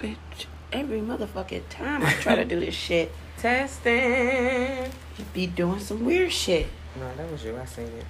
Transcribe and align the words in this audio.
Bitch, 0.00 0.46
every 0.72 1.00
motherfucking 1.00 1.64
time 1.68 2.02
I 2.02 2.12
try 2.14 2.34
to 2.36 2.44
do 2.46 2.58
this 2.58 2.74
shit, 2.74 3.12
Testing. 3.36 4.90
you 5.18 5.24
be 5.34 5.46
doing 5.46 5.78
some 5.78 6.04
weird 6.06 6.32
shit. 6.32 6.66
No, 6.98 7.10
that 7.16 7.30
was 7.30 7.44
you. 7.44 7.56
I 7.56 7.66
seen 7.66 7.86
it. 7.86 8.04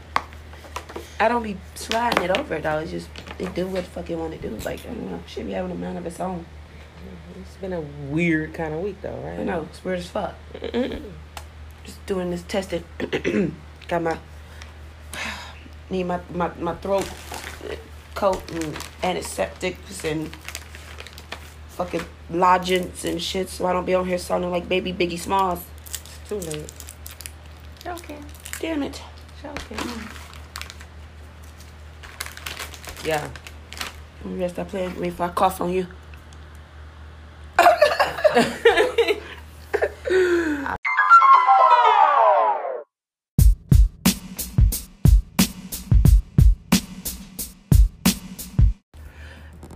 I 1.18 1.28
don't 1.28 1.42
be 1.42 1.56
sliding 1.74 2.24
it 2.24 2.30
over 2.36 2.60
though. 2.60 2.78
It's 2.78 2.92
just 2.92 3.08
it 3.38 3.54
do 3.54 3.66
what 3.66 3.84
the 3.84 3.90
fuck 3.90 4.08
it 4.08 4.16
want 4.16 4.32
to 4.32 4.38
do. 4.38 4.54
Like 4.64 4.80
I 4.86 4.94
don't 4.94 5.10
know, 5.10 5.20
shit 5.26 5.46
be 5.46 5.52
having 5.52 5.72
a 5.72 5.74
mind 5.74 5.98
of 5.98 6.06
its 6.06 6.20
own. 6.20 6.46
It's 7.40 7.56
been 7.56 7.72
a 7.72 7.80
weird 7.80 8.54
kind 8.54 8.74
of 8.74 8.80
week, 8.80 9.00
though, 9.02 9.16
right? 9.24 9.40
I 9.40 9.44
know 9.44 9.62
it's 9.62 9.84
weird 9.84 9.98
as 9.98 10.06
fuck. 10.06 10.34
Just 10.62 12.06
doing 12.06 12.30
this 12.30 12.42
testing. 12.42 12.84
Got 13.88 14.02
my 14.02 14.18
need 15.90 16.04
my 16.04 16.20
my 16.32 16.52
my 16.58 16.74
throat 16.76 17.08
uh, 17.68 17.74
coat 18.14 18.42
and 18.52 18.76
antiseptics 19.02 20.04
and 20.04 20.30
fucking 21.80 22.04
lodgings 22.28 23.06
and 23.06 23.22
shit, 23.22 23.48
so 23.48 23.64
I 23.64 23.72
don't 23.72 23.86
be 23.86 23.94
on 23.94 24.06
here 24.06 24.18
sounding 24.18 24.50
like 24.50 24.68
baby 24.68 24.92
Biggie 24.92 25.18
Smalls. 25.18 25.64
It's 25.86 26.28
too 26.28 26.36
late. 26.36 26.70
Okay, 27.86 28.18
damn 28.58 28.82
it. 28.82 29.00
Okay. 29.42 29.76
Yeah. 33.02 33.30
I'm 34.22 34.34
gonna 34.34 34.50
stop 34.50 34.68
playing 34.68 34.90
with 34.90 34.98
me 35.00 35.08
if 35.08 35.18
I 35.22 35.28
cough 35.28 35.62
on 35.62 35.72
you. 35.72 35.86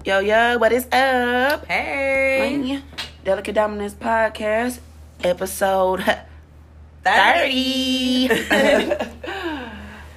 Yo, 0.04 0.18
yo, 0.18 0.58
what 0.58 0.70
is 0.70 0.86
up? 0.92 1.64
Hey. 1.64 2.82
Delicate 3.24 3.54
Dominance 3.54 3.94
Podcast, 3.94 4.80
episode 5.20 6.04
30. 7.04 8.28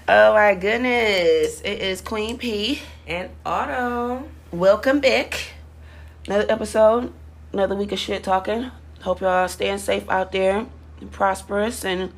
oh 0.09 0.33
my 0.33 0.55
goodness. 0.55 1.61
It 1.61 1.81
is 1.81 2.02
Queen 2.02 2.38
P. 2.38 2.81
And 3.08 3.30
Auto. 3.45 4.27
Welcome 4.52 4.99
back. 4.99 5.53
Another 6.25 6.52
episode, 6.52 7.13
another 7.53 7.75
week 7.75 7.93
of 7.93 7.99
shit 7.99 8.25
talking. 8.25 8.69
Hope 9.03 9.21
y'all 9.21 9.47
staying 9.47 9.77
safe 9.77 10.09
out 10.09 10.33
there 10.33 10.65
and 10.99 11.11
prosperous. 11.13 11.85
And 11.85 12.11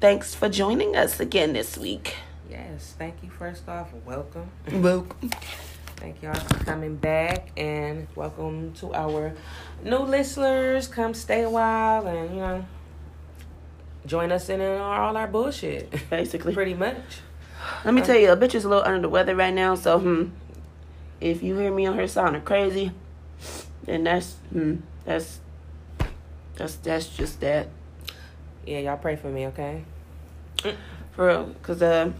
thanks 0.00 0.34
for 0.34 0.48
joining 0.48 0.96
us 0.96 1.20
again 1.20 1.52
this 1.52 1.78
week. 1.78 2.16
Yes. 2.50 2.96
Thank 2.98 3.22
you. 3.22 3.30
First 3.30 3.68
off, 3.68 3.92
welcome. 4.04 4.50
Welcome. 4.72 5.30
Thank 5.98 6.22
y'all 6.22 6.32
for 6.32 6.64
coming 6.64 6.94
back 6.94 7.48
and 7.56 8.06
welcome 8.14 8.72
to 8.74 8.94
our 8.94 9.34
new 9.82 9.98
listeners. 9.98 10.86
Come 10.86 11.12
stay 11.12 11.42
a 11.42 11.50
while 11.50 12.06
and 12.06 12.30
you 12.30 12.40
know 12.40 12.64
join 14.06 14.30
us 14.30 14.48
in 14.48 14.60
all 14.60 15.16
our 15.16 15.26
bullshit. 15.26 15.92
Basically. 16.08 16.54
Pretty 16.54 16.74
much. 16.74 17.02
Let 17.84 17.94
me 17.94 18.02
tell 18.02 18.16
you, 18.16 18.30
a 18.30 18.36
bitch 18.36 18.54
is 18.54 18.64
a 18.64 18.68
little 18.68 18.84
under 18.84 19.00
the 19.00 19.08
weather 19.08 19.34
right 19.34 19.52
now. 19.52 19.74
So, 19.74 19.98
hmm, 19.98 20.26
if 21.20 21.42
you 21.42 21.56
hear 21.58 21.72
me 21.72 21.86
on 21.86 21.96
her 21.96 22.06
sounding 22.06 22.42
crazy, 22.42 22.92
then 23.82 24.04
that's, 24.04 24.34
hmm, 24.52 24.76
that's, 25.04 25.40
that's, 26.54 26.76
that's 26.76 27.08
just 27.08 27.40
that. 27.40 27.66
Yeah, 28.64 28.78
y'all 28.78 28.98
pray 28.98 29.16
for 29.16 29.28
me, 29.28 29.48
okay? 29.48 29.82
For 30.62 31.26
real. 31.26 31.44
Because, 31.46 31.82
uh, 31.82 32.12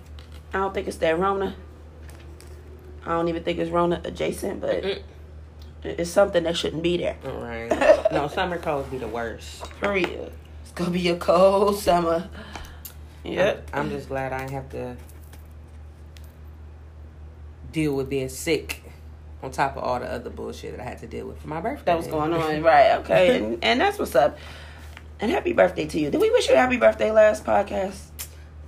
I 0.53 0.59
don't 0.59 0.75
think 0.75 0.89
it's 0.89 0.97
that 0.97 1.17
Rona. 1.17 1.55
I 3.05 3.11
don't 3.11 3.29
even 3.29 3.43
think 3.43 3.59
it's 3.59 3.71
Rona 3.71 4.01
adjacent, 4.05 4.61
but 4.61 4.83
Mm-mm. 4.83 5.03
it's 5.85 6.11
something 6.11 6.43
that 6.45 6.57
shouldn't 6.57 6.83
be 6.83 6.97
there. 6.97 7.17
All 7.25 7.33
right. 7.41 7.69
no, 8.13 8.29
summer 8.29 8.59
colds 8.59 8.89
be 8.91 8.99
the 8.99 9.09
worst. 9.09 9.67
For 9.81 9.93
real. 9.93 10.31
It's 10.63 10.73
gonna 10.75 10.91
be 10.91 11.09
a 11.09 11.17
cold 11.17 11.79
summer. 11.79 12.29
Yep. 13.25 13.71
I'm, 13.73 13.87
I'm 13.87 13.91
just 13.91 14.09
glad 14.09 14.33
I 14.33 14.39
didn't 14.39 14.53
have 14.53 14.71
to 14.71 14.97
deal 17.73 17.95
with 17.95 18.09
being 18.09 18.29
sick 18.29 18.83
on 19.43 19.51
top 19.51 19.77
of 19.77 19.85
all 19.85 20.01
the 20.01 20.11
other 20.11 20.31
bullshit 20.31 20.77
that 20.77 20.81
I 20.81 20.89
had 20.89 20.99
to 21.01 21.07
deal 21.07 21.27
with 21.27 21.41
for 21.41 21.49
my 21.49 21.61
birthday. 21.61 21.85
that 21.87 21.97
was 21.97 22.07
going 22.07 22.33
on. 22.33 22.63
Right, 22.63 22.97
okay. 22.99 23.37
And, 23.43 23.59
and 23.63 23.81
that's 23.81 23.99
what's 23.99 24.15
up. 24.15 24.39
And 25.21 25.31
happy 25.31 25.53
birthday 25.53 25.87
to 25.87 26.01
you. 26.01 26.11
Did 26.11 26.21
we 26.21 26.31
wish 26.31 26.49
you 26.49 26.55
a 26.55 26.59
happy 26.59 26.77
birthday 26.77 27.11
last 27.11 27.45
podcast? 27.45 27.99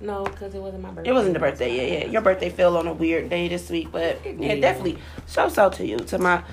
No, 0.01 0.23
because 0.23 0.55
it 0.55 0.59
wasn't 0.59 0.81
my 0.81 0.89
birthday. 0.89 1.09
It 1.09 1.13
wasn't 1.13 1.33
the 1.35 1.39
birthday, 1.39 1.75
yeah, 1.75 1.99
yeah. 1.99 2.11
Your 2.11 2.21
birthday 2.21 2.49
fell 2.49 2.75
on 2.77 2.87
a 2.87 2.93
weird 2.93 3.29
day 3.29 3.47
this 3.47 3.69
week, 3.69 3.91
but 3.91 4.19
yeah, 4.25 4.55
definitely. 4.55 4.97
So 5.27 5.47
so 5.47 5.69
to 5.69 5.85
you, 5.85 5.97
to 5.97 6.17
my 6.17 6.43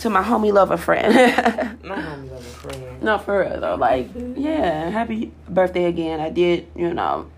to 0.00 0.10
my 0.10 0.22
homie 0.22 0.52
lover 0.52 0.76
friend. 0.76 1.14
My 1.82 1.96
homie 1.96 2.30
lover 2.30 2.42
friend. 2.42 3.02
no, 3.02 3.18
for 3.18 3.40
real 3.40 3.60
though. 3.60 3.74
Like, 3.74 4.08
yeah, 4.36 4.90
happy 4.90 5.32
birthday 5.48 5.84
again. 5.84 6.20
I 6.20 6.30
did, 6.30 6.68
you 6.74 6.94
know, 6.94 7.30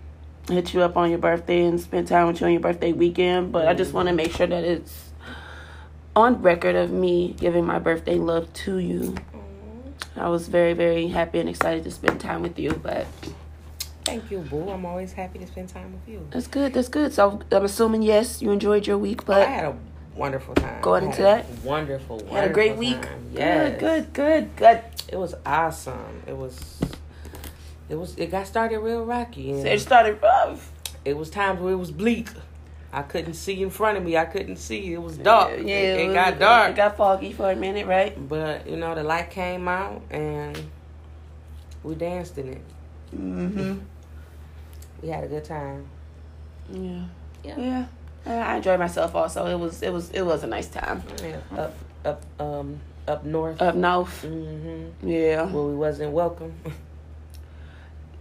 hit 0.49 0.73
you 0.73 0.81
up 0.81 0.97
on 0.97 1.09
your 1.09 1.19
birthday 1.19 1.65
and 1.65 1.79
spend 1.79 2.07
time 2.07 2.27
with 2.27 2.41
you 2.41 2.47
on 2.47 2.53
your 2.53 2.61
birthday 2.61 2.93
weekend, 2.93 3.51
but 3.51 3.67
I 3.67 3.73
just 3.73 3.89
mm-hmm. 3.89 3.97
want 3.97 4.09
to 4.09 4.15
make 4.15 4.31
sure 4.31 4.47
that 4.47 4.63
it's 4.63 5.11
on 6.15 6.41
record 6.41 6.75
of 6.75 6.91
me 6.91 7.35
giving 7.39 7.65
my 7.65 7.79
birthday 7.79 8.15
love 8.15 8.51
to 8.53 8.77
you. 8.77 8.99
Mm-hmm. 8.99 10.19
I 10.19 10.29
was 10.29 10.47
very, 10.47 10.73
very 10.73 11.07
happy 11.07 11.39
and 11.39 11.49
excited 11.49 11.83
to 11.85 11.91
spend 11.91 12.19
time 12.19 12.41
with 12.43 12.59
you, 12.59 12.71
but 12.81 13.07
Thank 14.05 14.29
you, 14.31 14.39
boo. 14.39 14.69
I'm 14.69 14.85
always 14.85 15.13
happy 15.13 15.39
to 15.39 15.47
spend 15.47 15.69
time 15.69 15.93
with 15.93 16.07
you. 16.07 16.27
that's 16.31 16.47
good. 16.47 16.73
That's 16.73 16.89
good. 16.89 17.13
So 17.13 17.41
I'm 17.51 17.63
assuming 17.65 18.01
yes, 18.01 18.41
you 18.41 18.51
enjoyed 18.51 18.85
your 18.85 18.97
week, 18.97 19.25
but 19.25 19.41
I 19.47 19.49
had 19.49 19.65
a 19.65 19.77
wonderful 20.15 20.55
time. 20.55 20.81
Going 20.81 21.05
into 21.05 21.21
that? 21.21 21.45
Wonderful, 21.63 22.17
wonderful 22.17 22.35
had 22.35 22.49
a 22.49 22.53
great 22.53 22.75
week. 22.77 23.01
time. 23.01 23.25
Yes. 23.33 23.79
Good, 23.79 24.13
good, 24.13 24.13
good, 24.13 24.55
good. 24.57 24.81
It 25.09 25.17
was 25.17 25.35
awesome. 25.45 26.21
It 26.27 26.35
was. 26.35 26.79
It 27.89 27.95
was. 27.95 28.15
It 28.17 28.31
got 28.31 28.47
started 28.47 28.79
real 28.79 29.03
rocky. 29.05 29.61
So 29.61 29.67
it 29.67 29.79
started 29.79 30.21
rough. 30.21 30.71
it 31.05 31.15
was 31.17 31.29
times 31.29 31.59
where 31.61 31.73
it 31.73 31.77
was 31.77 31.91
bleak. 31.91 32.29
I 32.91 33.01
couldn't 33.01 33.33
see 33.33 33.61
in 33.63 33.69
front 33.71 33.97
of 33.97 34.03
me. 34.03 34.17
I 34.17 34.25
couldn't 34.25 34.57
see. 34.57 34.93
It 34.93 35.01
was 35.01 35.17
dark. 35.17 35.51
Yeah, 35.51 35.75
it, 35.75 35.99
it 36.01 36.07
was- 36.07 36.13
got 36.13 36.39
dark. 36.39 36.71
It 36.71 36.75
got 36.75 36.97
foggy 36.97 37.33
for 37.33 37.49
a 37.49 37.55
minute, 37.55 37.87
right? 37.87 38.15
but 38.29 38.67
you 38.67 38.75
know, 38.77 38.93
the 38.95 39.03
light 39.03 39.31
came 39.31 39.67
out 39.67 40.01
and 40.11 40.61
we 41.83 41.95
danced 41.95 42.37
in 42.37 42.49
it. 42.49 42.61
Mm-hmm. 43.15 43.79
We 45.03 45.09
had 45.09 45.23
a 45.25 45.27
good 45.27 45.43
time. 45.43 45.85
Yeah. 46.71 47.01
Yeah. 47.43 47.59
Yeah. 47.59 47.85
Uh, 48.25 48.29
I 48.31 48.55
enjoyed 48.55 48.79
myself 48.79 49.13
also. 49.15 49.45
It 49.47 49.59
was 49.59 49.83
it 49.83 49.91
was 49.91 50.09
it 50.11 50.21
was 50.21 50.43
a 50.43 50.47
nice 50.47 50.67
time. 50.69 51.03
Yeah, 51.21 51.39
up, 51.57 51.73
up, 52.05 52.21
um, 52.39 52.79
up 53.05 53.25
north. 53.25 53.61
Up 53.61 53.75
north. 53.75 54.21
hmm 54.21 54.85
Yeah. 55.03 55.45
Where 55.47 55.63
we 55.65 55.75
wasn't 55.75 56.13
welcome. 56.13 56.53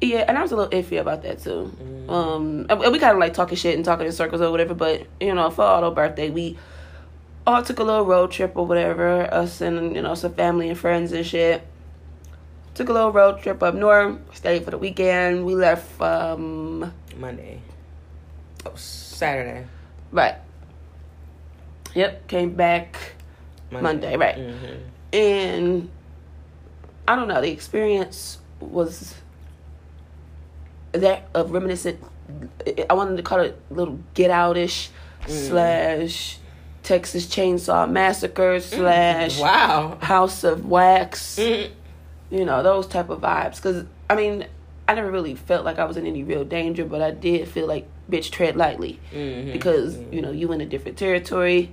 Yeah, 0.01 0.25
and 0.27 0.37
I 0.37 0.43
was 0.43 0.51
a 0.51 0.57
little 0.57 0.73
iffy 0.77 1.01
about 1.01 1.23
that 1.23 1.39
too. 1.39 1.71
Mhm. 1.81 2.11
Um 2.11 2.67
and 2.69 2.81
we 2.81 2.99
kinda 2.99 3.15
like 3.17 3.35
talking 3.35 3.57
shit 3.57 3.77
and 3.77 3.85
talking 3.85 4.07
in 4.07 4.11
circles 4.13 4.41
or 4.41 4.51
whatever, 4.51 4.75
but 4.75 5.07
you 5.21 5.33
know, 5.33 5.49
for 5.51 5.63
Auto 5.63 5.93
birthday 5.93 6.29
we 6.31 6.59
all 7.47 7.63
took 7.63 7.79
a 7.79 7.85
little 7.85 8.05
road 8.05 8.33
trip 8.33 8.53
or 8.57 8.67
whatever, 8.67 9.33
us 9.33 9.61
and 9.61 9.95
you 9.95 10.03
know, 10.03 10.17
some 10.17 10.33
family 10.35 10.69
and 10.69 10.77
friends 10.77 11.13
and 11.13 11.25
shit. 11.25 11.63
Took 12.75 12.89
a 12.89 12.93
little 12.93 13.13
road 13.13 13.41
trip 13.43 13.63
up 13.63 13.75
north, 13.75 14.19
stayed 14.35 14.65
for 14.65 14.71
the 14.71 14.79
weekend. 14.79 15.45
We 15.45 15.55
left 15.55 16.01
um 16.01 16.93
Monday. 17.17 17.61
Oh, 18.65 18.73
Saturday. 18.77 19.67
right. 20.11 20.37
Yep, 21.95 22.27
came 22.29 22.51
back 22.55 22.97
Monday, 23.71 24.17
right. 24.17 24.37
hmm 24.37 24.89
and 25.13 25.91
I 27.07 27.17
don't 27.17 27.29
know, 27.29 27.41
the 27.43 27.51
experience 27.51 28.39
was 28.61 29.15
that 30.93 31.29
of 31.35 31.51
reminiscent. 31.51 32.01
I 32.89 32.95
wanted 32.95 33.17
to 33.19 33.23
call 33.23 33.41
it 33.41 33.59
a 33.71 33.75
little 33.75 33.99
get 34.15 34.31
outish 34.31 34.89
Mm. 35.27 35.49
slash 35.49 36.39
Texas 36.83 37.27
Chainsaw 37.27 37.89
Massacre 37.89 38.59
slash 38.59 39.39
Wow. 39.39 39.99
House 40.01 40.43
of 40.43 40.67
Wax. 40.67 41.39
Mhm. 41.39 41.71
You 42.33 42.45
know 42.47 42.63
those 42.63 42.87
type 42.87 43.11
of 43.11 43.21
vibes. 43.21 43.57
Because 43.57 43.85
I 44.11 44.17
mean, 44.17 44.47
I 44.89 44.95
never 44.95 45.11
really 45.11 45.35
felt 45.35 45.65
like 45.65 45.79
I 45.79 45.85
was 45.85 45.97
in 45.97 46.07
any 46.07 46.25
real 46.25 46.45
danger, 46.45 46.85
but 46.85 47.03
I 47.03 47.11
did 47.13 47.47
feel 47.47 47.67
like 47.69 47.87
bitch 48.11 48.31
tread 48.31 48.57
lightly 48.57 48.99
Mhm. 49.15 49.53
because 49.53 49.97
Mhm. 49.97 50.13
you 50.15 50.23
know 50.23 50.31
you 50.33 50.51
in 50.53 50.61
a 50.61 50.67
different 50.67 50.97
territory. 50.99 51.71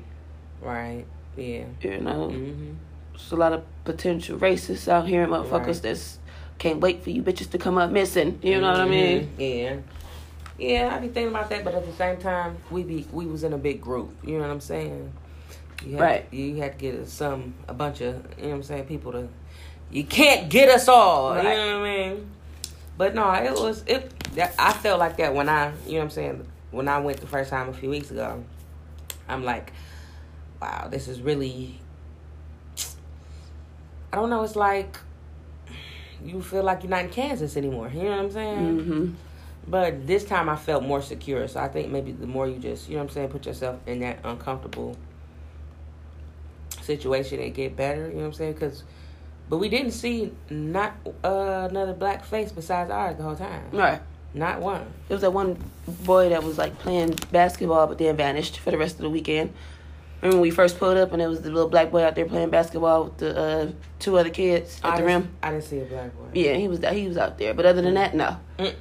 Right. 0.61 1.05
Yeah. 1.37 1.63
You 1.81 1.99
know, 2.01 2.29
hmm 2.29 2.73
There's 3.13 3.31
a 3.31 3.35
lot 3.35 3.53
of 3.53 3.63
potential 3.85 4.37
racists 4.39 4.87
out 4.87 5.07
here, 5.07 5.23
and 5.23 5.31
motherfuckers 5.31 5.67
Right. 5.67 5.81
that's 5.83 6.19
can't 6.57 6.81
wait 6.81 7.03
for 7.03 7.09
you 7.09 7.21
bitches 7.23 7.49
to 7.51 7.57
come 7.57 7.77
up 7.77 7.89
missing. 7.91 8.37
You 8.41 8.59
know 8.61 8.71
what 8.71 8.81
I 8.81 8.85
mean? 8.87 9.29
Yeah. 9.37 9.75
Yeah, 10.57 10.93
I 10.93 10.99
be 10.99 11.07
thinking 11.07 11.29
about 11.33 11.49
that, 11.51 11.63
but 11.63 11.73
at 11.73 11.85
the 11.85 11.93
same 11.93 12.17
time, 12.17 12.57
we 12.69 12.83
be 12.83 13.05
we 13.13 13.25
was 13.25 13.43
in 13.45 13.53
a 13.53 13.57
big 13.57 13.79
group. 13.81 14.09
You 14.25 14.33
know 14.37 14.41
what 14.41 14.49
I'm 14.51 14.59
saying? 14.59 15.11
You 15.85 15.93
had, 15.93 16.01
Right. 16.01 16.25
You 16.31 16.55
had 16.57 16.77
to 16.77 16.85
get 16.91 17.07
some 17.07 17.53
a 17.69 17.73
bunch 17.73 18.01
of 18.01 18.15
you 18.37 18.43
know 18.43 18.49
what 18.49 18.55
I'm 18.55 18.63
saying 18.63 18.83
people 18.85 19.13
to. 19.13 19.29
You 19.91 20.03
can't 20.03 20.49
get 20.49 20.69
us 20.69 20.87
all. 20.87 21.35
You 21.37 21.43
know 21.43 21.79
what 21.79 21.87
I 21.87 22.09
mean? 22.09 22.29
But 22.97 23.15
no, 23.15 23.31
it 23.31 23.53
was 23.53 23.83
it. 23.87 24.11
That, 24.35 24.53
I 24.59 24.73
felt 24.73 24.99
like 24.99 25.17
that 25.17 25.33
when 25.33 25.49
I 25.49 25.73
you 25.85 25.93
know 25.93 25.97
what 25.97 26.03
I'm 26.03 26.09
saying 26.11 26.47
when 26.71 26.87
I 26.87 26.99
went 26.99 27.19
the 27.19 27.27
first 27.27 27.49
time 27.49 27.69
a 27.69 27.73
few 27.73 27.89
weeks 27.89 28.11
ago. 28.11 28.43
I'm 29.27 29.43
like, 29.43 29.73
wow, 30.61 30.87
this 30.89 31.07
is 31.07 31.21
really 31.21 31.79
I 34.11 34.15
don't 34.15 34.29
know. 34.29 34.43
It's 34.43 34.55
like 34.55 34.97
you 36.23 36.41
feel 36.41 36.63
like 36.63 36.83
you're 36.83 36.89
not 36.89 37.05
in 37.05 37.09
Kansas 37.09 37.55
anymore. 37.55 37.91
You 37.93 38.03
know 38.03 38.11
what 38.11 38.19
I'm 38.19 38.31
saying? 38.31 38.79
Mm-hmm. 38.79 39.13
But 39.67 40.07
this 40.07 40.23
time 40.23 40.49
I 40.49 40.55
felt 40.55 40.83
more 40.83 41.01
secure. 41.01 41.47
So 41.47 41.59
I 41.59 41.67
think 41.67 41.91
maybe 41.91 42.11
the 42.11 42.27
more 42.27 42.47
you 42.47 42.57
just, 42.57 42.89
you 42.89 42.95
know 42.95 43.03
what 43.03 43.11
I'm 43.11 43.13
saying, 43.13 43.29
put 43.29 43.45
yourself 43.45 43.79
in 43.85 43.99
that 43.99 44.19
uncomfortable 44.23 44.97
situation 46.81 47.39
and 47.39 47.53
get 47.53 47.75
better. 47.75 48.07
You 48.07 48.13
know 48.13 48.19
what 48.21 48.25
I'm 48.25 48.33
saying? 48.33 48.53
Because, 48.53 48.83
but 49.49 49.57
we 49.57 49.69
didn't 49.69 49.91
see 49.91 50.31
not 50.49 50.93
uh, 51.23 51.67
another 51.69 51.93
black 51.93 52.23
face 52.23 52.51
besides 52.51 52.91
ours 52.91 53.17
the 53.17 53.23
whole 53.23 53.35
time. 53.35 53.63
Right. 53.71 54.01
Not 54.33 54.59
one. 54.61 54.85
There 55.07 55.15
was 55.15 55.21
that 55.21 55.33
one 55.33 55.57
boy 55.87 56.29
that 56.29 56.43
was 56.43 56.57
like 56.57 56.77
playing 56.79 57.17
basketball, 57.31 57.87
but 57.87 57.97
then 57.97 58.15
vanished 58.15 58.59
for 58.59 58.69
the 58.71 58.77
rest 58.77 58.95
of 58.95 59.01
the 59.01 59.09
weekend. 59.09 59.53
Remember 60.21 60.37
when 60.37 60.41
we 60.41 60.51
first 60.51 60.77
pulled 60.77 60.97
up 60.97 61.11
and 61.13 61.21
there 61.21 61.29
was 61.29 61.41
the 61.41 61.49
little 61.49 61.69
black 61.69 61.91
boy 61.91 62.03
out 62.03 62.13
there 62.13 62.25
playing 62.25 62.49
basketball 62.49 63.05
with 63.05 63.17
the 63.17 63.39
uh, 63.39 63.71
two 63.99 64.17
other 64.17 64.29
kids 64.29 64.79
at 64.83 64.93
I 64.93 64.97
the 64.97 65.05
rim? 65.05 65.29
I 65.41 65.51
didn't 65.51 65.63
see 65.63 65.79
a 65.79 65.85
black 65.85 66.15
boy. 66.15 66.25
Yeah, 66.33 66.53
he 66.55 66.67
was 66.67 66.79
he 66.91 67.07
was 67.07 67.17
out 67.17 67.37
there. 67.37 67.53
But 67.53 67.65
other 67.65 67.81
than 67.81 67.95
that, 67.95 68.13
no. 68.13 68.37
Mm. 68.59 68.75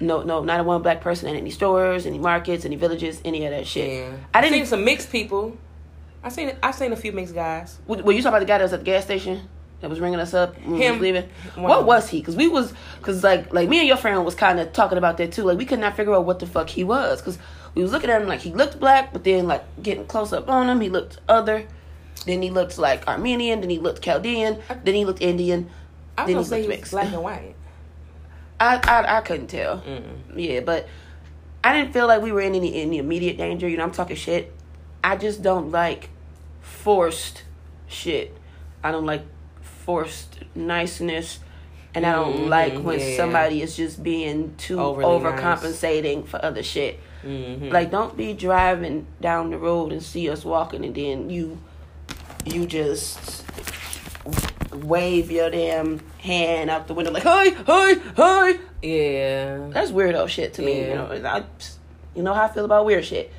No, 0.00 0.22
no, 0.22 0.42
not 0.42 0.60
a 0.60 0.62
one 0.64 0.82
black 0.82 1.00
person 1.00 1.28
in 1.28 1.36
any 1.36 1.50
stores, 1.50 2.06
any 2.06 2.18
markets, 2.18 2.64
any 2.64 2.76
villages, 2.76 3.20
any 3.24 3.44
of 3.44 3.52
that 3.52 3.66
shit. 3.66 3.88
Yeah. 3.90 4.16
I 4.34 4.38
I 4.38 4.42
didn't- 4.42 4.54
seen 4.56 4.66
some 4.66 4.84
mixed 4.84 5.12
people. 5.12 5.56
I 6.22 6.28
seen 6.28 6.52
I 6.62 6.72
seen 6.72 6.92
a 6.92 6.96
few 6.96 7.12
mixed 7.12 7.34
guys. 7.34 7.78
Were 7.86 7.96
you 7.96 8.20
talking 8.20 8.26
about 8.26 8.40
the 8.40 8.44
guy 8.46 8.58
that 8.58 8.64
was 8.64 8.72
at 8.74 8.80
the 8.80 8.84
gas 8.84 9.04
station 9.04 9.48
that 9.80 9.88
was 9.90 10.00
ringing 10.00 10.20
us 10.20 10.34
up 10.34 10.54
when 10.64 10.78
we 10.78 10.90
was 10.90 11.00
leaving? 11.00 11.28
What 11.56 11.84
was 11.86 12.08
he? 12.08 12.18
Because 12.20 12.36
we 12.36 12.48
was, 12.48 12.72
because 12.98 13.22
like, 13.24 13.52
like 13.52 13.68
me 13.68 13.78
and 13.78 13.88
your 13.88 13.96
friend 13.96 14.24
was 14.24 14.34
kind 14.34 14.60
of 14.60 14.72
talking 14.72 14.98
about 14.98 15.16
that 15.18 15.32
too. 15.32 15.42
Like 15.44 15.58
we 15.58 15.64
could 15.66 15.78
not 15.80 15.96
figure 15.96 16.14
out 16.14 16.24
what 16.24 16.38
the 16.38 16.46
fuck 16.46 16.68
he 16.68 16.84
was 16.84 17.20
because 17.20 17.38
we 17.74 17.82
was 17.82 17.92
looking 17.92 18.10
at 18.10 18.20
him 18.20 18.28
like 18.28 18.40
he 18.40 18.52
looked 18.52 18.78
black, 18.80 19.12
but 19.12 19.24
then 19.24 19.46
like 19.46 19.64
getting 19.82 20.06
close 20.06 20.32
up 20.32 20.48
on 20.48 20.68
him, 20.68 20.80
he 20.80 20.88
looked 20.88 21.18
other. 21.28 21.66
Then 22.26 22.42
he 22.42 22.50
looked 22.50 22.76
like 22.76 23.08
Armenian. 23.08 23.60
Then 23.62 23.70
he 23.70 23.78
looked 23.78 24.02
Chaldean. 24.02 24.60
Then 24.84 24.94
he 24.94 25.04
looked 25.06 25.22
Indian. 25.22 25.70
I 26.18 26.24
was 26.24 26.26
Then 26.26 26.34
gonna 26.34 26.44
he 26.44 26.48
say 26.48 26.62
he 26.62 26.68
looked 26.68 26.68
was 26.68 26.78
mixed. 26.78 26.92
black 26.92 27.12
and 27.12 27.22
white. 27.22 27.54
I, 28.60 28.76
I 28.84 29.16
I 29.16 29.20
couldn't 29.22 29.46
tell. 29.46 29.78
Mm-mm. 29.80 30.36
Yeah, 30.36 30.60
but 30.60 30.86
I 31.64 31.72
didn't 31.72 31.94
feel 31.94 32.06
like 32.06 32.20
we 32.20 32.30
were 32.32 32.42
in 32.42 32.54
any 32.54 32.74
any 32.82 32.98
immediate 32.98 33.38
danger. 33.38 33.66
You 33.66 33.78
know, 33.78 33.84
I'm 33.84 33.90
talking 33.92 34.16
shit. 34.16 34.52
I 35.02 35.16
just 35.16 35.42
don't 35.42 35.70
like 35.70 36.10
forced 36.60 37.44
shit. 37.88 38.36
I 38.84 38.92
don't 38.92 39.06
like 39.06 39.22
forced 39.84 40.38
niceness, 40.54 41.40
and 41.94 42.04
I 42.06 42.12
don't 42.12 42.44
Mhm, 42.44 42.48
like 42.48 42.78
when 42.80 42.98
yeah. 43.00 43.16
somebody 43.16 43.62
is 43.62 43.76
just 43.76 44.02
being 44.02 44.54
too 44.58 44.78
Overly 44.80 45.06
overcompensating 45.20 46.26
for 46.26 46.44
other 46.44 46.62
shit. 46.62 47.00
Mm-hmm. 47.26 47.68
Like, 47.70 47.90
don't 47.90 48.16
be 48.16 48.32
driving 48.32 49.06
down 49.20 49.50
the 49.50 49.58
road 49.58 49.92
and 49.92 50.02
see 50.02 50.30
us 50.30 50.44
walking, 50.44 50.84
and 50.84 50.94
then 50.94 51.30
you 51.30 51.58
you 52.46 52.64
just 52.66 53.44
wave 54.72 55.30
your 55.30 55.50
damn 55.50 56.00
hand 56.18 56.70
out 56.70 56.86
the 56.86 56.94
window 56.94 57.10
like, 57.12 57.24
"Hi, 57.24 57.50
hi, 57.66 57.94
hi." 58.16 58.58
yeah. 58.82 59.68
That's 59.70 59.90
weirdo 59.90 60.28
shit 60.28 60.54
to 60.54 60.62
me. 60.62 60.80
You 60.88 60.94
know, 60.94 61.20
I, 61.24 61.42
you 62.14 62.22
know 62.22 62.32
how 62.34 62.44
I 62.44 62.48
feel 62.48 62.64
about 62.64 62.84
weird 62.86 63.04
shit. 63.04 63.30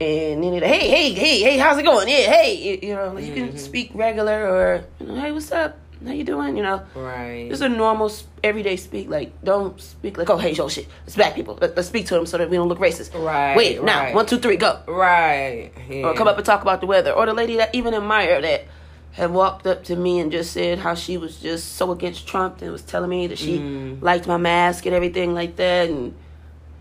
And 0.00 0.44
then 0.44 0.54
it, 0.54 0.62
hey, 0.62 0.88
hey, 0.88 1.12
hey, 1.12 1.40
hey, 1.40 1.58
how's 1.58 1.76
it 1.78 1.82
going? 1.82 2.08
Yeah, 2.08 2.30
hey, 2.32 2.78
you, 2.82 2.94
know, 2.94 3.18
you 3.18 3.32
can 3.32 3.48
Mhm. 3.52 3.58
speak 3.58 3.90
regular 3.94 4.48
or, 4.48 4.84
you 5.00 5.06
know, 5.06 5.20
hey, 5.20 5.32
what's 5.32 5.50
up? 5.50 5.76
How 6.06 6.12
you 6.12 6.22
doing? 6.22 6.56
You 6.56 6.62
know, 6.62 6.82
Right. 6.94 7.48
just 7.50 7.62
a 7.62 7.68
normal 7.68 8.12
everyday 8.44 8.76
speak. 8.76 9.10
Like, 9.10 9.32
don't 9.42 9.80
speak 9.80 10.16
like, 10.16 10.30
oh, 10.30 10.36
hey, 10.36 10.52
yo, 10.52 10.68
shit, 10.68 10.86
it's 11.04 11.16
black 11.16 11.34
people. 11.34 11.58
Let, 11.60 11.76
us 11.76 11.88
speak 11.88 12.06
to 12.06 12.14
them 12.14 12.26
so 12.26 12.38
that 12.38 12.48
we 12.48 12.56
don't 12.56 12.68
look 12.68 12.78
racist. 12.78 13.12
Right. 13.12 13.56
Wait, 13.56 13.82
now, 13.82 14.14
one, 14.14 14.26
two, 14.26 14.38
three, 14.38 14.56
go. 14.56 14.78
Right. 14.86 15.72
Yeah. 15.90 16.06
Or 16.06 16.14
come 16.14 16.28
up 16.28 16.36
and 16.36 16.46
talk 16.46 16.62
about 16.62 16.80
the 16.80 16.86
weather. 16.86 17.10
Or 17.10 17.26
the 17.26 17.34
lady 17.34 17.56
that 17.56 17.74
even 17.74 18.00
Meyer 18.04 18.40
that 18.40 18.66
had 19.12 19.32
walked 19.32 19.66
up 19.66 19.82
to 19.84 19.96
me 19.96 20.20
and 20.20 20.30
just 20.30 20.52
said 20.52 20.78
how 20.78 20.94
she 20.94 21.16
was 21.16 21.38
just 21.40 21.74
so 21.74 21.90
against 21.90 22.28
Trump 22.28 22.62
and 22.62 22.70
was 22.70 22.82
telling 22.82 23.10
me 23.10 23.26
that 23.26 23.38
she 23.38 23.58
Mm. 23.58 24.00
liked 24.00 24.28
my 24.28 24.36
mask 24.36 24.86
and 24.86 24.94
everything 24.94 25.34
like 25.34 25.56
that. 25.56 25.88
And 25.88 26.14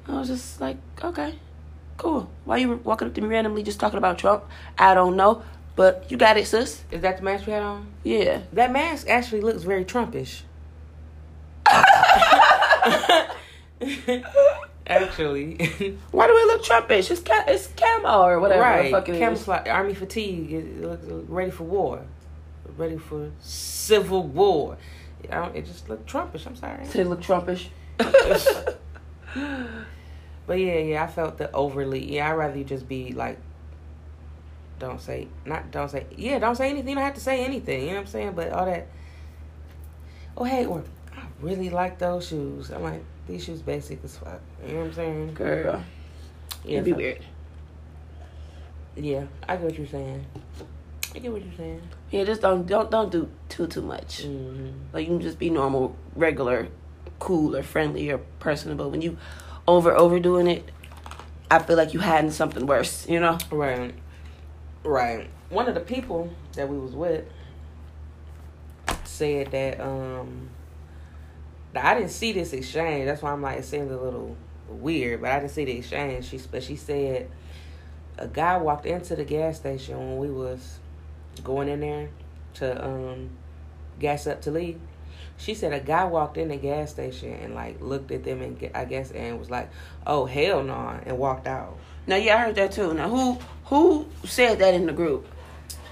I 0.07 0.19
was 0.19 0.27
just 0.27 0.61
like, 0.61 0.77
okay, 1.03 1.33
cool. 1.97 2.29
Why 2.45 2.57
you 2.57 2.75
walking 2.83 3.07
up 3.07 3.13
to 3.15 3.21
me 3.21 3.27
randomly 3.27 3.63
just 3.63 3.79
talking 3.79 3.97
about 3.97 4.17
Trump? 4.17 4.43
I 4.77 4.93
don't 4.93 5.15
know. 5.15 5.43
But 5.75 6.09
you 6.09 6.17
got 6.17 6.37
it, 6.37 6.47
sis. 6.47 6.83
Is 6.89 7.01
that 7.01 7.17
the 7.17 7.23
mask 7.23 7.45
you 7.45 7.53
had 7.53 7.61
on? 7.61 7.87
Yeah. 8.03 8.41
That 8.53 8.71
mask 8.71 9.07
actually 9.07 9.41
looks 9.41 9.61
very 9.61 9.85
Trumpish. 9.85 10.41
actually. 14.87 15.55
Why 16.11 16.27
do 16.27 16.33
it 16.35 16.47
look 16.47 16.63
Trumpish? 16.63 17.11
It's, 17.11 17.21
ca- 17.21 17.43
it's 17.47 17.67
camo 17.77 18.23
or 18.23 18.39
whatever 18.39 18.61
right. 18.61 18.85
the 18.85 18.91
fuck 18.91 19.09
it 19.09 19.15
is. 19.15 19.19
Camouflage, 19.19 19.67
army 19.67 19.93
fatigue. 19.93 20.51
It, 20.51 20.65
it 20.65 20.81
looks 20.81 21.05
ready 21.29 21.51
for 21.51 21.65
war. 21.65 22.01
Ready 22.75 22.97
for 22.97 23.31
civil 23.39 24.23
war. 24.23 24.77
I 25.29 25.35
don't, 25.35 25.55
it 25.55 25.65
just 25.65 25.89
looked 25.89 26.09
Trumpish. 26.09 26.47
I'm 26.47 26.55
sorry. 26.55 26.85
Did 26.85 26.95
It 26.95 27.07
look 27.07 27.21
Trumpish. 27.21 27.67
But 30.47 30.59
yeah, 30.59 30.77
yeah, 30.79 31.03
I 31.03 31.07
felt 31.07 31.37
the 31.37 31.51
overly. 31.53 32.15
Yeah, 32.15 32.31
I'd 32.31 32.35
rather 32.35 32.57
you 32.57 32.63
just 32.63 32.87
be 32.87 33.11
like, 33.11 33.37
don't 34.79 35.01
say, 35.01 35.27
not 35.45 35.69
don't 35.71 35.89
say, 35.91 36.05
yeah, 36.15 36.39
don't 36.39 36.55
say 36.55 36.69
anything. 36.69 36.89
You 36.89 36.95
don't 36.95 37.03
have 37.03 37.15
to 37.15 37.19
say 37.21 37.43
anything. 37.43 37.81
You 37.81 37.87
know 37.87 37.93
what 37.95 37.99
I'm 38.01 38.07
saying? 38.07 38.31
But 38.33 38.51
all 38.51 38.65
that. 38.65 38.87
Oh 40.37 40.45
hey, 40.45 40.65
or 40.65 40.83
I 41.15 41.21
really 41.41 41.69
like 41.69 41.99
those 41.99 42.27
shoes. 42.27 42.71
I'm 42.71 42.81
like, 42.83 43.03
these 43.27 43.43
shoes 43.43 43.61
basic 43.61 44.03
as 44.03 44.17
fuck. 44.17 44.39
You 44.65 44.73
know 44.73 44.79
what 44.79 44.87
I'm 44.87 44.93
saying? 44.93 45.33
Girl. 45.33 45.83
Yeah, 46.63 46.73
It'd 46.73 46.85
be 46.85 46.91
so- 46.91 46.97
weird. 46.97 47.25
Yeah, 48.95 49.25
I 49.47 49.57
get 49.57 49.65
what 49.65 49.77
you're 49.77 49.87
saying. 49.87 50.25
I 51.13 51.19
get 51.19 51.31
what 51.31 51.43
you're 51.43 51.53
saying. 51.55 51.81
Yeah, 52.09 52.23
just 52.23 52.41
don't 52.41 52.65
don't 52.65 52.89
don't 52.89 53.11
do 53.11 53.29
too 53.49 53.67
too 53.67 53.81
much. 53.81 54.23
Mm-hmm. 54.23 54.69
Like 54.93 55.07
you 55.07 55.13
can 55.13 55.21
just 55.21 55.37
be 55.37 55.49
normal, 55.49 55.95
regular, 56.15 56.69
cool 57.19 57.55
or 57.55 57.63
friendly 57.63 58.09
or 58.11 58.19
personable. 58.39 58.89
When 58.89 59.01
you 59.01 59.17
over 59.67 59.95
overdoing 59.95 60.47
it, 60.47 60.69
I 61.51 61.59
feel 61.59 61.75
like 61.75 61.93
you 61.93 61.99
hiding 61.99 62.31
something 62.31 62.65
worse. 62.65 63.07
You 63.07 63.19
know? 63.19 63.37
Right. 63.51 63.93
Right. 64.83 65.29
One 65.49 65.67
of 65.67 65.75
the 65.75 65.81
people 65.81 66.33
that 66.53 66.67
we 66.69 66.77
was 66.77 66.93
with 66.93 67.25
said 69.03 69.51
that 69.51 69.79
um 69.79 70.49
I 71.75 71.93
didn't 71.93 72.09
see 72.09 72.31
this 72.31 72.53
exchange. 72.53 73.05
That's 73.05 73.21
why 73.21 73.31
I'm 73.31 73.41
like 73.41 73.59
it 73.59 73.65
seems 73.65 73.91
a 73.91 73.97
little 73.97 74.35
weird, 74.67 75.21
but 75.21 75.31
I 75.31 75.39
didn't 75.39 75.51
see 75.51 75.65
the 75.65 75.77
exchange. 75.77 76.25
She 76.25 76.39
but 76.51 76.63
she 76.63 76.75
said 76.75 77.29
a 78.17 78.27
guy 78.27 78.57
walked 78.57 78.85
into 78.85 79.15
the 79.15 79.25
gas 79.25 79.57
station 79.57 79.97
when 79.97 80.17
we 80.17 80.29
was 80.29 80.79
going 81.43 81.69
in 81.69 81.79
there 81.81 82.09
to 82.55 82.85
um 82.85 83.29
gas 83.99 84.27
up 84.27 84.41
to 84.43 84.51
leave. 84.51 84.79
She 85.37 85.53
said 85.53 85.71
a 85.71 85.79
guy 85.79 86.03
walked 86.05 86.37
in 86.37 86.47
the 86.49 86.57
gas 86.57 86.89
station 86.91 87.31
and 87.31 87.53
like 87.53 87.79
looked 87.79 88.11
at 88.11 88.23
them 88.23 88.41
and 88.41 88.71
I 88.73 88.85
guess 88.85 89.11
and 89.11 89.37
was 89.39 89.49
like, 89.51 89.69
"Oh 90.05 90.25
hell 90.25 90.63
no," 90.63 90.99
and 91.05 91.17
walked 91.17 91.47
out. 91.47 91.77
Now, 92.07 92.15
yeah, 92.15 92.35
I 92.35 92.39
heard 92.45 92.55
that 92.55 92.71
too. 92.71 92.93
Now, 92.93 93.09
who 93.09 93.37
who 93.65 94.07
said 94.25 94.59
that 94.59 94.73
in 94.73 94.85
the 94.87 94.93
group? 94.93 95.27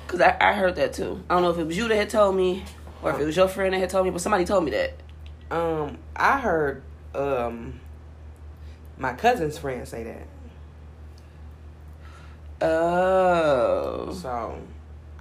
Cause 0.07 0.21
I, 0.21 0.35
I 0.39 0.53
heard 0.53 0.75
that 0.77 0.93
too. 0.93 1.23
I 1.29 1.33
don't 1.35 1.43
know 1.43 1.49
if 1.51 1.57
it 1.57 1.65
was 1.65 1.75
you 1.77 1.87
that 1.87 1.95
had 1.95 2.09
told 2.09 2.35
me, 2.35 2.63
or 3.01 3.11
if 3.11 3.19
it 3.19 3.25
was 3.25 3.35
your 3.35 3.47
friend 3.47 3.73
that 3.73 3.79
had 3.79 3.89
told 3.89 4.05
me, 4.05 4.11
but 4.11 4.21
somebody 4.21 4.45
told 4.45 4.63
me 4.63 4.71
that. 4.71 4.93
Um, 5.51 5.97
I 6.15 6.39
heard 6.39 6.81
um 7.13 7.79
my 8.97 9.13
cousin's 9.13 9.57
friend 9.57 9.87
say 9.87 10.03
that. 10.03 10.27
Oh, 12.61 14.13
So 14.13 14.57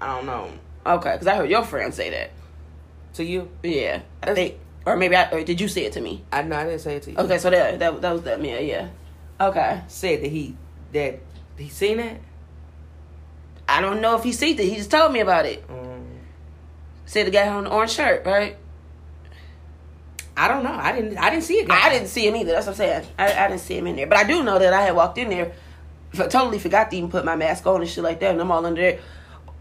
I 0.00 0.16
don't 0.16 0.26
know. 0.26 0.50
okay. 0.86 1.16
Cause 1.18 1.26
I 1.26 1.36
heard 1.36 1.50
your 1.50 1.64
friend 1.64 1.92
say 1.92 2.10
that. 2.10 2.30
To 3.14 3.24
you, 3.24 3.48
Yeah, 3.62 4.00
I 4.22 4.26
That's- 4.26 4.36
think, 4.36 4.54
or 4.86 4.96
maybe 4.96 5.14
I, 5.16 5.30
or 5.30 5.42
did 5.44 5.60
you 5.60 5.68
say 5.68 5.84
it 5.84 5.92
to 5.94 6.00
me? 6.00 6.24
I 6.32 6.42
know 6.42 6.56
I 6.56 6.64
didn't 6.64 6.80
say 6.80 6.96
it 6.96 7.02
to 7.04 7.12
you. 7.12 7.16
Okay, 7.18 7.38
so 7.38 7.48
that 7.50 7.78
that 7.78 8.00
that 8.02 8.12
was 8.12 8.22
that. 8.22 8.42
Yeah, 8.44 8.58
yeah. 8.58 8.88
Okay. 9.40 9.82
Said 9.88 10.22
that 10.22 10.28
he 10.30 10.56
that 10.92 11.20
he 11.56 11.68
seen 11.68 12.00
it. 12.00 12.20
I 13.68 13.80
don't 13.80 14.00
know 14.00 14.16
if 14.16 14.24
he 14.24 14.32
seen 14.32 14.58
it. 14.58 14.64
He 14.64 14.76
just 14.76 14.90
told 14.90 15.12
me 15.12 15.20
about 15.20 15.46
it. 15.46 15.64
Um, 15.70 16.04
Said 17.06 17.26
the 17.26 17.30
guy 17.30 17.48
on 17.48 17.64
the 17.64 17.70
orange 17.70 17.92
shirt, 17.92 18.26
right? 18.26 18.56
I 20.36 20.48
don't 20.48 20.64
know. 20.64 20.72
I 20.74 20.90
didn't. 20.92 21.16
I 21.16 21.30
didn't 21.30 21.44
see 21.44 21.54
it. 21.60 21.70
I 21.70 21.88
didn't 21.90 22.08
see 22.08 22.26
him 22.26 22.34
either. 22.34 22.52
That's 22.52 22.66
what 22.66 22.72
I'm 22.72 22.76
saying. 22.76 23.06
I, 23.18 23.44
I 23.44 23.48
didn't 23.48 23.60
see 23.60 23.78
him 23.78 23.86
in 23.86 23.94
there, 23.96 24.06
but 24.08 24.18
I 24.18 24.24
do 24.24 24.42
know 24.42 24.58
that 24.58 24.72
I 24.72 24.82
had 24.82 24.96
walked 24.96 25.18
in 25.18 25.30
there. 25.30 25.52
Totally 26.12 26.58
forgot 26.58 26.90
to 26.90 26.96
even 26.96 27.10
put 27.10 27.24
my 27.24 27.36
mask 27.36 27.66
on 27.66 27.80
and 27.80 27.88
shit 27.90 28.02
like 28.04 28.20
that, 28.20 28.32
and 28.32 28.40
I'm 28.40 28.50
all 28.50 28.64
under 28.66 28.80
there, 28.80 28.98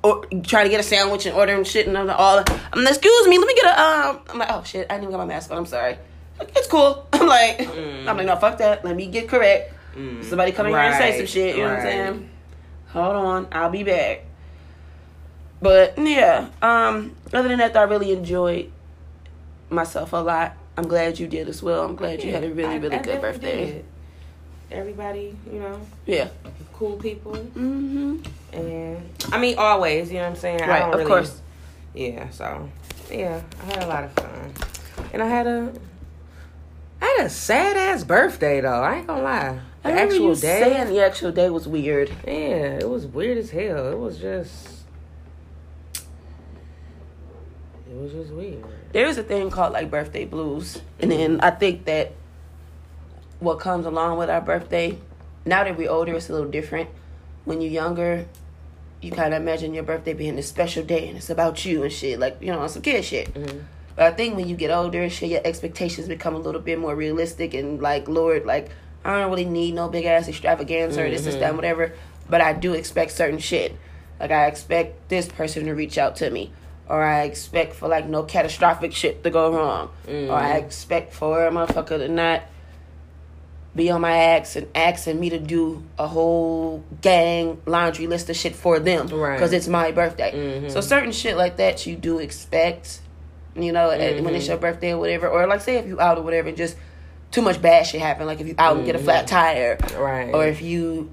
or, 0.03 0.25
trying 0.43 0.65
to 0.65 0.69
get 0.69 0.79
a 0.79 0.83
sandwich 0.83 1.25
and 1.25 1.35
ordering 1.35 1.63
shit, 1.63 1.87
and 1.87 1.97
all, 1.97 2.43
I'm 2.73 2.83
like, 2.83 2.89
excuse 2.89 3.27
me, 3.27 3.37
let 3.37 3.47
me 3.47 3.55
get 3.55 3.65
a 3.65 3.81
um. 3.81 4.19
I'm 4.29 4.37
like, 4.39 4.49
oh 4.51 4.63
shit, 4.63 4.85
I 4.89 4.95
didn't 4.95 5.03
even 5.05 5.11
got 5.11 5.19
my 5.19 5.33
mask 5.33 5.49
on. 5.51 5.57
I'm 5.57 5.65
sorry. 5.65 5.97
It's 6.39 6.67
cool. 6.67 7.07
I'm 7.13 7.27
like, 7.27 7.57
Mm. 7.59 8.07
I'm 8.07 8.17
like, 8.17 8.25
no, 8.25 8.35
fuck 8.35 8.57
that. 8.57 8.83
Let 8.83 8.95
me 8.95 9.07
get 9.07 9.27
correct. 9.29 9.73
Mm. 9.95 10.23
Somebody 10.23 10.51
come 10.51 10.65
in 10.65 10.71
here 10.73 10.81
and 10.81 10.95
say 10.95 11.17
some 11.17 11.27
shit. 11.27 11.55
You 11.55 11.63
know 11.63 11.69
what 11.69 11.77
I'm 11.79 11.83
saying? 11.83 12.29
Hold 12.89 13.15
on, 13.15 13.47
I'll 13.51 13.69
be 13.69 13.83
back. 13.83 14.25
But 15.61 15.97
yeah, 15.97 16.49
um, 16.61 17.15
other 17.31 17.47
than 17.47 17.59
that, 17.59 17.75
I 17.77 17.83
really 17.83 18.11
enjoyed 18.11 18.71
myself 19.69 20.11
a 20.13 20.17
lot. 20.17 20.57
I'm 20.75 20.87
glad 20.87 21.19
you 21.19 21.27
did 21.27 21.47
as 21.47 21.63
well. 21.63 21.85
I'm 21.85 21.95
glad 21.95 22.23
you 22.23 22.31
had 22.31 22.43
a 22.43 22.49
really, 22.51 22.79
really 22.79 22.95
I 22.97 23.01
good 23.01 23.21
birthday. 23.21 23.65
did. 23.65 23.85
Everybody, 24.71 25.35
you 25.51 25.59
know, 25.59 25.79
Yeah. 26.05 26.29
Cool 26.73 26.97
people, 26.97 27.33
Mm-hmm. 27.33 28.17
and 28.53 29.09
I 29.31 29.39
mean 29.39 29.57
always. 29.57 30.09
You 30.11 30.17
know 30.17 30.23
what 30.23 30.29
I'm 30.31 30.35
saying? 30.35 30.61
I 30.61 30.67
Right. 30.67 30.81
Of 30.83 30.93
really, 30.95 31.05
course. 31.05 31.41
yeah, 31.93 32.29
so 32.29 32.69
yeah, 33.11 33.41
I 33.61 33.65
had 33.65 33.83
a 33.83 33.87
lot 33.87 34.03
of 34.03 34.11
fun, 34.13 34.53
and 35.13 35.21
I 35.21 35.27
had 35.27 35.47
a 35.47 35.71
I 37.01 37.15
had 37.17 37.25
a 37.25 37.29
sad 37.29 37.75
ass 37.77 38.03
birthday 38.03 38.61
though. 38.61 38.81
I 38.81 38.97
ain't 38.97 39.07
gonna 39.07 39.23
lie. 39.23 39.59
The 39.83 39.89
I 39.89 39.91
actual 40.03 40.33
day, 40.35 40.61
saying 40.61 40.87
the 40.93 41.03
actual 41.03 41.31
day 41.33 41.49
was 41.49 41.67
weird. 41.67 42.09
yeah, 42.25 42.79
it 42.79 42.89
was 42.89 43.05
weird 43.05 43.37
as 43.37 43.51
hell. 43.51 43.91
It 43.91 43.97
was 43.99 44.17
just, 44.17 44.69
it 47.89 47.95
was 47.95 48.11
just 48.13 48.31
weird. 48.31 48.63
There 48.93 49.05
is 49.07 49.17
a 49.17 49.23
thing 49.23 49.49
called 49.49 49.73
like 49.73 49.91
birthday 49.91 50.25
blues, 50.25 50.81
and 50.99 51.11
then 51.11 51.39
I 51.41 51.51
think 51.51 51.85
that 51.85 52.13
what 53.39 53.59
comes 53.59 53.85
along 53.85 54.17
with 54.17 54.29
our 54.29 54.39
birthday, 54.41 54.97
now 55.45 55.63
that 55.63 55.77
we're 55.77 55.89
older, 55.89 56.13
it's 56.15 56.29
a 56.29 56.33
little 56.33 56.49
different. 56.49 56.89
When 57.45 57.61
you're 57.61 57.71
younger, 57.71 58.25
you 59.01 59.11
kind 59.11 59.33
of 59.33 59.41
imagine 59.41 59.73
your 59.73 59.83
birthday 59.83 60.13
being 60.13 60.37
a 60.37 60.43
special 60.43 60.83
day 60.83 61.07
and 61.09 61.17
it's 61.17 61.29
about 61.29 61.65
you 61.65 61.83
and 61.83 61.91
shit, 61.91 62.19
like 62.19 62.37
you 62.41 62.51
know, 62.51 62.65
some 62.67 62.81
kid 62.81 63.03
shit. 63.03 63.33
Mhm. 63.33 63.63
But 63.95 64.05
I 64.05 64.11
think 64.15 64.35
when 64.35 64.47
you 64.47 64.55
get 64.55 64.71
older, 64.71 65.07
shit, 65.09 65.29
your 65.29 65.41
expectations 65.43 66.07
become 66.07 66.33
a 66.35 66.39
little 66.39 66.61
bit 66.61 66.79
more 66.79 66.95
realistic 66.95 67.53
and 67.53 67.81
like, 67.81 68.07
Lord, 68.07 68.45
like 68.45 68.69
I 69.05 69.19
don't 69.19 69.29
really 69.29 69.45
need 69.45 69.75
no 69.75 69.89
big 69.89 70.05
ass 70.05 70.27
extravaganza 70.29 71.03
or 71.03 71.09
this, 71.09 71.25
this, 71.25 71.35
that, 71.35 71.55
whatever. 71.55 71.93
But 72.29 72.39
I 72.41 72.53
do 72.53 72.73
expect 72.73 73.11
certain 73.11 73.39
shit. 73.39 73.75
Like 74.19 74.31
I 74.31 74.45
expect 74.47 75.09
this 75.09 75.27
person 75.27 75.65
to 75.65 75.73
reach 75.73 75.97
out 75.97 76.15
to 76.17 76.29
me, 76.29 76.53
or 76.87 77.03
I 77.03 77.23
expect 77.23 77.73
for 77.73 77.89
like 77.89 78.07
no 78.07 78.23
catastrophic 78.23 78.93
shit 78.93 79.21
to 79.25 79.29
go 79.29 79.51
wrong, 79.53 79.89
or 80.07 80.35
I 80.35 80.55
expect 80.57 81.13
for 81.13 81.45
a 81.45 81.51
motherfucker 81.51 81.97
to 81.97 82.07
not 82.07 82.43
be 83.75 83.89
on 83.89 84.01
my 84.01 84.15
ass 84.15 84.55
and 84.55 84.67
asking 84.75 85.19
me 85.19 85.29
to 85.31 85.39
do 85.39 85.83
a 85.97 86.07
whole 86.07 86.83
gang 87.01 87.59
laundry 87.65 88.05
list 88.07 88.29
of 88.29 88.35
shit 88.35 88.55
for 88.55 88.79
them 88.79 89.07
Right. 89.07 89.33
because 89.35 89.51
it's 89.51 89.67
my 89.67 89.91
birthday. 89.91 90.31
Mhm. 90.61 90.71
So 90.71 90.79
certain 90.81 91.11
shit 91.11 91.37
like 91.37 91.57
that 91.57 91.87
you 91.87 91.95
do 91.95 92.19
expect, 92.19 92.99
you 93.55 93.71
know, 93.71 93.89
and 93.89 94.23
when 94.23 94.35
it's 94.35 94.47
your 94.47 94.57
birthday 94.57 94.91
or 94.91 94.99
whatever, 94.99 95.27
or 95.27 95.47
like 95.47 95.61
say 95.61 95.77
if 95.77 95.87
you 95.87 95.99
out 95.99 96.17
or 96.19 96.21
whatever, 96.21 96.51
just 96.51 96.75
too 97.31 97.41
much 97.41 97.59
bad 97.63 97.87
shit 97.87 97.99
happen. 97.99 98.27
Like 98.27 98.39
if 98.41 98.47
you 98.47 98.53
out 98.59 98.77
and 98.77 98.85
get 98.85 98.95
a 98.95 98.99
flat 98.99 99.25
tire, 99.25 99.77
Right. 99.97 100.31
or 100.33 100.45
if 100.45 100.61
you 100.61 101.09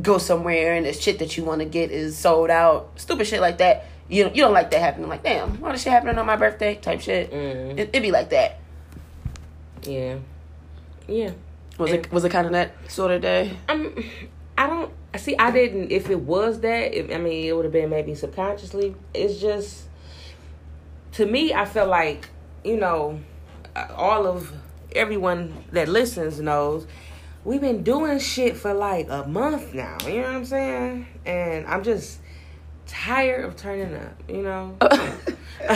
go 0.00 0.18
somewhere 0.18 0.74
and 0.74 0.86
the 0.86 0.92
shit 0.92 1.18
that 1.18 1.36
you 1.36 1.42
want 1.44 1.58
to 1.60 1.64
get 1.66 1.90
is 1.90 2.16
sold 2.16 2.48
out, 2.48 2.90
stupid 2.94 3.26
shit 3.26 3.40
like 3.40 3.58
that. 3.58 3.86
You 4.08 4.26
you 4.32 4.42
don't 4.44 4.52
like 4.54 4.70
that 4.70 4.80
happening. 4.80 5.08
Like 5.08 5.24
damn, 5.24 5.60
why 5.60 5.72
this 5.72 5.82
shit 5.82 5.92
happening 5.92 6.16
on 6.16 6.26
my 6.26 6.36
birthday? 6.36 6.76
Type 6.76 7.00
shit. 7.00 7.32
Mhm. 7.32 7.76
It, 7.78 7.90
it 7.92 8.02
be 8.02 8.12
like 8.12 8.30
that. 8.30 8.60
Yeah. 9.82 10.16
Yeah. 11.08 11.30
Was 11.82 11.92
it 11.92 12.12
was 12.12 12.24
it 12.24 12.30
kind 12.30 12.46
of 12.46 12.52
that 12.52 12.72
sort 12.90 13.10
of 13.10 13.22
day? 13.22 13.56
Um, 13.68 14.04
I 14.56 14.66
don't 14.66 14.92
see. 15.16 15.36
I 15.36 15.50
didn't. 15.50 15.90
If 15.90 16.10
it 16.10 16.20
was 16.20 16.60
that, 16.60 16.94
if, 16.94 17.10
I 17.10 17.18
mean, 17.18 17.44
it 17.46 17.56
would 17.56 17.64
have 17.64 17.72
been 17.72 17.90
maybe 17.90 18.14
subconsciously. 18.14 18.94
It's 19.12 19.40
just 19.40 19.88
to 21.12 21.26
me. 21.26 21.52
I 21.52 21.64
feel 21.64 21.86
like 21.86 22.28
you 22.64 22.76
know, 22.76 23.20
uh, 23.74 23.88
all 23.96 24.26
of 24.26 24.52
everyone 24.94 25.64
that 25.72 25.88
listens 25.88 26.40
knows 26.40 26.86
we've 27.44 27.60
been 27.60 27.82
doing 27.82 28.18
shit 28.20 28.56
for 28.56 28.72
like 28.72 29.08
a 29.08 29.26
month 29.26 29.74
now. 29.74 29.96
You 30.06 30.20
know 30.20 30.28
what 30.28 30.36
I'm 30.36 30.44
saying? 30.44 31.06
And 31.26 31.66
I'm 31.66 31.82
just 31.82 32.20
tired 32.86 33.44
of 33.44 33.56
turning 33.56 33.94
up. 33.96 34.22
You 34.28 34.42
know. 34.42 34.76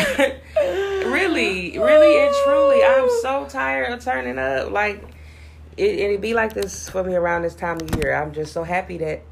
really, 0.56 1.78
really 1.78 2.18
and 2.18 2.34
truly, 2.44 2.82
I'm 2.82 3.08
so 3.22 3.46
tired 3.48 3.92
of 3.92 4.04
turning 4.04 4.38
up. 4.38 4.70
Like 4.70 5.15
it, 5.76 5.98
it'd 5.98 6.20
be 6.20 6.34
like 6.34 6.54
this 6.54 6.88
for 6.88 7.04
me 7.04 7.14
around 7.14 7.42
this 7.42 7.54
time 7.54 7.80
of 7.80 7.94
year. 7.96 8.14
I'm 8.14 8.32
just 8.32 8.52
so 8.52 8.64
happy 8.64 8.98
that 8.98 9.22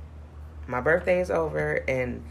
my 0.67 0.81
birthday 0.81 1.21
is 1.21 1.31
over 1.31 1.85
and 1.89 2.23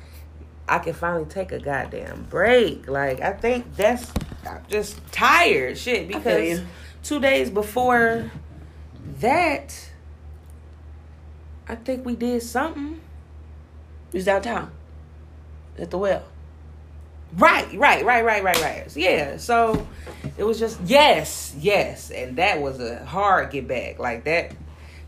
I 0.67 0.79
can 0.79 0.93
finally 0.93 1.25
take 1.25 1.51
a 1.51 1.59
goddamn 1.59 2.27
break. 2.29 2.87
Like 2.87 3.21
I 3.21 3.33
think 3.33 3.75
that's 3.75 4.11
I'm 4.47 4.61
just 4.67 4.99
tired 5.11 5.77
shit 5.77 6.07
because 6.07 6.61
two 7.03 7.19
days 7.19 7.49
before 7.49 8.31
that, 9.19 9.89
I 11.67 11.75
think 11.75 12.05
we 12.05 12.15
did 12.15 12.43
something. 12.43 13.01
We 14.11 14.17
was 14.17 14.25
downtown 14.25 14.71
at 15.77 15.91
the 15.91 15.97
well. 15.97 16.23
Right, 17.35 17.67
right, 17.73 18.05
right, 18.05 18.23
right, 18.23 18.43
right, 18.43 18.61
right. 18.61 18.95
Yeah. 18.97 19.37
So 19.37 19.87
it 20.37 20.43
was 20.43 20.59
just 20.59 20.79
yes, 20.85 21.55
yes, 21.59 22.11
and 22.11 22.35
that 22.37 22.61
was 22.61 22.79
a 22.79 23.03
hard 23.05 23.51
get 23.51 23.67
back. 23.67 23.97
Like 23.99 24.23
that, 24.25 24.51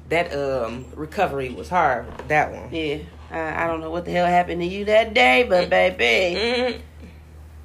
that 0.09 0.33
um 0.33 0.85
recovery 0.95 1.49
was 1.49 1.69
hard. 1.69 2.05
That 2.27 2.51
one. 2.51 2.73
Yeah, 2.73 2.97
I, 3.31 3.63
I 3.63 3.67
don't 3.67 3.79
know 3.81 3.91
what 3.91 4.05
the 4.05 4.11
hell 4.11 4.25
happened 4.25 4.61
to 4.61 4.67
you 4.67 4.85
that 4.85 5.13
day, 5.13 5.45
but 5.47 5.69
baby, 5.69 6.39
Mhm. 6.39 6.79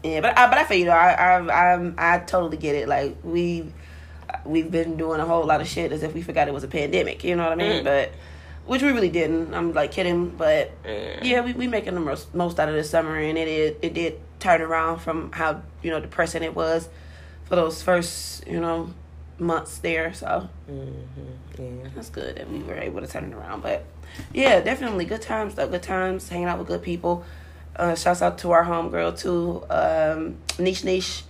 yeah. 0.03 0.21
But 0.21 0.37
I, 0.39 0.49
but 0.49 0.59
I 0.59 0.65
feel 0.65 0.79
you 0.79 0.85
know, 0.87 0.93
I, 0.93 1.13
I, 1.13 1.75
I, 1.77 1.93
I 2.17 2.19
totally 2.21 2.57
get 2.59 2.75
it. 2.75 2.87
Like 2.89 3.17
we, 3.23 3.73
we've 4.45 4.71
been 4.71 4.97
doing 4.97 5.21
a 5.21 5.25
whole 5.25 5.45
lot 5.47 5.61
of 5.63 5.69
shit 5.69 5.91
as 5.93 6.03
if 6.03 6.13
we 6.15 6.21
forgot 6.23 6.49
it 6.49 6.55
was 6.55 6.65
a 6.65 6.69
pandemic. 6.69 7.25
You 7.25 7.37
know 7.37 7.45
what 7.45 7.53
I 7.53 7.57
mean? 7.57 7.81
Mm. 7.81 7.85
But 7.85 8.13
which 8.67 8.83
we 8.83 8.91
really 8.93 9.09
didn't. 9.11 9.55
I'm 9.55 9.73
like 9.73 9.91
kidding, 9.93 10.29
but 10.31 10.71
Mm. 10.85 11.25
yeah, 11.25 11.41
we 11.41 11.55
we 11.55 11.67
making 11.67 11.95
the 11.95 12.01
most 12.01 12.35
most 12.35 12.61
out 12.61 12.69
of 12.69 12.75
this 12.75 12.91
summer, 12.91 13.17
and 13.17 13.39
it 13.39 13.49
is 13.49 13.77
it 13.81 13.95
did 13.95 14.21
turn 14.41 14.61
around 14.61 14.99
from 14.99 15.31
how 15.33 15.63
you 15.83 15.91
know 15.91 16.01
depressing 16.01 16.43
it 16.43 16.55
was 16.55 16.89
for 17.45 17.57
those 17.57 17.83
first 17.83 18.47
you 18.47 18.61
know 18.61 18.91
months 19.39 19.79
there. 19.79 20.13
So 20.13 20.49
Mhm. 20.71 20.93
Yeah. 21.59 21.89
that's 21.95 22.11
good 22.11 22.37
that 22.37 22.51
we 22.51 22.59
were 22.63 22.75
able 22.77 23.01
to 23.01 23.07
turn 23.07 23.25
it 23.25 23.35
around. 23.35 23.63
But 23.63 23.85
yeah, 24.33 24.61
definitely 24.61 25.05
good 25.05 25.23
times 25.23 25.55
though. 25.55 25.69
Good 25.69 25.83
times 25.83 26.29
hanging 26.29 26.47
out 26.49 26.59
with 26.59 26.69
good 26.69 26.83
people. 26.83 27.25
Uh, 27.77 27.95
shouts 27.95 28.21
out 28.21 28.37
to 28.39 28.51
our 28.51 28.65
homegirl 28.65 29.19
too, 29.19 29.65
um, 29.71 30.37
Niche 30.59 30.85
Niche. 30.85 31.25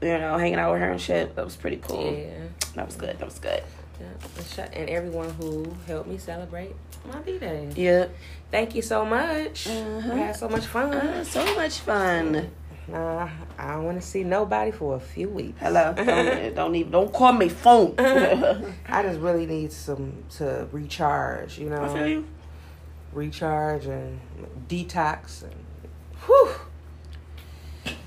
You 0.00 0.16
know, 0.18 0.38
hanging 0.38 0.58
out 0.58 0.72
with 0.72 0.80
her 0.80 0.90
and 0.90 1.00
shit. 1.00 1.34
That 1.36 1.44
was 1.44 1.56
pretty 1.56 1.76
cool. 1.76 2.12
Yeah. 2.16 2.46
That 2.74 2.86
was 2.86 2.96
good. 2.96 3.18
That 3.18 3.24
was 3.26 3.38
good. 3.38 3.62
Yeah. 4.00 4.66
And 4.72 4.88
everyone 4.88 5.28
who 5.30 5.74
helped 5.86 6.08
me 6.08 6.16
celebrate 6.16 6.74
my 7.06 7.18
B 7.20 7.38
day. 7.38 7.70
Yeah. 7.76 8.06
Thank 8.50 8.74
you 8.74 8.82
so 8.82 9.04
much. 9.04 9.66
Uh-huh. 9.68 10.12
I 10.12 10.16
had 10.16 10.36
so 10.36 10.48
much 10.48 10.66
fun. 10.66 10.92
Uh, 10.94 11.24
so 11.24 11.44
much 11.54 11.78
fun. 11.78 12.50
Nah, 12.88 13.28
I 13.56 13.74
don't 13.74 13.84
want 13.84 14.00
to 14.00 14.06
see 14.06 14.24
nobody 14.24 14.72
for 14.72 14.96
a 14.96 15.00
few 15.00 15.28
weeks. 15.28 15.60
Hello. 15.60 15.92
Don't, 15.92 16.54
don't 16.56 16.74
even 16.74 16.90
don't 16.90 17.12
call 17.12 17.32
me 17.32 17.48
phone. 17.48 17.94
I 17.98 19.02
just 19.02 19.20
really 19.20 19.46
need 19.46 19.70
some 19.72 20.24
to 20.38 20.66
recharge. 20.72 21.58
You 21.58 21.70
know. 21.70 21.84
I 21.84 21.88
feel 21.94 22.08
you. 22.08 22.26
recharge 23.12 23.86
and 23.86 24.20
detox 24.68 25.42
and 25.42 25.54
Whew. 26.26 26.50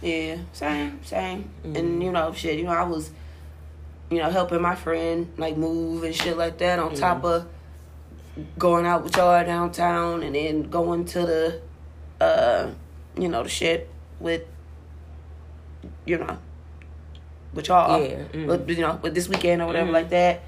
Yeah, 0.01 0.38
same, 0.51 1.03
same. 1.03 1.50
Mm-hmm. 1.63 1.75
And 1.77 2.03
you 2.03 2.12
know, 2.12 2.33
shit, 2.33 2.57
you 2.59 2.65
know, 2.65 2.71
I 2.71 2.83
was, 2.83 3.09
you 4.12 4.17
know, 4.17 4.29
helping 4.29 4.62
my 4.62 4.75
friend 4.75 5.31
like 5.38 5.55
move 5.57 6.03
and 6.03 6.13
shit 6.13 6.38
like 6.38 6.57
that. 6.59 6.79
On 6.79 6.89
Mm-hmm. 6.91 7.00
top 7.00 7.23
of 7.23 7.47
going 8.57 8.85
out 8.85 9.03
with 9.03 9.15
y'all 9.15 9.43
downtown, 9.45 10.23
and 10.23 10.35
then 10.35 10.63
going 10.69 11.05
to 11.05 11.19
the, 11.19 11.61
uh, 12.19 12.69
you 13.17 13.27
know, 13.27 13.43
the 13.43 13.49
shit 13.49 13.89
with, 14.19 14.43
you 16.05 16.17
know, 16.17 16.37
with 17.53 17.67
y'all. 17.67 18.01
Yeah, 18.01 18.23
mhm. 18.33 18.47
With, 18.47 18.69
you 18.69 18.81
know, 18.81 18.99
with 19.01 19.13
this 19.13 19.29
weekend 19.29 19.61
or 19.61 19.67
whatever 19.67 19.89
Mhm. 19.89 19.93
like 19.93 20.09
that. 20.09 20.41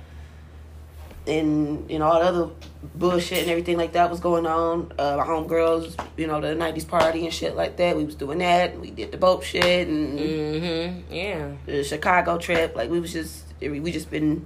And 1.27 1.89
you 1.89 1.97
know 1.97 2.05
all 2.05 2.19
the 2.19 2.25
other 2.27 2.49
bullshit 2.93 3.39
and 3.39 3.49
everything 3.49 3.77
like 3.77 3.93
that 3.93 4.11
was 4.11 4.19
going 4.19 4.45
on. 4.45 4.91
Uh, 4.99 5.15
my 5.17 5.23
homegirls, 5.25 5.95
you 6.17 6.27
know, 6.27 6.39
the 6.39 6.53
'90s 6.53 6.87
party 6.87 7.25
and 7.25 7.33
shit 7.33 7.55
like 7.55 7.77
that. 7.77 7.97
We 7.97 8.05
was 8.05 8.13
doing 8.13 8.37
that. 8.39 8.79
We 8.79 8.91
did 8.91 9.11
the 9.11 9.17
boat 9.17 9.43
shit 9.43 9.87
and 9.87 10.19
mm-hmm. 10.19 11.11
yeah, 11.13 11.51
the 11.65 11.83
Chicago 11.83 12.37
trip. 12.37 12.75
Like 12.75 12.91
we 12.91 12.99
was 12.99 13.11
just 13.11 13.45
we 13.59 13.91
just 13.91 14.11
been 14.11 14.45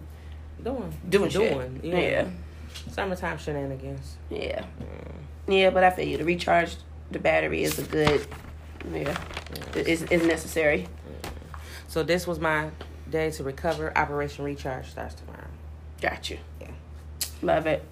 doing 0.63 0.93
doing 1.09 1.29
shit. 1.29 1.51
doing 1.51 1.79
Yeah, 1.83 1.99
yeah. 1.99 2.25
Summertime 2.99 3.37
shenanigans. 3.37 4.17
yeah, 4.29 4.65
mm. 4.81 5.15
yeah. 5.47 5.69
But 5.69 5.83
I 5.83 5.89
feel 5.91 6.07
you. 6.07 6.17
To 6.17 6.23
recharge 6.23 6.75
the 7.11 7.19
battery 7.19 7.63
is 7.63 7.79
a 7.79 7.83
good. 7.83 8.27
Yeah, 8.93 9.17
is 9.75 10.03
is 10.03 10.23
necessary. 10.23 10.87
Mm. 11.23 11.29
So 11.87 12.03
this 12.03 12.27
was 12.27 12.39
my 12.39 12.69
day 13.09 13.31
to 13.31 13.43
recover. 13.43 13.97
Operation 13.97 14.45
Recharge 14.45 14.89
starts 14.89 15.15
tomorrow. 15.15 15.47
Got 16.01 16.29
you. 16.29 16.37
Yeah. 16.61 16.71
Love 17.41 17.67
it. 17.67 17.83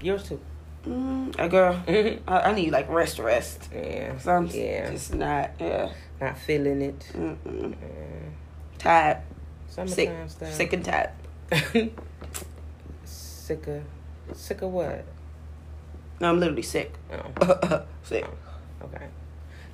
Yours 0.00 0.24
too. 0.24 0.40
Mm, 0.86 1.38
a 1.38 1.48
girl. 1.48 1.80
yeah, 1.86 2.16
I, 2.26 2.40
I 2.40 2.54
need 2.54 2.72
like 2.72 2.88
rest, 2.88 3.18
rest. 3.20 3.70
Cause 3.70 4.26
I'm 4.26 4.46
yeah. 4.48 4.90
just 4.90 5.14
not. 5.14 5.52
Yeah. 5.60 5.92
Not 6.20 6.38
feeling 6.38 6.82
it. 6.82 7.12
Mm-mm. 7.14 7.76
Yeah. 7.80 8.78
Tired. 8.78 9.18
Sick. 9.86 10.10
Stuff. 10.28 10.52
Sick 10.52 10.72
and 10.72 10.84
tired. 10.84 11.10
sick 13.52 13.66
of 13.68 14.36
sick 14.36 14.62
of 14.62 14.70
what? 14.70 15.04
No, 16.20 16.30
I'm 16.30 16.40
literally 16.40 16.62
sick. 16.62 16.92
Oh, 17.12 17.82
sick. 18.02 18.24
okay. 18.82 19.06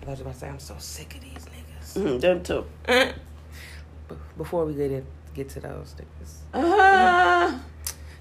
I 0.07 0.11
was 0.11 0.21
about 0.21 0.35
to 0.35 0.39
say 0.41 0.49
I'm 0.49 0.59
so 0.59 0.75
sick 0.79 1.15
of 1.17 1.21
these 1.21 1.45
niggas. 1.45 1.95
Mm-hmm, 1.95 2.19
them 2.19 2.43
too. 2.43 2.65
Before 4.37 4.65
we 4.65 4.75
get 4.75 4.91
it, 4.91 5.05
get 5.35 5.49
to 5.51 5.61
those 5.61 5.95
niggas, 5.99 6.39
Uh, 6.55 7.59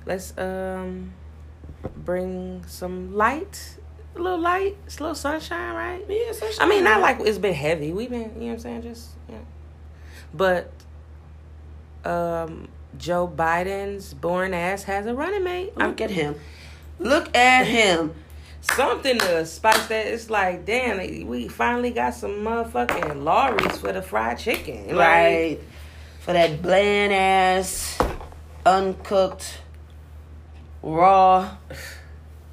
let's 0.06 0.38
um 0.38 1.14
bring 1.96 2.66
some 2.68 3.16
light 3.16 3.78
a 4.16 4.20
little 4.22 4.40
light. 4.40 4.76
It's 4.86 5.00
a 5.00 5.04
little 5.04 5.16
sunshine, 5.16 5.74
right? 5.76 6.04
Yeah, 6.10 6.32
sunshine. 6.34 6.68
I 6.68 6.70
mean, 6.70 6.84
not 6.84 7.02
like 7.02 7.20
it's 7.22 7.38
been 7.38 7.54
heavy. 7.54 7.94
We've 7.94 8.10
been, 8.10 8.22
you 8.22 8.26
know 8.28 8.46
what 8.48 8.54
I'm 8.54 8.60
saying? 8.60 8.82
Just, 8.82 9.10
yeah. 9.30 9.38
But, 10.34 10.72
um, 12.04 12.68
Joe 12.98 13.27
Biden's 13.27 14.13
born 14.13 14.54
ass 14.54 14.84
has 14.84 15.06
a 15.06 15.13
running 15.13 15.44
mate. 15.44 15.75
Look 15.77 16.01
at 16.01 16.12
him. 16.12 16.36
Look 17.00 17.36
at 17.36 17.66
him. 17.68 18.13
something 18.62 19.20
to 19.20 19.46
spice 19.46 19.88
that. 19.88 20.08
It's 20.08 20.30
like, 20.30 20.66
damn, 20.66 21.27
we 21.27 21.48
finally 21.48 21.92
got 21.92 22.13
some 22.16 22.32
motherfucking 22.44 23.24
Lawry's 23.24 23.77
for 23.77 23.94
the 23.94 24.01
fried 24.01 24.38
chicken. 24.39 24.88
Like, 24.88 24.98
Right. 24.98 25.60
For 26.22 26.34
that 26.34 26.62
bland 26.62 27.13
ass, 27.13 27.98
uncooked, 28.66 29.60
raw, 30.82 31.56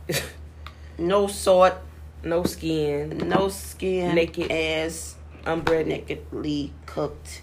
no 0.99 1.27
salt, 1.27 1.75
no 2.23 2.45
skin, 2.45 3.19
no 3.29 3.49
skin, 3.49 4.15
Naked. 4.15 4.51
ass, 4.53 5.17
unbreaded. 5.45 5.89
nakedly 5.89 6.73
cooked 6.87 7.43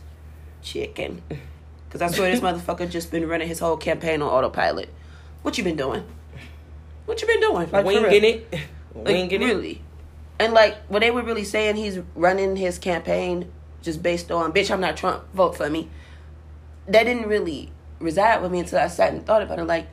chicken. 0.61 1.21
Because 1.91 2.01
I 2.01 2.15
swear 2.15 2.31
this 2.31 2.39
motherfucker 2.39 2.89
just 2.89 3.11
been 3.11 3.27
running 3.27 3.49
his 3.49 3.59
whole 3.59 3.75
campaign 3.75 4.21
on 4.21 4.29
autopilot. 4.29 4.87
What 5.41 5.57
you 5.57 5.63
been 5.65 5.75
doing? 5.75 6.05
What 7.05 7.21
you 7.21 7.27
been 7.27 7.41
doing? 7.41 7.69
Like, 7.69 7.69
for 7.69 7.83
real. 7.83 8.03
Winging 8.03 8.23
it. 8.23 8.53
Like, 8.95 9.05
Winging 9.07 9.41
it. 9.41 9.45
really. 9.45 9.81
And 10.39 10.53
like 10.53 10.77
when 10.87 11.01
they 11.01 11.11
were 11.11 11.21
really 11.21 11.43
saying 11.43 11.75
he's 11.75 11.99
running 12.15 12.55
his 12.55 12.79
campaign 12.79 13.51
just 13.81 14.01
based 14.01 14.31
on 14.31 14.53
bitch, 14.53 14.71
I'm 14.71 14.79
not 14.79 14.95
Trump, 14.95 15.23
vote 15.33 15.57
for 15.57 15.69
me. 15.69 15.89
That 16.87 17.03
didn't 17.03 17.27
really 17.27 17.71
reside 17.99 18.41
with 18.41 18.51
me 18.51 18.59
until 18.59 18.79
I 18.79 18.87
sat 18.87 19.11
and 19.13 19.25
thought 19.25 19.41
about 19.41 19.59
it. 19.59 19.65
Like, 19.65 19.87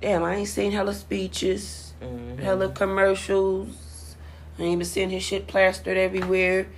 damn, 0.00 0.22
I 0.22 0.36
ain't 0.36 0.48
seen 0.48 0.70
hella 0.72 0.94
speeches, 0.94 1.92
Mhm. 2.00 2.38
hella 2.38 2.68
commercials. 2.70 4.14
I 4.58 4.62
ain't 4.62 4.78
been 4.78 4.86
seeing 4.86 5.10
his 5.10 5.22
shit 5.24 5.46
plastered 5.48 5.96
everywhere. 5.96 6.68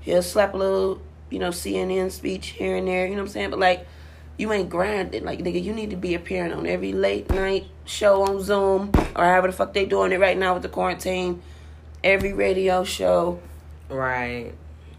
He'll 0.00 0.22
slap 0.22 0.54
a 0.54 0.56
little, 0.56 1.02
you 1.32 1.38
know, 1.38 1.48
CNN 1.48 2.10
speech 2.10 2.48
here 2.48 2.76
and 2.76 2.86
there. 2.86 3.06
You 3.06 3.12
know 3.12 3.22
what 3.22 3.28
I'm 3.28 3.32
saying? 3.32 3.50
But 3.50 3.58
like, 3.58 3.86
you 4.36 4.52
ain't 4.52 4.68
grinding. 4.68 5.24
Like, 5.24 5.38
nigga, 5.40 5.62
you 5.62 5.72
need 5.72 5.90
to 5.90 5.96
be 5.96 6.14
appearing 6.14 6.52
on 6.52 6.66
every 6.66 6.92
late 6.92 7.30
night 7.30 7.66
show 7.84 8.22
on 8.22 8.42
Zoom 8.42 8.90
or 9.16 9.24
however 9.24 9.48
the 9.48 9.52
fuck 9.52 9.72
they 9.72 9.86
doing 9.86 10.12
it 10.12 10.20
right 10.20 10.36
now 10.36 10.54
with 10.54 10.62
the 10.62 10.68
quarantine. 10.68 11.42
Every 12.04 12.32
radio 12.32 12.84
show, 12.84 13.40
Right. 13.88 14.52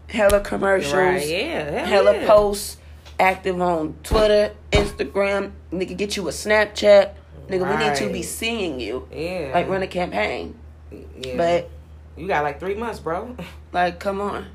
hella 0.08 0.40
commercials, 0.40 0.94
Right. 0.94 1.26
Yeah. 1.26 1.70
Hell 1.86 2.06
hella 2.06 2.16
yeah. 2.20 2.26
posts, 2.26 2.78
active 3.20 3.60
on 3.60 3.94
Twitter, 4.02 4.52
Instagram. 4.72 5.52
Nigga, 5.72 5.96
get 5.96 6.16
you 6.16 6.26
a 6.28 6.32
Snapchat. 6.32 7.10
Nigga, 7.48 7.70
we 7.78 7.84
need 7.84 7.94
to 7.96 8.10
be 8.10 8.22
seeing 8.22 8.80
you. 8.80 9.06
Yeah. 9.12 9.50
Like, 9.52 9.68
run 9.68 9.82
a 9.82 9.86
campaign. 9.86 10.54
Yeah. 10.90 11.36
But, 11.36 11.70
you 12.16 12.26
got 12.26 12.42
like 12.42 12.58
three 12.58 12.74
months, 12.74 13.00
bro. 13.00 13.36
like, 13.72 13.98
come 13.98 14.20
on. 14.20 14.46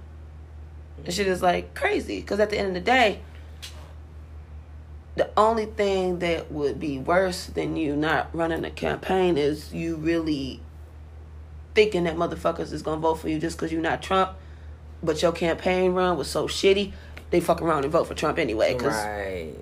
This 1.06 1.16
shit 1.16 1.28
is, 1.28 1.42
like, 1.42 1.74
crazy. 1.74 2.20
Because 2.22 2.40
at 2.40 2.50
the 2.50 2.58
end 2.58 2.68
of 2.70 2.74
the 2.74 2.80
day, 2.82 3.20
the 5.16 5.30
only 5.36 5.66
thing 5.66 6.20
that 6.20 6.52
would 6.52 6.80
be 6.80 6.98
worse 7.00 7.46
than 7.48 7.76
you 7.76 7.96
not 7.96 8.30
running 8.34 8.64
a 8.64 8.72
campaign 8.72 9.38
is 9.38 9.74
you 9.74 9.96
really 9.98 10.62
thinking 11.76 12.06
that 12.06 12.16
motherfuckers 12.16 12.72
is 12.72 12.82
gonna 12.82 13.02
vote 13.02 13.16
for 13.16 13.30
you 13.30 13.40
just 13.40 13.58
because 13.58 13.72
you're 13.72 13.82
not 13.82 14.02
Trump, 14.02 14.32
but 15.04 15.22
your 15.22 15.32
campaign 15.32 15.94
run 15.94 16.18
was 16.18 16.28
so 16.30 16.48
shitty, 16.48 16.94
they 17.32 17.40
fuck 17.40 17.62
around 17.62 17.84
and 17.84 17.92
vote 17.92 18.08
for 18.08 18.14
Trump 18.16 18.40
anyway. 18.40 18.76
Cause 18.76 18.94
Right. 18.94 19.54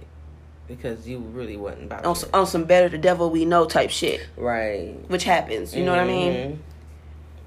Because 0.68 1.08
you 1.08 1.20
really 1.20 1.56
wasn't 1.58 1.84
about 1.86 2.06
on, 2.06 2.16
some- 2.16 2.30
on 2.34 2.46
some 2.46 2.66
better 2.66 2.90
the 2.90 2.98
devil 2.98 3.30
we 3.30 3.46
know 3.46 3.66
type 3.66 3.90
shit, 3.90 4.22
Right. 4.36 4.96
which 5.08 5.24
happens. 5.24 5.74
You 5.76 5.84
know 5.86 5.92
what 5.92 6.00
I 6.02 6.06
mean? 6.08 6.34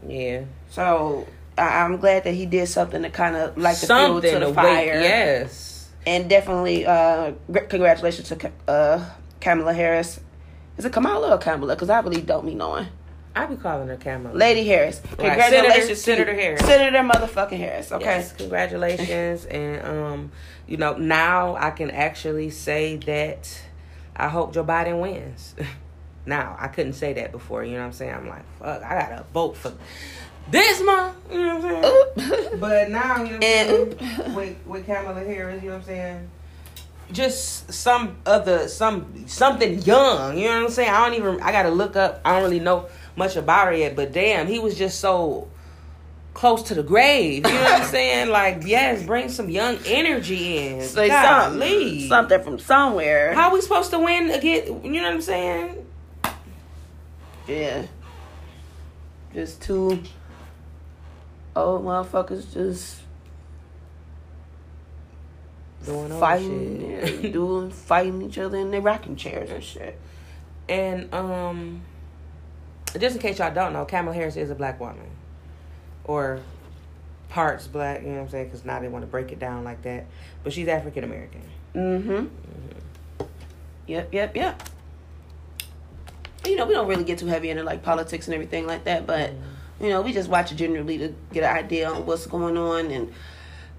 Mhm. 0.07 0.11
Yeah. 0.11 0.41
So 0.71 1.27
I, 1.61 1.85
I'm 1.85 1.99
glad 1.99 2.25
that 2.25 2.33
he 2.33 2.47
did 2.47 2.67
something 2.69 3.03
to 3.03 3.11
kind 3.11 3.37
of 3.37 3.59
like 3.59 3.79
the 3.79 3.87
fuel 3.87 4.21
to 4.21 4.31
the 4.31 4.41
to 4.41 4.55
fire. 4.55 4.95
wait. 4.95 5.03
Yes. 5.03 5.91
And 6.07 6.31
definitely, 6.31 6.87
uh, 6.87 7.33
congratulations 7.53 8.29
to 8.29 8.53
uh, 8.67 9.05
Kamala 9.41 9.75
Harris. 9.75 10.19
Is 10.79 10.85
it 10.87 10.93
Kamala 10.93 11.35
or 11.35 11.39
Kamala? 11.39 11.75
Because 11.75 11.91
I 11.91 12.01
really 12.01 12.23
don't 12.23 12.47
be 12.47 12.55
knowing. 12.55 12.87
I 13.37 13.47
be 13.47 13.57
calling 13.57 13.89
her 13.89 13.97
Kamala. 13.97 14.35
Lady 14.35 14.65
Harris. 14.67 15.01
Congratulations, 15.19 15.53
Senator- 15.53 15.87
to 15.89 15.97
Senator 15.97 16.35
Harris. 16.35 16.61
Senator 16.63 16.99
motherfucking 16.99 17.59
Harris. 17.59 17.93
Okay. 17.93 18.05
Yes, 18.05 18.33
congratulations. 18.33 19.45
and 19.51 19.87
um, 19.87 20.33
you 20.67 20.79
know, 20.79 20.97
now 20.97 21.57
I 21.57 21.71
can 21.71 21.91
actually 21.91 22.51
say 22.51 22.97
that 22.97 23.63
I 24.17 24.29
hope 24.29 24.55
Joe 24.55 24.65
Biden 24.65 25.01
wins. 25.01 25.55
now, 26.27 26.57
I 26.59 26.69
couldn't 26.69 26.95
say 26.95 27.13
that 27.15 27.33
before, 27.33 27.65
you 27.65 27.73
know 27.73 27.81
what 27.81 27.87
I'm 27.87 27.93
saying? 27.93 28.15
I'm 28.15 28.29
like, 28.29 28.45
fuck, 28.59 28.83
I 28.83 28.99
gotta 28.99 29.25
vote 29.33 29.57
for 29.57 29.73
this 30.51 30.83
month, 30.83 31.17
you 31.31 31.43
know 31.43 31.57
what 31.57 31.65
I'm 31.65 31.83
saying? 32.17 32.45
Oop. 32.53 32.61
But 32.61 32.91
now, 32.91 33.23
you 33.23 33.33
know 33.33 33.39
what 33.39 33.45
I'm 33.45 33.45
And 33.45 33.99
saying? 34.01 34.35
With, 34.35 34.57
with 34.67 34.87
Kamala 34.87 35.21
Harris, 35.25 35.63
you 35.63 35.69
know 35.69 35.75
what 35.77 35.83
I'm 35.83 35.87
saying? 35.87 36.31
Just 37.13 37.73
some 37.73 38.17
other 38.25 38.69
some 38.69 39.27
something 39.27 39.81
young, 39.83 40.39
you 40.39 40.45
know 40.49 40.57
what 40.59 40.65
I'm 40.67 40.71
saying? 40.71 40.91
I 40.91 41.05
don't 41.05 41.15
even 41.19 41.43
I 41.43 41.51
gotta 41.51 41.71
look 41.71 41.97
up. 41.97 42.21
I 42.25 42.33
don't 42.35 42.45
really 42.45 42.61
know 42.61 42.89
much 43.17 43.35
about 43.35 43.67
her 43.67 43.73
yet, 43.75 43.97
but 43.97 44.13
damn, 44.13 44.47
he 44.47 44.61
was 44.61 44.79
just 44.79 45.01
so 45.01 45.49
close 46.35 46.63
to 46.65 46.75
the 46.77 46.85
grave. 46.85 47.45
You 47.45 47.53
know 47.53 47.63
what 47.65 47.81
I'm 47.83 47.87
saying? 47.91 48.29
Like, 48.29 48.63
yes, 48.65 49.03
bring 49.05 49.29
some 49.29 49.49
young 49.51 49.79
energy 49.87 50.59
in. 50.59 50.83
Say 50.83 51.09
Golly. 51.09 51.59
something. 51.59 52.09
Something 52.09 52.43
from 52.43 52.59
somewhere. 52.61 53.35
How 53.35 53.53
we 53.53 53.61
supposed 53.61 53.91
to 53.91 53.99
win 53.99 54.31
again? 54.31 54.85
You 54.85 55.01
know 55.01 55.09
what 55.09 55.15
I'm 55.15 55.21
saying? 55.21 55.87
Yeah. 57.49 57.87
Just 59.35 59.63
two 59.63 60.01
old 61.57 61.85
motherfuckers 61.85 62.53
just 62.53 63.01
Doing 65.85 66.11
fighting, 66.21 66.81
shit. 66.81 67.25
yeah, 67.25 67.31
doing 67.31 67.71
fighting 67.89 68.21
each 68.23 68.37
other 68.39 68.59
in 68.59 68.71
their 68.71 68.83
rocking 68.83 69.17
chairs 69.17 69.51
and 69.51 69.65
shit. 69.65 69.99
And 70.69 71.13
um, 71.15 71.81
just 72.99 73.17
in 73.17 73.23
case 73.23 73.39
y'all 73.39 73.53
don't 73.53 73.73
know, 73.73 73.87
Kamala 73.87 74.15
Harris 74.15 74.37
is 74.37 74.51
a 74.51 74.55
black 74.55 74.79
woman, 74.79 75.09
or 76.05 76.41
parts 77.31 77.67
black. 77.67 78.03
You 78.03 78.09
know 78.09 78.15
what 78.17 78.21
I'm 78.25 78.29
saying? 78.29 78.45
Because 78.47 78.65
now 78.67 78.79
they 78.79 78.89
want 78.89 79.05
to 79.05 79.11
break 79.11 79.33
it 79.33 79.39
down 79.39 79.65
like 79.65 79.81
that. 79.83 80.05
But 80.45 80.53
she's 80.53 80.69
African 80.69 81.03
American. 81.03 81.43
Mm-hmm. 81.75 82.27
Yep, 83.87 84.13
yep, 84.13 84.37
yep. 84.37 84.63
You 86.45 86.57
know, 86.57 86.67
we 86.67 86.75
don't 86.75 86.89
really 86.89 87.05
get 87.05 87.19
too 87.19 87.27
heavy 87.27 87.49
into 87.49 87.63
like 87.65 87.83
politics 87.83 88.27
and 88.27 88.35
everything 88.35 88.67
like 88.67 88.85
that, 88.85 89.07
but 89.07 89.33
you 89.81 89.89
know, 89.89 90.03
we 90.03 90.13
just 90.13 90.29
watch 90.29 90.53
it 90.53 90.57
generally 90.57 90.99
to 90.99 91.15
get 91.33 91.43
an 91.45 91.57
idea 91.57 91.91
on 91.91 92.07
what's 92.07 92.27
going 92.27 92.57
on, 92.57 92.91
and 92.91 93.13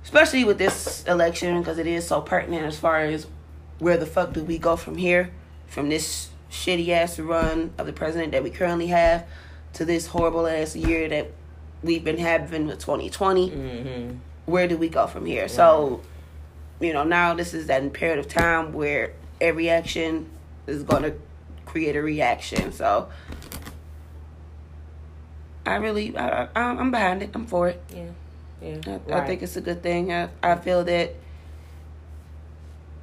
especially 0.04 0.44
with 0.44 0.58
this 0.58 1.04
election 1.06 1.60
because 1.60 1.78
it 1.78 1.88
is 1.88 2.08
so 2.08 2.22
pertinent 2.22 2.66
as 2.66 2.78
far 2.80 3.02
as 3.02 3.28
where 3.80 3.98
the 3.98 4.06
fuck 4.06 4.34
do 4.34 4.44
we 4.44 4.58
go 4.58 4.76
from 4.76 4.96
here, 4.98 5.32
from 5.68 5.90
this 5.90 6.30
shitty 6.52 6.90
ass 6.90 7.18
run 7.20 7.72
of 7.78 7.86
the 7.86 7.94
president 7.94 8.32
that 8.34 8.44
we 8.44 8.50
currently 8.50 8.88
have 8.88 9.26
to 9.74 9.86
this 9.86 10.08
horrible 10.08 10.46
ass 10.48 10.76
year 10.76 11.08
that 11.08 11.32
we've 11.82 12.04
been 12.04 12.18
having 12.18 12.68
with 12.68 12.80
2020 12.80 13.50
Mm-hmm. 13.50 14.18
where 14.46 14.68
do 14.68 14.78
we 14.78 14.90
go 14.90 15.08
from 15.08 15.26
here? 15.26 15.48
So, 15.48 16.02
you 16.80 16.94
know, 16.94 17.04
now 17.04 17.34
this 17.34 17.54
is 17.54 17.68
that 17.68 17.82
imperative 17.84 18.28
time 18.28 18.74
where 18.74 19.14
every 19.40 19.70
action 19.70 20.30
is 20.68 20.84
going 20.84 21.04
to 21.04 21.14
create 21.66 21.96
a 21.96 22.02
reaction. 22.02 22.72
So, 22.74 23.08
I 25.66 25.76
really, 25.76 26.18
I, 26.18 26.44
I, 26.44 26.62
I'm 26.62 26.92
behind 26.92 27.24
it. 27.24 27.32
I'm 27.34 27.46
for 27.46 27.70
it. 27.70 27.82
Yeah. 27.94 28.06
Yeah. 28.62 28.78
I, 28.86 28.90
right. 28.92 29.24
I 29.24 29.28
think 29.28 29.42
it's 29.42 29.56
a 29.56 29.62
good 29.62 29.84
thing. 29.84 30.12
I, 30.12 30.30
I 30.42 30.56
feel 30.56 30.84
that 30.86 31.16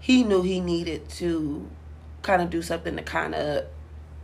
he 0.01 0.25
knew 0.25 0.43
he 0.43 0.61
needed 0.61 1.09
to 1.11 1.69
kind 2.23 2.43
of 2.43 2.51
do 2.51 2.63
something 2.63 2.97
to 2.97 3.03
kind 3.03 3.35
of, 3.35 3.65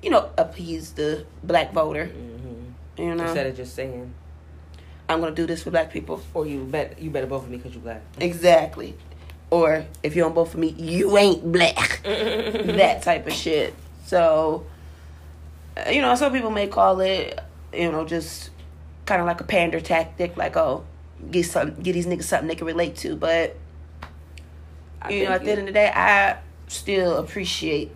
you 0.03 0.11
know, 0.11 0.31
appease 0.37 0.92
the 0.92 1.27
black 1.42 1.73
voter. 1.73 2.07
Mm-hmm. 2.07 3.03
You 3.03 3.14
know, 3.14 3.25
Instead 3.25 3.47
of 3.47 3.57
just 3.57 3.75
saying, 3.75 4.12
I'm 5.09 5.20
going 5.20 5.35
to 5.35 5.42
do 5.42 5.47
this 5.47 5.62
for 5.62 5.70
black 5.70 5.92
people. 5.92 6.23
or 6.33 6.47
you 6.47 6.64
bet 6.64 7.01
you 7.01 7.11
better 7.11 7.27
vote 7.27 7.40
for 7.40 7.51
me 7.51 7.57
because 7.57 7.75
you 7.75 7.81
black. 7.81 8.03
Exactly. 8.18 8.97
Or 9.51 9.85
if 10.03 10.16
you 10.16 10.23
don't 10.23 10.35
vote 10.35 10.47
for 10.47 10.59
me, 10.59 10.68
you 10.68 11.16
ain't 11.16 11.53
black. 11.53 12.01
that 12.05 13.03
type 13.03 13.27
of 13.27 13.33
shit. 13.33 13.75
So, 14.07 14.66
uh, 15.77 15.90
you 15.90 16.01
know, 16.01 16.14
some 16.14 16.33
people 16.33 16.51
may 16.51 16.66
call 16.66 17.01
it, 17.01 17.38
you 17.75 17.91
know, 17.91 18.05
just 18.05 18.51
kind 19.07 19.21
of 19.21 19.27
like 19.27 19.41
a 19.41 19.45
pander 19.45 19.81
tactic, 19.81 20.37
like, 20.37 20.57
oh, 20.57 20.85
get 21.31 21.47
some, 21.47 21.75
get 21.75 21.93
these 21.93 22.07
niggas 22.07 22.25
something 22.25 22.49
they 22.49 22.55
can 22.55 22.67
relate 22.67 22.97
to. 22.97 23.17
But 23.17 23.57
I 25.03 25.11
you 25.11 25.25
know, 25.25 25.33
at 25.33 25.45
the 25.45 25.51
end 25.51 25.61
of 25.61 25.67
the 25.67 25.73
day, 25.73 25.91
I 25.95 26.39
still 26.69 27.19
appreciate 27.19 27.91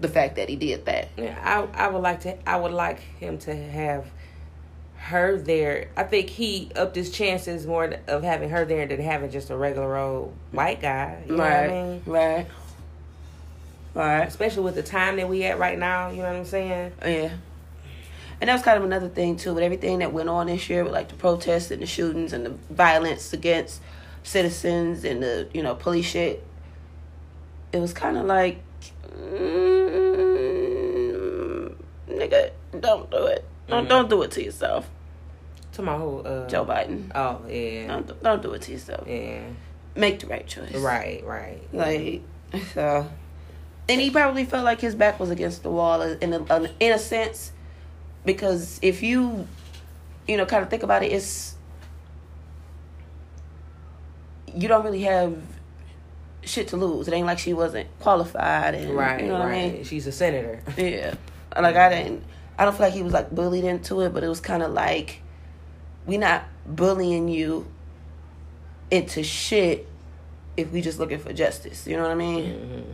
the 0.00 0.08
fact 0.08 0.36
that 0.36 0.48
he 0.48 0.56
did 0.56 0.86
that. 0.86 1.08
Yeah, 1.16 1.38
I 1.42 1.84
I 1.84 1.88
would 1.88 2.02
like 2.02 2.20
to. 2.20 2.48
I 2.48 2.56
would 2.56 2.72
like 2.72 3.00
him 3.00 3.38
to 3.40 3.54
have 3.54 4.06
her 4.96 5.36
there. 5.36 5.88
I 5.96 6.04
think 6.04 6.30
he 6.30 6.70
upped 6.76 6.96
his 6.96 7.10
chances 7.10 7.66
more 7.66 7.96
of 8.06 8.22
having 8.22 8.50
her 8.50 8.64
there 8.64 8.86
than 8.86 9.00
having 9.00 9.30
just 9.30 9.50
a 9.50 9.56
regular 9.56 9.96
old 9.96 10.34
white 10.52 10.80
guy. 10.80 11.22
You 11.26 11.36
know 11.36 11.42
right, 11.42 11.68
what 11.68 11.76
I 11.76 11.82
mean? 11.82 12.02
right, 12.06 12.46
right. 13.94 14.28
Especially 14.28 14.62
with 14.62 14.74
the 14.74 14.82
time 14.82 15.16
that 15.16 15.28
we 15.28 15.44
at 15.44 15.58
right 15.58 15.78
now. 15.78 16.10
You 16.10 16.18
know 16.18 16.24
what 16.24 16.36
I'm 16.36 16.44
saying? 16.44 16.92
Yeah. 17.04 17.30
And 18.42 18.48
that 18.48 18.54
was 18.54 18.62
kind 18.62 18.76
of 18.76 18.82
another 18.82 19.08
thing 19.08 19.36
too, 19.36 19.54
with 19.54 19.62
everything 19.62 20.00
that 20.00 20.12
went 20.12 20.28
on 20.28 20.48
this 20.48 20.68
year, 20.68 20.82
with 20.82 20.92
like 20.92 21.08
the 21.08 21.14
protests 21.14 21.70
and 21.70 21.80
the 21.80 21.86
shootings 21.86 22.32
and 22.32 22.44
the 22.44 22.50
violence 22.74 23.32
against 23.32 23.80
citizens 24.24 25.04
and 25.04 25.22
the 25.22 25.48
you 25.54 25.62
know 25.62 25.76
police 25.76 26.06
shit. 26.06 26.44
It 27.72 27.78
was 27.78 27.92
kind 27.92 28.18
of 28.18 28.26
like, 28.26 28.58
mm, 30.42 31.74
nigga, 32.08 32.50
don't 32.80 33.10
do 33.10 33.26
it. 33.26 33.44
Don't 33.68 33.84
Mhm. 33.86 33.88
don't 33.88 34.10
do 34.10 34.22
it 34.22 34.30
to 34.32 34.42
yourself, 34.44 34.88
To 35.74 35.82
my 35.82 35.96
whole 35.96 36.22
uh, 36.26 36.46
Joe 36.48 36.64
Biden. 36.64 37.10
Oh 37.14 37.40
yeah, 37.48 37.86
Don't 37.86 38.22
don't 38.22 38.42
do 38.42 38.52
it 38.54 38.62
to 38.62 38.72
yourself. 38.72 39.06
yeah. 39.06 39.40
Make 39.94 40.18
the 40.20 40.26
right 40.26 40.46
choice. 40.46 40.74
Right, 40.74 41.22
right. 41.24 41.60
Like 41.72 42.22
so, 42.74 43.06
and 43.88 44.00
he 44.00 44.10
probably 44.10 44.44
felt 44.44 44.64
like 44.64 44.80
his 44.80 44.94
back 44.96 45.20
was 45.20 45.30
against 45.30 45.62
the 45.62 45.70
wall 45.70 46.02
in 46.02 46.32
a, 46.32 46.68
in 46.80 46.92
a 46.92 46.98
sense, 46.98 47.51
because 48.24 48.78
if 48.82 49.02
you, 49.02 49.46
you 50.26 50.36
know, 50.36 50.46
kind 50.46 50.62
of 50.62 50.70
think 50.70 50.82
about 50.82 51.02
it, 51.02 51.12
it's 51.12 51.54
you 54.54 54.68
don't 54.68 54.84
really 54.84 55.02
have 55.02 55.36
shit 56.42 56.68
to 56.68 56.76
lose. 56.76 57.08
It 57.08 57.14
ain't 57.14 57.26
like 57.26 57.38
she 57.38 57.54
wasn't 57.54 57.88
qualified, 58.00 58.74
and 58.74 58.94
right, 58.94 59.20
you 59.20 59.28
know 59.28 59.38
what 59.38 59.46
right. 59.46 59.54
I 59.56 59.72
mean? 59.72 59.84
She's 59.84 60.06
a 60.06 60.12
senator. 60.12 60.60
Yeah, 60.76 61.14
like 61.56 61.76
I 61.76 61.88
didn't. 61.88 62.24
I 62.58 62.64
don't 62.64 62.76
feel 62.76 62.86
like 62.86 62.94
he 62.94 63.02
was 63.02 63.12
like 63.12 63.30
bullied 63.30 63.64
into 63.64 64.00
it, 64.02 64.12
but 64.12 64.22
it 64.22 64.28
was 64.28 64.40
kind 64.40 64.62
of 64.62 64.72
like 64.72 65.22
we 66.06 66.18
not 66.18 66.44
bullying 66.66 67.28
you 67.28 67.66
into 68.90 69.22
shit 69.22 69.88
if 70.56 70.70
we 70.70 70.82
just 70.82 70.98
looking 70.98 71.18
for 71.18 71.32
justice. 71.32 71.86
You 71.86 71.96
know 71.96 72.02
what 72.02 72.12
I 72.12 72.16
mean? 72.16 72.44
Mhm. 72.44 72.84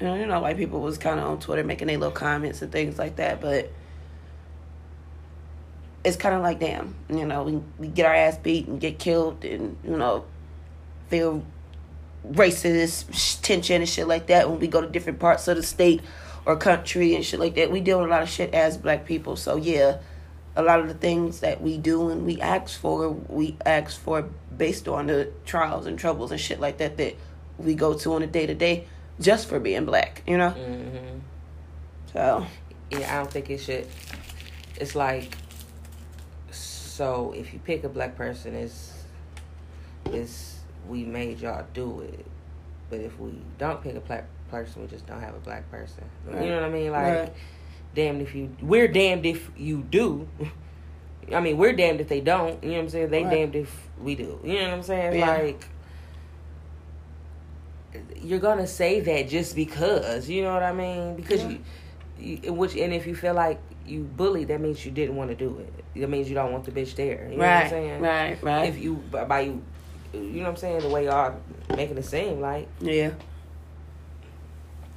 You 0.00 0.06
know, 0.06 0.14
you 0.16 0.26
know, 0.26 0.40
white 0.40 0.56
people 0.56 0.80
was 0.80 0.98
kind 0.98 1.20
of 1.20 1.26
on 1.26 1.40
Twitter 1.40 1.64
making 1.64 1.88
their 1.88 1.98
little 1.98 2.12
comments 2.12 2.62
and 2.62 2.70
things 2.70 2.98
like 2.98 3.16
that, 3.16 3.40
but 3.40 3.70
it's 6.04 6.16
kind 6.16 6.34
of 6.34 6.42
like, 6.42 6.60
damn, 6.60 6.94
you 7.08 7.24
know, 7.24 7.42
we 7.44 7.60
we 7.78 7.88
get 7.88 8.06
our 8.06 8.14
ass 8.14 8.36
beat 8.38 8.66
and 8.68 8.80
get 8.80 8.98
killed, 8.98 9.44
and 9.44 9.76
you 9.84 9.96
know, 9.96 10.24
feel 11.08 11.42
racist 12.30 13.12
sh- 13.14 13.34
tension 13.36 13.80
and 13.82 13.88
shit 13.88 14.08
like 14.08 14.26
that 14.28 14.48
when 14.48 14.58
we 14.58 14.66
go 14.66 14.80
to 14.80 14.86
different 14.88 15.18
parts 15.18 15.46
of 15.48 15.56
the 15.56 15.62
state 15.62 16.00
or 16.46 16.56
country 16.56 17.14
and 17.14 17.24
shit 17.24 17.38
like 17.40 17.54
that. 17.56 17.70
We 17.70 17.80
deal 17.80 17.98
with 18.00 18.08
a 18.08 18.10
lot 18.10 18.22
of 18.22 18.28
shit 18.28 18.54
as 18.54 18.76
black 18.76 19.04
people, 19.06 19.36
so 19.36 19.56
yeah, 19.56 19.98
a 20.56 20.62
lot 20.62 20.80
of 20.80 20.88
the 20.88 20.94
things 20.94 21.40
that 21.40 21.60
we 21.60 21.76
do 21.78 22.10
and 22.10 22.24
we 22.24 22.40
ask 22.40 22.78
for, 22.78 23.10
we 23.10 23.56
ask 23.66 23.98
for 24.00 24.22
based 24.56 24.88
on 24.88 25.06
the 25.08 25.30
trials 25.44 25.86
and 25.86 25.98
troubles 25.98 26.30
and 26.30 26.40
shit 26.40 26.60
like 26.60 26.78
that 26.78 26.96
that 26.96 27.14
we 27.58 27.74
go 27.74 27.94
to 27.94 28.14
on 28.14 28.22
a 28.22 28.26
day 28.26 28.46
to 28.46 28.54
day, 28.54 28.86
just 29.20 29.48
for 29.48 29.58
being 29.60 29.84
black, 29.84 30.22
you 30.26 30.36
know. 30.38 30.50
Mhm. 30.50 31.20
So 32.12 32.46
Yeah, 32.90 33.12
I 33.12 33.16
don't 33.18 33.30
think 33.30 33.50
it 33.50 33.58
should. 33.58 33.86
It's 34.76 34.94
like, 34.94 35.36
so 36.94 37.34
if 37.36 37.52
you 37.52 37.58
pick 37.58 37.82
a 37.82 37.88
black 37.88 38.14
person, 38.14 38.54
it's, 38.54 38.92
it's 40.12 40.60
we 40.88 41.02
made 41.04 41.40
y'all 41.40 41.66
do 41.74 42.02
it. 42.02 42.24
But 42.88 43.00
if 43.00 43.18
we 43.18 43.32
don't 43.58 43.82
pick 43.82 43.96
a 43.96 44.00
black 44.00 44.26
person, 44.48 44.82
we 44.82 44.86
just 44.86 45.04
don't 45.04 45.20
have 45.20 45.34
a 45.34 45.40
black 45.40 45.68
person. 45.72 46.04
Right. 46.24 46.42
You 46.42 46.48
know 46.50 46.60
what 46.60 46.70
I 46.70 46.72
mean? 46.72 46.92
Like, 46.92 47.02
Right. 47.02 47.32
damned 47.96 48.22
if 48.22 48.32
you, 48.32 48.54
we're 48.62 48.86
damned 48.86 49.26
if 49.26 49.50
you 49.56 49.82
do. 49.82 50.28
I 51.34 51.40
mean, 51.40 51.56
we're 51.56 51.72
damned 51.72 52.00
if 52.00 52.08
they 52.08 52.20
don't. 52.20 52.62
You 52.62 52.70
know 52.70 52.76
what 52.76 52.82
I'm 52.82 52.88
saying? 52.90 53.10
They 53.10 53.22
Right. 53.24 53.30
damned 53.30 53.56
if 53.56 53.88
we 54.00 54.14
do. 54.14 54.38
You 54.44 54.52
know 54.54 54.62
what 54.68 54.74
I'm 54.74 54.82
saying? 54.84 55.18
Yeah. 55.18 55.32
Like, 55.32 55.68
you're 58.22 58.38
gonna 58.38 58.68
say 58.68 59.00
that 59.00 59.28
just 59.28 59.56
because. 59.56 60.28
You 60.28 60.42
know 60.44 60.54
what 60.54 60.62
I 60.62 60.72
mean? 60.72 61.16
Because 61.16 61.42
Yeah. 61.42 61.56
you, 62.20 62.38
you, 62.44 62.52
which 62.52 62.76
and 62.76 62.92
if 62.92 63.04
you 63.04 63.16
feel 63.16 63.34
like 63.34 63.58
you 63.86 64.00
bullied, 64.02 64.48
that 64.48 64.60
means 64.60 64.84
you 64.84 64.90
didn't 64.90 65.16
want 65.16 65.30
to 65.30 65.36
do 65.36 65.58
it. 65.58 66.00
That 66.00 66.08
means 66.10 66.28
you 66.28 66.34
don't 66.34 66.52
want 66.52 66.64
the 66.64 66.72
bitch 66.72 66.94
there. 66.94 67.28
You 67.30 67.36
know 67.36 67.38
what 67.38 67.48
I'm 67.48 67.62
right, 67.62 67.70
saying? 67.70 68.00
right, 68.00 68.42
right. 68.42 68.68
If 68.68 68.78
you 68.78 68.94
by 68.94 69.24
by 69.24 69.40
you, 69.40 69.62
you 70.12 70.20
know 70.20 70.42
what 70.44 70.48
I'm 70.50 70.56
saying? 70.56 70.80
The 70.80 70.88
way 70.88 71.06
y'all 71.06 71.36
making 71.76 71.98
it 71.98 72.04
seem 72.04 72.40
like. 72.40 72.68
Yeah. 72.80 73.12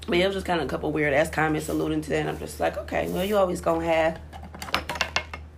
But 0.07 0.17
yeah, 0.17 0.23
it 0.23 0.27
was 0.27 0.35
just 0.37 0.45
kind 0.45 0.61
of 0.61 0.67
a 0.67 0.69
couple 0.69 0.91
weird 0.91 1.13
ass 1.13 1.29
comments 1.29 1.67
alluding 1.67 2.01
to 2.01 2.09
that. 2.11 2.19
And 2.19 2.29
I'm 2.29 2.39
just 2.39 2.59
like, 2.59 2.77
okay, 2.77 3.09
well, 3.09 3.25
you 3.25 3.37
always 3.37 3.59
gonna 3.59 3.85
have 3.85 4.19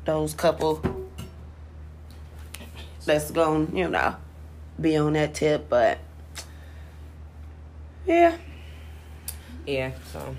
those 0.05 0.33
couple 0.33 0.81
that's 3.05 3.31
gonna, 3.31 3.67
you 3.73 3.87
know, 3.87 4.15
be 4.79 4.97
on 4.97 5.13
that 5.13 5.33
tip. 5.35 5.69
But 5.69 5.99
yeah, 8.05 8.37
Yeah. 9.67 9.91
So, 10.11 10.35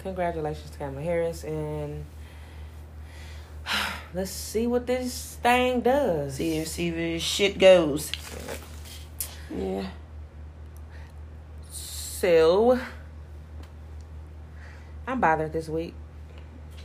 congratulations 0.00 0.70
to 0.70 0.78
Kamala 0.78 1.02
Harris, 1.02 1.42
and 1.44 2.04
let's 4.14 4.30
see 4.30 4.66
what 4.66 4.86
this 4.86 5.38
thing 5.42 5.80
does. 5.80 6.34
see 6.36 6.58
if 6.58 6.68
see 6.68 6.90
where 6.90 7.18
shit 7.18 7.58
goes. 7.58 8.10
Yeah. 9.54 9.86
So, 11.70 12.78
I'm 15.06 15.20
bothered 15.20 15.52
this 15.52 15.68
week. 15.68 15.94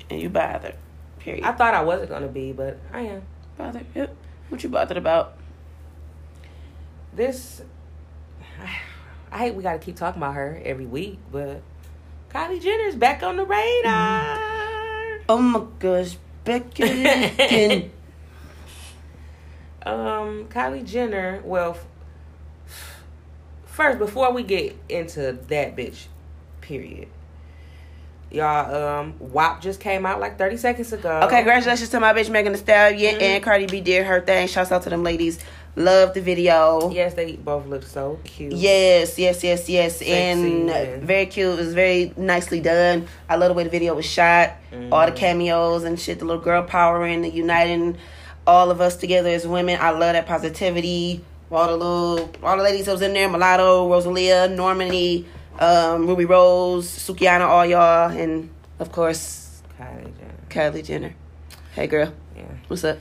And 0.10 0.22
you 0.22 0.30
bothered. 0.30 0.76
Period. 1.20 1.44
I 1.44 1.54
thought 1.54 1.74
I 1.74 1.82
wasn't 1.84 2.10
gonna 2.10 2.28
be, 2.28 2.52
but 2.52 2.78
I 2.92 3.02
am. 3.02 3.24
bothered. 3.58 3.86
Yep. 3.96 4.16
What 4.50 4.64
you 4.64 4.70
bothered 4.70 4.98
about? 4.98 5.38
This, 7.14 7.62
I, 8.62 8.78
I 9.32 9.38
hate 9.40 9.56
we 9.56 9.64
got 9.64 9.74
to 9.74 9.80
keep 9.80 9.96
talking 9.96 10.22
about 10.22 10.36
her 10.36 10.62
every 10.64 10.86
week, 10.86 11.18
but 11.32 11.64
Kylie 12.30 12.62
Jenner's 12.62 12.96
back 12.96 13.24
on 13.24 13.38
the 13.38 13.46
radar. 13.46 14.38
Oh 15.28 15.40
my 15.40 15.64
gosh, 15.80 16.18
Becky. 16.44 16.84
Lynn. 16.84 17.92
Um, 19.86 20.46
Kylie 20.46 20.86
Jenner. 20.86 21.42
Well, 21.44 21.78
first 23.66 24.00
before 24.00 24.32
we 24.32 24.44
get 24.44 24.78
into 24.88 25.34
that 25.50 25.76
bitch, 25.76 26.06
period. 26.62 27.10
Y'all, 28.32 28.74
um, 28.74 29.16
WAP 29.20 29.62
just 29.62 29.82
came 29.82 30.06
out 30.06 30.22
like 30.22 30.38
thirty 30.38 30.56
seconds 30.56 30.94
ago. 30.94 31.20
Okay, 31.24 31.36
congratulations 31.36 31.90
to 31.90 32.00
my 32.00 32.14
bitch 32.14 32.30
Megan 32.30 32.54
Thee 32.54 32.60
Stallion 32.60 33.16
Mhm. 33.16 33.22
and 33.22 33.44
Cardi 33.44 33.66
B 33.66 33.82
did 33.82 34.06
her 34.06 34.22
thing. 34.22 34.48
Shouts 34.48 34.72
out 34.72 34.84
to 34.84 34.90
them 34.90 35.04
ladies. 35.04 35.38
Love 35.76 36.14
the 36.14 36.22
video. 36.22 36.92
Yes, 36.92 37.16
they 37.16 37.36
both 37.36 37.66
look 37.66 37.82
so 37.84 38.20
cute. 38.24 38.54
Yes, 38.54 39.18
yes, 39.18 39.44
yes, 39.44 39.68
yes, 39.68 39.98
Sexy 39.98 40.12
and 40.12 41.02
very 41.04 41.26
cute. 41.26 41.58
It 41.58 41.66
was 41.66 41.74
very 41.74 42.14
nicely 42.16 42.60
done. 42.62 43.08
I 43.28 43.38
love 43.38 43.50
the 43.50 43.54
way 43.56 43.64
the 43.64 43.72
video 43.72 43.96
was 43.96 44.06
shot. 44.06 44.52
All 44.92 45.06
the 45.08 45.12
Mhm. 45.12 45.16
cameos 45.16 45.84
and 45.84 46.00
shit. 46.00 46.20
The 46.20 46.26
little 46.26 46.42
girl 46.44 46.62
powering, 46.64 47.24
the 47.24 47.30
uniting 47.30 47.98
all 48.46 48.70
of 48.70 48.82
us 48.82 48.96
together 48.98 49.30
as 49.30 49.48
women. 49.48 49.80
I 49.82 49.90
love 49.92 50.14
that 50.14 50.28
positivity. 50.28 51.24
All 51.52 51.68
the 51.68 51.74
little, 51.78 52.30
all 52.44 52.58
the 52.58 52.64
ladies 52.64 52.86
that 52.86 52.92
was 52.92 53.02
in 53.02 53.14
there: 53.14 53.28
Mulatto, 53.30 53.88
Rosalia, 53.90 54.48
Normani, 54.50 55.26
um, 55.60 56.06
Rubi 56.08 56.26
Rose, 56.26 56.88
Sukihana, 56.88 57.48
all 57.48 57.66
y'all, 57.66 58.12
and 58.12 58.50
of 58.80 58.92
course 58.92 59.62
Kylie 59.80 60.12
Jenner. 60.20 60.72
Kylie 60.72 60.84
Jenner. 60.84 61.16
Hey, 61.74 61.88
girl, 61.88 62.12
Yeah. 62.36 62.44
what's 62.68 62.84
up? 62.84 62.98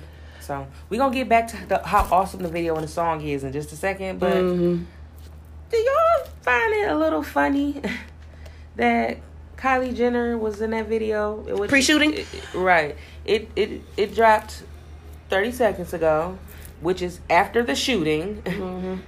So 0.52 0.66
we 0.90 0.98
gonna 0.98 1.14
get 1.14 1.28
back 1.30 1.48
to 1.48 1.66
the, 1.66 1.78
how 1.86 2.06
awesome 2.12 2.42
the 2.42 2.48
video 2.48 2.74
and 2.74 2.84
the 2.84 2.88
song 2.88 3.22
is 3.22 3.42
in 3.44 3.52
just 3.52 3.72
a 3.72 3.76
second, 3.76 4.18
but. 4.20 4.34
Mhm. 4.34 4.84
Do 5.70 5.76
y'all 5.78 6.26
find 6.42 6.74
it 6.74 6.90
a 6.90 6.94
little 6.94 7.22
funny 7.22 7.80
that 8.76 9.16
Kylie 9.56 9.96
Jenner 9.96 10.36
was 10.36 10.60
in 10.60 10.70
that 10.72 10.86
video? 10.88 11.42
It 11.48 11.58
was- 11.58 11.70
Pre-shooting? 11.70 12.12
it- 12.14 12.26
right. 12.54 12.96
It 13.24 13.48
it 13.56 13.80
it 13.96 14.14
dropped 14.14 14.64
thirty 15.30 15.52
seconds 15.52 15.94
ago, 15.94 16.36
which 16.82 17.00
is 17.00 17.20
after 17.30 17.62
the 17.62 17.74
shooting. 17.74 18.42
Mhm. 18.46 18.98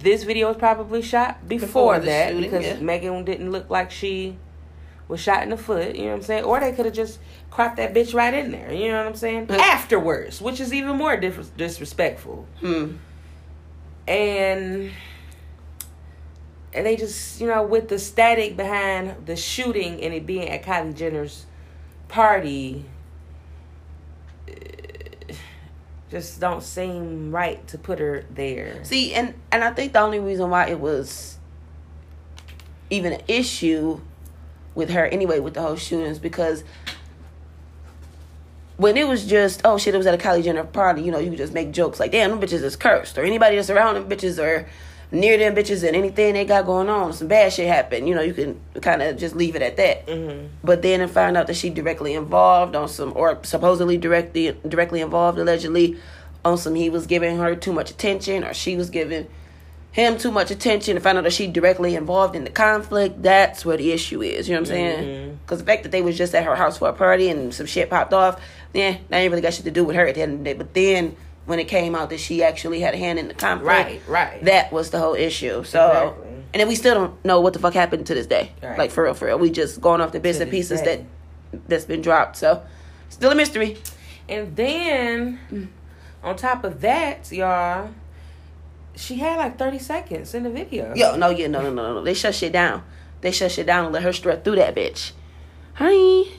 This 0.00 0.24
video 0.24 0.48
was 0.48 0.56
probably 0.56 1.00
shot 1.00 1.46
before, 1.46 1.66
Before 1.66 1.98
that 2.00 2.30
shooting, 2.32 2.50
because 2.50 2.64
yeah. 2.66 2.80
Megan 2.80 3.24
didn't 3.24 3.52
look 3.52 3.70
like 3.70 3.90
she 3.92 4.36
was 5.08 5.20
shot 5.20 5.42
in 5.42 5.50
the 5.50 5.56
foot. 5.56 5.94
You 5.94 6.04
know 6.04 6.08
what 6.10 6.16
I'm 6.16 6.22
saying? 6.22 6.44
Or 6.44 6.58
they 6.60 6.72
could 6.72 6.84
have 6.84 6.94
just 6.94 7.18
cropped 7.50 7.76
that 7.76 7.94
bitch 7.94 8.12
right 8.14 8.34
in 8.34 8.50
there. 8.50 8.72
You 8.72 8.88
know 8.88 8.98
what 8.98 9.06
I'm 9.06 9.14
saying? 9.16 9.46
Uh. 9.50 9.54
Afterwards, 9.54 10.40
which 10.40 10.60
is 10.60 10.72
even 10.74 10.96
more 10.96 11.16
dis- 11.16 11.50
disrespectful 11.56 12.46
Hmm. 12.60 12.96
and 14.08 14.90
and 16.74 16.84
they 16.86 16.96
just 16.96 17.40
you 17.40 17.46
know 17.46 17.62
with 17.62 17.88
the 17.88 17.98
static 17.98 18.56
behind 18.56 19.26
the 19.26 19.36
shooting 19.36 20.02
and 20.02 20.12
it 20.12 20.26
being 20.26 20.48
at 20.48 20.62
Kylie 20.62 20.94
Jenner's 20.94 21.46
party 22.08 22.84
eh, 24.48 24.52
just 26.10 26.38
don't 26.40 26.62
seem 26.62 27.30
right 27.32 27.66
to 27.68 27.78
put 27.78 27.98
her 27.98 28.24
there. 28.30 28.84
See, 28.84 29.14
and 29.14 29.34
and 29.50 29.64
I 29.64 29.72
think 29.72 29.92
the 29.92 30.00
only 30.00 30.18
reason 30.20 30.50
why 30.50 30.66
it 30.68 30.78
was 30.80 31.38
even 32.90 33.12
an 33.14 33.22
issue 33.26 34.00
with 34.76 34.90
her 34.90 35.06
anyway 35.06 35.40
with 35.40 35.54
the 35.54 35.62
whole 35.62 35.74
shootings 35.74 36.20
because 36.20 36.62
when 38.76 38.96
it 38.96 39.08
was 39.08 39.26
just 39.26 39.62
oh 39.64 39.78
shit, 39.78 39.94
it 39.94 39.98
was 39.98 40.06
at 40.06 40.14
a 40.14 40.18
Kylie 40.18 40.44
Jenner 40.44 40.62
party. 40.62 41.02
You 41.02 41.10
know, 41.10 41.18
you 41.18 41.30
could 41.30 41.38
just 41.38 41.52
make 41.52 41.72
jokes 41.72 41.98
like 41.98 42.12
damn, 42.12 42.30
them 42.30 42.40
bitches 42.40 42.62
is 42.62 42.76
cursed, 42.76 43.18
or 43.18 43.24
anybody 43.24 43.56
that's 43.56 43.70
around 43.70 43.94
them 43.94 44.08
bitches 44.08 44.38
or 44.38 44.68
near 45.10 45.38
them 45.38 45.54
bitches 45.54 45.86
and 45.86 45.96
anything 45.96 46.34
they 46.34 46.44
got 46.44 46.66
going 46.66 46.88
on, 46.88 47.12
some 47.12 47.28
bad 47.28 47.52
shit 47.52 47.68
happened. 47.68 48.08
You 48.08 48.14
know, 48.14 48.22
you 48.22 48.34
can 48.34 48.60
kind 48.80 49.02
of 49.02 49.16
just 49.16 49.36
leave 49.36 49.56
it 49.56 49.62
at 49.62 49.76
that. 49.76 50.06
Mm-hmm. 50.06 50.48
But 50.64 50.82
then 50.82 51.00
to 51.00 51.08
find 51.08 51.36
out 51.36 51.46
that 51.46 51.54
she 51.54 51.70
directly 51.70 52.14
involved 52.14 52.74
on 52.74 52.88
some, 52.88 53.12
or 53.16 53.38
supposedly 53.44 53.96
directly 53.96 54.56
directly 54.68 55.00
involved 55.00 55.38
allegedly 55.38 55.98
on 56.44 56.58
some, 56.58 56.74
he 56.74 56.90
was 56.90 57.06
giving 57.06 57.38
her 57.38 57.56
too 57.56 57.72
much 57.72 57.90
attention, 57.90 58.44
or 58.44 58.52
she 58.52 58.76
was 58.76 58.90
giving 58.90 59.26
him 59.96 60.18
too 60.18 60.30
much 60.30 60.50
attention 60.50 60.94
to 60.94 61.00
find 61.00 61.16
out 61.16 61.24
that 61.24 61.32
she 61.32 61.46
directly 61.46 61.94
involved 61.96 62.36
in 62.36 62.44
the 62.44 62.50
conflict, 62.50 63.22
that's 63.22 63.64
where 63.64 63.78
the 63.78 63.92
issue 63.92 64.20
is. 64.22 64.46
You 64.46 64.54
know 64.54 64.60
what 64.60 64.68
I'm 64.68 64.74
saying? 64.76 65.04
Mm-hmm. 65.04 65.34
Because 65.36 65.58
the 65.60 65.64
fact 65.64 65.84
that 65.84 65.90
they 65.90 66.02
was 66.02 66.18
just 66.18 66.34
at 66.34 66.44
her 66.44 66.54
house 66.54 66.76
for 66.76 66.88
a 66.90 66.92
party 66.92 67.30
and 67.30 67.54
some 67.54 67.64
shit 67.64 67.88
popped 67.88 68.12
off, 68.12 68.38
yeah, 68.74 68.98
that 69.08 69.16
ain't 69.16 69.30
really 69.30 69.40
got 69.40 69.54
shit 69.54 69.64
to 69.64 69.70
do 69.70 69.84
with 69.84 69.96
her 69.96 70.06
at 70.06 70.14
the 70.14 70.20
end 70.20 70.32
of 70.34 70.38
the 70.40 70.44
day. 70.44 70.52
But 70.52 70.74
then 70.74 71.16
when 71.46 71.58
it 71.58 71.64
came 71.68 71.94
out 71.94 72.10
that 72.10 72.20
she 72.20 72.42
actually 72.42 72.80
had 72.80 72.92
a 72.92 72.98
hand 72.98 73.18
in 73.18 73.28
the 73.28 73.34
conflict, 73.34 73.66
Right, 73.66 74.02
right. 74.06 74.44
that 74.44 74.70
was 74.70 74.90
the 74.90 74.98
whole 74.98 75.14
issue. 75.14 75.64
So, 75.64 75.88
Exactly. 75.88 76.28
and 76.52 76.60
then 76.60 76.68
we 76.68 76.74
still 76.74 76.94
don't 76.94 77.24
know 77.24 77.40
what 77.40 77.54
the 77.54 77.58
fuck 77.58 77.72
happened 77.72 78.06
to 78.08 78.14
this 78.14 78.26
day. 78.26 78.52
Right. 78.62 78.76
Like 78.76 78.90
for 78.90 79.04
real, 79.04 79.14
for 79.14 79.24
real. 79.26 79.38
We 79.38 79.50
just 79.50 79.80
going 79.80 80.02
off 80.02 80.12
the 80.12 80.20
bits 80.20 80.36
To 80.36 80.42
and 80.42 80.50
pieces 80.50 80.82
day. 80.82 81.06
that 81.52 81.68
that's 81.68 81.86
been 81.86 82.02
dropped. 82.02 82.36
So, 82.36 82.62
still 83.08 83.30
a 83.32 83.34
mystery. 83.34 83.78
And 84.28 84.54
then 84.56 85.38
mm. 85.50 85.68
on 86.22 86.36
top 86.36 86.64
of 86.64 86.82
that, 86.82 87.32
y'all, 87.32 87.90
she 88.96 89.16
had 89.16 89.36
like 89.36 89.58
30 89.58 89.78
seconds 89.78 90.34
in 90.34 90.42
the 90.42 90.50
video. 90.50 90.94
Yo, 90.94 91.16
no, 91.16 91.30
yeah, 91.30 91.46
no, 91.46 91.62
no, 91.62 91.72
no, 91.72 91.94
no. 91.94 92.02
They 92.02 92.14
shut 92.14 92.34
shit 92.34 92.52
down. 92.52 92.82
They 93.20 93.30
shut 93.30 93.52
shit 93.52 93.66
down 93.66 93.84
and 93.86 93.94
let 93.94 94.02
her 94.02 94.12
strut 94.12 94.44
through 94.44 94.56
that 94.56 94.74
bitch. 94.74 95.12
Honey. 95.74 96.32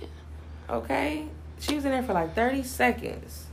Okay. 0.69 1.27
She 1.59 1.75
was 1.75 1.85
in 1.85 1.91
there 1.91 2.03
for 2.03 2.13
like 2.13 2.35
30 2.35 2.63
seconds. 2.63 3.45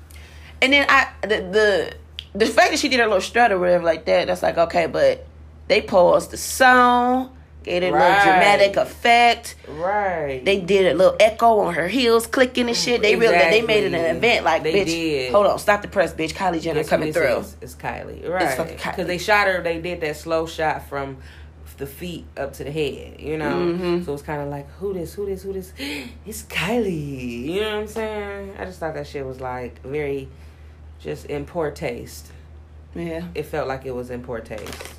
And 0.61 0.73
then 0.73 0.87
I 0.89 1.11
the 1.23 1.29
the 1.29 1.95
the 2.35 2.47
fact 2.47 2.71
that 2.71 2.79
she 2.79 2.89
did 2.89 3.01
a 3.01 3.05
little 3.05 3.21
strut 3.21 3.53
or 3.53 3.59
whatever 3.59 3.85
like 3.85 4.07
that, 4.07 4.27
that's 4.27 4.43
like 4.43 4.57
okay, 4.57 4.87
but 4.87 5.27
they 5.69 5.81
paused 5.81 6.31
the 6.31 6.37
song, 6.37 7.37
gave 7.65 7.83
it 7.83 7.89
a 7.89 7.93
little 7.93 7.99
dramatic 8.23 8.77
effect. 8.77 9.57
Right. 9.69 10.43
They 10.45 10.61
did 10.61 10.93
a 10.93 10.95
little 10.97 11.17
echo 11.19 11.59
on 11.61 11.75
her 11.75 11.89
heels 11.89 12.27
clicking 12.27 12.69
and 12.69 12.77
shit. 12.77 13.03
They 13.03 13.17
really 13.17 13.37
they 13.37 13.63
made 13.63 13.85
it 13.85 13.95
an 13.95 14.17
event 14.17 14.45
like 14.45 14.63
They 14.63 14.73
bitch. 14.75 14.87
did. 14.87 15.33
Hold 15.33 15.47
on, 15.47 15.59
stop 15.59 15.83
the 15.83 15.89
press, 15.89 16.13
bitch. 16.13 16.33
Kylie 16.35 16.61
Jenner 16.61 16.85
coming 16.85 17.13
through. 17.13 17.39
is? 17.39 17.57
It's 17.61 17.75
Kylie. 17.75 18.29
Right. 18.29 18.69
Because 18.77 19.07
they 19.07 19.19
shot 19.19 19.47
her, 19.49 19.63
they 19.63 19.81
did 19.81 20.01
that 20.03 20.17
slow 20.17 20.47
shot 20.47 20.89
from 20.89 21.17
the 21.77 21.87
feet 21.87 22.25
up 22.37 22.53
to 22.53 22.63
the 22.63 22.71
head, 22.71 23.21
you 23.21 23.37
know? 23.37 23.57
Mhm. 23.57 24.05
So 24.05 24.15
it's 24.15 24.23
kind 24.23 24.41
of 24.41 24.49
like, 24.49 24.71
who 24.79 24.95
this, 24.95 25.13
who 25.15 25.27
this, 25.27 25.43
who 25.43 25.53
this? 25.53 25.73
It's 26.25 26.43
Kylie. 26.45 27.47
You 27.47 27.61
know 27.63 27.71
what 27.73 27.81
I'm 27.81 27.87
saying? 27.89 28.55
I 28.59 28.65
just 28.65 28.79
thought 28.79 28.95
that 28.95 29.09
shit 29.09 29.27
was 29.27 29.41
like 29.41 29.83
very 29.83 30.29
just 31.01 31.27
in 31.27 31.45
poor 31.45 31.71
taste. 31.73 32.29
Yeah, 32.95 33.25
It 33.35 33.47
felt 33.47 33.67
like 33.67 33.85
it 33.87 33.91
was 33.91 34.11
in 34.11 34.23
poor 34.23 34.39
taste. 34.39 34.95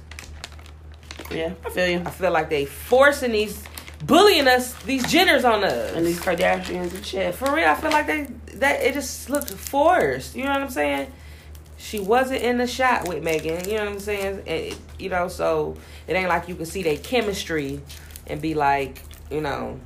Yeah, 1.32 1.54
I 1.66 1.70
feel 1.70 1.88
you. 1.88 2.04
I 2.06 2.10
feel 2.12 2.32
like 2.32 2.50
they 2.50 2.66
forcing 2.66 3.32
these, 3.32 3.64
bullying 4.06 4.48
us, 4.48 4.74
these 4.84 5.04
Jenners 5.06 5.44
on 5.50 5.64
us. 5.64 5.94
And 5.94 6.06
these 6.06 6.20
Kardashians 6.20 6.94
and 6.94 7.06
shit. 7.06 7.36
for 7.36 7.54
real, 7.54 7.68
I 7.68 7.76
feel 7.76 7.92
like 7.92 8.08
they 8.08 8.28
that 8.56 8.82
it 8.82 8.94
just 8.94 9.30
looked 9.30 9.52
forced. 9.52 10.36
You 10.36 10.44
know 10.44 10.52
what 10.52 10.62
I'm 10.62 10.70
saying? 10.70 11.12
She 11.78 12.00
wasn't 12.00 12.42
in 12.42 12.58
the 12.58 12.68
shot 12.68 13.08
with 13.08 13.24
Megan. 13.24 13.68
You 13.70 13.78
know 13.78 13.86
what 13.86 13.94
I'm 13.94 14.00
saying? 14.00 14.44
And 14.48 14.76
you 14.98 15.10
know, 15.10 15.28
so 15.28 15.78
it 16.08 16.14
ain't 16.14 16.30
like 16.30 16.48
you 16.48 16.56
can 16.56 16.66
see 16.66 16.84
their 16.84 16.98
chemistry 16.98 17.82
and 18.28 18.42
be 18.42 18.54
like, 18.54 19.02
you 19.30 19.42
know, 19.42 19.80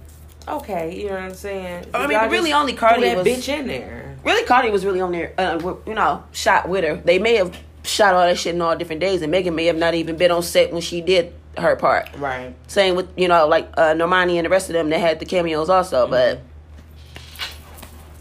okay. 0.47 0.95
You 0.95 1.07
know 1.07 1.13
what 1.15 1.23
I'm 1.23 1.33
saying? 1.33 1.85
I 1.93 2.07
mean, 2.07 2.29
really 2.29 2.53
only 2.53 2.73
Cardi 2.73 3.01
that 3.03 3.17
was- 3.17 3.27
bitch 3.27 3.49
in 3.49 3.67
there. 3.67 4.17
Really, 4.23 4.45
Cardi 4.45 4.69
was 4.69 4.85
really 4.85 4.99
on 4.99 5.13
there, 5.13 5.33
uh, 5.37 5.57
you 5.87 5.93
know, 5.93 6.25
shot 6.33 6.67
with 6.67 6.83
her. 6.83 6.97
They 6.97 7.19
may 7.19 7.35
have 7.35 7.57
shot 7.83 8.13
all 8.13 8.25
that 8.25 8.37
shit 8.37 8.55
in 8.55 8.61
all 8.61 8.75
different 8.75 9.01
days, 9.01 9.21
and 9.21 9.31
Megan 9.31 9.55
may 9.55 9.65
have 9.65 9.77
not 9.77 9.93
even 9.93 10.17
been 10.17 10.31
on 10.31 10.43
set 10.43 10.71
when 10.71 10.81
she 10.81 11.01
did 11.01 11.33
her 11.57 11.75
part. 11.75 12.09
Right. 12.17 12.55
Same 12.67 12.95
with 12.95 13.09
you 13.17 13.27
know 13.27 13.47
like 13.47 13.69
uh, 13.77 13.93
Normani 13.93 14.35
and 14.35 14.45
the 14.45 14.49
rest 14.49 14.69
of 14.69 14.73
them 14.73 14.89
that 14.89 14.99
had 14.99 15.19
the 15.19 15.25
cameos 15.25 15.69
also, 15.69 16.07
but 16.07 16.41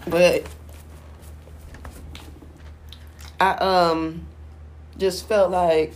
but 0.07 0.45
I 3.41 3.51
um 3.53 4.27
just 4.97 5.29
felt 5.29 5.51
like 5.51 5.95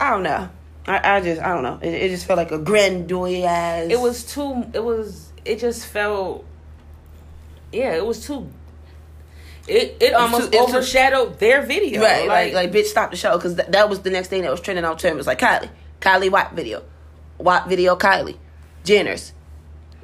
I 0.00 0.10
don't 0.10 0.22
know. 0.22 0.50
I, 0.86 1.16
I 1.16 1.20
just 1.20 1.40
I 1.40 1.48
don't 1.54 1.62
know. 1.62 1.78
It, 1.80 1.94
it 1.94 2.08
just 2.10 2.26
felt 2.26 2.36
like 2.36 2.50
a 2.50 2.58
grandiose. 2.58 3.90
It 3.90 4.00
was 4.00 4.24
too. 4.24 4.66
It 4.72 4.82
was. 4.82 5.32
It 5.44 5.58
just 5.58 5.86
felt. 5.86 6.44
Yeah, 7.72 7.94
it 7.94 8.04
was 8.04 8.26
too. 8.26 8.50
It 9.66 9.96
it 10.00 10.12
almost 10.14 10.52
too- 10.52 10.58
it 10.58 10.60
was 10.60 10.70
too- 10.70 10.76
overshadowed 10.78 11.38
their 11.38 11.62
video. 11.62 12.02
right. 12.02 12.28
Like 12.28 12.52
like 12.52 12.72
bitch, 12.72 12.86
stop 12.86 13.10
the 13.10 13.16
show 13.16 13.36
because 13.36 13.54
th- 13.56 13.68
that 13.68 13.88
was 13.88 14.00
the 14.00 14.10
next 14.10 14.28
thing 14.28 14.42
that 14.42 14.50
was 14.50 14.60
trending 14.60 14.84
on 14.84 14.96
Twitter. 14.98 15.14
It 15.14 15.16
was 15.16 15.26
like 15.26 15.38
Kylie, 15.40 15.70
Kylie 16.00 16.30
WAP 16.30 16.54
video, 16.54 16.82
WAP 17.38 17.68
video 17.68 17.96
Kylie, 17.96 18.36
Jenners, 18.84 19.32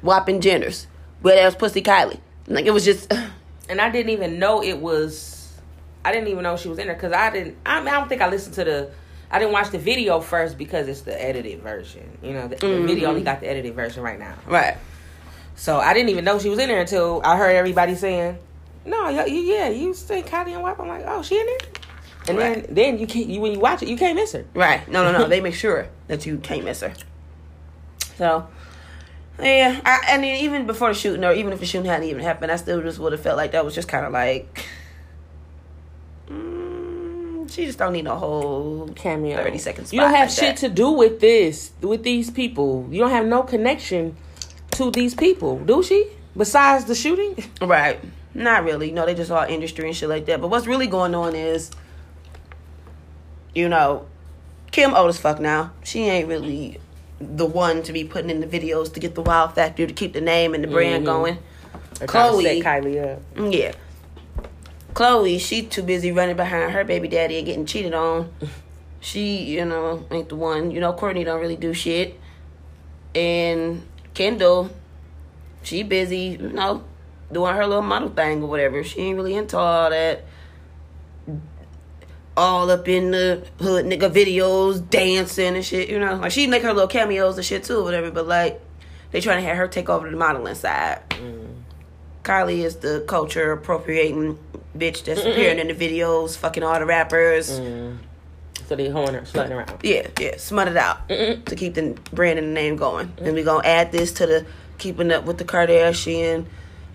Whopping 0.01 0.41
Jenners, 0.41 0.87
where 1.21 1.35
that 1.35 1.45
was 1.45 1.55
pussy 1.55 1.81
Kylie. 1.83 2.19
Like 2.47 2.65
it 2.65 2.71
was 2.71 2.83
just. 2.85 3.11
and 3.69 3.79
I 3.79 3.89
didn't 3.91 4.09
even 4.11 4.39
know 4.39 4.63
it 4.63 4.77
was. 4.79 5.37
I 6.03 6.11
didn't 6.11 6.29
even 6.29 6.41
know 6.41 6.57
she 6.57 6.67
was 6.67 6.79
in 6.79 6.87
there 6.87 6.95
because 6.95 7.13
I 7.13 7.29
didn't. 7.29 7.57
I, 7.65 7.79
mean, 7.79 7.89
I 7.89 7.91
don't 7.99 8.09
think 8.09 8.21
I 8.23 8.29
listened 8.29 8.55
to 8.55 8.63
the. 8.63 8.91
I 9.29 9.37
didn't 9.39 9.53
watch 9.53 9.69
the 9.69 9.77
video 9.77 10.19
first 10.19 10.57
because 10.57 10.87
it's 10.87 11.01
the 11.01 11.23
edited 11.23 11.61
version. 11.61 12.17
You 12.23 12.33
know, 12.33 12.47
the, 12.47 12.55
the 12.55 12.65
Mhm. 12.67 12.87
video 12.87 13.09
only 13.09 13.21
got 13.21 13.39
the 13.39 13.47
edited 13.49 13.75
version 13.75 14.01
right 14.03 14.17
now. 14.19 14.33
Right. 14.47 14.75
So 15.55 15.77
I 15.77 15.93
didn't 15.93 16.09
even 16.09 16.25
know 16.25 16.39
she 16.39 16.49
was 16.49 16.57
in 16.59 16.67
there 16.67 16.81
until 16.81 17.21
I 17.23 17.37
heard 17.37 17.55
everybody 17.55 17.93
saying, 17.95 18.37
"No, 18.85 19.09
yeah, 19.09 19.25
you, 19.25 19.39
yeah, 19.41 19.69
you 19.69 19.93
say 19.93 20.21
Kylie 20.23 20.53
and 20.53 20.63
Wap." 20.63 20.79
I'm 20.79 20.87
like, 20.87 21.03
"Oh, 21.07 21.21
she 21.21 21.39
in 21.39 21.45
there." 21.45 21.57
And 22.27 22.37
Right. 22.37 22.65
then, 22.67 22.75
then 22.75 22.99
you 22.99 23.07
can't. 23.07 23.27
You, 23.27 23.41
when 23.41 23.51
you 23.51 23.59
watch 23.59 23.81
it, 23.81 23.89
you 23.89 23.97
can't 23.97 24.15
miss 24.15 24.33
her. 24.33 24.45
Right. 24.53 24.87
No, 24.87 25.03
no, 25.03 25.17
no. 25.17 25.27
they 25.27 25.41
make 25.41 25.55
sure 25.55 25.87
that 26.07 26.25
you 26.25 26.37
can't 26.37 26.63
miss 26.63 26.81
her. 26.81 26.93
So, 28.17 28.47
yeah. 29.39 29.81
I, 29.83 30.15
I 30.15 30.17
mean, 30.19 30.43
even 30.43 30.67
before 30.67 30.89
the 30.89 30.93
shooting, 30.93 31.23
or 31.25 31.33
even 31.33 31.51
if 31.51 31.59
the 31.59 31.65
shooting 31.65 31.89
hadn't 31.89 32.07
even 32.07 32.21
happened, 32.21 32.51
I 32.51 32.57
still 32.57 32.81
just 32.81 32.99
would 32.99 33.11
have 33.11 33.21
felt 33.21 33.37
like 33.37 33.53
that 33.53 33.65
was 33.65 33.73
just 33.73 33.87
kind 33.87 34.05
of 34.05 34.11
like. 34.13 34.67
Mm, 36.29 37.51
she 37.51 37.65
just 37.65 37.79
don't 37.79 37.93
need 37.93 38.07
a 38.07 38.15
whole 38.15 38.89
Cameo. 38.95 39.37
30 39.43 39.57
seconds. 39.57 39.93
You 39.93 39.99
don't 40.01 40.13
have 40.13 40.29
like 40.29 40.37
shit 40.37 40.57
that. 40.57 40.67
to 40.67 40.69
do 40.69 40.91
with 40.91 41.19
this, 41.19 41.71
with 41.81 42.03
these 42.03 42.29
people. 42.29 42.87
You 42.91 42.99
don't 42.99 43.09
have 43.09 43.25
no 43.25 43.43
connection 43.43 44.15
to 44.71 44.91
these 44.91 45.13
people, 45.15 45.59
do 45.59 45.83
she? 45.83 46.07
Besides 46.37 46.85
the 46.85 46.95
shooting. 46.95 47.43
Right. 47.61 47.99
Not 48.33 48.63
really. 48.63 48.91
No, 48.91 49.05
they 49.05 49.13
just 49.13 49.31
all 49.31 49.43
industry 49.43 49.85
and 49.87 49.95
shit 49.95 50.09
like 50.09 50.25
that. 50.25 50.39
But 50.41 50.47
what's 50.49 50.67
really 50.67 50.87
going 50.87 51.13
on 51.15 51.35
is, 51.35 51.71
you 53.53 53.67
know, 53.67 54.05
Kim 54.71 54.93
old 54.93 55.09
as 55.09 55.19
fuck 55.19 55.39
now. 55.39 55.71
She 55.83 56.03
ain't 56.03 56.27
really 56.27 56.79
the 57.19 57.45
one 57.45 57.83
to 57.83 57.91
be 57.93 58.03
putting 58.03 58.29
in 58.29 58.39
the 58.39 58.47
videos 58.47 58.93
to 58.93 58.99
get 58.99 59.15
the 59.15 59.21
wild 59.21 59.53
factor 59.53 59.85
to 59.85 59.93
keep 59.93 60.13
the 60.13 60.21
name 60.21 60.53
and 60.53 60.63
the 60.63 60.67
brand 60.67 61.03
Mhm. 61.03 61.05
going. 61.05 61.37
Khloé. 61.99 62.63
Kylie 62.63 63.13
up. 63.13 63.19
Mm, 63.35 63.53
Yeah. 63.53 63.71
Khloé, 64.93 65.39
she 65.39 65.61
too 65.63 65.83
busy 65.83 66.11
running 66.11 66.35
behind 66.35 66.71
her 66.71 66.83
baby 66.83 67.07
daddy 67.07 67.37
and 67.37 67.45
getting 67.45 67.65
cheated 67.65 67.93
on. 67.93 68.29
She, 69.03 69.37
you 69.37 69.65
know, 69.65 70.05
ain't 70.11 70.29
the 70.29 70.35
one. 70.35 70.69
You 70.69 70.79
know, 70.79 70.93
Kourtney 70.93 71.25
don't 71.25 71.41
really 71.41 71.55
do 71.55 71.73
shit. 71.73 72.19
And 73.15 73.81
Kendall, 74.13 74.69
she 75.63 75.81
busy, 75.81 76.37
you 76.39 76.49
know, 76.49 76.83
doing 77.31 77.55
her 77.55 77.65
little 77.65 77.83
model 77.83 78.09
thing 78.09 78.43
or 78.43 78.47
whatever. 78.47 78.83
She 78.83 78.99
ain't 79.01 79.17
really 79.17 79.35
into 79.35 79.57
all 79.57 79.89
that. 79.89 80.25
All 82.37 82.71
up 82.71 82.87
in 82.87 83.11
the 83.11 83.45
hood 83.59 83.85
nigga 83.85 84.09
videos, 84.09 84.89
dancing 84.89 85.55
and 85.55 85.65
shit, 85.65 85.89
you 85.89 85.99
know. 85.99 86.15
Like 86.15 86.31
she 86.31 86.47
make 86.47 86.63
her 86.63 86.73
little 86.73 86.87
cameos 86.87 87.37
and 87.37 87.45
shit 87.45 87.63
too, 87.63 87.79
or 87.79 87.83
whatever, 87.83 88.09
but 88.09 88.27
like 88.27 88.61
they 89.11 89.19
trying 89.19 89.41
to 89.41 89.47
have 89.47 89.57
her 89.57 89.67
take 89.67 89.89
over 89.89 90.09
the 90.09 90.15
modeling 90.15 90.55
side. 90.55 91.01
Mm. 91.09 91.55
Kylie 92.23 92.59
is 92.59 92.77
the 92.77 93.03
culture 93.07 93.51
appropriating 93.51 94.39
bitch 94.77 95.03
that's 95.03 95.21
appearing 95.21 95.59
in 95.59 95.67
the 95.67 95.73
videos, 95.73 96.37
fucking 96.37 96.63
all 96.63 96.79
the 96.79 96.85
rappers. 96.85 97.59
Mm. 97.59 97.97
So 98.67 98.77
they 98.77 98.89
hoeing 98.89 99.13
her, 99.13 99.21
slutting 99.21 99.49
her 99.49 99.61
out. 99.61 99.83
Yeah, 99.83 100.07
yeah, 100.17 100.37
smut 100.37 100.69
it 100.69 100.77
out 100.77 101.09
to 101.09 101.55
keep 101.57 101.73
the 101.73 101.97
brand 102.13 102.39
and 102.39 102.47
the 102.47 102.53
name 102.53 102.77
going. 102.77 103.11
And 103.17 103.35
we 103.35 103.41
mm. 103.41 103.45
gonna 103.45 103.67
add 103.67 103.91
this 103.91 104.13
to 104.13 104.25
the 104.25 104.45
keeping 104.77 105.11
up 105.11 105.25
with 105.25 105.37
the 105.37 105.43
Kardashian 105.43 106.45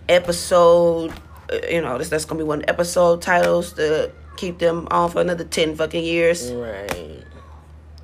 episode. 0.08 1.10
uh, 1.52 1.58
You 1.68 1.80
know, 1.82 1.98
this 1.98 2.08
that's 2.08 2.24
gonna 2.24 2.38
be 2.38 2.44
one 2.44 2.64
episode 2.68 3.22
titles 3.22 3.72
to 3.74 4.10
keep 4.36 4.58
them 4.58 4.86
on 4.90 5.10
for 5.10 5.20
another 5.20 5.44
ten 5.44 5.74
fucking 5.76 6.04
years. 6.04 6.50
Right. 6.52 7.22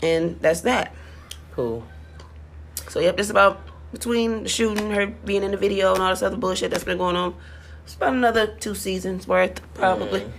And 0.03 0.41
that's 0.41 0.62
that. 0.62 0.95
Cool. 1.55 1.85
So 2.88 3.01
yep, 3.01 3.19
it's 3.21 3.31
about 3.31 3.61
between 3.93 4.47
shooting, 4.47 4.91
her 4.91 5.07
being 5.07 5.43
in 5.43 5.51
the 5.51 5.57
video, 5.57 5.93
and 5.95 6.03
all 6.03 6.11
this 6.11 6.23
other 6.23 6.37
bullshit 6.37 6.71
that's 6.71 6.85
been 6.85 6.99
going 6.99 7.17
on. 7.17 7.35
It's 7.85 7.95
about 7.95 8.15
another 8.15 8.47
two 8.47 8.75
seasons 8.75 9.27
worth, 9.27 9.61
probably. 9.75 10.25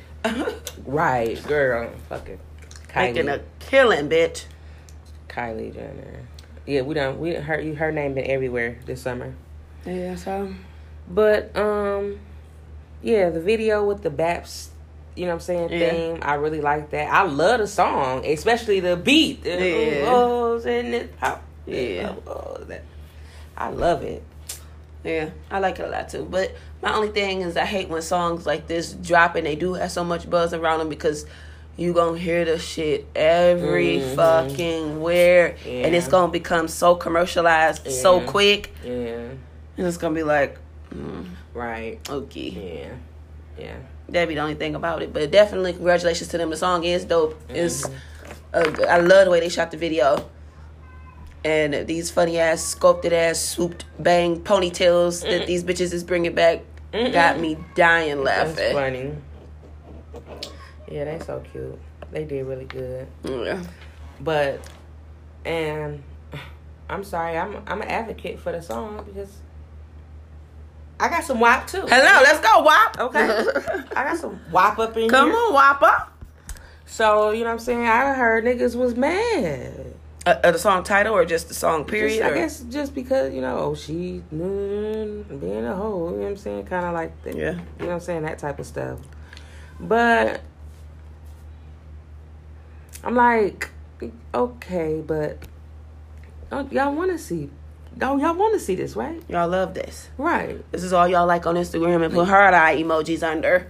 Right, 0.85 1.41
girl. 1.47 1.91
Fucking 2.09 2.39
Making 2.95 3.27
a 3.27 3.41
killing, 3.59 4.07
bitch. 4.09 4.45
Kylie 5.27 5.73
Jenner. 5.73 6.21
Yeah, 6.65 6.81
we 6.81 6.93
done. 6.93 7.19
We 7.19 7.33
her 7.33 7.75
her 7.75 7.91
name 7.91 8.13
been 8.13 8.25
everywhere 8.29 8.77
this 8.85 9.01
summer. 9.01 9.33
Yeah, 9.85 10.15
so 10.15 10.53
But 11.09 11.55
um, 11.57 12.19
yeah, 13.01 13.29
the 13.29 13.41
video 13.41 13.83
with 13.83 14.01
the 14.03 14.09
Baps 14.09 14.69
you 15.15 15.25
know 15.25 15.33
what 15.33 15.35
I'm 15.35 15.39
saying, 15.41 15.69
Yeah. 15.71 15.89
theme. 15.91 16.19
I 16.23 16.33
really 16.35 16.59
like 16.61 16.89
that. 16.89 17.13
I 17.13 17.21
love 17.21 17.59
the 17.59 17.67
song, 17.67 18.25
especially 18.25 18.79
the 18.79 18.95
beat. 18.95 19.41
Yeah. 19.45 19.53
It, 19.53 21.13
how- 21.19 21.39
Yeah. 21.67 22.15
Oh, 22.25 22.57
that. 22.67 22.81
I 23.55 23.69
love 23.69 24.01
it. 24.03 24.23
Yeah, 25.03 25.29
I 25.51 25.59
like 25.59 25.77
it 25.79 25.85
a 25.85 25.89
lot 25.89 26.09
too. 26.09 26.25
But 26.29 26.55
my 26.81 26.95
only 26.95 27.09
thing 27.09 27.41
is, 27.41 27.57
I 27.57 27.65
hate 27.65 27.89
when 27.89 28.01
songs 28.01 28.45
like 28.47 28.65
this 28.67 28.93
drop 28.93 29.35
and 29.35 29.45
they 29.45 29.55
do 29.55 29.73
have 29.75 29.91
so 29.91 30.03
much 30.03 30.27
buzz 30.29 30.53
around 30.53 30.79
them 30.79 30.89
because 30.89 31.25
you 31.77 31.93
gonna 31.93 32.17
hear 32.17 32.45
the 32.45 32.57
shit 32.57 33.05
every 33.15 33.97
Mhm. 33.99 34.15
fucking 34.15 35.01
where, 35.01 35.57
and 35.67 35.93
it's 35.93 36.07
gonna 36.07 36.31
become 36.31 36.67
so 36.67 36.95
commercialized 36.95 37.87
so 37.91 38.21
quick, 38.21 38.73
Yeah. 38.83 38.91
and 39.77 39.87
it's 39.87 39.97
gonna 39.97 40.15
be 40.15 40.23
like, 40.23 40.57
mm, 40.93 41.25
Right. 41.53 41.99
okay, 42.09 42.89
Yeah. 43.57 43.63
Yeah. 43.63 43.75
that'd 44.09 44.29
be 44.29 44.35
the 44.35 44.41
only 44.41 44.55
thing 44.55 44.75
about 44.75 45.01
it. 45.03 45.13
But 45.13 45.29
definitely, 45.31 45.73
congratulations 45.73 46.29
to 46.29 46.37
them. 46.37 46.49
The 46.49 46.57
song 46.57 46.83
is 46.83 47.05
dope. 47.05 47.39
It's 47.49 47.85
Mhm. 47.87 47.93
uh, 48.53 48.85
I 48.89 48.97
love 48.99 49.25
the 49.25 49.31
way 49.31 49.39
they 49.39 49.49
shot 49.49 49.71
the 49.71 49.77
video. 49.77 50.29
And 51.45 51.85
these 51.87 52.09
funny 52.09 52.39
ass, 52.39 52.63
sculpted 52.63 53.11
ass, 53.11 53.37
swooped 53.39 53.83
bang 53.99 54.39
ponytails 54.41 55.21
that 55.29 55.45
these 55.45 55.63
bitches 55.63 55.91
is 55.93 56.03
bringing 56.03 56.33
back 56.33 56.61
got 57.11 57.37
me 57.39 57.57
dying 57.75 58.23
That's 58.23 58.57
laughing. 58.57 58.73
funny. 58.73 59.15
Yeah, 60.89 61.05
they 61.05 61.19
so 61.25 61.43
cute. 61.51 61.77
They 62.11 62.23
did 62.23 62.45
really 62.45 62.65
good. 62.65 63.07
Yeah. 63.23 63.61
But 64.21 64.59
and 65.43 66.01
I'm 66.89 67.03
sorry, 67.03 67.37
I'm 67.37 67.57
I'm 67.67 67.81
an 67.81 67.87
advocate 67.89 68.39
for 68.39 68.51
the 68.51 68.61
song 68.61 69.03
because 69.05 69.29
I 71.03 71.09
got 71.09 71.25
some 71.25 71.41
WAP 71.41 71.67
too. 71.67 71.81
Hello, 71.81 72.21
let's 72.23 72.39
go, 72.39 72.63
WAP. 72.63 72.97
Okay. 72.97 73.27
I 73.93 74.05
got 74.05 74.17
some 74.17 74.39
WAP 74.53 74.79
up 74.79 74.95
in 74.95 75.09
Come 75.09 75.31
here. 75.31 75.35
on, 75.37 75.53
up. 75.83 76.17
So, 76.85 77.31
you 77.31 77.39
know 77.41 77.47
what 77.47 77.51
I'm 77.53 77.59
saying? 77.59 77.85
I 77.85 78.13
heard 78.13 78.45
niggas 78.45 78.73
was 78.77 78.95
mad. 78.95 79.95
Uh, 80.25 80.35
uh, 80.41 80.51
the 80.51 80.57
song 80.57 80.81
title 80.85 81.13
or 81.13 81.25
just 81.25 81.49
the 81.49 81.53
song 81.53 81.83
period? 81.83 82.19
Just- 82.19 82.31
I 82.31 82.33
guess 82.33 82.59
just 82.61 82.95
because, 82.95 83.33
you 83.33 83.41
know, 83.41 83.57
oh, 83.57 83.75
she 83.75 84.23
mm, 84.33 85.41
being 85.41 85.65
a 85.65 85.75
hoe, 85.75 86.11
you 86.11 86.15
know 86.15 86.21
what 86.21 86.27
I'm 86.29 86.37
saying? 86.37 86.65
Kind 86.67 86.85
of 86.85 86.93
like, 86.93 87.21
the, 87.23 87.31
Yeah. 87.35 87.51
you 87.51 87.55
know 87.57 87.63
what 87.87 87.89
I'm 87.95 87.99
saying? 87.99 88.21
That 88.23 88.39
type 88.39 88.59
of 88.59 88.65
stuff. 88.65 88.99
But 89.81 90.39
I'm 93.03 93.15
like, 93.15 93.71
okay, 94.33 95.03
but 95.05 95.37
y'all 96.71 96.93
want 96.93 97.11
to 97.11 97.17
see? 97.17 97.49
Don't 97.97 98.19
y'all 98.19 98.33
want 98.35 98.53
to 98.53 98.59
see 98.59 98.75
this, 98.75 98.95
right? 98.95 99.21
Y'all 99.29 99.47
love 99.47 99.73
this. 99.73 100.09
Right. 100.17 100.63
This 100.71 100.83
is 100.83 100.93
all 100.93 101.07
y'all 101.07 101.27
like 101.27 101.45
on 101.45 101.55
Instagram 101.55 102.03
and 102.03 102.13
put 102.13 102.27
heart 102.27 102.53
eye 102.53 102.77
emojis 102.77 103.21
under. 103.23 103.67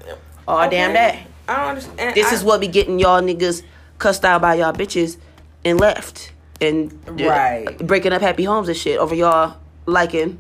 Oh, 0.48 0.70
damn 0.70 0.92
Okay. 0.92 0.94
that. 0.94 1.18
I 1.48 1.60
don't 1.60 1.70
understand. 1.70 2.16
This 2.16 2.32
I- 2.32 2.36
is 2.36 2.44
what 2.44 2.62
be 2.62 2.68
getting 2.68 3.00
y'all 3.00 3.22
niggas 3.22 3.64
cussed 4.00 4.24
out 4.26 4.42
by 4.42 4.56
y'all 4.56 4.74
bitches 4.74 5.18
and 5.66 5.80
left. 5.80 6.32
And 6.62 6.98
uh, 7.08 7.14
Right. 7.14 7.78
breaking 7.80 8.14
up 8.14 8.22
happy 8.22 8.44
homes 8.46 8.70
and 8.70 8.78
shit 8.78 8.98
over 8.98 9.14
y'all 9.14 9.58
liking 9.86 10.38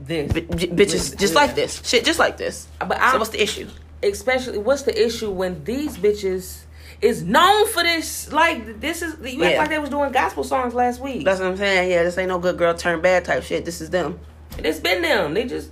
this. 0.00 0.32
b- 0.32 0.46
j- 0.54 0.68
bitches 0.68 1.16
just 1.18 1.34
Yeah. 1.34 1.40
like 1.40 1.54
this. 1.56 1.80
Shit 1.84 2.04
just 2.04 2.18
like 2.20 2.36
this. 2.36 2.68
But 2.78 2.92
so 2.98 3.02
I, 3.02 3.16
what's 3.16 3.30
the 3.30 3.42
issue? 3.42 3.68
especially 4.02 4.58
what's 4.58 4.82
the 4.82 5.04
issue 5.06 5.30
when 5.30 5.64
these 5.64 5.96
bitches 5.96 6.58
is 7.00 7.22
known 7.22 7.68
for 7.68 7.82
this? 7.82 8.32
Like 8.32 8.80
this 8.80 9.02
is 9.02 9.16
you 9.32 9.42
act 9.44 9.58
like 9.58 9.68
they 9.68 9.78
was 9.78 9.90
doing 9.90 10.12
gospel 10.12 10.44
songs 10.44 10.74
last 10.74 11.00
week. 11.00 11.24
That's 11.24 11.40
what 11.40 11.48
I'm 11.50 11.56
saying. 11.56 11.90
Yeah, 11.90 12.02
this 12.02 12.16
ain't 12.18 12.28
no 12.28 12.38
good 12.38 12.58
girl 12.58 12.74
turn 12.74 13.00
bad 13.00 13.24
type 13.24 13.42
shit. 13.42 13.64
This 13.64 13.80
is 13.80 13.90
them. 13.90 14.18
It's 14.58 14.80
been 14.80 15.02
them. 15.02 15.34
They 15.34 15.44
just 15.44 15.70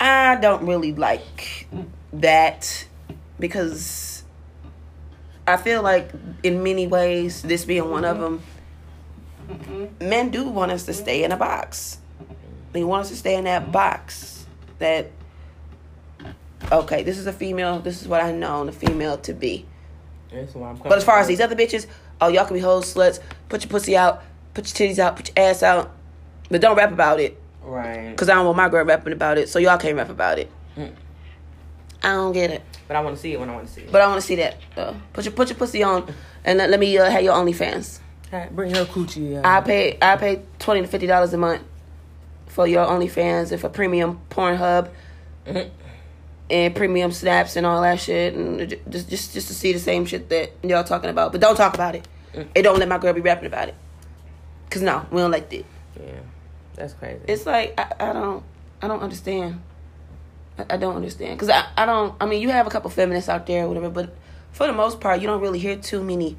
I 0.00 0.36
don't 0.36 0.66
really 0.66 0.94
like 0.94 1.66
that 2.14 2.86
because 3.38 4.22
I 5.46 5.58
feel 5.58 5.82
like 5.82 6.10
in 6.42 6.62
many 6.62 6.86
ways, 6.86 7.42
this 7.42 7.66
being 7.66 7.90
one 7.90 8.06
of 8.06 8.16
mm-hmm. 8.16 9.80
them, 9.80 9.96
men 10.00 10.30
do 10.30 10.48
want 10.48 10.72
us 10.72 10.86
to 10.86 10.94
stay 10.94 11.22
in 11.22 11.32
a 11.32 11.36
box. 11.36 11.98
They 12.72 12.82
want 12.82 13.02
us 13.02 13.08
to 13.10 13.16
stay 13.16 13.36
in 13.36 13.44
that 13.44 13.70
box. 13.70 14.46
That 14.78 15.10
okay, 16.72 17.02
this 17.02 17.18
is 17.18 17.26
a 17.26 17.32
female. 17.32 17.80
This 17.80 18.00
is 18.02 18.08
what 18.08 18.22
I 18.22 18.32
know 18.32 18.64
the 18.64 18.72
female 18.72 19.18
to 19.18 19.32
be. 19.32 19.66
That's 20.32 20.54
why 20.54 20.70
I'm 20.70 20.76
But 20.76 20.92
as 20.98 21.04
far 21.04 21.18
as 21.18 21.26
these 21.26 21.40
other 21.40 21.56
bitches, 21.56 21.86
oh 22.20 22.28
y'all 22.28 22.44
can 22.46 22.54
be 22.54 22.60
hoes, 22.60 22.92
sluts. 22.94 23.20
Put 23.48 23.62
your 23.64 23.70
pussy 23.70 23.96
out, 23.96 24.22
put 24.54 24.66
your 24.80 24.88
titties 24.88 24.98
out, 24.98 25.16
put 25.16 25.28
your 25.36 25.46
ass 25.46 25.62
out, 25.62 25.90
but 26.50 26.60
don't 26.60 26.76
rap 26.76 26.92
about 26.92 27.18
it. 27.20 27.40
right, 27.62 28.16
Cause 28.16 28.28
I 28.28 28.34
don't 28.34 28.44
want 28.46 28.56
my 28.56 28.68
girl 28.68 28.84
rapping 28.84 29.12
about 29.12 29.38
it, 29.38 29.48
so 29.48 29.58
y'all 29.58 29.78
can't 29.78 29.96
rap 29.96 30.08
about 30.08 30.38
it. 30.38 30.50
Mm. 30.76 30.92
I 32.02 32.12
don't 32.12 32.32
get 32.32 32.50
it, 32.50 32.62
but 32.88 32.96
I 32.96 33.00
want 33.00 33.16
to 33.16 33.20
see 33.20 33.32
it 33.32 33.40
when 33.40 33.50
I 33.50 33.54
want 33.54 33.66
to 33.66 33.72
see 33.72 33.82
it. 33.82 33.92
but 33.92 34.00
I 34.00 34.06
want 34.06 34.20
to 34.20 34.26
see 34.26 34.36
that. 34.36 34.56
Uh, 34.76 34.94
put 35.12 35.24
your 35.24 35.32
put 35.32 35.48
your 35.50 35.58
pussy 35.58 35.82
on, 35.82 36.12
and 36.44 36.58
let, 36.58 36.70
let 36.70 36.80
me 36.80 36.96
uh, 36.96 37.10
have 37.10 37.22
your 37.22 37.34
OnlyFans. 37.34 37.98
Bring 38.52 38.72
her 38.74 38.84
coochie 38.84 39.36
out. 39.38 39.44
I 39.44 39.60
pay 39.60 39.98
I 40.00 40.16
pay 40.16 40.42
twenty 40.60 40.82
to 40.82 40.86
fifty 40.86 41.06
dollars 41.08 41.32
a 41.34 41.36
month 41.36 41.62
for 42.46 42.66
your 42.66 42.86
OnlyFans 42.86 43.50
and 43.52 43.60
for 43.60 43.68
premium 43.68 44.20
Pornhub 44.30 44.88
Mhm. 45.46 45.70
And 46.50 46.74
premium 46.74 47.12
snaps 47.12 47.56
and 47.56 47.64
all 47.64 47.82
that 47.82 48.00
shit, 48.00 48.34
and 48.34 48.68
just 48.88 49.08
just 49.08 49.32
just 49.32 49.48
to 49.48 49.54
see 49.54 49.72
the 49.72 49.78
same 49.78 50.04
shit 50.04 50.28
that 50.30 50.52
y'all 50.62 50.84
talking 50.84 51.10
about. 51.10 51.32
But 51.32 51.40
don't 51.40 51.56
talk 51.56 51.74
about 51.74 51.94
it. 51.94 52.06
Mm. 52.34 52.48
And 52.54 52.64
don't 52.64 52.78
let 52.78 52.88
my 52.88 52.98
girl 52.98 53.12
be 53.12 53.20
rapping 53.20 53.46
about 53.46 53.68
it. 53.68 53.74
Cause 54.70 54.82
no, 54.82 55.04
we 55.10 55.20
don't 55.20 55.32
like 55.32 55.50
that. 55.50 55.64
yeah, 56.00 56.20
that's 56.74 56.92
crazy. 56.94 57.20
it's 57.26 57.44
like 57.44 57.74
I, 57.78 58.10
I 58.10 58.12
don't 58.12 58.44
I 58.80 58.88
don't 58.88 59.00
understand. 59.00 59.60
I, 60.58 60.66
I 60.70 60.76
don't 60.76 60.96
understand 60.96 61.38
because 61.38 61.48
I, 61.48 61.66
I 61.76 61.86
don't. 61.86 62.14
I 62.20 62.26
mean, 62.26 62.40
you 62.40 62.50
have 62.50 62.66
a 62.66 62.70
couple 62.70 62.90
feminists 62.90 63.28
out 63.28 63.46
there, 63.46 63.64
or 63.64 63.68
whatever, 63.68 63.90
but 63.90 64.14
for 64.52 64.66
the 64.66 64.72
most 64.72 65.00
part, 65.00 65.20
you 65.20 65.26
don't 65.26 65.40
really 65.40 65.58
hear 65.58 65.76
too 65.76 66.02
many 66.02 66.36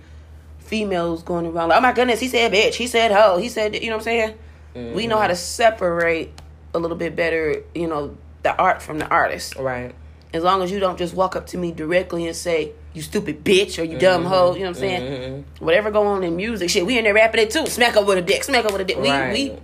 females 0.59 1.23
going 1.23 1.45
around 1.45 1.69
like, 1.69 1.77
"Oh 1.77 1.81
my 1.81 1.91
goodness, 1.91 2.19
he 2.19 2.29
said 2.29 2.53
bitch, 2.53 2.75
he 2.75 2.87
said 2.87 3.11
hoe, 3.11 3.37
he 3.37 3.49
said," 3.49 3.75
you 3.75 3.89
know 3.89 3.97
what 3.97 4.07
I'm 4.07 4.35
saying? 4.73 4.93
We 4.95 5.07
know 5.07 5.17
how 5.17 5.27
to 5.27 5.35
separate 5.35 6.31
a 6.73 6.79
little 6.79 6.95
bit 6.95 7.13
better, 7.13 7.63
you 7.75 7.87
know, 7.87 8.17
the 8.43 8.55
art 8.55 8.81
from 8.81 8.99
the 8.99 9.07
artist. 9.07 9.55
right. 9.57 9.93
As 10.33 10.43
long 10.43 10.61
as 10.63 10.71
you 10.71 10.79
don't 10.79 10.97
just 10.97 11.13
walk 11.13 11.35
up 11.35 11.47
to 11.47 11.57
me 11.57 11.71
directly 11.73 12.25
and 12.25 12.35
say, 12.35 12.71
"You 12.93 13.01
stupid 13.01 13.43
bitch" 13.43 13.77
or 13.77 13.83
"You 13.83 13.97
dumb 13.97 14.23
hoe," 14.23 14.53
you 14.53 14.59
know 14.61 14.67
what 14.67 14.77
I'm 14.77 14.81
saying? 14.81 15.01
Mhm. 15.01 15.61
Whatever 15.61 15.91
go 15.91 16.03
on 16.03 16.23
in 16.23 16.37
music, 16.37 16.69
shit, 16.69 16.85
we 16.85 16.97
in 16.97 17.03
there 17.03 17.13
rapping 17.13 17.41
it 17.41 17.49
too. 17.51 17.65
Smack 17.67 17.97
up 17.97 18.05
with 18.07 18.17
a 18.17 18.21
dick, 18.21 18.43
smack 18.45 18.63
up 18.63 18.71
with 18.71 18.81
a 18.81 18.85
dick. 18.85 18.97
Right. 18.97 19.33
We 19.33 19.57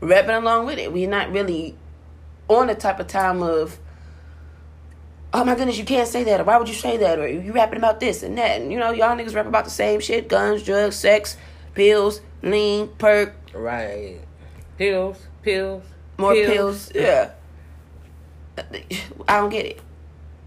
we 0.00 0.08
rapping 0.08 0.34
along 0.34 0.64
with 0.66 0.78
it. 0.78 0.92
We're 0.92 1.10
not 1.10 1.30
really 1.30 1.74
on 2.48 2.68
the 2.68 2.74
type 2.74 2.98
of 3.00 3.06
time 3.08 3.42
of, 3.42 3.78
oh 5.34 5.44
my 5.44 5.54
goodness, 5.54 5.76
you 5.76 5.84
can't 5.84 6.08
say 6.08 6.24
that, 6.24 6.40
or 6.40 6.44
why 6.44 6.56
would 6.56 6.68
you 6.68 6.74
say 6.74 6.96
that, 6.96 7.18
or 7.18 7.28
you 7.28 7.52
rapping 7.52 7.76
about 7.76 8.00
this 8.00 8.22
and 8.22 8.38
that, 8.38 8.60
and 8.62 8.72
you 8.72 8.78
know, 8.78 8.92
y'all 8.92 9.14
niggas 9.14 9.34
rap 9.34 9.46
about 9.46 9.64
the 9.64 9.70
same 9.70 10.00
shit: 10.00 10.28
guns, 10.28 10.62
drugs, 10.62 10.96
sex, 10.96 11.36
pills, 11.74 12.22
lean, 12.42 12.88
perk, 12.96 13.34
Right. 13.52 14.20
Pills, 14.78 15.18
pills, 15.42 15.82
more 16.16 16.32
pills. 16.32 16.90
Yeah, 16.94 17.30
I 19.28 19.40
don't 19.40 19.50
get 19.50 19.66
it. 19.66 19.80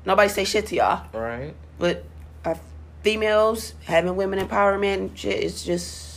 Nobody 0.06 0.30
say 0.30 0.44
shit 0.46 0.66
to 0.68 0.76
y'all, 0.76 1.06
Right. 1.14 1.54
but 1.78 2.04
uh, 2.44 2.56
females 3.04 3.74
having 3.86 4.16
women 4.16 4.40
empowerment 4.46 4.96
and 4.96 5.18
shit 5.20 5.44
is 5.44 5.64
just 5.64 6.10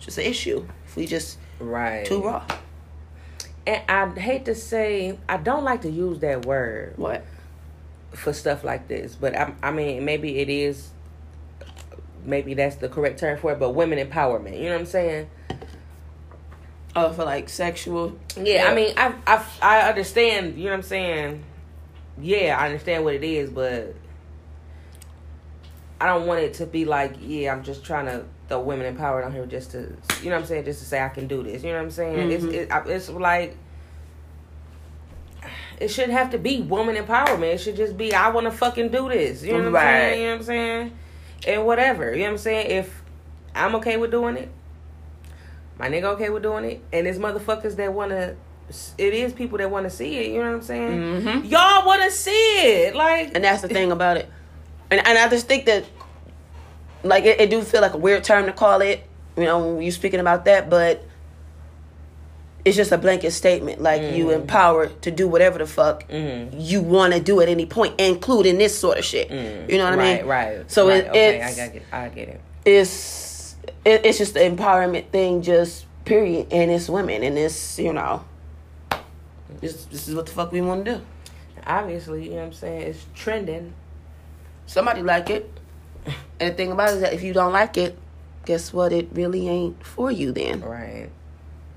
just 0.00 0.18
an 0.18 0.24
issue. 0.24 0.66
If 0.86 0.96
we 0.96 1.06
just 1.06 1.38
Right. 1.60 2.04
too 2.06 2.22
raw, 2.22 2.42
And 3.66 3.82
I 3.88 4.08
hate 4.18 4.44
to 4.46 4.54
say, 4.54 5.18
I 5.28 5.36
don't 5.38 5.64
like 5.64 5.82
to 5.82 5.90
use 5.90 6.18
that 6.20 6.46
word 6.46 6.94
what? 6.96 7.24
for 8.12 8.32
stuff 8.32 8.64
like 8.64 8.88
this, 8.88 9.14
but 9.14 9.36
I, 9.36 9.52
I 9.62 9.70
mean, 9.70 10.04
maybe 10.04 10.38
it 10.38 10.48
is. 10.48 10.90
Maybe 12.24 12.52
that's 12.54 12.76
the 12.76 12.88
correct 12.88 13.18
term 13.20 13.38
for 13.38 13.52
it, 13.52 13.58
but 13.58 13.70
women 13.70 13.98
empowerment. 13.98 14.56
You 14.58 14.64
know 14.64 14.72
what 14.72 14.80
I'm 14.80 14.86
saying? 14.86 15.30
Oh, 16.96 17.12
for 17.12 17.24
like 17.24 17.48
sexual. 17.48 18.18
Yeah, 18.36 18.66
I 18.70 18.74
mean, 18.74 18.92
I 18.96 19.14
I 19.26 19.44
I 19.62 19.80
understand. 19.88 20.56
You 20.58 20.64
know 20.64 20.70
what 20.70 20.76
I'm 20.78 20.82
saying? 20.82 21.44
Yeah, 22.20 22.56
I 22.58 22.66
understand 22.66 23.04
what 23.04 23.14
it 23.14 23.24
is, 23.24 23.50
but 23.50 23.94
I 26.00 26.06
don't 26.06 26.26
want 26.26 26.40
it 26.40 26.54
to 26.54 26.66
be 26.66 26.84
like, 26.84 27.14
yeah, 27.20 27.52
I'm 27.52 27.62
just 27.62 27.84
trying 27.84 28.06
to 28.06 28.24
throw 28.48 28.60
women 28.60 28.86
empowered 28.86 29.24
on 29.24 29.32
here 29.32 29.46
just 29.46 29.72
to, 29.72 29.94
you 30.22 30.30
know 30.30 30.36
what 30.36 30.42
I'm 30.42 30.46
saying, 30.46 30.64
just 30.64 30.80
to 30.80 30.84
say 30.86 31.02
I 31.02 31.08
can 31.08 31.26
do 31.28 31.42
this. 31.42 31.62
You 31.62 31.70
know 31.70 31.76
what 31.78 31.84
I'm 31.84 31.90
saying? 31.90 32.30
It's 32.32 32.44
Mhm. 32.44 32.52
it, 32.54 32.90
it's 32.90 33.08
like 33.10 33.56
it 35.80 35.88
shouldn't 35.88 36.12
have 36.14 36.30
to 36.30 36.38
be 36.38 36.60
woman 36.62 36.96
empowerment. 36.96 37.54
It 37.54 37.58
should 37.58 37.76
just 37.76 37.96
be 37.96 38.12
I 38.14 38.30
want 38.30 38.46
to 38.46 38.50
fucking 38.50 38.88
do 38.88 39.08
this. 39.08 39.42
You 39.44 39.52
know 39.52 39.70
what 39.70 39.80
I'm 39.80 39.86
saying? 40.10 40.20
You 40.20 40.26
know 40.26 40.32
what 40.32 40.38
I'm 40.40 40.44
saying? 40.46 40.92
And 41.46 41.66
whatever. 41.66 42.12
You 42.12 42.18
know 42.18 42.24
what 42.24 42.30
I'm 42.32 42.38
saying? 42.38 42.70
If 42.70 43.02
I'm 43.54 43.74
okay 43.76 43.96
with 43.96 44.10
doing 44.10 44.36
it, 44.36 44.50
my 45.78 45.88
nigga 45.88 46.04
okay 46.14 46.30
with 46.30 46.42
doing 46.42 46.64
it, 46.64 46.82
and 46.92 47.06
there's 47.06 47.18
motherfuckers 47.18 47.76
that 47.76 47.92
want 47.92 48.10
to. 48.10 48.34
It 48.98 49.14
is 49.14 49.32
people 49.32 49.58
that 49.58 49.70
want 49.70 49.84
to 49.86 49.90
see 49.90 50.16
it. 50.18 50.26
You 50.32 50.42
know 50.42 50.48
what 50.50 50.56
I'm 50.56 50.62
saying? 50.62 50.98
Mm-hmm. 50.98 51.44
Y'all 51.46 51.86
want 51.86 52.02
to 52.02 52.10
see 52.10 52.30
it, 52.84 52.94
like 52.94 53.32
And 53.34 53.42
that's 53.44 53.62
the 53.62 53.68
thing 53.68 53.92
about 53.92 54.16
it. 54.18 54.28
And 54.90 55.06
and 55.06 55.18
I 55.18 55.28
just 55.28 55.46
think 55.46 55.66
that 55.66 55.84
like 57.02 57.24
it, 57.24 57.40
it 57.40 57.50
do 57.50 57.62
feel 57.62 57.80
like 57.80 57.94
a 57.94 57.98
weird 57.98 58.24
term 58.24 58.46
to 58.46 58.52
call 58.52 58.80
it, 58.82 59.06
you 59.36 59.44
know, 59.44 59.78
you 59.78 59.90
speaking 59.90 60.20
about 60.20 60.44
that, 60.46 60.68
but 60.68 61.04
it's 62.64 62.76
just 62.76 62.92
a 62.92 62.98
blanket 62.98 63.30
statement. 63.30 63.80
Like 63.80 64.02
you 64.14 64.26
Mm. 64.26 64.34
empowered 64.42 65.00
to 65.02 65.10
do 65.10 65.28
whatever 65.28 65.58
the 65.58 65.66
fuck 65.66 66.06
Mhm. 66.08 66.48
you 66.58 66.82
want 66.82 67.14
to 67.14 67.20
do 67.20 67.40
at 67.40 67.48
any 67.48 67.64
point, 67.66 67.94
including 67.98 68.58
this 68.58 68.76
sort 68.78 68.98
of 68.98 69.04
shit. 69.04 69.30
You 69.30 69.78
know 69.78 69.84
what 69.84 69.98
I 69.98 70.16
mean? 70.16 70.26
Right. 70.26 70.70
So 70.70 70.88
right. 70.88 71.04
it, 71.04 71.08
okay, 71.08 71.40
it's 71.40 71.58
I 71.58 71.68
get. 71.68 71.82
I 71.92 72.08
get 72.08 72.28
it. 72.28 72.40
it's 72.64 73.54
it, 73.84 74.04
it's 74.04 74.18
just 74.18 74.34
the 74.34 74.40
empowerment 74.40 75.08
thing, 75.10 75.40
just 75.42 75.86
period. 76.04 76.48
And 76.50 76.70
it's 76.70 76.88
women, 76.90 77.22
and 77.22 77.38
it's 77.38 77.78
you 77.78 77.92
know, 77.92 78.24
this 79.60 79.84
this 79.86 80.08
is 80.08 80.14
what 80.14 80.26
the 80.26 80.32
fuck 80.32 80.52
we 80.52 80.60
want 80.60 80.84
to 80.84 80.94
do. 80.96 81.00
Obviously, 81.66 82.24
you 82.24 82.30
know 82.30 82.36
what 82.36 82.44
I'm 82.46 82.52
saying. 82.52 82.82
It's 82.82 83.04
trending. 83.14 83.74
Somebody 84.66 85.02
like 85.02 85.30
it, 85.30 85.50
and 86.40 86.52
the 86.52 86.54
thing 86.54 86.70
about 86.72 86.90
it 86.90 86.96
is 86.96 87.00
that 87.00 87.12
if 87.14 87.22
you 87.22 87.32
don't 87.32 87.52
like 87.52 87.76
it, 87.76 87.98
guess 88.44 88.72
what? 88.72 88.92
It 88.92 89.08
really 89.12 89.48
ain't 89.48 89.84
for 89.84 90.10
you. 90.10 90.30
Then 90.32 90.60
Right. 90.60 91.08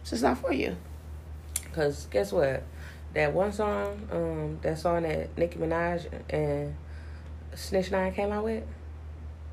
it's 0.02 0.10
just 0.12 0.24
not 0.24 0.38
for 0.38 0.52
you. 0.52 0.76
Cause 1.74 2.08
guess 2.12 2.32
what? 2.34 2.64
That 3.14 3.34
one 3.34 3.52
song, 3.52 4.08
um, 4.12 4.60
that 4.62 4.78
song 4.80 5.04
that 5.04 5.38
Nicki 5.38 5.58
Minaj 5.58 6.06
and 6.30 6.76
Snitch 7.56 7.92
Nine 7.92 8.14
came 8.14 8.32
out 8.32 8.44
with. 8.44 8.64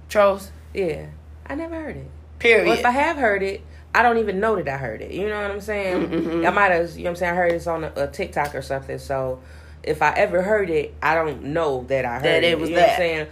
Trollz. 0.09 0.51
Yeah, 0.75 1.07
I 1.47 1.55
never 1.55 1.75
heard 1.75 1.97
it. 1.97 2.11
Period. 2.39 2.69
Or 2.69 2.75
if 2.75 2.85
I 2.85 2.91
have 2.91 3.17
heard 3.17 3.43
it, 3.43 3.63
I 3.99 4.03
don't 4.03 4.19
even 4.19 4.39
know 4.39 4.55
that 4.55 4.69
I 4.69 4.77
heard 4.77 5.03
it. 5.03 5.11
You 5.11 5.29
know 5.29 5.43
what 5.43 5.51
I'm 5.51 5.61
saying? 5.61 6.09
Mhm. 6.09 6.47
I 6.47 6.51
might 6.51 6.71
have, 6.71 6.91
you 6.97 6.99
know 6.99 7.03
what 7.05 7.11
I'm 7.11 7.17
saying? 7.17 7.33
I 7.33 7.37
heard 7.37 7.53
it's 7.53 7.67
on 7.67 7.83
a, 7.83 7.93
a 7.97 8.07
TikTok 8.07 8.55
or 8.55 8.63
something. 8.63 8.97
So 8.99 9.41
if 9.83 10.03
I 10.03 10.13
ever 10.13 10.43
heard 10.43 10.71
it, 10.71 10.95
I 11.03 11.17
don't 11.17 11.43
know 11.47 11.85
that 11.89 12.05
I 12.05 12.15
heard 12.15 12.23
That 12.23 12.45
it. 12.45 12.53
it 12.53 12.61
was 12.61 12.71
you 12.71 12.77
know 12.77 12.83
what 12.83 12.87
that. 12.87 12.93
I'm 12.93 12.99
saying? 12.99 13.27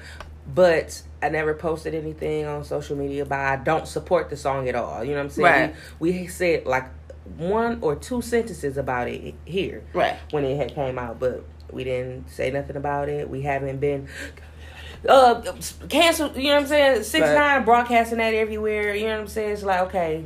But 0.53 1.03
I 1.23 1.29
never 1.29 1.55
posted 1.55 1.95
anything 1.95 2.47
on 2.47 2.64
social 2.64 2.97
media 2.97 3.23
about 3.23 3.61
I 3.61 3.62
don't 3.62 3.87
support 3.87 4.29
the 4.29 4.37
song 4.37 4.69
at 4.69 4.75
all. 4.75 5.05
You 5.05 5.12
know 5.12 5.19
what 5.19 5.23
I'm 5.25 5.31
saying? 5.31 5.45
Right. 5.71 5.75
We, 6.01 6.11
we 6.12 6.27
said 6.27 6.67
like 6.67 6.87
one 7.37 7.79
or 7.81 7.95
two 7.95 8.21
sentences 8.21 8.77
about 8.77 9.07
it 9.09 9.35
here 9.45 9.85
right. 9.93 10.17
when 10.33 10.45
it 10.45 10.57
had 10.57 10.75
came 10.75 10.99
out, 10.99 11.21
but 11.21 11.45
we 11.71 11.85
didn't 11.85 12.29
say 12.29 12.51
nothing 12.51 12.75
about 12.77 13.09
it. 13.09 13.31
We 13.31 13.43
haven't 13.43 13.79
been 13.79 14.09
uh 15.09 15.43
canceled. 15.89 16.37
You 16.37 16.45
know 16.49 16.55
what 16.55 16.62
I'm 16.62 16.67
saying? 16.69 17.03
Six 17.05 17.23
Right. 17.27 17.35
nine 17.35 17.64
broadcasting 17.64 18.19
that 18.19 18.35
everywhere. 18.35 18.95
You 18.95 19.07
know 19.07 19.14
what 19.14 19.21
I'm 19.21 19.27
saying? 19.29 19.51
It's 19.51 19.62
like 19.62 19.81
okay, 19.83 20.25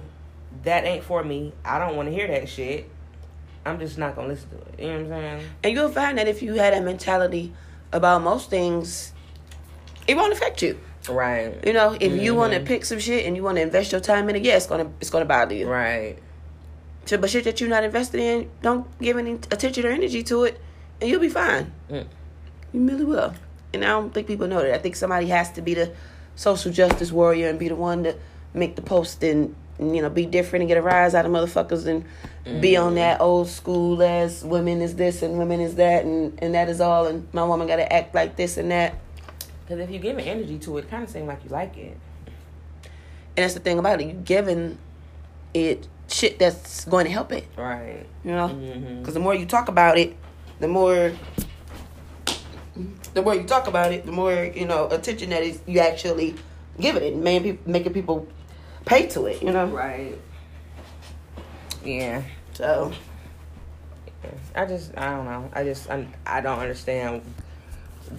that 0.64 0.84
ain't 0.84 1.04
for 1.04 1.22
me. 1.24 1.52
I 1.64 1.78
don't 1.78 1.96
want 1.96 2.08
to 2.08 2.14
hear 2.14 2.26
that 2.28 2.48
shit. 2.48 2.90
I'm 3.64 3.78
just 3.78 3.98
not 3.98 4.16
gonna 4.16 4.28
listen 4.28 4.50
to 4.50 4.56
it. 4.56 4.74
You 4.78 4.86
know 4.86 4.92
what 4.92 5.00
I'm 5.00 5.08
saying? 5.08 5.50
And 5.64 5.72
you'll 5.74 5.90
find 5.90 6.18
that 6.18 6.28
if 6.28 6.42
you 6.42 6.54
had 6.54 6.72
that 6.72 6.82
mentality 6.82 7.52
about 7.92 8.22
most 8.22 8.48
things, 8.48 9.12
it 10.06 10.16
won't 10.16 10.32
affect 10.32 10.62
you. 10.62 10.78
Right. 11.08 11.54
You 11.66 11.72
know, 11.72 11.96
if 11.98 12.12
you 12.12 12.34
want 12.34 12.52
to 12.52 12.61
pick 12.61 12.84
some 12.84 12.98
shit 12.98 13.26
and 13.26 13.36
you 13.36 13.42
want 13.42 13.56
to 13.56 13.62
invest 13.62 13.92
your 13.92 14.00
time 14.00 14.28
in 14.28 14.36
it, 14.36 14.42
yeah, 14.42 14.56
it's 14.56 14.66
gonna 14.66 14.90
it's 15.00 15.11
gonna 15.11 15.24
bother 15.24 15.54
you. 15.54 15.68
Right. 15.68 16.18
So, 17.06 17.18
but 17.18 17.30
shit 17.30 17.44
that 17.44 17.61
you're 17.61 17.70
not 17.70 17.84
invested 17.84 18.20
in, 18.20 18.50
don't 18.62 18.86
give 18.98 19.16
any 19.16 19.32
attention 19.32 19.86
or 19.86 19.90
energy 19.90 20.22
to 20.24 20.44
it, 20.44 20.61
and 21.00 21.11
you'll 21.11 21.20
be 21.20 21.28
fine. 21.28 21.72
Mm. 21.90 22.06
You 22.72 22.86
really 22.86 23.04
will. 23.04 23.34
And 23.72 23.84
I 23.84 23.88
don't 23.88 24.12
think 24.12 24.26
people 24.26 24.46
know 24.46 24.61
that. 24.62 24.74
I 24.74 24.78
think 24.78 24.96
somebody 24.96 25.26
has 25.28 25.50
to 25.52 25.62
be 25.62 25.74
the 25.74 25.92
social 26.34 26.72
justice 26.72 27.11
warrior 27.11 27.48
and 27.48 27.58
be 27.58 27.68
the 27.68 27.76
one 27.76 28.04
to 28.04 28.16
make 28.54 28.76
the 28.76 28.82
post 28.82 29.22
and 29.22 29.54
you 29.81 30.03
know 30.03 30.11
be 30.11 30.26
different 30.26 30.62
and 30.62 30.68
get 30.68 30.76
a 30.76 30.83
rise 30.83 31.14
out 31.14 31.24
of 31.24 31.33
motherfuckers 31.33 31.87
and 31.87 32.05
be 32.61 32.76
on 32.76 32.93
mm. 32.93 32.97
that 32.97 33.20
old 33.20 33.49
school 33.49 34.03
as 34.03 34.45
women 34.45 34.81
is 34.81 34.95
this 34.97 35.22
and 35.22 35.39
women 35.39 35.61
is 35.61 35.76
that 35.76 36.05
and 36.05 36.39
and 36.43 36.55
that 36.55 36.68
is 36.68 36.81
all 36.81 37.07
and 37.07 37.26
my 37.33 37.45
woman 37.45 37.66
got 37.66 37.76
to 37.76 37.93
act 37.93 38.14
like 38.14 38.37
this 38.37 38.57
and 38.57 38.70
that. 38.70 38.95
Because 39.64 39.85
if 39.85 39.91
you 39.91 39.99
give 39.99 40.18
an 40.18 40.24
energy 40.24 40.59
to 40.59 40.78
it, 40.78 40.85
it 40.85 40.91
kind 40.91 41.05
of 41.05 41.11
seems 41.11 41.28
like 41.28 41.45
you 41.45 41.51
like 41.51 41.76
it. 41.76 41.97
And 42.85 43.45
that's 43.45 43.55
the 43.55 43.61
thing 43.61 43.78
about 43.78 44.01
it. 44.01 44.09
You 44.09 44.12
giving 44.14 44.78
it 45.55 45.87
shit 46.09 46.39
that's 46.39 46.85
going 46.87 47.05
to 47.05 47.11
help 47.11 47.33
it. 47.33 47.47
Right. 47.57 48.05
You 48.24 48.33
know. 48.33 48.49
Mm-hmm. 48.49 48.99
Because 48.99 49.14
the 49.14 49.20
more 49.20 49.35
you 49.35 49.47
talk 49.47 49.68
about 49.68 49.97
it, 49.97 50.16
the 50.59 50.68
more 50.68 51.12
the 53.14 53.22
more 53.22 53.35
you 53.35 53.45
talk 53.45 53.66
about 53.66 53.93
it, 53.93 54.07
the 54.07 54.12
more 54.12 54.33
you 54.33 54.66
know 54.66 54.89
attention 54.89 55.31
that 55.31 55.43
is 55.43 55.61
you 55.66 55.81
actually 55.81 56.35
giving 56.78 57.03
it, 57.03 57.16
man, 57.16 57.43
people, 57.43 57.70
making 57.70 57.93
people 57.93 58.26
pay 58.85 59.07
to 59.09 59.26
it. 59.26 59.43
You 59.43 59.53
know. 59.53 59.66
Right. 59.66 60.18
Yeah. 61.85 62.22
So 62.55 62.93
I 64.55 64.66
just 64.66 64.97
I 64.97 65.11
don't 65.11 65.24
know. 65.24 65.51
I 65.55 65.64
just 65.64 65.91
I, 65.91 66.07
I 66.26 66.41
don't 66.41 66.59
understand 66.59 67.22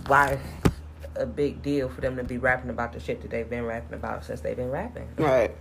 why 0.08 0.38
it's 0.64 0.76
a 1.16 1.26
big 1.26 1.62
deal 1.62 1.90
for 1.90 2.02
them 2.02 2.16
to 2.18 2.24
be 2.24 2.38
rapping 2.38 2.70
about 2.70 2.94
the 2.94 3.00
shit 3.00 3.22
that 3.22 3.30
they've 3.32 3.50
been 3.50 3.66
rapping 3.66 3.94
about 3.94 4.24
since 4.26 4.42
they've 4.42 4.56
been 4.56 4.72
rapping. 4.72 5.08
right. 5.18 5.52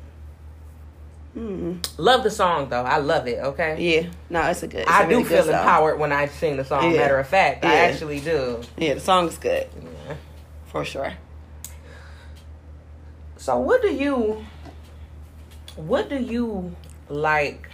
Hmm. 1.35 1.75
Love 1.97 2.25
the 2.25 2.31
song 2.31 2.69
though. 2.71 2.83
I 2.83 2.99
love 2.99 3.29
it. 3.29 3.39
Okay. 3.39 3.77
Yeah. 4.03 4.09
No, 4.31 4.43
it's 4.51 4.65
a 4.65 4.67
good. 4.67 4.81
It's 4.81 4.91
I 4.91 5.05
a 5.05 5.07
really 5.07 5.23
do 5.23 5.29
good 5.29 5.45
feel 5.45 5.53
song. 5.53 5.61
empowered 5.61 5.99
when 6.01 6.11
I 6.13 6.27
sing 6.27 6.57
the 6.57 6.65
song. 6.65 6.91
Yeah. 6.91 6.97
Matter 6.99 7.19
of 7.19 7.29
fact, 7.29 7.65
I 7.65 7.75
actually 7.77 8.19
do. 8.19 8.61
Yeah, 8.77 8.95
the 8.95 9.01
song's 9.01 9.39
good 9.39 9.69
Yeah. 10.09 10.15
for 10.67 10.85
sure. 10.85 11.13
So 13.37 13.59
what 13.59 13.81
do 13.81 13.93
you 13.95 14.45
what 15.87 16.09
do 16.09 16.17
you 16.17 16.75
like 17.09 17.69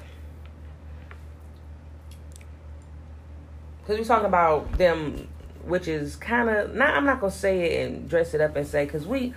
because 3.83 3.99
we're 3.99 4.05
talking 4.05 4.27
about 4.27 4.71
them 4.79 5.29
which 5.65 5.89
is 5.89 6.17
kind 6.17 6.49
of 6.49 6.75
not 6.75 6.91
i'm 6.95 7.05
not 7.05 7.21
gonna 7.21 7.33
say 7.33 7.65
it 7.83 7.89
and 7.89 8.09
dress 8.09 8.35
it 8.35 8.41
up 8.41 8.55
and 8.57 8.67
say 8.67 8.85
because 8.85 9.07
we, 9.07 9.35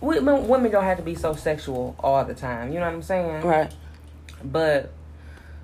we 0.00 0.18
women 0.20 0.70
don't 0.70 0.84
have 0.84 0.98
to 0.98 1.02
be 1.02 1.14
so 1.14 1.34
sexual 1.34 1.94
all 2.00 2.24
the 2.24 2.34
time 2.34 2.68
you 2.72 2.78
know 2.78 2.86
what 2.86 2.94
i'm 2.94 3.02
saying 3.02 3.42
Right. 3.42 3.72
but 4.44 4.92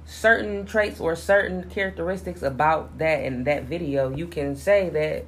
certain 0.06 0.66
traits 0.66 1.00
or 1.00 1.14
certain 1.14 1.68
characteristics 1.70 2.42
about 2.42 2.98
that 2.98 3.22
in 3.24 3.44
that 3.44 3.64
video 3.64 4.14
you 4.14 4.26
can 4.26 4.56
say 4.56 4.88
that 4.90 5.24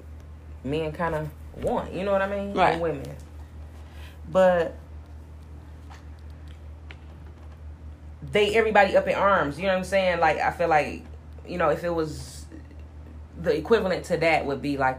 men 0.64 0.92
kind 0.92 1.14
of 1.14 1.28
want 1.62 1.92
you 1.92 2.04
know 2.04 2.12
what 2.12 2.22
i 2.22 2.28
mean 2.28 2.54
Right. 2.54 2.72
And 2.74 2.82
women 2.82 3.16
but 4.30 4.74
they 8.34 8.54
everybody 8.54 8.96
up 8.96 9.08
in 9.08 9.14
arms 9.14 9.56
you 9.58 9.62
know 9.64 9.72
what 9.72 9.78
i'm 9.78 9.84
saying 9.84 10.20
like 10.20 10.38
i 10.38 10.50
feel 10.50 10.68
like 10.68 11.02
you 11.48 11.56
know 11.56 11.70
if 11.70 11.82
it 11.84 11.88
was 11.94 12.44
the 13.40 13.56
equivalent 13.56 14.04
to 14.04 14.16
that 14.18 14.44
would 14.44 14.60
be 14.60 14.76
like 14.76 14.98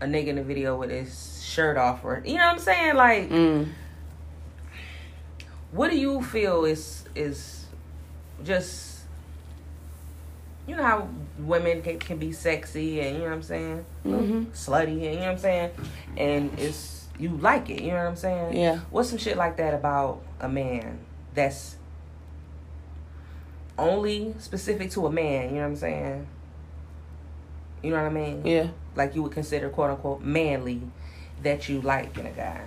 a 0.00 0.06
nigga 0.06 0.26
in 0.28 0.36
the 0.36 0.42
video 0.42 0.76
with 0.76 0.90
his 0.90 1.42
shirt 1.44 1.76
off 1.76 2.04
or 2.04 2.20
you 2.26 2.34
know 2.36 2.44
what 2.46 2.52
i'm 2.54 2.58
saying 2.58 2.94
like 2.96 3.28
Mm. 3.30 3.68
what 5.72 5.90
do 5.90 5.96
you 5.98 6.22
feel 6.22 6.64
is 6.64 7.04
is 7.14 7.66
just 8.44 9.02
you 10.66 10.74
know 10.74 10.82
how 10.82 11.08
women 11.38 11.82
can, 11.82 11.98
can 11.98 12.16
be 12.18 12.32
sexy 12.32 13.00
and 13.00 13.16
you 13.16 13.22
know 13.22 13.28
what 13.28 13.34
I'm 13.34 13.42
saying 13.42 13.84
Mhm. 14.04 14.46
slutty 14.46 14.86
and 14.92 15.02
you 15.02 15.10
know 15.10 15.16
what 15.20 15.28
I'm 15.32 15.38
saying 15.38 15.70
and 16.16 16.58
it's 16.58 17.06
you 17.18 17.30
like 17.36 17.68
it 17.70 17.82
you 17.82 17.88
know 17.90 17.98
what 17.98 18.06
I'm 18.06 18.16
saying 18.16 18.56
Yeah. 18.56 18.78
what's 18.90 19.08
some 19.10 19.18
shit 19.18 19.36
like 19.36 19.56
that 19.58 19.74
about 19.74 20.22
a 20.40 20.48
man 20.48 20.98
that's 21.34 21.76
only 23.78 24.34
specific 24.38 24.90
to 24.90 25.06
a 25.06 25.10
man 25.12 25.48
you 25.50 25.54
know 25.56 25.60
what 25.62 25.66
I'm 25.66 25.76
saying 25.76 26.26
you 27.82 27.90
know 27.90 27.96
what 27.96 28.06
I 28.06 28.10
mean 28.10 28.44
Yeah. 28.46 28.68
like 28.96 29.14
you 29.14 29.22
would 29.22 29.32
consider 29.32 29.68
quote 29.68 29.90
unquote 29.90 30.20
manly 30.22 30.80
that 31.42 31.68
you 31.68 31.80
like 31.80 32.16
in 32.18 32.26
a 32.26 32.30
guy 32.30 32.60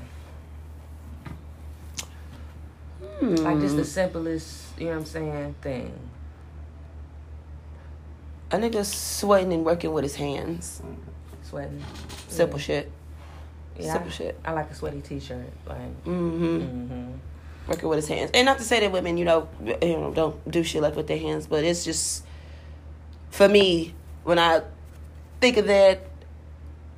like 3.21 3.59
just 3.59 3.75
the 3.75 3.81
Hmm. 3.81 3.87
simplest, 3.87 4.77
you 4.79 4.85
know 4.85 4.91
what 4.91 4.97
I'm 4.99 5.05
saying, 5.05 5.55
thing. 5.61 5.91
a 8.51 8.57
nigga 8.57 8.85
sweating 8.85 9.51
and 9.53 9.65
working 9.65 9.91
with 9.91 10.03
his 10.03 10.15
hands. 10.15 10.81
Sweating. 11.43 11.83
Simple 12.27 12.59
shit. 12.59 12.91
Yeah, 13.77 13.91
Simple 13.93 14.09
I, 14.09 14.13
shit. 14.13 14.39
I 14.45 14.51
like 14.53 14.69
a 14.71 14.75
sweaty 14.75 15.01
t-shirt. 15.01 15.49
Like, 15.67 16.03
Mm-hmm. 16.05 16.45
mm-hmm. 16.57 17.11
Working 17.67 17.89
with 17.89 17.97
his 17.97 18.07
hands. 18.07 18.31
And 18.33 18.45
not 18.45 18.57
to 18.57 18.63
say 18.63 18.79
that 18.79 18.91
women, 18.91 19.17
you 19.17 19.25
know, 19.25 19.47
you 19.63 19.97
know, 19.97 20.11
don't 20.13 20.49
do 20.51 20.63
shit 20.63 20.81
like 20.81 20.95
with 20.95 21.07
their 21.07 21.17
hands, 21.19 21.47
but 21.47 21.63
it's 21.63 21.83
just 21.83 22.23
for 23.29 23.47
me 23.47 23.93
when 24.23 24.39
I 24.39 24.61
think 25.41 25.57
of 25.57 25.67
that, 25.67 26.01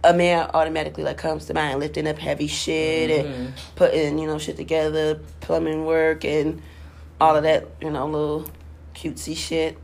a 0.04 0.14
man 0.14 0.50
automatically 0.54 1.04
like 1.04 1.18
comes 1.18 1.46
to 1.48 1.54
mind 1.54 1.80
lifting 1.82 2.08
up 2.08 2.18
heavy 2.18 2.48
shit 2.48 3.10
Mhm. 3.10 3.26
and 3.26 3.54
putting 3.76 4.18
you 4.18 4.28
know 4.28 4.38
shit 4.38 4.56
together, 4.56 5.20
plumbing 5.42 5.86
work 5.86 6.24
and 6.24 6.62
all 7.20 7.36
of 7.36 7.44
that, 7.44 7.66
you 7.82 7.90
know, 7.90 8.06
little 8.08 8.46
cutesy 8.96 9.36
shit. 9.36 9.78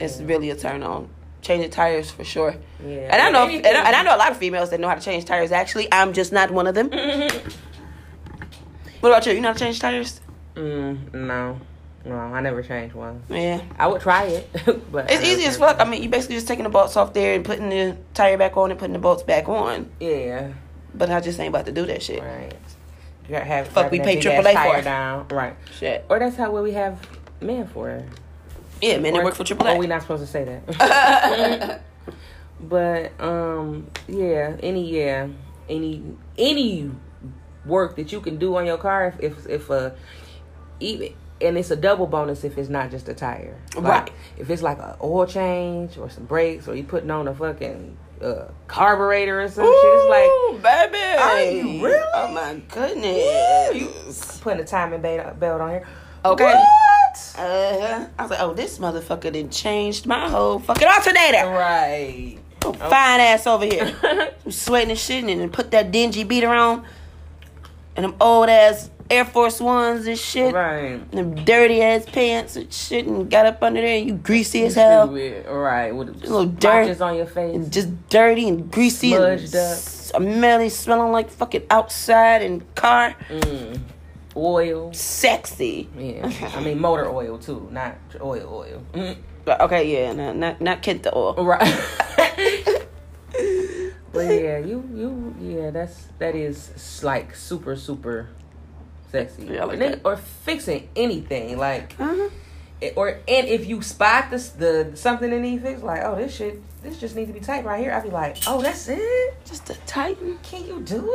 It's 0.00 0.18
Yeah. 0.18 0.26
really 0.26 0.50
a 0.50 0.56
turn 0.56 0.82
on. 0.82 1.08
Changing 1.40 1.70
tires 1.70 2.10
for 2.10 2.24
sure. 2.24 2.56
Yeah. 2.84 3.08
And 3.12 3.22
I 3.22 3.30
know, 3.30 3.46
and 3.46 3.64
I, 3.66 3.86
and 3.86 3.94
I 3.96 4.02
know 4.02 4.16
a 4.16 4.18
lot 4.18 4.30
of 4.32 4.38
females 4.38 4.70
that 4.70 4.80
know 4.80 4.88
how 4.88 4.94
to 4.96 5.00
change 5.00 5.24
tires. 5.24 5.52
Actually, 5.52 5.86
I'm 5.92 6.12
just 6.14 6.32
not 6.32 6.50
one 6.50 6.66
of 6.66 6.74
them. 6.74 6.90
What 9.04 9.10
about 9.10 9.26
you? 9.26 9.34
You 9.34 9.42
know 9.42 9.48
how 9.48 9.52
to 9.52 9.60
change 9.60 9.80
tires? 9.80 10.22
mm, 10.54 11.12
no, 11.12 11.60
no, 12.06 12.16
I 12.16 12.40
never 12.40 12.62
changed 12.62 12.94
one. 12.94 13.22
Yeah. 13.28 13.60
I 13.78 13.86
would 13.86 14.00
try 14.00 14.24
it, 14.24 14.50
but 14.90 15.10
It's 15.10 15.22
easy 15.22 15.44
as 15.44 15.58
fuck. 15.58 15.78
I 15.78 15.84
mean, 15.84 16.02
you 16.02 16.08
basically 16.08 16.36
just 16.36 16.48
taking 16.48 16.64
the 16.64 16.70
bolts 16.70 16.96
off 16.96 17.12
there 17.12 17.34
and 17.34 17.44
putting 17.44 17.68
the 17.68 17.98
tire 18.14 18.38
back 18.38 18.56
on 18.56 18.70
and 18.70 18.80
putting 18.80 18.94
the 18.94 18.98
bolts 18.98 19.22
back 19.22 19.46
on. 19.46 19.90
Yeah, 20.00 20.54
But 20.94 21.10
I 21.10 21.20
just 21.20 21.38
ain't 21.38 21.50
about 21.50 21.66
to 21.66 21.72
do 21.72 21.84
that 21.84 22.02
shit. 22.02 22.22
right. 22.22 22.54
You 23.28 23.34
have 23.34 23.68
Fuck, 23.68 23.92
we 23.92 24.00
pay 24.00 24.16
AAA 24.18 24.70
for 24.70 24.78
it. 24.78 24.84
down, 24.84 25.28
right? 25.28 25.54
Shit. 25.78 26.06
Or 26.08 26.18
that's 26.18 26.36
how 26.36 26.50
what 26.50 26.62
we 26.62 26.72
have 26.72 26.98
men 27.42 27.66
for. 27.66 28.02
Yeah, 28.80 29.00
men 29.00 29.12
that 29.12 29.22
work 29.22 29.34
for 29.34 29.44
AAA. 29.44 29.74
Oh, 29.74 29.76
we 29.76 29.86
not 29.86 30.00
supposed 30.00 30.24
to 30.24 30.26
say 30.26 30.62
that. 30.66 31.82
but 32.62 33.12
um, 33.20 33.86
yeah, 34.08 34.56
any 34.62 34.90
yeah, 34.90 35.28
any 35.68 36.02
any 36.38 36.90
work 37.66 37.96
that 37.96 38.12
you 38.12 38.20
can 38.20 38.36
do 38.38 38.56
on 38.56 38.66
your 38.66 38.78
car, 38.78 39.14
if 39.18 39.36
if, 39.38 39.46
if 39.48 39.70
uh, 39.70 39.90
even 40.80 41.14
and 41.40 41.58
it's 41.58 41.70
a 41.70 41.76
double 41.76 42.06
bonus 42.06 42.44
if 42.44 42.56
it's 42.56 42.68
not 42.68 42.90
just 42.90 43.08
a 43.08 43.14
tire, 43.14 43.58
Like, 43.74 43.84
Right. 43.84 44.12
If 44.38 44.50
it's 44.50 44.62
like 44.62 44.78
a 44.78 44.96
oil 45.02 45.26
change 45.26 45.98
or 45.98 46.08
some 46.08 46.24
brakes, 46.24 46.68
or 46.68 46.74
you 46.74 46.84
putting 46.84 47.10
on 47.10 47.28
a 47.28 47.34
fucking 47.34 47.96
uh, 48.22 48.44
carburetor 48.68 49.42
or 49.42 49.48
some 49.48 49.64
shit, 49.64 49.74
it's 49.74 50.62
like 50.62 50.90
baby. 50.92 51.18
Are 51.20 51.42
you 51.42 51.84
really? 51.84 52.08
Oh 52.14 52.28
my 52.32 52.62
goodness. 52.68 53.74
you 53.74 54.40
putting 54.40 54.60
a 54.60 54.64
timing 54.64 55.02
belt 55.02 55.38
belt 55.40 55.60
on 55.60 55.70
here. 55.70 55.86
Okay. 56.24 56.44
What? 56.44 57.34
Uh, 57.36 57.80
huh. 57.80 58.06
I 58.18 58.22
was 58.22 58.30
like, 58.30 58.40
oh, 58.40 58.54
this 58.54 58.78
motherfucker 58.78 59.32
done 59.32 59.50
changed 59.50 60.06
my 60.06 60.28
whole 60.28 60.58
fucking 60.58 60.88
alternator. 60.88 61.48
Right. 61.48 62.38
Oh, 62.64 62.72
Fine 62.72 63.20
ass 63.20 63.46
over 63.46 63.66
here. 63.66 63.94
Sweating 64.48 64.90
and 64.90 64.98
shit 64.98 65.24
and 65.24 65.52
put 65.52 65.70
that 65.72 65.92
dingy 65.92 66.24
beater 66.24 66.48
on. 66.48 66.84
And 67.96 68.04
them 68.04 68.14
old 68.20 68.48
ass 68.48 68.90
Air 69.10 69.24
Force 69.24 69.60
Ones 69.60 70.06
and 70.06 70.18
shit. 70.18 70.54
right. 70.54 70.92
And 70.92 71.12
them 71.12 71.34
dirty 71.44 71.82
ass 71.82 72.06
pants 72.06 72.56
and 72.56 72.72
shit 72.72 73.06
and 73.06 73.30
got 73.30 73.46
up 73.46 73.62
under 73.62 73.80
there 73.80 73.98
and 73.98 74.06
you 74.06 74.14
greasy 74.14 74.64
as 74.64 74.74
hell. 74.74 75.06
Stupid. 75.06 75.46
Right. 75.46 75.94
With 75.94 76.08
a 76.08 76.12
little 76.12 76.46
dirt. 76.46 77.00
on 77.00 77.16
your 77.16 77.26
face. 77.26 77.54
And 77.54 77.72
just 77.72 78.08
dirty 78.08 78.48
and 78.48 78.70
greasy 78.70 79.10
Smudged 79.10 79.54
and 79.54 79.72
up. 79.72 79.78
smelly, 79.78 80.68
smelling 80.70 81.12
like 81.12 81.30
fucking 81.30 81.66
outside 81.70 82.42
and 82.42 82.74
car. 82.74 83.14
Mm. 83.28 83.80
Oil. 84.36 84.92
Sexy. 84.92 85.88
Yeah. 85.96 86.32
I 86.56 86.60
mean 86.60 86.80
motor 86.80 87.08
oil 87.08 87.38
too, 87.38 87.68
not 87.70 87.96
oil 88.20 88.48
oil. 88.52 88.82
Mm. 88.92 89.16
Okay, 89.46 89.92
yeah, 89.92 90.12
not 90.12 90.36
not, 90.36 90.60
not 90.60 90.82
Kenta 90.82 91.14
oil. 91.14 91.34
Right. 91.44 91.60
but 94.14 94.22
yeah, 94.26 94.58
you 94.58 94.82
you 94.94 95.34
yeah, 95.40 95.70
that's 95.70 96.08
that 96.18 96.34
is 96.34 96.70
like 97.02 97.34
super 97.34 97.76
super 97.76 98.28
sexy. 99.12 99.46
Yeah, 99.46 99.64
like 99.64 99.78
that. 99.80 100.00
Or 100.04 100.16
fixing 100.16 100.88
anything 100.96 101.58
like 101.58 101.94
Uh-huh. 101.98 102.28
it- 102.80 102.94
or 102.96 103.18
and 103.28 103.46
if 103.48 103.66
you 103.66 103.82
spot 103.82 104.30
this 104.30 104.48
the 104.50 104.92
something 104.94 105.30
that 105.30 105.40
need 105.40 105.62
fixed, 105.62 105.82
like 105.84 106.02
oh 106.04 106.14
this 106.16 106.34
shit 106.34 106.60
this 106.82 106.98
just 107.00 107.16
needs 107.16 107.28
to 107.28 107.34
be 107.34 107.40
tight 107.40 107.64
right 107.64 107.80
here. 107.82 107.92
I'd 107.92 108.02
be 108.04 108.10
like 108.10 108.38
oh 108.46 108.62
that's 108.62 108.88
it. 108.88 109.34
Just 109.44 109.66
to 109.66 109.74
tighten 109.86 110.38
Can 110.42 110.66
you 110.66 110.80
do 110.80 111.10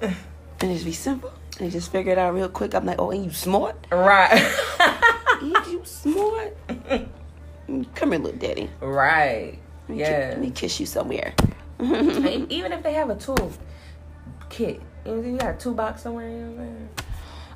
it? 0.00 0.12
and 0.60 0.72
just 0.72 0.84
be 0.84 0.92
simple. 0.92 1.32
And 1.58 1.70
just 1.70 1.92
figure 1.92 2.12
it 2.12 2.18
out 2.18 2.32
real 2.34 2.48
quick. 2.48 2.74
I'm 2.74 2.86
like, 2.86 2.98
oh, 2.98 3.10
and 3.10 3.22
you 3.24 3.30
smart? 3.32 3.76
Right. 3.92 4.32
Yeah, 5.42 5.66
you 5.70 5.80
smart? 5.84 6.54
Come 7.94 8.12
here, 8.12 8.20
little 8.20 8.32
daddy. 8.38 8.68
right. 8.80 9.58
Let 9.88 9.88
me, 9.88 9.96
ki- 9.96 10.00
Yeah. 10.00 10.18
let 10.30 10.40
me 10.40 10.50
kiss 10.50 10.80
you 10.80 10.84
somewhere. 10.86 11.32
Even 12.50 12.72
if 12.72 12.82
they 12.82 12.92
have 12.92 13.10
a 13.10 13.16
tool 13.16 13.52
kit, 14.48 14.80
you 15.06 15.36
got 15.38 15.54
a 15.54 15.58
toolbox 15.58 16.02
somewhere. 16.02 16.28
You 16.28 16.36
know 16.36 16.50
what 16.50 16.60
I'm 16.60 16.66
saying? 16.66 16.88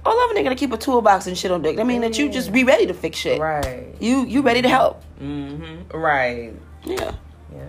All 0.06 0.22
of 0.22 0.28
them, 0.28 0.34
they're 0.34 0.44
gonna 0.44 0.56
keep 0.56 0.72
a 0.72 0.76
toolbox 0.76 1.26
and 1.26 1.36
shit 1.36 1.50
on 1.50 1.62
deck. 1.62 1.78
I 1.78 1.84
mean, 1.84 2.02
that 2.02 2.18
you 2.18 2.28
just 2.28 2.52
be 2.52 2.64
ready 2.64 2.86
to 2.86 2.94
fix 2.94 3.18
shit. 3.18 3.40
Right. 3.40 3.94
You 4.00 4.24
you 4.26 4.42
ready 4.42 4.62
to 4.62 4.68
help? 4.68 5.02
Mm-hmm. 5.20 5.96
Right. 5.96 6.52
Yeah. 6.84 7.14
Yeah. 7.54 7.66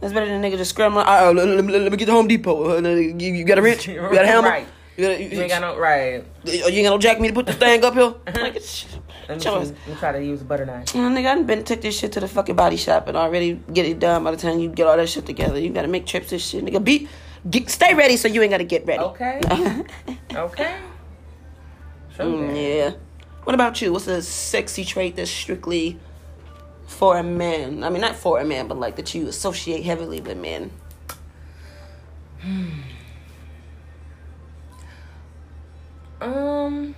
That's 0.00 0.12
better 0.12 0.26
than 0.26 0.44
a 0.44 0.46
nigga 0.46 0.58
just 0.58 0.70
scrambling. 0.70 1.06
Uh, 1.06 1.32
let, 1.34 1.48
let, 1.48 1.64
let, 1.64 1.82
let 1.82 1.92
me 1.92 1.98
get 1.98 2.06
to 2.06 2.12
Home 2.12 2.28
Depot. 2.28 2.78
Uh, 2.78 2.88
you, 2.88 3.32
you 3.34 3.44
got 3.44 3.58
a 3.58 3.62
wrench? 3.62 3.88
You 3.88 4.00
got 4.00 4.24
a 4.24 4.26
hammer? 4.26 4.48
Right. 4.48 4.66
You, 4.98 5.06
got, 5.06 5.20
you, 5.20 5.28
You 5.28 5.40
ain't 5.42 5.50
got 5.50 5.60
no 5.60 5.78
right. 5.78 6.24
you 6.42 6.52
ain't 6.64 6.84
got 6.84 6.90
no 6.90 6.98
jack 6.98 7.20
me 7.20 7.28
to 7.28 7.34
put 7.34 7.46
this 7.46 7.54
thing 7.54 7.84
up 7.84 7.94
here? 7.94 8.02
like, 8.26 8.36
Let 8.36 8.54
me, 8.54 8.60
see, 8.60 8.88
let 9.28 9.70
me 9.86 9.94
try 9.96 10.10
to 10.10 10.24
use 10.24 10.40
a 10.40 10.44
butter 10.44 10.66
knife. 10.66 10.86
Mm, 10.86 11.12
nigga, 11.12 11.18
I 11.18 11.34
done 11.36 11.46
been 11.46 11.62
took 11.62 11.80
this 11.82 11.96
shit 11.96 12.10
to 12.12 12.20
the 12.20 12.26
fucking 12.26 12.56
body 12.56 12.76
shop 12.76 13.06
and 13.06 13.16
already 13.16 13.60
get 13.72 13.86
it 13.86 14.00
done 14.00 14.24
by 14.24 14.32
the 14.32 14.36
time 14.36 14.58
you 14.58 14.68
get 14.68 14.88
all 14.88 14.96
that 14.96 15.08
shit 15.08 15.24
together. 15.24 15.60
You 15.60 15.70
gotta 15.70 15.86
make 15.86 16.04
trips 16.04 16.32
and 16.32 16.40
shit. 16.40 16.64
Nigga, 16.64 16.82
be 16.82 17.08
get, 17.48 17.70
stay 17.70 17.94
ready 17.94 18.16
so 18.16 18.26
you 18.26 18.42
ain't 18.42 18.50
gotta 18.50 18.64
get 18.64 18.86
ready. 18.86 19.02
Okay. 19.02 19.40
Okay. 20.34 20.78
Show 22.16 22.24
Mm, 22.24 22.56
yeah. 22.56 22.90
What 23.44 23.54
about 23.54 23.80
you? 23.80 23.92
What's 23.92 24.08
a 24.08 24.20
sexy 24.20 24.84
trait 24.84 25.14
that's 25.14 25.30
strictly 25.30 25.96
for 26.88 27.18
a 27.18 27.22
man? 27.22 27.84
I 27.84 27.90
mean, 27.90 28.00
not 28.00 28.16
for 28.16 28.40
a 28.40 28.44
man, 28.44 28.66
but 28.66 28.80
like 28.80 28.96
that 28.96 29.14
you 29.14 29.28
associate 29.28 29.84
heavily 29.84 30.20
with 30.20 30.36
men. 30.36 30.72
Um. 36.20 36.94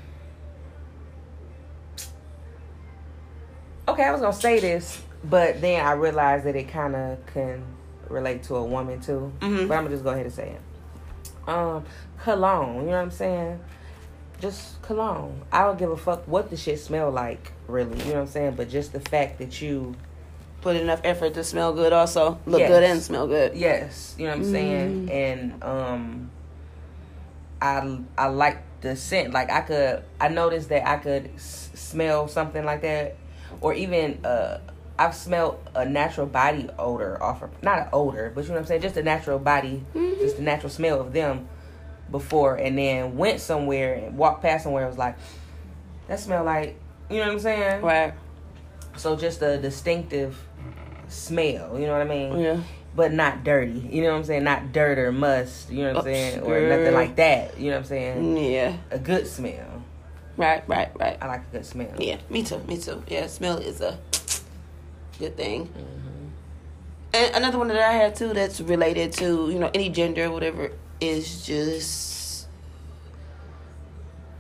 Okay, 3.89 4.05
I 4.05 4.13
was 4.13 4.21
gonna 4.21 4.33
say 4.33 4.61
this, 4.61 5.03
but 5.25 5.61
then 5.61 5.85
I 5.85 5.93
realized 5.93 6.45
that 6.47 6.55
it 6.57 6.69
kind 6.69 6.95
of 6.95 7.19
can 7.27 7.63
relate 8.09 8.43
to 8.45 8.57
a 8.57 8.65
woman 8.65 9.01
too. 9.01 9.33
Mhm. 9.41 9.69
But 9.69 9.75
I'm 9.77 9.85
gonna 9.85 9.91
just 9.91 10.05
go 10.05 10.11
ahead 10.11 10.27
and 10.27 10.35
say 10.35 10.51
it. 10.51 11.49
Um, 11.49 11.85
cologne. 12.23 12.77
You 12.77 12.83
know 12.83 12.87
what 12.93 12.97
I'm 12.99 13.11
saying? 13.11 13.61
Just 14.41 14.81
cologne. 14.83 15.43
I 15.53 15.63
don't 15.63 15.79
give 15.79 15.91
a 15.91 15.97
fuck 15.97 16.27
what 16.27 16.51
the 16.51 16.57
shit 16.57 16.79
smell 16.81 17.11
like, 17.11 17.53
really. 17.67 17.99
You 17.99 18.05
know 18.07 18.13
what 18.15 18.21
I'm 18.23 18.27
saying? 18.29 18.55
But 18.57 18.71
just 18.71 18.93
the 18.93 19.01
fact 19.01 19.39
that 19.39 19.61
you, 19.61 19.95
Put 20.63 20.77
enough 20.77 21.01
effort 21.05 21.33
to 21.35 21.43
smell 21.43 21.73
good, 21.73 21.91
also 21.95 22.39
look 22.45 22.61
Yes. 22.61 22.69
good 22.69 22.83
and 22.85 23.01
smell 23.01 23.27
good. 23.27 23.57
yes, 23.57 24.15
you 24.19 24.27
know 24.27 24.33
what 24.33 24.41
I'm 24.41 24.53
saying, 24.53 25.11
and 25.11 25.65
um, 25.65 26.31
I 27.63 27.99
I 28.17 28.27
like 28.29 28.59
the 28.81 28.97
scent. 28.97 29.33
Like 29.33 29.51
I 29.51 29.61
could, 29.61 30.03
I 30.21 30.29
noticed 30.29 30.69
that 30.71 30.89
I 30.89 30.97
could 30.97 31.31
s- 31.37 31.71
smell 31.75 32.29
something 32.29 32.65
like 32.65 32.81
that, 32.83 33.17
or 33.61 33.75
even 33.75 34.25
uh, 34.25 34.61
I've 34.99 35.15
smelled 35.15 35.59
a 35.75 35.85
natural 35.85 36.27
body 36.27 36.69
odor 36.79 37.23
off 37.23 37.43
of 37.43 37.51
not 37.63 37.79
an 37.79 37.89
odor, 37.93 38.33
but 38.35 38.43
you 38.45 38.49
know 38.49 38.55
what 38.55 38.61
I'm 38.61 38.67
saying, 38.67 38.83
just 38.83 38.97
a 38.97 39.03
natural 39.03 39.39
body, 39.39 39.85
just 39.95 40.37
the 40.37 40.43
natural 40.43 40.71
smell 40.71 41.01
of 41.01 41.13
them 41.13 41.49
before, 42.11 42.57
and 42.57 42.77
then 42.79 43.17
went 43.17 43.41
somewhere 43.41 43.95
and 43.95 44.17
walked 44.17 44.43
past 44.43 44.65
somewhere. 44.65 44.83
and 44.85 44.91
was 44.91 44.99
like, 44.99 45.17
that 46.09 46.19
smell 46.21 46.43
like, 46.45 46.77
you 47.09 47.17
know 47.19 47.27
what 47.27 47.33
I'm 47.33 47.39
saying? 47.41 47.83
Right. 47.83 48.15
So 48.97 49.17
just 49.17 49.43
a 49.43 49.59
distinctive 49.59 50.37
smell. 51.09 51.79
You 51.79 51.87
know 51.87 51.93
what 51.93 52.03
I 52.03 52.05
mean? 52.05 52.39
Yeah. 52.39 52.61
But 52.95 53.13
not 53.13 53.45
dirty. 53.45 53.89
You 53.91 54.03
know 54.03 54.13
what 54.13 54.19
I'm 54.19 54.25
saying? 54.25 54.45
Not 54.45 54.73
dirt 54.73 54.99
or 54.99 55.13
must. 55.13 55.71
You 55.71 55.85
know 55.85 55.95
what 55.95 55.99
I'm 55.99 56.05
saying? 56.05 56.41
Or 56.41 56.61
nothing 56.61 56.95
like 56.95 57.17
that. 57.17 57.59
You 57.59 57.71
know 57.71 57.77
what 57.77 57.83
I'm 57.83 57.85
saying? 57.87 58.37
Yeah. 58.37 58.77
A 58.91 58.99
good 58.99 59.27
smell. 59.27 59.85
Right. 60.37 60.67
Right. 60.67 60.91
Right. 60.99 61.19
I 61.21 61.27
like 61.27 61.43
a 61.49 61.53
good 61.53 61.67
smell. 61.67 61.95
Yeah. 61.99 62.19
Me 62.29 62.43
too. 62.43 62.59
Me 62.67 62.79
too. 62.79 63.03
Yeah. 63.09 63.27
Smell 63.27 63.59
is 63.59 63.81
a 63.81 63.99
good 65.19 65.37
thing. 65.37 65.67
Mm-hmm. 65.67 66.11
And 67.13 67.37
another 67.37 67.59
one 67.59 67.69
that 67.69 67.77
I 67.77 67.93
had 67.93 68.15
too 68.15 68.33
that's 68.33 68.61
related 68.61 69.13
to 69.15 69.51
you 69.51 69.59
know 69.59 69.71
any 69.75 69.89
gender 69.89 70.31
whatever 70.31 70.73
is 71.01 71.45
just 71.45 72.47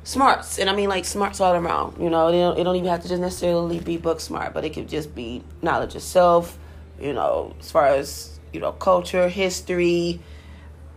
smarts 0.04 0.58
and 0.58 0.70
I 0.70 0.74
mean 0.74 0.88
like 0.88 1.04
smarts 1.04 1.40
all 1.40 1.54
around. 1.54 2.00
You 2.00 2.10
know 2.10 2.28
it 2.28 2.32
don't, 2.32 2.58
it 2.58 2.64
don't 2.64 2.76
even 2.76 2.88
have 2.88 3.02
to 3.02 3.08
just 3.08 3.20
necessarily 3.20 3.80
be 3.80 3.96
book 3.96 4.20
smart, 4.20 4.54
but 4.54 4.64
it 4.64 4.70
could 4.70 4.88
just 4.88 5.14
be 5.14 5.42
knowledge 5.62 5.96
of 5.96 6.02
self. 6.02 6.58
You 7.00 7.12
know 7.12 7.54
as 7.58 7.70
far 7.72 7.86
as 7.86 8.29
you 8.52 8.60
know 8.60 8.72
culture, 8.72 9.28
history. 9.28 10.20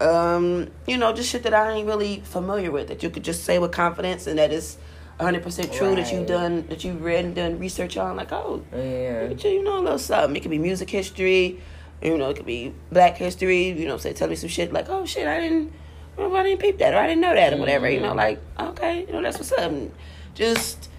Um, 0.01 0.71
you 0.85 0.97
know, 0.97 1.13
just 1.13 1.29
shit 1.29 1.43
that 1.43 1.53
I 1.53 1.71
ain't 1.71 1.87
really 1.87 2.21
familiar 2.25 2.71
with 2.71 2.89
that 2.89 3.03
you 3.03 3.09
could 3.09 3.23
just 3.23 3.45
say 3.45 3.57
with 3.59 3.71
confidence 3.71 4.27
and 4.27 4.37
that 4.37 4.51
is 4.51 4.77
100% 5.19 5.71
true 5.71 5.95
that 5.95 6.11
you've 6.11 6.27
done, 6.27 6.67
that 6.67 6.83
you've 6.83 7.01
read 7.01 7.23
and 7.23 7.35
done 7.35 7.59
research 7.59 7.95
on. 7.95 8.17
Like, 8.17 8.31
oh, 8.33 8.63
Yeah. 8.73 9.29
You, 9.29 9.49
you 9.49 9.63
know 9.63 9.79
a 9.79 9.81
little 9.81 9.99
something. 9.99 10.35
It 10.35 10.41
could 10.41 10.51
be 10.51 10.57
music 10.57 10.89
history, 10.89 11.61
you 12.01 12.17
know, 12.17 12.29
it 12.31 12.35
could 12.35 12.45
be 12.45 12.73
black 12.91 13.17
history, 13.17 13.69
you 13.69 13.87
know, 13.87 13.97
say 13.97 14.13
tell 14.13 14.27
me 14.27 14.35
some 14.35 14.49
shit 14.49 14.73
like, 14.73 14.89
oh 14.89 15.05
shit, 15.05 15.27
I 15.27 15.39
didn't 15.39 15.71
I 16.17 16.43
didn't 16.43 16.61
peep 16.61 16.77
that 16.79 16.93
or 16.93 16.97
I 16.97 17.07
didn't 17.07 17.21
know 17.21 17.33
that 17.33 17.53
or 17.53 17.57
whatever, 17.57 17.89
you 17.89 17.99
know, 17.99 18.13
like, 18.13 18.39
okay, 18.59 19.05
you 19.05 19.13
know, 19.13 19.21
that's 19.21 19.37
what's 19.37 19.51
up. 19.53 19.71
And 19.71 19.91
just 20.35 20.89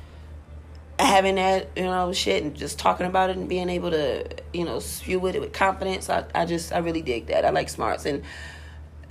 having 0.99 1.35
that, 1.37 1.71
you 1.77 1.83
know, 1.85 2.13
shit 2.13 2.43
and 2.43 2.55
just 2.55 2.79
talking 2.79 3.07
about 3.07 3.31
it 3.31 3.37
and 3.37 3.49
being 3.49 3.69
able 3.69 3.91
to, 3.91 4.27
you 4.53 4.65
know, 4.65 4.79
spew 4.79 5.19
with 5.19 5.35
it 5.35 5.41
with 5.41 5.53
confidence. 5.53 6.09
I, 6.09 6.25
I 6.35 6.47
just 6.47 6.73
I 6.73 6.79
really 6.79 7.03
dig 7.03 7.27
that. 7.27 7.45
I 7.45 7.51
like 7.51 7.69
smarts 7.69 8.07
and 8.07 8.23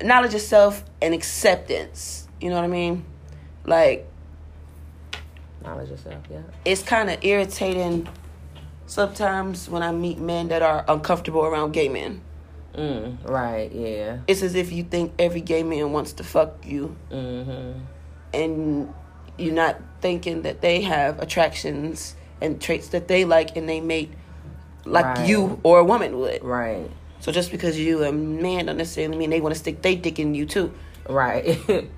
knowledge 0.02 0.34
of 0.34 0.42
self 0.42 0.84
and 1.02 1.14
acceptance. 1.14 2.28
You 2.42 2.50
know 2.50 2.56
what 2.56 2.66
I 2.66 2.68
mean? 2.68 3.06
Like 3.66 4.08
Knowledge 5.64 5.90
yourself, 5.92 6.24
yeah. 6.30 6.42
it's 6.66 6.84
kind 6.84 7.10
of 7.10 7.24
irritating 7.24 8.08
sometimes 8.86 9.70
when 9.70 9.82
I 9.82 9.94
meet 9.94 10.20
men 10.20 10.50
that 10.50 10.62
are 10.62 10.84
uncomfortable 10.90 11.46
around 11.46 11.72
gay 11.72 11.88
men. 11.88 12.20
Mm, 12.76 13.24
right, 13.30 13.72
yeah. 13.72 14.18
It's 14.28 14.42
as 14.42 14.56
if 14.56 14.74
you 14.74 14.84
think 14.84 15.14
every 15.18 15.40
gay 15.40 15.64
man 15.64 15.94
wants 15.94 16.14
to 16.14 16.24
fuck 16.24 16.66
you, 16.66 16.98
Mm-hmm. 17.12 17.80
and 18.34 18.94
you're 19.38 19.54
not 19.54 19.80
thinking 20.04 20.44
that 20.44 20.62
they 20.62 20.82
have 20.82 21.20
attractions 21.20 22.16
and 22.42 22.62
traits 22.62 22.90
that 22.90 23.08
they 23.08 23.24
like 23.26 23.56
and 23.58 23.68
they 23.68 23.80
mate 23.82 24.12
like 24.86 25.06
Right. 25.06 25.26
you 25.28 25.60
or 25.64 25.80
a 25.80 25.84
woman 25.84 26.20
would. 26.20 26.44
Right. 26.44 26.90
So 27.22 27.32
just 27.32 27.52
because 27.52 27.80
you 27.80 28.04
a 28.04 28.12
man 28.12 28.66
don't 28.66 28.78
necessarily 28.78 29.18
mean 29.18 29.30
they 29.30 29.40
want 29.42 29.56
to 29.56 29.60
stick 29.60 29.82
they 29.82 29.96
dick 29.96 30.20
in 30.20 30.36
you 30.36 30.46
too. 30.46 30.72
Right. 31.10 31.58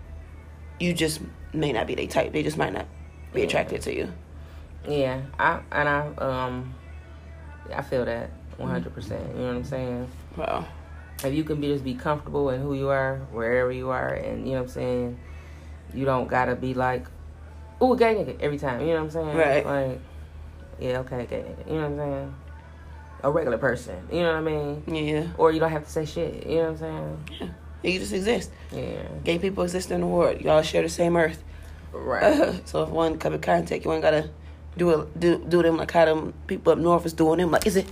You 0.77 0.91
just 0.93 1.21
may 1.53 1.71
not 1.71 1.87
be 1.87 1.95
their 1.95 2.05
type. 2.07 2.33
They 2.33 2.43
just 2.43 2.57
might 2.57 2.73
not 2.73 2.85
be 3.33 3.39
Yeah. 3.39 3.47
attracted 3.47 3.81
to 3.83 3.95
you. 3.95 4.11
Yeah, 4.85 5.21
I 5.39 5.61
and 5.71 5.87
I 5.87 5.99
um, 6.17 6.75
I 7.73 7.81
feel 7.81 8.03
that 8.03 8.29
one 8.57 8.69
hundred 8.69 8.93
percent. 8.93 9.23
You 9.35 9.41
know 9.41 9.47
what 9.47 9.55
I'm 9.55 9.63
saying? 9.63 10.07
Well, 10.35 10.67
if 11.23 11.33
you 11.33 11.45
can 11.45 11.61
be 11.61 11.67
just 11.67 11.85
be 11.85 11.93
comfortable 11.95 12.49
in 12.49 12.59
who 12.61 12.73
you 12.73 12.89
are, 12.89 13.19
wherever 13.31 13.71
you 13.71 13.89
are, 13.89 14.09
and 14.13 14.45
you 14.45 14.55
know 14.55 14.59
what 14.59 14.67
I'm 14.67 14.73
saying, 14.73 15.17
you 15.93 16.03
don't 16.03 16.27
gotta 16.27 16.55
be 16.55 16.73
like, 16.73 17.07
ooh, 17.81 17.95
gay 17.95 18.15
nigga 18.15 18.39
every 18.39 18.57
time. 18.57 18.81
You 18.81 18.87
know 18.87 18.95
what 18.95 19.01
I'm 19.03 19.09
saying? 19.11 19.37
Right. 19.37 19.65
Like, 19.65 19.99
yeah, 20.79 20.99
okay, 20.99 21.25
gay 21.25 21.41
nigga. 21.41 21.67
You 21.67 21.75
know 21.75 21.89
what 21.89 21.91
I'm 21.91 21.97
saying? 21.97 22.35
A 23.23 23.31
regular 23.31 23.57
person. 23.57 24.07
You 24.11 24.21
know 24.21 24.33
what 24.33 24.37
I 24.37 24.41
mean? 24.41 24.83
yeah. 24.87 25.27
Or 25.37 25.51
you 25.51 25.59
don't 25.59 25.71
have 25.71 25.85
to 25.85 25.89
say 25.89 26.05
shit. 26.05 26.45
You 26.45 26.57
know 26.57 26.61
what 26.63 26.69
I'm 26.69 26.77
saying? 26.77 27.29
Yeah. 27.39 27.47
You 27.91 27.99
just 27.99 28.13
exist. 28.13 28.51
Yeah. 28.71 29.03
Gay 29.23 29.39
people 29.39 29.63
exist 29.63 29.91
in 29.91 30.01
the 30.01 30.07
world. 30.07 30.41
Y'all 30.41 30.61
share 30.61 30.81
the 30.81 30.89
same 30.89 31.15
earth. 31.15 31.43
Right. 31.91 32.61
so 32.67 32.83
if 32.83 32.89
one 32.89 33.17
come 33.17 33.33
in 33.33 33.41
contact, 33.41 33.85
you 33.85 33.93
ain't 33.93 34.01
gotta 34.01 34.29
do 34.77 34.89
it, 34.89 35.19
do 35.19 35.37
do 35.47 35.63
them 35.63 35.77
like 35.77 35.91
how 35.91 36.05
them 36.05 36.33
people 36.47 36.73
up 36.73 36.79
north 36.79 37.05
is 37.05 37.13
doing 37.13 37.39
them. 37.39 37.51
Like, 37.51 37.65
is 37.65 37.77
it, 37.77 37.87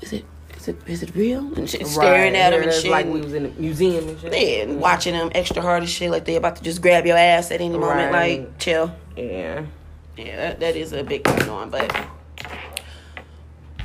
is 0.00 0.12
it, 0.12 0.24
is 0.60 0.68
it, 0.68 0.76
is 0.86 1.02
it 1.02 1.14
real? 1.14 1.54
And 1.54 1.68
shit, 1.68 1.86
staring 1.86 2.36
at 2.36 2.50
them 2.50 2.62
and 2.62 2.72
shit. 2.72 2.90
Like 2.90 3.06
we 3.06 3.20
was 3.20 3.32
in 3.32 3.44
the 3.44 3.48
museum 3.50 4.08
and 4.08 4.20
shit. 4.20 4.32
yeah, 4.32 4.62
and 4.64 4.80
watching 4.80 5.14
them 5.14 5.30
extra 5.34 5.62
hard 5.62 5.82
as 5.82 5.90
shit, 5.90 6.10
like 6.10 6.26
they 6.26 6.36
about 6.36 6.56
to 6.56 6.62
just 6.62 6.82
grab 6.82 7.06
your 7.06 7.16
ass 7.16 7.50
at 7.50 7.60
any 7.60 7.78
moment. 7.78 8.12
Right. 8.12 8.40
Like, 8.40 8.58
chill. 8.58 8.94
Yeah. 9.16 9.64
Yeah, 10.16 10.36
that, 10.36 10.60
that 10.60 10.76
is 10.76 10.92
a 10.92 11.02
big 11.02 11.22
going 11.24 11.48
on. 11.48 11.70
But 11.70 11.90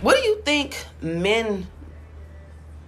what 0.01 0.17
do 0.17 0.23
you 0.23 0.41
think 0.41 0.86
men 1.01 1.67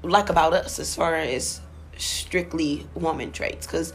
like 0.04 0.30
about 0.30 0.54
us 0.54 0.80
as 0.80 0.94
far 0.94 1.16
as 1.16 1.62
strictly 1.98 2.86
woman 2.94 3.32
traits? 3.32 3.66
Because 3.66 3.94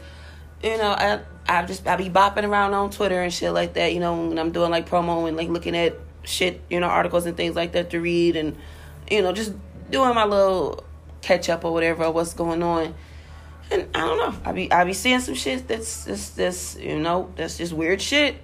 you 0.63 0.77
know, 0.77 0.89
I 0.89 1.19
I 1.47 1.65
just 1.65 1.85
I 1.85 1.97
be 1.97 2.09
bopping 2.09 2.47
around 2.47 2.73
on 2.73 2.89
Twitter 2.89 3.21
and 3.21 3.31
shit 3.31 3.53
like 3.53 3.73
that. 3.73 3.93
You 3.93 3.99
know, 3.99 4.27
when 4.27 4.39
I'm 4.39 4.51
doing 4.51 4.71
like 4.71 4.89
promo 4.89 5.27
and 5.27 5.37
like 5.37 5.49
looking 5.49 5.77
at 5.77 5.97
shit, 6.23 6.61
you 6.69 6.79
know, 6.79 6.87
articles 6.87 7.27
and 7.27 7.37
things 7.37 7.55
like 7.55 7.73
that 7.73 7.91
to 7.91 7.99
read, 7.99 8.35
and 8.35 8.57
you 9.11 9.21
know, 9.21 9.33
just 9.33 9.53
doing 9.93 10.13
my 10.13 10.25
little 10.25 10.83
catch 11.21 11.47
up 11.47 11.63
or 11.63 11.71
whatever 11.71 12.11
what's 12.11 12.33
going 12.33 12.61
on. 12.61 12.93
And 13.71 13.87
I 13.95 13.99
don't 14.01 14.17
know. 14.17 14.39
I 14.43 14.51
be 14.51 14.71
I 14.71 14.83
be 14.83 14.93
seeing 14.93 15.21
some 15.21 15.35
shit 15.35 15.67
that's 15.67 16.03
that's 16.03 16.29
that's 16.31 16.75
you 16.75 16.99
know 16.99 17.31
that's 17.37 17.57
just 17.57 17.71
weird 17.71 18.01
shit 18.01 18.35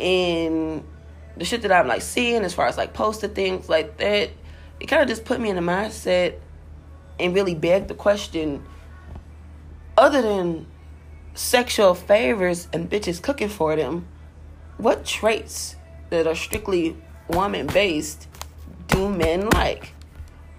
and 0.00 0.84
the 1.36 1.44
shit 1.44 1.62
that 1.62 1.72
I'm 1.72 1.86
like 1.86 2.02
seeing 2.02 2.42
as 2.42 2.54
far 2.54 2.66
as 2.66 2.76
like 2.76 2.92
posted 2.92 3.34
things 3.34 3.68
like 3.68 3.98
that, 3.98 4.30
it 4.80 4.86
kind 4.86 5.02
of 5.02 5.08
just 5.08 5.24
put 5.24 5.40
me 5.40 5.50
in 5.50 5.56
the 5.56 5.62
mindset 5.62 6.38
and 7.18 7.34
really 7.34 7.54
begged 7.54 7.88
the 7.88 7.94
question 7.94 8.64
other 9.96 10.20
than 10.20 10.66
sexual 11.34 11.94
favors 11.94 12.68
and 12.72 12.90
bitches 12.90 13.22
cooking 13.22 13.48
for 13.48 13.76
them, 13.76 14.06
what 14.78 15.04
traits 15.04 15.76
that 16.10 16.26
are 16.26 16.34
strictly 16.34 16.96
woman 17.28 17.66
based 17.66 18.28
do 18.88 19.08
men 19.08 19.48
like? 19.50 19.92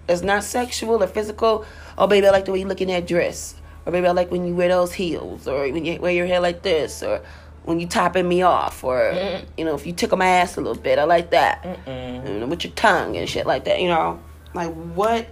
It's 0.08 0.22
not 0.22 0.44
sexual 0.44 1.04
or 1.04 1.08
physical. 1.08 1.66
Oh, 1.98 2.08
baby, 2.08 2.28
I 2.28 2.32
like 2.32 2.46
the 2.46 2.52
way 2.52 2.60
you 2.60 2.68
look 2.68 2.82
in 2.82 2.88
that 2.88 3.08
dress. 3.08 3.56
Or, 3.86 3.92
baby, 3.92 4.08
I 4.08 4.12
like 4.12 4.32
when 4.32 4.46
you 4.46 4.56
wear 4.56 4.70
those 4.70 4.94
heels. 4.94 5.48
Or 5.48 5.62
when 5.62 5.84
you 5.84 6.00
wear 6.00 6.14
your 6.14 6.26
hair 6.26 6.40
like 6.40 6.62
this. 6.62 7.04
Or 7.04 7.22
when 7.64 7.80
you 7.80 7.88
topping 7.88 8.28
me 8.28 8.42
off. 8.42 8.84
Or, 8.84 9.14
you 9.58 9.66
know, 9.66 9.76
if 9.76 9.86
you 9.86 9.94
tickle 9.94 10.18
my 10.18 10.28
ass 10.28 10.56
a 10.58 10.62
little 10.62 10.82
bit. 10.82 10.98
I 11.00 11.04
like 11.04 11.32
that. 11.32 11.66
You 11.86 12.40
know, 12.40 12.48
with 12.48 12.64
your 12.64 12.74
tongue 12.74 13.18
and 13.18 13.28
shit 13.28 13.46
like 13.46 13.66
that. 13.66 13.82
You 13.82 13.90
know, 13.90 14.22
like 14.54 14.74
what 14.74 15.28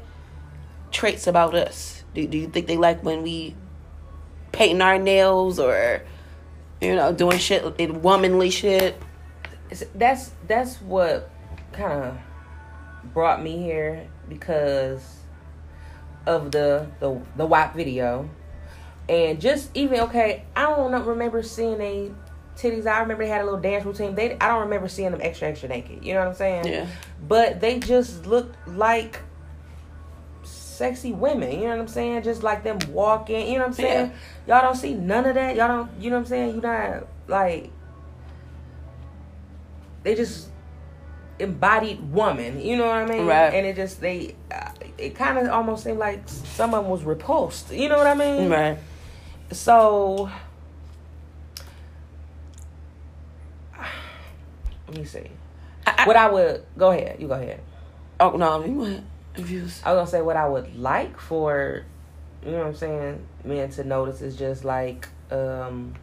traits 0.91 1.27
about 1.27 1.55
us 1.55 2.03
do, 2.13 2.25
do 2.25 2.37
you 2.37 2.47
think 2.47 2.67
they 2.67 2.77
like 2.77 3.03
when 3.03 3.21
we 3.21 3.55
painting 4.51 4.81
our 4.81 4.97
nails 4.97 5.59
or, 5.59 6.01
you 6.81 6.95
know, 6.95 7.13
doing 7.13 7.37
shit, 7.37 7.63
in 7.77 8.01
womanly 8.01 8.49
shit? 8.49 9.01
That's 9.93 10.31
that's 10.47 10.81
what 10.81 11.29
kind 11.73 12.03
of 12.03 12.17
brought 13.13 13.43
me 13.43 13.57
here 13.57 14.07
because 14.29 15.19
of 16.25 16.51
the 16.51 16.87
the 16.99 17.21
the 17.37 17.45
WAP 17.45 17.75
video, 17.75 18.29
and 19.07 19.39
just 19.39 19.69
even 19.75 19.99
okay, 20.01 20.45
I 20.55 20.63
don't 20.63 21.05
remember 21.05 21.43
seeing 21.43 21.77
they 21.77 22.11
titties. 22.55 22.87
I 22.87 22.99
remember 22.99 23.23
they 23.23 23.29
had 23.29 23.41
a 23.41 23.43
little 23.43 23.59
dance 23.59 23.85
routine. 23.85 24.15
They 24.15 24.37
I 24.39 24.47
don't 24.47 24.61
remember 24.61 24.87
seeing 24.87 25.11
them 25.11 25.21
extra 25.21 25.49
extra 25.49 25.69
naked. 25.69 26.03
You 26.03 26.13
know 26.13 26.21
what 26.21 26.29
I'm 26.29 26.35
saying? 26.35 26.67
Yeah. 26.67 26.87
But 27.27 27.59
they 27.61 27.79
just 27.79 28.25
looked 28.25 28.55
like 28.67 29.21
sexy 30.43 31.13
women. 31.13 31.51
You 31.51 31.61
know 31.61 31.69
what 31.69 31.79
I'm 31.79 31.87
saying? 31.87 32.23
Just 32.23 32.43
like 32.43 32.63
them 32.63 32.79
walking. 32.89 33.47
You 33.47 33.53
know 33.55 33.59
what 33.59 33.67
I'm 33.67 33.73
saying? 33.73 34.11
Y'all 34.47 34.61
don't 34.61 34.75
see 34.75 34.93
none 34.93 35.25
of 35.25 35.35
that. 35.35 35.55
Y'all 35.55 35.67
don't. 35.67 36.01
You 36.01 36.09
know 36.09 36.17
what 36.17 36.21
I'm 36.23 36.27
saying? 36.27 36.55
You 36.55 36.61
not 36.61 37.07
like 37.27 37.71
they 40.03 40.15
just 40.15 40.49
embodied 41.39 42.11
woman. 42.11 42.59
You 42.61 42.77
know 42.77 42.85
what 42.87 42.97
I 42.97 43.05
mean? 43.05 43.25
Right. 43.25 43.53
And 43.53 43.65
it 43.65 43.75
just 43.75 44.01
they. 44.01 44.35
Uh, 44.51 44.69
it 44.97 45.15
kind 45.15 45.37
of 45.37 45.47
almost 45.49 45.83
seemed 45.83 45.99
like 45.99 46.21
some 46.27 46.73
of 46.73 46.83
them 46.83 46.91
was 46.91 47.03
repulsed. 47.03 47.71
You 47.71 47.89
know 47.89 47.97
what 47.97 48.07
I 48.07 48.15
mean? 48.15 48.49
Right. 48.49 48.77
So 49.51 50.29
let 54.87 54.97
me 54.97 55.03
see. 55.05 55.29
I- 55.87 55.95
I- 55.99 56.07
what 56.07 56.15
I 56.15 56.29
would 56.29 56.63
go 56.77 56.91
ahead. 56.91 57.19
You 57.19 57.27
go 57.27 57.33
ahead. 57.35 57.61
Oh, 58.19 58.31
no, 58.31 58.63
you 58.63 58.73
went 58.79 59.03
views. 59.35 59.81
I 59.85 59.91
was 59.93 59.97
gonna 59.99 60.07
say 60.09 60.21
what 60.21 60.37
I 60.37 60.47
would 60.47 60.77
like 60.79 61.19
for 61.19 61.83
you 62.45 62.51
know 62.51 62.59
what 62.59 62.67
I'm 62.67 62.75
saying, 62.75 63.27
men 63.43 63.69
to 63.71 63.83
notice 63.83 64.21
is 64.21 64.35
just 64.37 64.63
like 64.63 65.07
um 65.31 65.93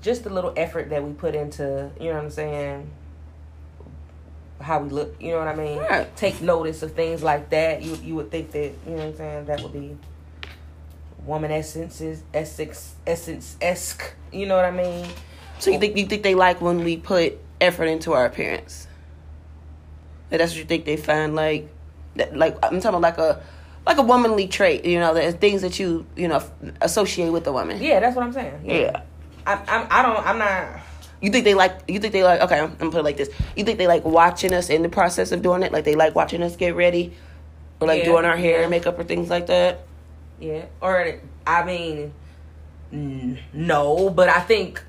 just 0.00 0.24
the 0.24 0.30
little 0.30 0.52
effort 0.56 0.90
that 0.90 1.02
we 1.02 1.12
put 1.12 1.34
into, 1.34 1.90
you 2.00 2.08
know 2.08 2.14
what 2.14 2.24
I'm 2.24 2.30
saying, 2.30 2.90
how 4.60 4.80
we 4.80 4.90
look, 4.90 5.20
you 5.20 5.30
know 5.32 5.38
what 5.38 5.48
I 5.48 5.54
mean? 5.54 5.78
Right. 5.78 6.14
Take 6.16 6.40
notice 6.42 6.82
of 6.82 6.92
things 6.92 7.22
like 7.22 7.50
that. 7.50 7.82
You 7.82 7.96
you 7.96 8.14
would 8.16 8.30
think 8.30 8.50
that, 8.52 8.72
you 8.86 8.92
know 8.92 8.96
what 8.96 9.06
I'm 9.06 9.16
saying, 9.16 9.46
that 9.46 9.62
would 9.62 9.72
be 9.72 9.96
woman 11.24 11.50
essences 11.50 12.22
essence 12.32 12.94
essence 13.06 13.56
esque, 13.60 14.14
you 14.32 14.46
know 14.46 14.56
what 14.56 14.64
I 14.64 14.70
mean? 14.70 15.06
So 15.58 15.70
you 15.70 15.78
think 15.78 15.96
you 15.96 16.06
think 16.06 16.22
they 16.22 16.34
like 16.34 16.60
when 16.60 16.84
we 16.84 16.96
put 16.96 17.38
effort 17.60 17.84
into 17.84 18.12
our 18.12 18.24
appearance? 18.24 18.86
That 20.30 20.38
That's 20.38 20.52
what 20.52 20.58
you 20.58 20.64
think 20.64 20.84
they 20.84 20.96
find 20.96 21.34
like 21.34 21.68
that 22.16 22.36
like 22.36 22.56
I'm 22.62 22.80
talking 22.80 22.98
about 22.98 23.02
like 23.02 23.18
a 23.18 23.42
like 23.86 23.98
a 23.98 24.02
womanly 24.02 24.46
trait, 24.46 24.84
you 24.84 24.98
know, 24.98 25.14
the 25.14 25.32
things 25.32 25.62
that 25.62 25.78
you, 25.78 26.06
you 26.14 26.28
know, 26.28 26.42
associate 26.82 27.30
with 27.30 27.46
a 27.46 27.52
woman. 27.52 27.82
Yeah, 27.82 28.00
that's 28.00 28.14
what 28.14 28.24
I'm 28.24 28.32
saying. 28.32 28.60
Yeah. 28.64 29.02
I 29.58 29.76
I'm 29.76 29.86
I 29.90 30.02
don't 30.02 30.26
I'm 30.26 30.38
not 30.38 30.80
You 31.20 31.30
think 31.30 31.44
they 31.44 31.54
like 31.54 31.78
you 31.88 31.98
think 32.00 32.12
they 32.12 32.22
like 32.24 32.40
okay, 32.42 32.60
I'm 32.60 32.74
gonna 32.76 32.90
put 32.90 33.00
it 33.00 33.04
like 33.04 33.16
this. 33.16 33.30
You 33.56 33.64
think 33.64 33.78
they 33.78 33.86
like 33.86 34.04
watching 34.04 34.52
us 34.54 34.70
in 34.70 34.82
the 34.82 34.88
process 34.88 35.32
of 35.32 35.42
doing 35.42 35.62
it? 35.62 35.72
Like 35.72 35.84
they 35.84 35.94
like 35.94 36.14
watching 36.14 36.42
us 36.42 36.56
get 36.56 36.74
ready? 36.74 37.12
Or 37.80 37.86
like 37.86 38.00
Yeah, 38.00 38.06
doing 38.10 38.24
our 38.24 38.36
hair 38.36 38.56
yeah. 38.58 38.62
and 38.62 38.70
makeup 38.70 38.98
or 38.98 39.04
things 39.04 39.30
like 39.30 39.46
that? 39.46 39.80
Yeah, 40.38 40.66
or 40.80 41.20
I 41.46 41.64
mean, 41.64 42.12
n- 42.92 43.38
no, 43.52 44.08
but 44.10 44.28
I 44.28 44.40
think 44.40 44.82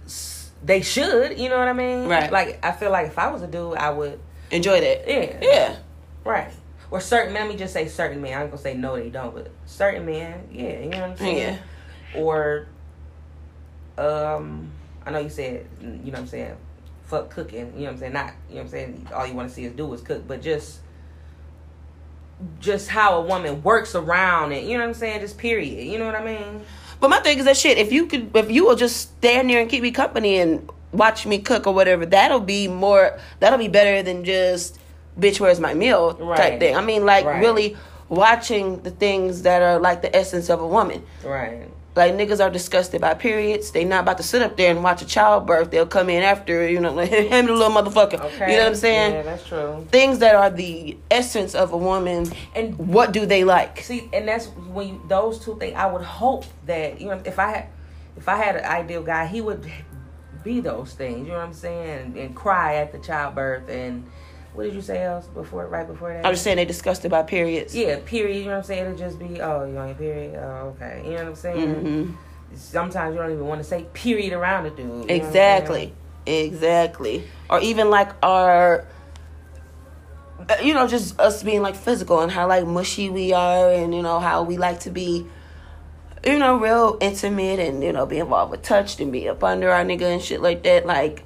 they 0.64 0.82
should. 0.82 1.38
You 1.40 1.50
know 1.50 1.58
what 1.58 1.68
I 1.68 1.74
mean? 1.74 2.08
Right. 2.08 2.32
Like 2.32 2.64
I 2.64 2.72
feel 2.72 2.92
like 2.92 3.08
if 3.08 3.20
I 3.20 3.32
was 3.32 3.42
a 3.42 3.48
dude, 3.48 3.76
I 3.78 3.90
would. 3.92 4.20
Enjoy 4.52 4.80
that. 4.82 5.08
Yeah. 5.08 5.38
Yeah. 5.42 5.76
Right. 6.24 6.52
Or 6.90 7.00
certain. 7.00 7.34
Let 7.34 7.48
me 7.48 7.56
just 7.56 7.74
say 7.74 7.88
certain 7.88 8.22
men. 8.22 8.38
I'm 8.38 8.48
gonna 8.48 8.58
say 8.62 8.74
no, 8.76 8.96
they 8.98 9.10
don't, 9.10 9.34
but 9.34 9.50
certain 9.66 10.06
men, 10.06 10.48
yeah. 10.52 10.80
You 10.80 10.90
know 10.90 11.00
what 11.02 11.10
I'm 11.12 11.18
saying? 11.18 11.38
Yeah. 12.14 12.22
Or, 12.22 12.68
um, 14.02 14.72
I 15.06 15.12
know 15.12 15.20
you 15.20 15.30
said, 15.30 15.68
you 15.82 15.88
know 15.88 16.04
what 16.12 16.20
I'm 16.20 16.28
saying, 16.28 16.56
fuck 17.04 17.30
cooking. 17.30 17.74
You 17.76 17.82
know 17.82 17.86
what 17.86 17.92
I'm 17.94 17.98
saying? 18.00 18.14
Not, 18.14 18.34
you 18.50 18.56
know 18.56 18.62
what 18.62 18.64
I'm 18.66 18.70
saying. 18.70 19.08
All 19.14 19.28
you 19.28 19.34
want 19.34 19.50
to 19.50 19.56
see 19.56 19.66
is 19.66 19.74
do 19.74 19.94
is 19.94 20.02
cook, 20.02 20.28
but 20.28 20.42
just. 20.42 20.80
Just 22.60 22.90
how 22.90 23.20
a 23.20 23.22
woman 23.22 23.62
works 23.62 23.94
around 23.94 24.52
it, 24.52 24.64
you 24.64 24.74
know 24.74 24.80
what 24.84 24.88
I'm 24.90 24.94
saying? 24.96 25.22
Just 25.22 25.38
period. 25.38 25.86
You 25.86 26.00
know 26.00 26.08
what 26.08 26.16
I 26.16 26.26
mean? 26.26 26.66
But 27.00 27.10
my 27.12 27.20
thing 27.20 27.38
is 27.38 27.46
that 27.46 27.56
shit. 27.56 27.78
If 27.78 27.92
you 27.92 28.08
could, 28.08 28.36
if 28.36 28.50
you 28.50 28.66
will 28.66 28.76
just 28.76 28.98
stand 28.98 29.48
there 29.52 29.62
and 29.62 29.70
keep 29.70 29.84
me 29.84 29.92
company 29.92 30.40
and 30.40 30.68
watch 30.92 31.28
me 31.28 31.38
cook 31.38 31.68
or 31.68 31.74
whatever, 31.76 32.04
that'll 32.04 32.40
be 32.40 32.68
more. 32.68 33.20
That'll 33.40 33.60
be 33.60 33.68
better 33.68 34.02
than 34.02 34.24
just 34.24 34.80
bitch, 35.20 35.40
where's 35.40 35.60
my 35.60 35.76
meal 35.76 36.14
type 36.14 36.20
Right. 36.28 36.60
thing. 36.60 36.76
I 36.76 36.82
mean, 36.82 37.06
like 37.06 37.26
Right. 37.26 37.42
really 37.42 37.78
watching 38.10 38.82
the 38.82 38.92
things 38.92 39.44
that 39.44 39.62
are 39.62 39.78
like 39.78 40.02
the 40.02 40.16
essence 40.16 40.50
of 40.50 40.62
a 40.62 40.68
woman. 40.68 41.04
Right. 41.24 41.68
Like 41.96 42.14
niggas 42.14 42.40
are 42.44 42.50
disgusted 42.50 43.02
by 43.02 43.14
periods. 43.16 43.72
They 43.72 43.84
not 43.84 44.04
about 44.04 44.18
to 44.18 44.24
sit 44.24 44.42
up 44.42 44.56
there 44.56 44.72
and 44.72 44.82
watch 44.82 45.02
a 45.02 45.06
childbirth. 45.06 45.72
They'll 45.72 45.86
come 45.86 46.10
in 46.10 46.24
after, 46.24 46.68
you 46.68 46.80
know, 46.80 46.94
like, 47.02 47.10
him 47.10 47.48
the 47.48 47.54
little 47.54 47.70
motherfucker. 47.70 48.22
Okay. 48.22 48.52
You 48.52 48.58
know 48.58 48.64
what 48.64 48.70
I'm 48.70 48.76
saying? 48.76 49.14
Yeah, 49.14 49.22
that's 49.24 49.46
true. 49.46 49.86
Things 49.92 50.20
that 50.20 50.36
are 50.36 50.50
the 50.50 50.98
essence 51.10 51.54
of 51.54 51.74
a 51.74 51.78
woman. 51.78 52.32
And 52.56 52.78
What 52.78 53.12
do 53.12 53.26
they 53.26 53.44
like? 53.44 53.80
see, 53.82 54.10
and 54.14 54.28
that's 54.28 54.48
when 54.48 54.88
you, 54.88 55.02
those 55.08 55.44
two 55.44 55.58
things. 55.58 55.76
I 55.76 55.92
would 55.92 56.04
hope 56.04 56.46
that 56.66 57.02
you 57.02 57.08
know, 57.08 57.22
if 57.26 57.38
I 57.38 57.50
had, 57.52 57.68
if 58.16 58.30
I 58.30 58.38
had 58.38 58.56
an 58.56 58.66
ideal 58.66 59.04
guy, 59.04 59.28
he 59.28 59.42
would 59.42 59.70
be 60.44 60.60
those 60.62 60.94
things. 60.94 61.28
You 61.28 61.34
know 61.34 61.40
what 61.40 61.48
I'm 61.48 61.54
saying? 61.54 61.90
And, 61.90 62.18
and 62.18 62.36
cry 62.36 62.76
at 62.76 62.92
the 62.92 63.00
childbirth. 63.00 63.70
And 63.70 64.06
what 64.54 64.64
did 64.64 64.74
you 64.74 64.82
say 64.82 65.04
else 65.04 65.28
before? 65.28 65.68
Right 65.68 65.88
before 65.88 66.14
that? 66.14 66.26
I'm 66.26 66.34
just 66.34 66.44
saying 66.44 66.58
they 66.58 66.66
disgusted 66.66 67.12
by 67.12 67.24
periods. 67.24 67.76
yeah, 67.76 68.00
period. 68.06 68.38
You 68.38 68.46
know 68.46 68.52
what 68.52 68.58
I'm 68.58 68.64
saying? 68.64 68.86
It'll 68.86 68.98
just 68.98 69.20
be, 69.20 69.42
oh, 69.42 69.66
you 69.66 69.78
on 69.78 69.88
your 69.88 69.96
period? 69.96 70.36
Oh, 70.36 70.76
okay. 70.76 71.02
You 71.06 71.12
know 71.12 71.18
what 71.18 71.28
I'm 71.28 71.36
saying? 71.36 71.86
hmm 71.86 72.12
Sometimes 72.54 73.14
you 73.16 73.22
don't 73.22 73.32
even 73.32 73.46
want 73.46 73.62
to 73.62 73.64
say 73.64 73.86
period 73.94 74.34
around 74.34 74.66
a 74.66 74.72
dude. 74.72 74.80
you 74.80 74.86
know 74.86 74.98
what 74.98 75.10
I'm 75.12 75.16
Exactly. 75.16 75.94
Exactly. 76.26 77.24
Or 77.50 77.62
even 77.62 77.90
like 77.90 78.10
our 78.22 78.86
you 80.62 80.74
know, 80.74 80.88
just 80.88 81.18
us 81.20 81.44
being 81.44 81.62
like 81.62 81.76
physical 81.76 82.20
and 82.20 82.32
how 82.32 82.48
like 82.48 82.66
mushy 82.66 83.10
we 83.10 83.32
are 83.32 83.72
and 83.72 83.94
you 83.94 84.02
know 84.02 84.20
how 84.20 84.44
we 84.44 84.58
like 84.58 84.80
to 84.82 84.90
be 84.90 85.26
you 86.26 86.38
know, 86.38 86.58
real 86.58 86.98
intimate 87.02 87.60
and, 87.60 87.84
you 87.84 87.92
know, 87.92 88.06
be 88.06 88.20
involved 88.20 88.52
with 88.52 88.62
touch 88.62 89.00
and 89.00 89.12
be 89.12 89.28
up 89.28 89.44
under 89.44 89.72
our 89.72 89.84
nigga 89.84 90.04
and 90.04 90.22
shit 90.22 90.42
like 90.42 90.64
that. 90.64 90.86
Like, 90.86 91.24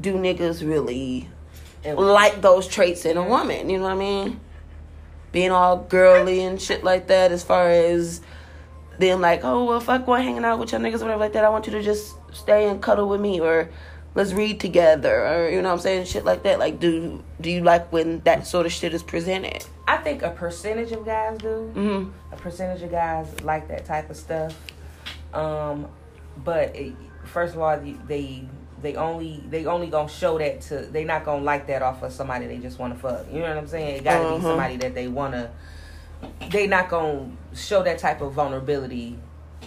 do 0.00 0.14
niggas 0.14 0.66
really 0.66 1.28
like 1.84 2.40
those 2.40 2.66
traits 2.66 3.04
in 3.04 3.16
a 3.16 3.26
woman? 3.26 3.70
You 3.70 3.78
know 3.78 3.84
what 3.84 3.92
I 3.92 3.96
mean? 3.96 4.40
Being 5.32 5.50
all 5.50 5.76
girly 5.76 6.42
and 6.42 6.60
shit 6.60 6.84
like 6.84 7.08
that 7.08 7.32
as 7.32 7.44
far 7.44 7.70
as 7.70 8.20
them 8.98 9.20
like, 9.20 9.44
oh 9.44 9.64
well 9.64 9.80
fuck 9.80 10.06
going 10.06 10.24
hanging 10.24 10.44
out 10.44 10.58
with 10.58 10.72
your 10.72 10.80
niggas 10.80 11.00
or 11.00 11.04
whatever 11.04 11.20
like 11.20 11.32
that. 11.34 11.44
I 11.44 11.48
want 11.48 11.66
you 11.66 11.72
to 11.72 11.82
just 11.82 12.16
stay 12.32 12.68
and 12.68 12.82
cuddle 12.82 13.08
with 13.08 13.20
me 13.20 13.40
or 13.40 13.68
let's 14.14 14.32
read 14.32 14.58
together 14.58 15.26
or 15.26 15.48
you 15.50 15.62
know 15.62 15.68
what 15.68 15.74
I'm 15.74 15.80
saying 15.80 16.06
shit 16.06 16.24
like 16.24 16.42
that. 16.42 16.58
Like 16.58 16.80
do 16.80 17.22
do 17.40 17.50
you 17.50 17.62
like 17.62 17.92
when 17.92 18.20
that 18.20 18.46
sort 18.46 18.66
of 18.66 18.72
shit 18.72 18.94
is 18.94 19.02
presented? 19.02 19.64
I 19.86 19.98
think 19.98 20.22
a 20.22 20.30
percentage 20.30 20.92
of 20.92 21.04
guys 21.04 21.38
do. 21.38 21.72
Mm-hmm. 21.74 22.10
A 22.32 22.36
percentage 22.36 22.82
of 22.82 22.90
guys 22.90 23.40
like 23.42 23.68
that 23.68 23.84
type 23.84 24.10
of 24.10 24.16
stuff. 24.16 24.54
Um, 25.32 25.88
but 26.44 26.74
it, 26.76 26.94
first 27.24 27.54
of 27.54 27.60
all, 27.60 27.78
they 28.06 28.46
they 28.82 28.94
only 28.96 29.42
they 29.50 29.66
only 29.66 29.88
gonna 29.88 30.08
show 30.08 30.38
that 30.38 30.60
to 30.62 30.82
they 30.82 31.04
not 31.04 31.24
gonna 31.24 31.42
like 31.42 31.66
that 31.66 31.82
off 31.82 32.02
of 32.02 32.12
somebody 32.12 32.46
they 32.46 32.58
just 32.58 32.78
want 32.78 32.94
to 32.94 32.98
fuck. 33.00 33.26
You 33.32 33.40
know 33.40 33.48
what 33.48 33.56
I'm 33.58 33.66
saying? 33.66 33.96
It 33.96 34.04
gotta 34.04 34.24
Uh-huh. 34.24 34.36
be 34.36 34.42
somebody 34.42 34.76
that 34.78 34.94
they 34.94 35.08
wanna. 35.08 35.50
They 36.50 36.66
not 36.66 36.88
gonna 36.88 37.30
show 37.54 37.82
that 37.82 37.98
type 37.98 38.20
of 38.20 38.32
vulnerability. 38.32 39.18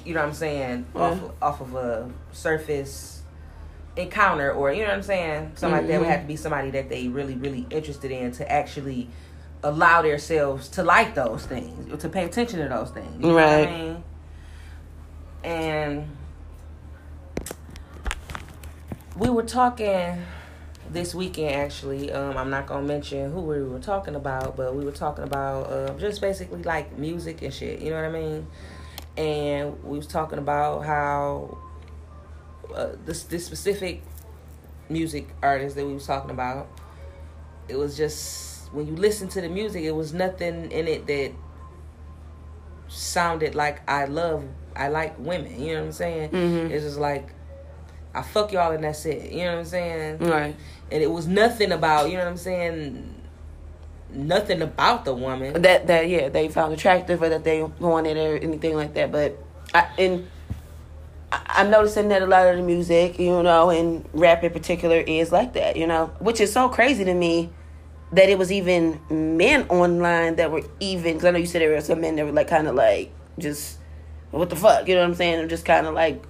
You 0.06 0.14
know 0.14 0.22
what 0.22 0.28
I'm 0.30 0.34
saying? 0.34 0.86
Off 0.96 1.20
Yeah. 1.22 1.30
off 1.42 1.62
of 1.62 1.76
a 1.76 2.10
surface 2.32 3.22
encounter 3.98 4.52
or 4.52 4.72
you 4.72 4.82
know 4.84 4.88
what 4.88 4.96
I'm 4.96 5.04
saying? 5.04 5.52
Something 5.56 5.78
like 5.80 5.88
that 5.88 6.00
would 6.00 6.08
Mhm. 6.08 6.12
have 6.12 6.22
to 6.22 6.28
be 6.28 6.36
somebody 6.38 6.72
that 6.72 6.88
they 6.90 7.08
really 7.10 7.36
really 7.36 7.68
interested 7.70 8.10
in 8.12 8.32
to 8.34 8.50
actually 8.52 9.10
allow 9.64 10.02
themselves 10.02 10.70
to 10.70 10.84
like 10.84 11.14
those 11.14 11.46
things 11.46 11.92
or 11.94 11.98
to 11.98 12.10
pay 12.10 12.24
attention 12.26 12.60
to 12.62 12.68
those 12.70 12.90
things. 12.92 13.12
You 13.20 13.28
know 13.28 13.36
what 13.36 13.44
Right. 13.44 13.68
I 13.68 13.72
mean? 13.72 14.04
And 15.44 16.08
we 19.22 19.30
were 19.30 19.44
talking 19.44 20.18
this 20.90 21.14
weekend 21.14 21.56
actually. 21.56 22.12
Um, 22.12 22.36
I'm 22.36 22.50
not 22.50 22.66
gonna 22.66 22.88
mention 22.88 23.32
who 23.32 23.42
we 23.42 23.62
were 23.62 23.80
talking 23.80 24.16
about, 24.16 24.58
but 24.58 24.76
we 24.76 24.84
were 24.84 24.92
talking 24.92 25.24
about 25.24 25.70
uh, 25.72 25.94
just 26.00 26.22
basically 26.22 26.64
like 26.64 26.98
music 26.98 27.44
and 27.44 27.54
shit. 27.54 27.82
You 27.82 27.92
know 27.92 27.98
what 27.98 28.06
I 28.06 28.10
mean? 28.10 28.48
And 29.18 29.84
we 29.84 29.98
was 29.98 30.08
talking 30.08 30.40
about 30.40 30.86
how 30.86 31.56
uh, 32.76 32.94
this 33.06 33.24
this 33.24 33.46
specific 33.46 34.02
music 34.90 35.28
artist 35.44 35.76
that 35.76 35.86
we 35.86 35.94
was 35.94 36.08
talking 36.08 36.32
about. 36.32 36.68
It 37.70 37.76
was 37.76 37.96
just 37.96 38.74
when 38.74 38.88
you 38.88 38.96
listen 38.96 39.28
to 39.30 39.42
the 39.42 39.50
music, 39.50 39.84
it 39.84 39.92
was 39.92 40.14
nothing 40.14 40.72
in 40.72 40.88
it 40.88 41.06
that 41.06 41.32
sounded 42.88 43.54
like 43.54 43.88
I 43.88 44.06
love, 44.06 44.46
I 44.76 44.88
like 44.88 45.20
women. 45.20 45.62
You 45.62 45.74
know 45.76 45.80
what 45.82 45.86
I'm 45.86 45.92
saying? 45.92 46.30
Mhm. 46.32 46.72
It's 46.72 46.84
just 46.86 46.98
like 46.98 47.36
I 48.14 48.22
fuck 48.22 48.52
y'all 48.52 48.72
and 48.72 48.84
that's 48.84 49.06
it. 49.06 49.32
You 49.32 49.46
know 49.46 49.54
what 49.54 49.60
I'm 49.60 49.66
saying? 49.66 50.20
Right. 50.20 50.56
And 50.92 51.04
it 51.04 51.10
was 51.10 51.28
nothing 51.28 51.72
about, 51.72 52.10
you 52.10 52.18
know 52.18 52.24
what 52.24 52.32
I'm 52.32 52.38
saying? 52.38 53.16
Nothing 54.12 54.62
about 54.62 55.06
the 55.06 55.14
woman. 55.14 55.62
That 55.62 55.88
that 55.88 56.10
yeah, 56.10 56.28
they 56.28 56.50
found 56.50 56.74
attractive 56.74 57.22
or 57.22 57.30
that 57.30 57.46
they 57.46 57.64
wanted 57.64 58.18
or 58.18 58.38
anything 58.38 58.76
like 58.76 58.94
that. 58.96 59.12
But 59.12 59.38
I 59.74 59.88
and 59.98 60.28
I'm 61.32 61.70
noticing 61.70 62.10
that 62.10 62.22
a 62.22 62.26
lot 62.26 62.48
of 62.48 62.58
the 62.58 62.64
music, 62.64 63.18
you 63.18 63.42
know, 63.42 63.70
and 63.70 64.06
rap 64.12 64.44
in 64.44 64.52
particular, 64.52 64.98
is 64.98 65.32
like 65.32 65.54
that. 65.54 65.78
You 65.78 65.88
know, 65.88 66.08
which 66.20 66.42
is 66.42 66.52
so 66.52 66.68
crazy 66.68 67.06
to 67.06 67.14
me 67.14 67.52
that 68.12 68.28
it 68.28 68.38
was 68.38 68.52
even 68.52 69.00
men 69.10 69.66
online 69.70 70.36
that 70.36 70.52
were 70.52 70.64
even. 70.82 71.14
Because 71.14 71.26
I 71.26 71.32
know 71.32 71.40
you 71.40 71.46
said 71.46 71.62
there 71.62 71.72
were 71.72 71.80
some 71.80 72.02
men 72.02 72.18
that 72.18 72.26
were 72.26 72.34
like 72.34 72.50
kind 72.50 72.68
of 72.68 72.76
like 72.76 73.14
just 73.40 73.78
what 74.32 74.50
the 74.50 74.58
fuck, 74.58 74.90
you 74.90 74.96
know 74.96 75.02
what 75.02 75.08
I'm 75.08 75.16
saying? 75.16 75.48
Just 75.48 75.64
kind 75.64 75.88
of 75.88 75.94
like 75.94 76.22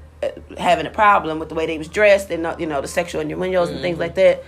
having 0.58 0.86
a 0.86 0.92
problem 0.92 1.40
with 1.40 1.50
the 1.50 1.56
way 1.56 1.66
they 1.66 1.78
was 1.78 1.88
dressed 1.88 2.30
and 2.30 2.46
uh, 2.46 2.56
you 2.60 2.66
know 2.66 2.82
the 2.82 2.88
sexual 2.88 3.22
innuendos 3.22 3.70
and 3.70 3.82
things 3.82 3.98
like 3.98 4.16
that. 4.16 4.44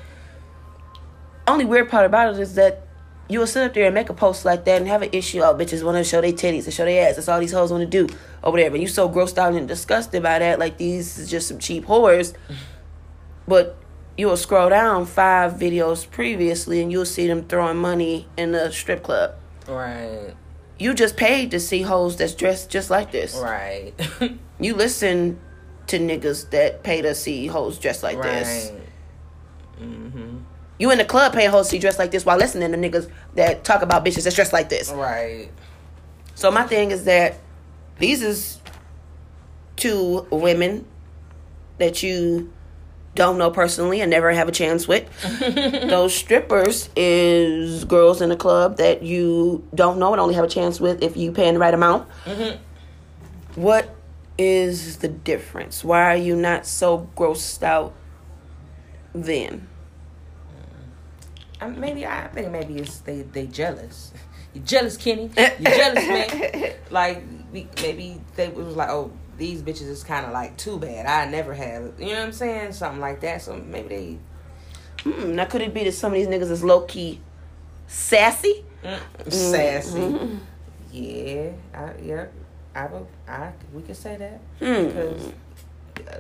Only 1.47 1.65
weird 1.65 1.89
part 1.89 2.05
about 2.05 2.35
it 2.35 2.39
is 2.39 2.55
that 2.55 2.87
you 3.29 3.39
will 3.39 3.47
sit 3.47 3.65
up 3.65 3.73
there 3.73 3.85
and 3.85 3.93
make 3.95 4.09
a 4.09 4.13
post 4.13 4.45
like 4.45 4.65
that 4.65 4.77
and 4.77 4.87
have 4.87 5.01
an 5.01 5.09
issue. 5.11 5.41
Oh, 5.41 5.53
bitches 5.53 5.83
want 5.83 5.97
to 5.97 6.03
show 6.03 6.21
their 6.21 6.31
titties 6.31 6.65
and 6.65 6.73
show 6.73 6.85
their 6.85 7.09
ass. 7.09 7.15
That's 7.15 7.27
all 7.27 7.39
these 7.39 7.51
hoes 7.51 7.71
want 7.71 7.89
to 7.89 8.07
do 8.07 8.13
or 8.43 8.51
whatever. 8.51 8.75
And 8.75 8.81
you 8.81 8.87
so 8.87 9.09
grossed 9.09 9.37
out 9.37 9.53
and 9.53 9.67
disgusted 9.67 10.21
by 10.23 10.39
that, 10.39 10.59
like 10.59 10.77
these 10.77 11.17
is 11.17 11.29
just 11.29 11.47
some 11.47 11.59
cheap 11.59 11.85
whores. 11.85 12.33
But 13.45 13.75
you 14.17 14.27
will 14.27 14.37
scroll 14.37 14.69
down 14.69 15.05
five 15.05 15.55
videos 15.55 16.09
previously 16.09 16.81
and 16.81 16.89
you'll 16.89 17.03
see 17.03 17.27
them 17.27 17.43
throwing 17.43 17.75
money 17.75 18.29
in 18.37 18.53
the 18.53 18.71
strip 18.71 19.03
club. 19.03 19.35
Right. 19.67 20.33
You 20.79 20.93
just 20.93 21.17
paid 21.17 21.51
to 21.51 21.59
see 21.59 21.81
hoes 21.81 22.15
that's 22.15 22.33
dressed 22.33 22.69
just 22.69 22.89
like 22.89 23.11
this. 23.11 23.35
Right. 23.35 23.93
You 24.59 24.75
listen 24.75 25.41
to 25.87 25.99
niggas 25.99 26.49
that 26.51 26.83
pay 26.83 27.01
to 27.01 27.13
see 27.15 27.47
hoes 27.47 27.77
dressed 27.79 28.03
like 28.03 28.21
this. 28.21 28.71
Mm-hmm. 29.81 30.37
You 30.79 30.91
in 30.91 30.97
the 30.97 31.05
club 31.05 31.33
paying 31.33 31.49
hoes 31.49 31.67
to 31.67 31.71
see 31.71 31.79
dressed 31.79 31.99
like 31.99 32.11
this 32.11 32.25
while 32.25 32.37
listening 32.37 32.71
to 32.71 32.77
niggas 32.77 33.09
that 33.35 33.63
talk 33.63 33.81
about 33.81 34.03
bitches 34.03 34.23
that's 34.23 34.35
dressed 34.35 34.53
like 34.53 34.69
this. 34.69 34.91
Right. 34.91 35.49
So 36.35 36.51
my 36.51 36.63
thing 36.63 36.91
is 36.91 37.05
that 37.05 37.37
these 37.99 38.21
is 38.21 38.59
two 39.75 40.27
women 40.31 40.85
that 41.77 42.03
you 42.03 42.51
don't 43.15 43.37
know 43.37 43.51
personally 43.51 44.01
and 44.01 44.09
never 44.09 44.31
have 44.31 44.47
a 44.47 44.51
chance 44.51 44.87
with. 44.87 45.07
Those 45.39 46.15
strippers 46.15 46.89
is 46.95 47.85
girls 47.85 48.21
in 48.21 48.31
a 48.31 48.35
club 48.35 48.77
that 48.77 49.03
you 49.03 49.67
don't 49.75 49.99
know 49.99 50.11
and 50.13 50.19
only 50.19 50.33
have 50.35 50.45
a 50.45 50.49
chance 50.49 50.79
with 50.79 51.03
if 51.03 51.15
you 51.15 51.31
paying 51.31 51.53
the 51.53 51.59
right 51.59 51.73
amount. 51.73 52.09
What 53.55 53.95
is 54.37 54.97
the 54.97 55.07
difference? 55.07 55.83
Why 55.83 56.13
are 56.13 56.17
you 56.17 56.35
not 56.35 56.65
so 56.65 57.09
grossed 57.15 57.63
out 57.63 57.93
then? 59.13 59.67
I, 61.61 61.67
maybe 61.67 62.05
I 62.05 62.27
think 62.27 62.51
maybe 62.51 62.77
it's 62.77 62.99
they 62.99 63.21
they 63.23 63.47
jealous. 63.47 64.13
You 64.53 64.61
jealous, 64.61 64.97
Kenny? 64.97 65.31
You 65.57 65.67
jealous, 65.67 66.07
man? 66.07 66.29
Like 66.91 67.23
we- 67.51 67.67
maybe 67.81 68.21
they 68.35 68.49
was 68.49 68.75
like, 68.75 68.89
oh, 68.89 69.11
these 69.35 69.63
bitches 69.63 69.87
is 69.89 70.03
kind 70.03 70.27
of 70.27 70.31
like 70.31 70.57
too 70.57 70.77
bad. 70.77 71.07
I 71.07 71.29
never 71.31 71.55
have, 71.55 71.93
you 71.99 72.07
know 72.07 72.19
what 72.19 72.25
I'm 72.25 72.31
saying? 72.31 72.73
Something 72.73 73.01
like 73.01 73.21
that. 73.21 73.41
So 73.41 73.55
maybe 73.57 73.87
they 73.87 74.19
Hmm, 75.03 75.35
now 75.35 75.45
could 75.45 75.61
it 75.61 75.73
be 75.73 75.83
that 75.85 75.93
some 75.93 76.13
of 76.13 76.19
these 76.19 76.27
niggas 76.27 76.51
is 76.51 76.63
low 76.63 76.81
key 76.81 77.19
sassy? 77.87 78.63
mm, 78.83 79.31
sassy. 79.31 80.13
Yeah, 80.91 81.51
I, 81.73 81.93
yeah, 82.01 82.25
I 82.75 82.87
will. 82.87 83.07
I 83.27 83.51
we 83.73 83.81
could 83.81 83.95
say 83.97 84.15
that 84.17 84.39
Hmm. 84.59 84.87
because 84.87 85.31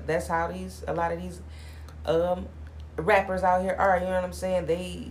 that's 0.05 0.27
how 0.27 0.47
these 0.51 0.83
a 0.87 0.93
lot 0.93 1.11
of 1.11 1.21
these 1.21 1.41
um 2.05 2.47
rappers 2.97 3.43
out 3.43 3.61
here 3.63 3.75
are. 3.77 3.97
You 3.97 4.05
know 4.05 4.11
what 4.11 4.23
I'm 4.23 4.33
saying? 4.33 4.65
They 4.67 5.07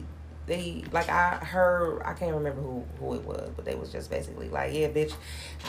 they 0.46 0.84
like 0.92 1.08
I 1.08 1.36
heard 1.36 2.02
I 2.04 2.12
can't 2.14 2.34
remember 2.34 2.60
who 2.60 2.84
who 2.98 3.14
it 3.14 3.24
was, 3.24 3.50
but 3.56 3.64
they 3.64 3.74
was 3.74 3.90
just 3.90 4.10
basically 4.10 4.48
like, 4.48 4.72
yeah, 4.72 4.88
bitch, 4.88 5.14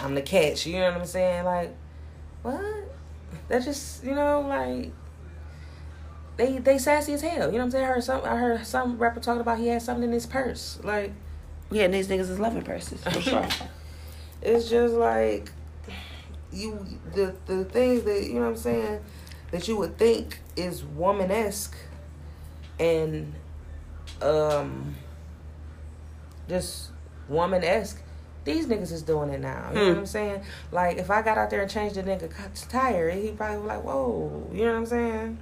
I'm 0.02 0.16
the 0.16 0.22
catch. 0.22 0.66
You 0.66 0.80
know 0.80 0.92
what 0.92 1.02
I'm 1.02 1.06
saying? 1.06 1.46
Like 1.46 1.76
what? 2.44 2.62
That 3.48 3.64
just 3.64 4.04
you 4.04 4.16
know 4.16 4.42
like. 4.42 4.92
They 6.36 6.58
they 6.58 6.78
sassy 6.80 7.14
as 7.14 7.22
hell. 7.22 7.48
You 7.48 7.54
know 7.54 7.58
what 7.60 7.64
I'm 7.66 7.72
saying? 7.72 7.86
I 7.86 7.88
heard 7.90 8.04
some 8.04 8.22
I 8.24 8.36
heard 8.38 8.66
some 8.66 8.98
rapper 8.98 9.20
talking 9.20 9.42
about 9.42 9.60
he 9.60 9.68
had 9.68 9.82
something 9.84 10.06
in 10.06 10.12
his 10.12 10.26
purse. 10.26 10.80
Like 10.84 11.14
Yeah, 11.70 11.84
and 11.84 11.94
these 11.94 12.08
niggas 12.08 12.30
is 12.30 12.40
loving 12.40 12.64
purses 12.64 13.04
for 13.04 13.22
sure. 13.22 13.48
it's 14.42 14.68
just 14.68 14.96
like 14.96 15.52
you 16.54 16.86
the 17.14 17.36
the 17.46 17.66
things 17.66 18.04
that 18.04 18.24
you 18.24 18.36
know 18.36 18.42
what 18.42 18.48
I'm 18.50 18.56
saying 18.58 19.00
that 19.52 19.68
you 19.68 19.78
would 19.78 19.98
think 19.98 20.40
is 20.56 20.84
woman 20.84 21.32
esque 21.32 21.76
and 22.80 23.34
um 24.22 24.96
just 26.50 26.92
woman 27.28 27.64
esque. 27.64 28.02
These 28.46 28.68
niggas 28.68 28.92
is 28.92 29.04
doing 29.04 29.30
it 29.30 29.40
now. 29.40 29.70
You 29.72 29.78
know 29.80 29.84
Hmm. 29.86 29.90
what 29.92 29.98
I'm 30.00 30.06
saying? 30.06 30.44
Like 30.72 30.98
if 30.98 31.10
I 31.10 31.22
got 31.22 31.38
out 31.38 31.50
there 31.50 31.62
and 31.62 31.72
changed 31.72 31.96
the 31.96 32.04
nigga 32.04 32.30
tire, 32.70 33.10
he 33.10 33.30
probably 33.32 33.58
was 33.60 33.68
like, 33.68 33.84
"Whoa," 33.84 34.50
you 34.52 34.66
know 34.66 34.72
what 34.74 34.78
I'm 34.80 34.86
saying? 34.86 35.38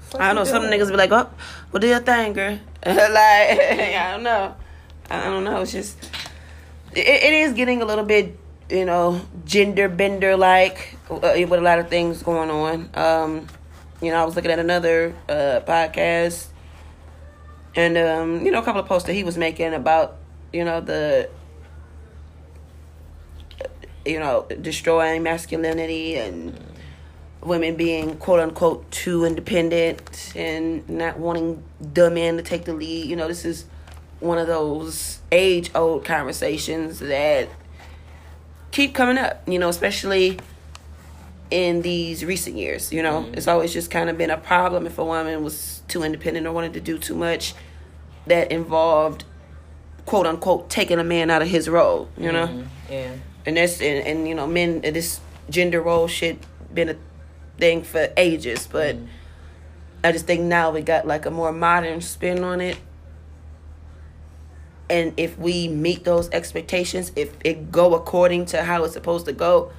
Fuck 0.00 0.20
I 0.20 0.32
know 0.34 0.44
some 0.44 0.64
doing? 0.64 0.78
niggas 0.78 0.90
be 0.90 0.96
like, 0.96 1.10
"Oh, 1.12 1.30
well, 1.72 1.80
do 1.80 1.86
your 1.86 2.00
thing, 2.00 2.34
girl." 2.34 2.58
like, 2.84 2.98
I 3.16 4.10
don't 4.12 4.24
know. 4.24 4.54
I 5.08 5.24
don't 5.24 5.44
know. 5.44 5.62
It's 5.62 5.72
just 5.72 5.96
it, 6.94 7.06
it 7.06 7.32
is 7.32 7.54
getting 7.54 7.80
a 7.80 7.86
little 7.86 8.04
bit, 8.04 8.36
you 8.72 8.86
know, 8.86 9.20
gender 9.44 9.88
bender 9.88 10.36
like 10.36 10.96
uh, 11.10 11.18
with 11.20 11.52
a 11.52 11.60
lot 11.60 11.78
of 11.78 11.88
things 11.88 12.22
going 12.22 12.50
on. 12.50 12.88
Um, 12.94 13.46
you 14.00 14.10
know, 14.10 14.20
I 14.20 14.24
was 14.24 14.34
looking 14.34 14.50
at 14.50 14.58
another 14.58 15.14
uh, 15.28 15.60
podcast, 15.66 16.46
and 17.76 17.98
um, 17.98 18.44
you 18.44 18.50
know, 18.50 18.60
a 18.60 18.64
couple 18.64 18.80
of 18.80 18.88
posts 18.88 19.06
that 19.06 19.12
he 19.12 19.24
was 19.24 19.36
making 19.36 19.74
about, 19.74 20.16
you 20.52 20.64
know, 20.64 20.80
the 20.80 21.28
you 24.04 24.18
know, 24.18 24.46
destroying 24.60 25.22
masculinity 25.22 26.16
and 26.16 26.58
women 27.42 27.76
being 27.76 28.16
quote 28.16 28.40
unquote 28.40 28.90
too 28.90 29.24
independent 29.24 30.32
and 30.34 30.88
not 30.88 31.18
wanting 31.18 31.62
the 31.80 32.10
men 32.10 32.38
to 32.38 32.42
take 32.42 32.64
the 32.64 32.72
lead. 32.72 33.06
You 33.06 33.16
know, 33.16 33.28
this 33.28 33.44
is 33.44 33.66
one 34.20 34.38
of 34.38 34.46
those 34.46 35.18
age 35.30 35.70
old 35.74 36.04
conversations 36.04 37.00
that 37.00 37.48
keep 38.72 38.94
coming 38.94 39.18
up, 39.18 39.46
you 39.46 39.58
know, 39.58 39.68
especially 39.68 40.38
in 41.50 41.82
these 41.82 42.24
recent 42.24 42.56
years. 42.56 42.92
You 42.92 43.02
know, 43.02 43.22
mm-hmm. 43.22 43.34
it's 43.34 43.46
always 43.46 43.72
just 43.72 43.90
kind 43.90 44.10
of 44.10 44.18
been 44.18 44.30
a 44.30 44.38
problem 44.38 44.86
if 44.86 44.98
a 44.98 45.04
woman 45.04 45.44
was 45.44 45.82
too 45.86 46.02
independent 46.02 46.46
or 46.46 46.52
wanted 46.52 46.72
to 46.74 46.80
do 46.80 46.98
too 46.98 47.14
much 47.14 47.54
that 48.26 48.50
involved 48.50 49.24
quote 50.06 50.26
unquote 50.26 50.68
taking 50.68 50.98
a 50.98 51.04
man 51.04 51.30
out 51.30 51.42
of 51.42 51.48
his 51.48 51.68
role, 51.68 52.08
you 52.16 52.32
know? 52.32 52.46
Mm-hmm. 52.46 52.92
Yeah. 52.92 53.14
And 53.46 53.56
that's 53.56 53.80
and, 53.80 54.06
and 54.06 54.28
you 54.28 54.34
know, 54.34 54.46
men 54.46 54.80
this 54.80 55.20
gender 55.50 55.80
role 55.80 56.08
shit 56.08 56.38
been 56.72 56.88
a 56.88 56.96
thing 57.58 57.82
for 57.82 58.08
ages, 58.16 58.66
but 58.66 58.96
mm. 58.96 59.06
I 60.02 60.12
just 60.12 60.26
think 60.26 60.42
now 60.42 60.70
we 60.70 60.80
got 60.80 61.06
like 61.06 61.26
a 61.26 61.30
more 61.30 61.52
modern 61.52 62.00
spin 62.00 62.42
on 62.42 62.60
it. 62.60 62.78
And 64.92 65.14
if 65.16 65.38
we 65.38 65.68
meet 65.68 66.04
those 66.04 66.28
expectations, 66.32 67.12
if 67.16 67.34
it 67.42 67.72
go 67.72 67.94
according 67.94 68.44
to 68.46 68.62
how 68.62 68.84
it's 68.84 68.92
supposed 68.92 69.24
to 69.24 69.32
go, 69.32 69.72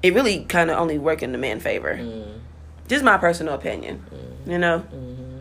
it 0.00 0.14
really 0.14 0.44
kind 0.44 0.70
of 0.70 0.78
only 0.78 0.96
work 0.96 1.24
in 1.24 1.32
the 1.32 1.38
man 1.38 1.58
favor. 1.58 1.96
Mm. 1.96 2.38
Just 2.86 3.02
my 3.02 3.18
personal 3.18 3.54
opinion, 3.54 4.04
mm. 4.14 4.52
you 4.52 4.58
know. 4.58 4.78
Mm-hmm. 4.94 5.38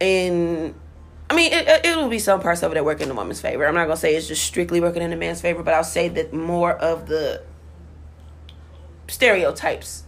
And 0.00 0.74
I 1.28 1.34
mean, 1.36 1.52
it, 1.52 1.84
it 1.84 1.96
will 1.98 2.08
be 2.08 2.18
some 2.18 2.40
parts 2.40 2.62
of 2.62 2.72
it 2.72 2.76
that 2.76 2.84
work 2.86 3.02
in 3.02 3.08
the 3.08 3.14
woman's 3.14 3.42
favor. 3.42 3.66
I'm 3.66 3.74
not 3.74 3.84
gonna 3.84 3.98
say 3.98 4.16
it's 4.16 4.26
just 4.26 4.44
strictly 4.44 4.80
working 4.80 5.02
in 5.02 5.10
the 5.10 5.16
man's 5.16 5.42
favor, 5.42 5.62
but 5.62 5.74
I'll 5.74 5.84
say 5.84 6.08
that 6.08 6.32
more 6.32 6.72
of 6.72 7.08
the 7.08 7.42
stereotypes 9.06 10.04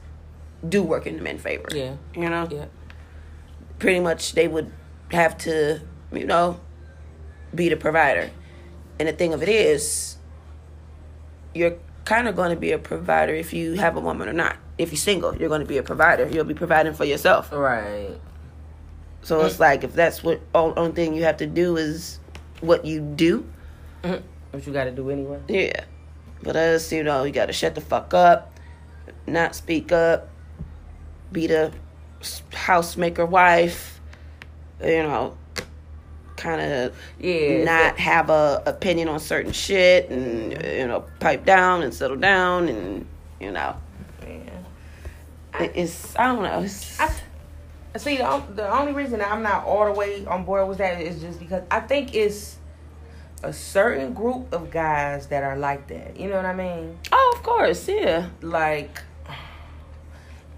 do 0.66 0.82
work 0.82 1.06
in 1.06 1.18
the 1.18 1.22
men's 1.22 1.42
favor. 1.42 1.68
Yeah. 1.70 1.96
You 2.14 2.30
know? 2.30 2.48
Yeah. 2.50 2.64
Pretty 3.78 4.00
much 4.00 4.32
they 4.32 4.48
would 4.48 4.72
have 5.10 5.36
to, 5.38 5.82
you 6.12 6.24
know, 6.24 6.60
be 7.54 7.68
the 7.68 7.76
provider. 7.76 8.30
And 8.98 9.08
the 9.08 9.12
thing 9.12 9.32
of 9.32 9.42
it 9.42 9.48
is, 9.48 10.16
you're 11.54 11.76
kind 12.04 12.28
of 12.28 12.36
going 12.36 12.50
to 12.50 12.56
be 12.56 12.72
a 12.72 12.78
provider 12.78 13.34
if 13.34 13.52
you 13.52 13.74
have 13.74 13.96
a 13.96 14.00
woman 14.00 14.28
or 14.28 14.32
not. 14.32 14.56
If 14.78 14.90
you're 14.90 14.98
single, 14.98 15.36
you're 15.36 15.48
going 15.48 15.60
to 15.60 15.66
be 15.66 15.78
a 15.78 15.82
provider. 15.82 16.28
You'll 16.28 16.44
be 16.44 16.54
providing 16.54 16.94
for 16.94 17.04
yourself. 17.04 17.52
Right. 17.52 18.18
So 19.22 19.44
it's 19.44 19.60
like 19.60 19.84
if 19.84 19.92
that's 19.92 20.22
what 20.22 20.40
all 20.54 20.72
only 20.76 20.92
thing 20.92 21.14
you 21.14 21.24
have 21.24 21.36
to 21.38 21.46
do 21.46 21.76
is 21.76 22.18
what 22.60 22.84
you 22.84 23.00
do. 23.00 23.46
Mm-hmm. 24.02 24.24
What 24.50 24.66
you 24.66 24.72
got 24.72 24.84
to 24.84 24.90
do 24.90 25.10
anyway. 25.10 25.40
Yeah. 25.48 25.84
But 26.42 26.56
as 26.56 26.90
you 26.90 27.02
know, 27.02 27.24
you 27.24 27.32
got 27.32 27.46
to 27.46 27.52
shut 27.52 27.74
the 27.74 27.82
fuck 27.82 28.14
up 28.14 28.50
not 29.26 29.54
speak 29.54 29.92
up, 29.92 30.28
be 31.32 31.46
the 31.46 31.72
housemaker 32.50 33.28
wife, 33.28 34.00
you 34.82 35.02
know, 35.02 35.36
kind 36.40 36.60
of 36.60 36.96
yeah, 37.20 37.64
not 37.64 37.98
have 37.98 38.30
a 38.30 38.62
opinion 38.66 39.08
on 39.08 39.20
certain 39.20 39.52
shit 39.52 40.08
and 40.08 40.52
you 40.64 40.86
know 40.86 41.04
pipe 41.20 41.44
down 41.44 41.82
and 41.82 41.92
settle 41.92 42.16
down 42.16 42.68
and 42.68 43.06
you 43.38 43.52
know 43.52 43.76
yeah. 44.22 45.60
it's 45.60 46.16
I 46.18 46.26
don't 46.28 46.42
know 46.42 46.62
it's, 46.62 46.98
I, 46.98 47.12
see 47.98 48.16
the, 48.16 48.42
the 48.54 48.74
only 48.74 48.92
reason 48.92 49.20
I'm 49.20 49.42
not 49.42 49.64
all 49.64 49.84
the 49.84 49.92
way 49.92 50.24
on 50.24 50.44
board 50.44 50.66
with 50.66 50.78
that 50.78 51.00
is 51.00 51.20
just 51.20 51.38
because 51.38 51.62
I 51.70 51.80
think 51.80 52.14
it's 52.14 52.56
a 53.42 53.52
certain 53.52 54.14
group 54.14 54.52
of 54.52 54.70
guys 54.70 55.26
that 55.28 55.44
are 55.44 55.56
like 55.56 55.88
that 55.88 56.18
you 56.18 56.28
know 56.28 56.36
what 56.36 56.46
I 56.46 56.54
mean 56.54 56.98
oh 57.12 57.34
of 57.36 57.42
course 57.42 57.86
yeah 57.86 58.30
like 58.40 59.02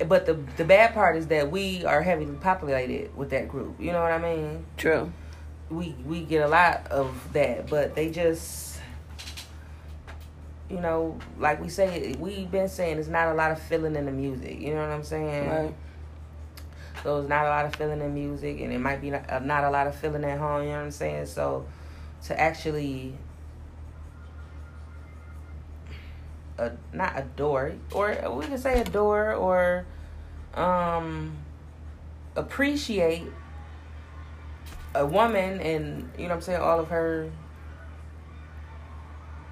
but 0.05 0.27
the 0.27 0.35
the 0.57 0.65
bad 0.65 0.95
part 0.95 1.17
is 1.17 1.27
that 1.29 1.51
we 1.51 1.85
are 1.85 2.03
heavily 2.03 2.35
populated 2.41 3.17
with 3.17 3.31
that 3.31 3.49
group. 3.49 3.81
You 3.81 3.93
know 3.93 4.03
what 4.03 4.13
I 4.13 4.19
mean? 4.19 4.65
True. 4.77 5.13
We 5.73 5.95
we 6.05 6.21
get 6.21 6.45
a 6.45 6.49
lot 6.49 6.87
of 6.91 7.33
that, 7.33 7.69
but 7.69 7.95
they 7.95 8.11
just 8.11 8.79
you 10.71 10.81
know, 10.81 11.19
like 11.39 11.61
we 11.61 11.69
say, 11.69 12.15
we've 12.19 12.51
been 12.51 12.69
saying, 12.69 12.99
it's 12.99 13.09
not 13.09 13.29
a 13.29 13.35
lot 13.35 13.51
of 13.51 13.61
feeling 13.61 13.95
in 13.95 14.07
the 14.07 14.13
music. 14.13 14.59
You 14.59 14.75
know 14.75 14.81
what 14.81 14.89
I'm 14.89 15.05
saying? 15.05 15.49
Right. 15.51 15.75
So 17.03 17.19
it's 17.19 17.29
not 17.29 17.45
a 17.45 17.49
lot 17.51 17.67
of 17.67 17.75
feeling 17.77 18.01
in 18.01 18.15
music, 18.15 18.61
and 18.61 18.73
it 18.73 18.79
might 18.79 19.03
be 19.03 19.11
not, 19.11 19.29
uh, 19.29 19.41
not 19.41 19.65
a 19.65 19.71
lot 19.71 19.87
of 19.87 19.95
feeling 19.95 20.25
at 20.25 20.39
home. 20.39 20.63
You 20.63 20.71
know 20.71 20.77
what 20.77 20.85
I'm 20.85 20.91
saying? 20.91 21.27
So 21.27 21.67
to 22.27 22.41
actually 22.41 23.15
a 26.59 26.73
not 26.93 27.19
adore 27.19 27.73
or 27.93 28.17
we 28.37 28.47
can 28.47 28.59
say 28.59 28.81
adore 28.81 29.35
or 29.35 29.87
um 30.55 31.37
appreciate 32.37 33.27
a 34.95 35.07
woman 35.07 35.61
and 35.61 36.11
you 36.17 36.25
know 36.25 36.29
what 36.31 36.35
I'm 36.37 36.41
saying 36.43 36.61
all 36.61 36.81
of 36.81 36.89
her 36.89 37.31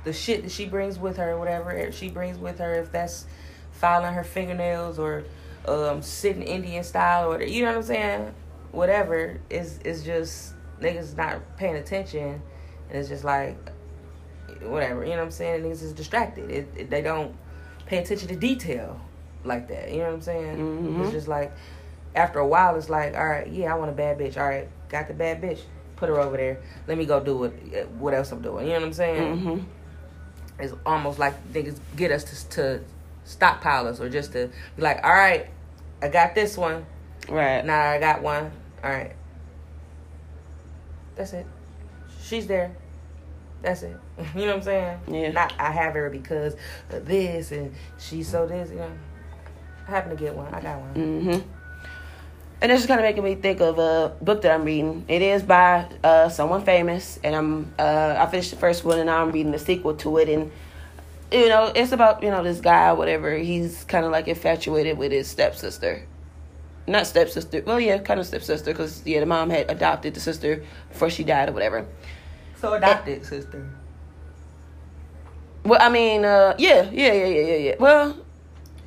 the 0.04 0.12
shit 0.12 0.42
that 0.42 0.52
she 0.52 0.66
brings 0.66 0.98
with 0.98 1.16
her 1.16 1.38
whatever 1.38 1.90
she 1.92 2.08
brings 2.08 2.38
with 2.38 2.58
her 2.58 2.74
if 2.74 2.92
that's 2.92 3.26
filing 3.72 4.14
her 4.14 4.24
fingernails 4.24 4.98
or 4.98 5.24
um 5.66 6.02
sitting 6.02 6.42
Indian 6.42 6.84
style 6.84 7.32
or 7.32 7.42
you 7.42 7.62
know 7.62 7.70
what 7.70 7.76
I'm 7.76 7.82
saying 7.82 8.34
whatever 8.72 9.40
is 9.48 9.78
is 9.84 10.04
just 10.04 10.54
niggas 10.80 11.16
not 11.16 11.56
paying 11.56 11.76
attention 11.76 12.42
and 12.88 12.98
it's 12.98 13.08
just 13.08 13.24
like 13.24 13.56
whatever. 14.62 15.04
You 15.04 15.10
know 15.10 15.18
what 15.18 15.24
I'm 15.24 15.30
saying? 15.30 15.62
Niggas 15.62 15.82
is 15.82 15.92
distracted. 15.92 16.50
It, 16.50 16.68
it, 16.76 16.90
they 16.90 17.02
don't 17.02 17.34
pay 17.86 17.98
attention 17.98 18.28
to 18.28 18.36
detail 18.36 19.00
like 19.44 19.68
that. 19.68 19.90
You 19.90 19.98
know 19.98 20.06
what 20.06 20.14
I'm 20.14 20.22
saying? 20.22 20.56
Mm-hmm. 20.56 21.02
It's 21.02 21.12
just 21.12 21.28
like 21.28 21.52
after 22.14 22.38
a 22.40 22.46
while, 22.46 22.76
it's 22.76 22.88
like, 22.88 23.14
all 23.14 23.26
right, 23.26 23.48
yeah, 23.48 23.72
I 23.72 23.78
want 23.78 23.90
a 23.90 23.94
bad 23.94 24.18
bitch. 24.18 24.36
All 24.36 24.48
right, 24.48 24.68
got 24.90 25.08
the 25.08 25.14
bad 25.14 25.40
bitch. 25.40 25.60
Put 25.96 26.08
her 26.08 26.18
over 26.18 26.36
there. 26.36 26.60
Let 26.86 26.98
me 26.98 27.06
go 27.06 27.20
do 27.20 27.44
it. 27.44 27.88
What 27.90 28.14
else 28.14 28.32
I'm 28.32 28.42
doing? 28.42 28.66
You 28.66 28.72
know 28.72 28.80
what 28.80 28.86
I'm 28.86 28.92
saying? 28.92 29.38
Mm-hmm. 29.38 29.64
It's 30.62 30.74
almost 30.84 31.18
like 31.18 31.52
niggas 31.52 31.78
get 31.96 32.10
us 32.10 32.24
to, 32.24 32.48
to 32.50 32.84
stockpile 33.24 33.86
us 33.86 34.00
or 34.00 34.08
just 34.08 34.32
to 34.32 34.50
be 34.76 34.82
like, 34.82 35.02
all 35.04 35.12
right, 35.12 35.48
I 36.02 36.08
got 36.08 36.34
this 36.34 36.56
one. 36.56 36.84
Right. 37.28 37.64
Now 37.64 37.90
I 37.90 37.98
got 37.98 38.22
one. 38.22 38.50
All 38.82 38.90
right. 38.90 39.12
That's 41.16 41.32
it. 41.32 41.46
She's 42.22 42.46
there. 42.46 42.74
That's 43.62 43.82
it. 43.82 43.96
You 44.34 44.42
know 44.42 44.46
what 44.48 44.56
I'm 44.56 44.62
saying? 44.62 45.00
Yeah. 45.08 45.30
Not 45.32 45.54
I 45.58 45.70
have 45.70 45.94
her 45.94 46.10
because 46.10 46.56
of 46.90 47.06
this 47.06 47.52
and 47.52 47.74
she's 47.98 48.28
so 48.28 48.46
this. 48.46 48.70
You 48.70 48.76
know, 48.76 48.90
I 49.86 49.90
happen 49.90 50.10
to 50.10 50.16
get 50.16 50.34
one. 50.34 50.52
I 50.54 50.60
got 50.60 50.80
one. 50.80 50.94
Mm-hmm. 50.94 51.59
And 52.62 52.70
this 52.70 52.82
is 52.82 52.86
kind 52.86 53.00
of 53.00 53.04
making 53.04 53.24
me 53.24 53.36
think 53.36 53.60
of 53.60 53.78
a 53.78 54.14
book 54.20 54.42
that 54.42 54.52
I'm 54.52 54.64
reading. 54.64 55.06
It 55.08 55.22
is 55.22 55.42
by 55.42 55.86
uh, 56.04 56.28
someone 56.28 56.62
famous, 56.62 57.18
and 57.24 57.34
I'm 57.34 57.74
uh, 57.78 58.16
I 58.18 58.26
finished 58.26 58.50
the 58.50 58.56
first 58.56 58.84
one, 58.84 58.98
and 58.98 59.06
now 59.06 59.22
I'm 59.22 59.32
reading 59.32 59.52
the 59.52 59.58
sequel 59.58 59.94
to 59.96 60.18
it. 60.18 60.28
And 60.28 60.52
you 61.32 61.48
know, 61.48 61.72
it's 61.74 61.92
about 61.92 62.22
you 62.22 62.30
know 62.30 62.42
this 62.42 62.60
guy, 62.60 62.92
whatever. 62.92 63.34
He's 63.34 63.84
kind 63.84 64.04
of 64.04 64.12
like 64.12 64.28
infatuated 64.28 64.98
with 64.98 65.10
his 65.10 65.26
stepsister, 65.26 66.04
not 66.86 67.06
stepsister. 67.06 67.62
Well, 67.64 67.80
yeah, 67.80 67.96
kind 67.96 68.20
of 68.20 68.26
stepsister, 68.26 68.72
because 68.72 69.06
yeah, 69.06 69.20
the 69.20 69.26
mom 69.26 69.48
had 69.48 69.70
adopted 69.70 70.12
the 70.12 70.20
sister 70.20 70.62
before 70.90 71.08
she 71.08 71.24
died 71.24 71.48
or 71.48 71.52
whatever. 71.52 71.86
So 72.60 72.74
adopted 72.74 73.24
sister. 73.24 73.70
Well, 75.64 75.80
I 75.80 75.88
mean, 75.88 76.26
uh, 76.26 76.56
yeah, 76.58 76.90
yeah, 76.90 77.12
yeah, 77.14 77.26
yeah, 77.26 77.40
yeah, 77.40 77.56
yeah. 77.56 77.74
Well, 77.78 78.18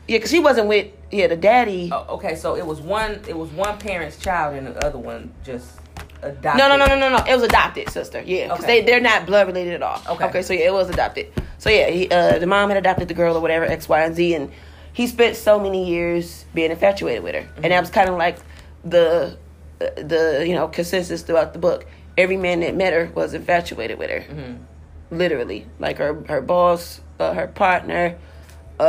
yeah, 0.08 0.18
because 0.18 0.32
he 0.32 0.40
wasn't 0.40 0.68
with 0.68 0.92
yeah 1.14 1.28
the 1.28 1.38
daddy. 1.38 1.90
Oh, 1.92 2.16
okay, 2.16 2.36
so 2.36 2.56
it 2.56 2.66
was 2.66 2.82
one. 2.82 3.22
It 3.28 3.38
was 3.38 3.50
one 3.52 3.78
parent's 3.78 4.18
child, 4.18 4.56
and 4.56 4.68
the 4.68 4.86
other 4.86 4.98
one 4.98 5.34
just 5.44 5.80
adopted. 6.22 6.58
No, 6.58 6.68
no, 6.68 6.78
no, 6.78 6.88
no, 6.88 6.98
no, 7.00 7.18
no. 7.18 7.24
It 7.26 7.36
was 7.36 7.44
adopted 7.44 7.90
sister. 7.90 8.22
Yeah, 8.26 8.48
because 8.48 8.64
okay. 8.64 8.82
they 8.82 8.86
they're 8.86 9.02
not 9.02 9.26
blood 9.26 9.48
related 9.48 9.74
at 9.74 9.84
all. 9.84 10.02
Okay. 10.16 10.26
Okay, 10.26 10.42
so 10.42 10.54
yeah, 10.54 10.68
it 10.68 10.74
was 10.74 10.90
adopted. 10.90 11.32
So 11.58 11.70
yeah, 11.70 11.90
he, 11.90 12.10
uh, 12.10 12.40
the 12.40 12.48
mom 12.48 12.70
had 12.70 12.78
adopted 12.78 13.08
the 13.08 13.14
girl 13.14 13.38
or 13.38 13.42
whatever 13.42 13.66
X, 13.66 13.88
Y, 13.88 14.04
and 14.04 14.16
Z, 14.16 14.36
and 14.36 14.52
he 14.92 15.08
spent 15.08 15.36
so 15.36 15.60
many 15.60 15.88
years 15.88 16.46
being 16.54 16.72
infatuated 16.72 17.24
with 17.24 17.36
her, 17.36 17.42
mm-hmm. 17.42 17.64
and 17.64 17.72
that 17.72 17.80
was 17.80 17.90
kind 17.90 18.10
of 18.10 18.18
like 18.18 18.38
the 18.84 19.38
the 19.80 20.44
you 20.48 20.54
know 20.54 20.68
consensus 20.68 21.22
throughout 21.22 21.54
the 21.54 21.60
book 21.60 21.86
every 22.18 22.38
man 22.38 22.60
that 22.62 22.76
met 22.76 22.94
her 22.94 23.12
was 23.14 23.34
infatuated 23.34 23.98
with 23.98 24.10
her. 24.10 24.20
Mm-hmm. 24.20 25.18
Literally, 25.18 25.68
like 25.80 25.98
her 25.98 26.24
her 26.28 26.42
boss, 26.42 27.02
uh, 27.20 27.34
her 27.34 27.48
partner, 27.48 28.18
uh, 28.18 28.20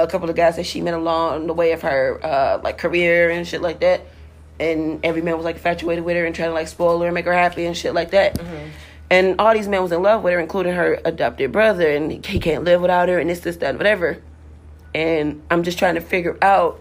a 0.03 0.07
couple 0.07 0.28
of 0.28 0.36
guys 0.36 0.57
that 0.57 0.66
she 0.66 0.80
met 0.80 0.95
along 0.95 1.47
the 1.47 1.55
way 1.55 1.72
of 1.72 1.82
her 1.82 2.20
uh, 2.22 2.61
like 2.62 2.78
career 2.78 3.30
and 3.30 3.47
shit 3.47 3.62
like 3.62 3.80
that. 3.80 4.03
And 4.59 5.05
every 5.05 5.22
man 5.22 5.36
was 5.36 5.45
like 5.45 5.57
infatuated 5.57 6.05
with 6.05 6.16
her 6.16 6.24
and 6.24 6.34
trying 6.34 6.51
to 6.51 6.55
like 6.55 6.68
spoil 6.68 7.01
her 7.01 7.07
and 7.07 7.14
make 7.14 7.24
her 7.24 7.32
happy 7.32 7.66
and 7.66 7.76
shit 7.76 7.95
like 7.95 8.11
that. 8.11 8.38
Mm-hmm. 8.38 8.68
And 9.11 9.36
all 9.38 9.53
these 9.53 9.68
men 9.68 9.82
was 9.82 9.92
in 9.92 10.03
love 10.03 10.22
with 10.22 10.32
her, 10.32 10.40
including 10.40 10.74
her 10.74 11.01
adopted 11.05 11.53
brother, 11.53 11.88
and 11.88 12.24
he 12.24 12.40
can't 12.40 12.64
live 12.64 12.80
without 12.80 13.09
her, 13.09 13.18
and 13.18 13.28
this, 13.28 13.40
this, 13.40 13.57
that, 13.59 13.76
whatever. 13.76 14.22
And 14.95 15.42
I'm 15.51 15.62
just 15.62 15.78
trying 15.78 15.97
to 15.97 16.01
figure 16.01 16.38
out 16.40 16.80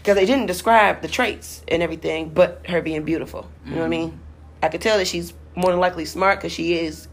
because 0.00 0.16
they 0.16 0.26
didn't 0.26 0.46
describe 0.46 1.02
the 1.02 1.08
traits 1.08 1.62
and 1.68 1.82
everything, 1.82 2.30
but 2.30 2.66
her 2.68 2.80
being 2.80 3.04
beautiful. 3.04 3.48
You 3.64 3.72
know 3.72 3.76
what 3.78 3.82
I 3.82 3.84
mm-hmm. 3.84 3.90
mean? 3.90 4.20
I 4.62 4.68
could 4.68 4.80
tell 4.80 4.98
that 4.98 5.06
she's 5.06 5.32
more 5.54 5.70
than 5.70 5.80
likely 5.80 6.04
smart 6.04 6.38
because 6.38 6.52
she 6.52 6.74
is, 6.74 7.08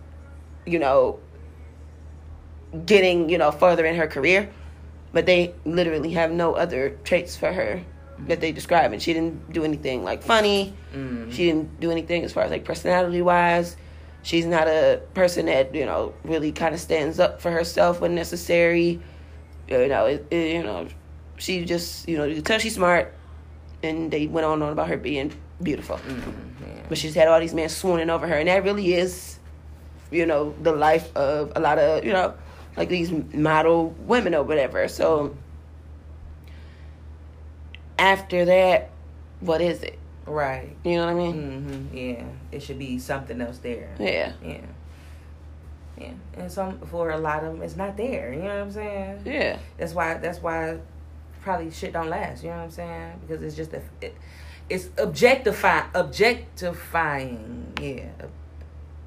you 0.66 0.80
know, 0.80 1.20
getting 2.86 3.30
you 3.30 3.38
know 3.38 3.52
further 3.52 3.86
in 3.86 3.96
her 3.96 4.08
career. 4.08 4.50
But 5.18 5.26
they 5.26 5.52
literally 5.66 6.12
have 6.12 6.30
no 6.32 6.54
other 6.54 6.92
traits 7.04 7.36
for 7.36 7.52
her 7.52 7.82
that 8.28 8.40
they 8.40 8.52
describe. 8.52 8.94
And 8.94 9.02
she 9.02 9.14
didn't 9.14 9.52
do 9.52 9.64
anything 9.64 10.04
like 10.04 10.22
funny. 10.22 10.76
Mm. 10.94 11.32
She 11.32 11.46
didn't 11.46 11.80
do 11.80 11.90
anything 11.90 12.24
as 12.24 12.32
far 12.32 12.44
as 12.44 12.52
like 12.52 12.66
personality 12.66 13.24
wise. 13.24 13.78
She's 14.22 14.46
not 14.46 14.68
a 14.68 15.02
person 15.16 15.48
that 15.48 15.74
you 15.74 15.88
know 15.88 16.14
really 16.24 16.52
kind 16.52 16.76
of 16.76 16.80
stands 16.80 17.20
up 17.20 17.42
for 17.42 17.50
herself 17.50 18.00
when 18.00 18.14
necessary. 18.14 19.00
You 19.68 19.88
know, 19.88 20.06
it, 20.06 20.28
it, 20.30 20.54
you 20.54 20.62
know, 20.62 20.88
she 21.38 21.66
just 21.66 22.08
you 22.08 22.20
know 22.20 22.26
you 22.26 22.36
can 22.36 22.44
tell 22.44 22.60
she's 22.60 22.76
smart, 22.76 23.12
and 23.82 24.12
they 24.12 24.28
went 24.28 24.46
on 24.46 24.54
and 24.54 24.64
on 24.66 24.72
about 24.72 24.88
her 24.88 24.98
being 24.98 25.34
beautiful. 25.64 25.98
Mm, 25.98 26.22
yeah. 26.62 26.84
But 26.90 27.00
she's 27.00 27.16
had 27.16 27.28
all 27.28 27.40
these 27.40 27.56
men 27.56 27.70
swooning 27.70 28.12
over 28.12 28.28
her, 28.28 28.36
and 28.36 28.48
that 28.48 28.64
really 28.64 28.94
is, 28.94 29.40
you 30.12 30.28
know, 30.28 30.54
the 30.62 30.74
life 30.74 31.10
of 31.18 31.54
a 31.56 31.60
lot 31.60 31.80
of 31.80 32.06
you 32.06 32.14
know, 32.14 32.36
like 32.78 32.90
these 32.90 33.12
model 33.34 33.96
women 34.06 34.36
or 34.36 34.44
whatever. 34.44 34.88
So 34.88 35.36
after 37.98 38.46
that, 38.46 38.92
what 39.40 39.62
is 39.62 39.82
it? 39.82 39.98
Right. 40.26 40.76
You 40.84 40.98
know 40.98 41.06
what 41.06 41.12
I 41.12 41.16
mean? 41.16 41.90
hmm 41.90 41.96
Yeah. 41.96 42.24
It 42.52 42.62
should 42.62 42.78
be 42.80 43.00
something 43.00 43.42
else 43.42 43.58
there. 43.58 43.96
Yeah. 44.00 44.34
Yeah. 44.44 44.62
Yeah. 45.98 46.12
And 46.36 46.52
some 46.52 46.80
for 46.82 47.10
a 47.10 47.18
lot 47.18 47.44
of 47.44 47.54
them, 47.54 47.62
it's 47.64 47.76
not 47.76 47.98
there. 47.98 48.32
You 48.32 48.40
know 48.44 48.48
what 48.50 48.58
I'm 48.58 48.72
saying? 48.72 49.22
Yeah. 49.26 49.58
That's 49.78 49.94
why. 49.94 50.16
That's 50.16 50.40
why 50.40 50.78
probably 51.42 51.72
shit 51.72 51.94
don't 51.94 52.10
last. 52.10 52.44
You 52.44 52.50
know 52.50 52.58
what 52.58 52.64
I'm 52.64 52.72
saying? 52.72 53.14
Because 53.22 53.42
it's 53.42 53.56
just 53.56 53.74
a, 53.74 53.82
it, 54.02 54.16
it's 54.70 54.90
objectifying. 54.98 55.86
Objectifying. 55.96 57.74
Yeah. 57.82 58.10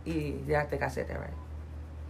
Yeah. 0.04 0.32
yeah, 0.48 0.62
I 0.62 0.66
think 0.66 0.82
I 0.82 0.88
said 0.88 1.06
that 1.08 1.20
right. 1.20 1.30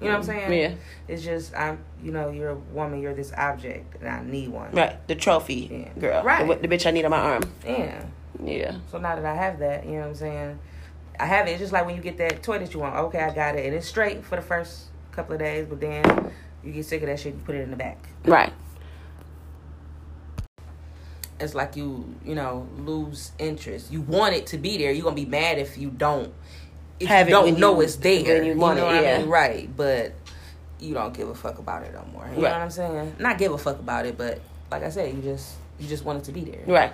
You 0.01 0.07
know 0.09 0.18
what 0.18 0.28
I'm 0.28 0.34
mm-hmm. 0.34 0.48
saying? 0.51 0.61
Yeah. 0.61 0.74
It's 1.09 1.22
just 1.22 1.55
I'm. 1.55 1.78
You 2.03 2.12
know, 2.12 2.30
you're 2.30 2.51
a 2.51 2.55
woman. 2.57 3.03
You're 3.03 3.14
this 3.14 3.32
object, 3.36 4.01
and 4.01 4.09
I 4.09 4.22
need 4.22 4.48
one. 4.48 4.72
Right. 4.72 5.07
The 5.07 5.14
trophy 5.14 5.68
Yeah. 5.70 6.01
girl. 6.01 6.22
Right. 6.24 6.46
The, 6.46 6.66
the 6.66 6.74
bitch 6.74 6.86
I 6.86 6.90
need 6.90 7.05
on 7.05 7.11
my 7.11 7.18
arm. 7.18 7.42
Yeah. 7.64 8.05
Yeah. 8.42 8.78
So 8.90 8.98
now 8.98 9.16
that 9.16 9.24
I 9.24 9.34
have 9.34 9.59
that, 9.59 9.84
you 9.84 9.92
know 9.92 10.01
what 10.01 10.07
I'm 10.09 10.14
saying? 10.14 10.59
I 11.18 11.26
have 11.26 11.46
it. 11.46 11.51
It's 11.51 11.61
just 11.61 11.72
like 11.72 11.84
when 11.84 11.96
you 11.96 12.03
get 12.03 12.16
that 12.18 12.42
toy 12.42 12.59
that 12.59 12.72
you 12.72 12.80
want. 12.80 12.96
Okay, 12.96 13.20
I 13.20 13.34
got 13.34 13.57
it, 13.57 13.66
and 13.66 13.74
it's 13.74 13.86
straight 13.86 14.24
for 14.24 14.36
the 14.36 14.42
first 14.42 14.86
couple 15.12 15.34
of 15.34 15.38
days, 15.38 15.66
but 15.68 15.80
then 15.80 16.32
you 16.64 16.72
get 16.72 16.86
sick 16.86 17.03
of 17.03 17.09
that 17.09 17.20
shit. 17.20 17.34
You 17.34 17.40
put 17.44 17.55
it 17.55 17.61
in 17.61 17.70
the 17.70 17.76
back. 17.76 18.09
Right. 18.24 18.53
It's 21.38 21.55
like 21.55 21.76
you, 21.76 22.14
you 22.24 22.34
know, 22.34 22.68
lose 22.78 23.32
interest. 23.38 23.92
You 23.92 24.03
want 24.03 24.34
it 24.34 24.46
to 24.48 24.59
be 24.59 24.78
there. 24.78 24.92
You're 24.92 25.05
gonna 25.05 25.16
be 25.16 25.26
mad 25.26 25.59
if 25.59 25.76
you 25.76 25.90
don't. 25.90 26.32
If 27.01 27.09
you 27.11 27.24
don't 27.32 27.59
know 27.59 27.76
you- 27.76 27.82
it's 27.82 27.96
there. 27.96 28.22
when 28.22 28.44
you 28.44 28.55
want 28.57 28.78
know 28.78 28.90
it, 28.90 28.94
what 28.94 29.07
I 29.07 29.18
mean? 29.18 29.28
Right, 29.28 29.76
but 29.76 30.12
you 30.78 30.94
don't 30.94 31.14
give 31.14 31.28
a 31.28 31.34
fuck 31.34 31.59
about 31.59 31.82
it 31.82 31.92
no 31.94 32.05
more. 32.12 32.26
You 32.28 32.36
know 32.36 32.42
what 32.42 32.53
I'm 32.53 32.70
saying? 32.70 33.16
Not 33.18 33.38
give 33.38 33.53
a 33.53 33.59
fuck 33.59 33.78
about 33.78 34.07
it, 34.07 34.16
but 34.18 34.40
like 34.70 34.82
I 34.82 34.90
said, 34.90 35.14
you 35.14 35.22
just 35.22 35.57
you 35.78 35.88
just 35.88 36.05
want 36.05 36.18
it 36.18 36.24
to 36.24 36.32
be 36.32 36.42
there. 36.42 36.62
Right. 36.66 36.92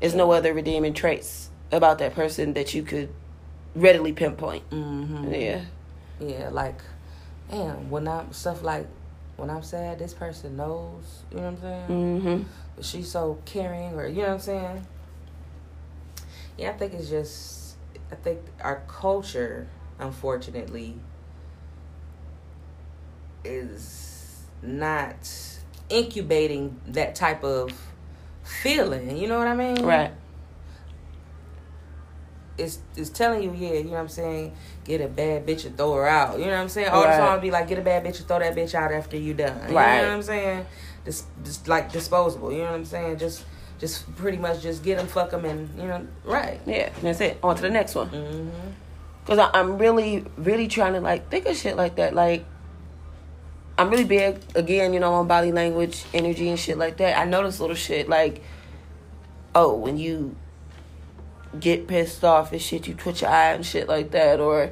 There's 0.00 0.14
no 0.14 0.30
other 0.32 0.54
redeeming 0.54 0.94
traits 0.94 1.50
about 1.72 1.98
that 1.98 2.14
person 2.14 2.54
that 2.54 2.72
you 2.72 2.82
could 2.84 3.08
readily 3.74 4.12
pinpoint. 4.12 4.68
Mm-hmm. 4.70 5.32
Yeah. 5.34 5.60
Yeah, 6.20 6.48
like, 6.50 6.78
damn, 7.50 7.90
when 7.90 8.06
I'm 8.08 8.32
stuff 8.32 8.62
like 8.62 8.86
when 9.36 9.50
I'm 9.50 9.62
sad, 9.62 9.98
this 9.98 10.14
person 10.14 10.56
knows. 10.56 11.22
You 11.30 11.36
know 11.38 11.42
what 11.42 11.48
I'm 11.50 11.60
saying? 11.60 11.88
Mm-hmm. 11.88 12.82
She's 12.82 13.10
so 13.10 13.38
caring, 13.44 13.94
or 13.94 14.06
you 14.06 14.22
know 14.22 14.28
what 14.28 14.34
I'm 14.34 14.40
saying? 14.40 14.86
Yeah, 16.56 16.70
I 16.70 16.72
think 16.72 16.92
it's 16.94 17.08
just, 17.08 17.67
I 18.10 18.14
think 18.14 18.40
our 18.62 18.82
culture, 18.88 19.68
unfortunately, 19.98 20.96
is 23.44 24.42
not 24.62 25.30
incubating 25.88 26.80
that 26.88 27.14
type 27.14 27.44
of 27.44 27.70
feeling. 28.42 29.16
You 29.16 29.28
know 29.28 29.38
what 29.38 29.46
I 29.48 29.54
mean? 29.54 29.84
Right. 29.84 30.12
it's 32.56 32.80
it's 32.96 33.10
telling 33.10 33.42
you, 33.42 33.52
yeah, 33.54 33.74
you 33.74 33.84
know 33.84 33.90
what 33.90 34.00
I'm 34.00 34.08
saying, 34.08 34.52
get 34.84 35.00
a 35.00 35.06
bad 35.08 35.46
bitch 35.46 35.64
and 35.64 35.76
throw 35.76 35.94
her 35.94 36.06
out. 36.08 36.38
You 36.38 36.46
know 36.46 36.52
what 36.52 36.58
I'm 36.62 36.68
saying? 36.68 36.88
All 36.88 37.04
Right. 37.04 37.16
the 37.16 37.24
songs 37.26 37.40
be 37.40 37.50
like, 37.50 37.68
get 37.68 37.78
a 37.78 37.82
bad 37.82 38.04
bitch 38.04 38.18
and 38.18 38.26
throw 38.26 38.40
that 38.40 38.56
bitch 38.56 38.74
out 38.74 38.90
after 38.90 39.16
you 39.16 39.34
done. 39.34 39.56
Right. 39.72 39.96
You 39.96 40.02
know 40.02 40.08
what 40.08 40.14
I'm 40.16 40.22
saying? 40.22 40.66
Just, 41.04 41.26
just 41.44 41.68
like 41.68 41.92
disposable. 41.92 42.50
You 42.52 42.58
know 42.58 42.64
what 42.64 42.74
I'm 42.74 42.84
saying? 42.84 43.18
Just, 43.18 43.44
just 43.78 44.14
pretty 44.16 44.38
much 44.38 44.62
just 44.62 44.82
get 44.82 44.98
them, 44.98 45.06
fuck 45.06 45.30
them, 45.30 45.44
and 45.44 45.68
you 45.78 45.86
know, 45.86 46.06
right. 46.24 46.60
Yeah. 46.66 46.90
That's 47.00 47.20
it. 47.20 47.38
On 47.42 47.54
to 47.54 47.62
the 47.62 47.70
next 47.70 47.94
one. 47.94 48.10
Mm-hmm. 48.10 48.50
Cause 49.26 49.38
I, 49.38 49.50
I'm 49.52 49.78
really, 49.78 50.24
really 50.36 50.68
trying 50.68 50.94
to 50.94 51.00
like 51.00 51.30
think 51.30 51.46
of 51.46 51.56
shit 51.56 51.76
like 51.76 51.96
that. 51.96 52.14
Like, 52.14 52.44
I'm 53.76 53.90
really 53.90 54.04
big 54.04 54.40
again, 54.54 54.92
you 54.92 55.00
know, 55.00 55.12
on 55.14 55.28
body 55.28 55.52
language, 55.52 56.04
energy, 56.12 56.48
and 56.48 56.58
shit 56.58 56.78
like 56.78 56.96
that. 56.96 57.18
I 57.18 57.24
notice 57.24 57.60
little 57.60 57.76
shit 57.76 58.08
like, 58.08 58.42
oh, 59.54 59.74
when 59.74 59.98
you 59.98 60.34
get 61.60 61.86
pissed 61.86 62.24
off 62.24 62.52
and 62.52 62.60
shit, 62.60 62.88
you 62.88 62.94
twitch 62.94 63.22
your 63.22 63.30
eye 63.30 63.52
and 63.52 63.64
shit 63.64 63.86
like 63.86 64.10
that, 64.12 64.40
or 64.40 64.70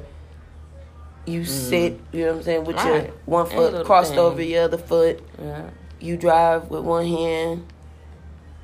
you 1.25 1.45
sit, 1.45 1.99
you 2.11 2.21
know 2.21 2.31
what 2.31 2.37
I'm 2.37 2.43
saying, 2.43 2.63
with 2.65 2.83
your 2.83 3.01
one 3.25 3.45
foot 3.45 3.85
crossed 3.85 4.11
thing. 4.11 4.19
over 4.19 4.41
your 4.41 4.63
other 4.63 4.77
foot. 4.77 5.21
Yeah. 5.39 5.69
You 5.99 6.17
drive 6.17 6.69
with 6.69 6.83
one 6.83 7.05
hand. 7.05 7.65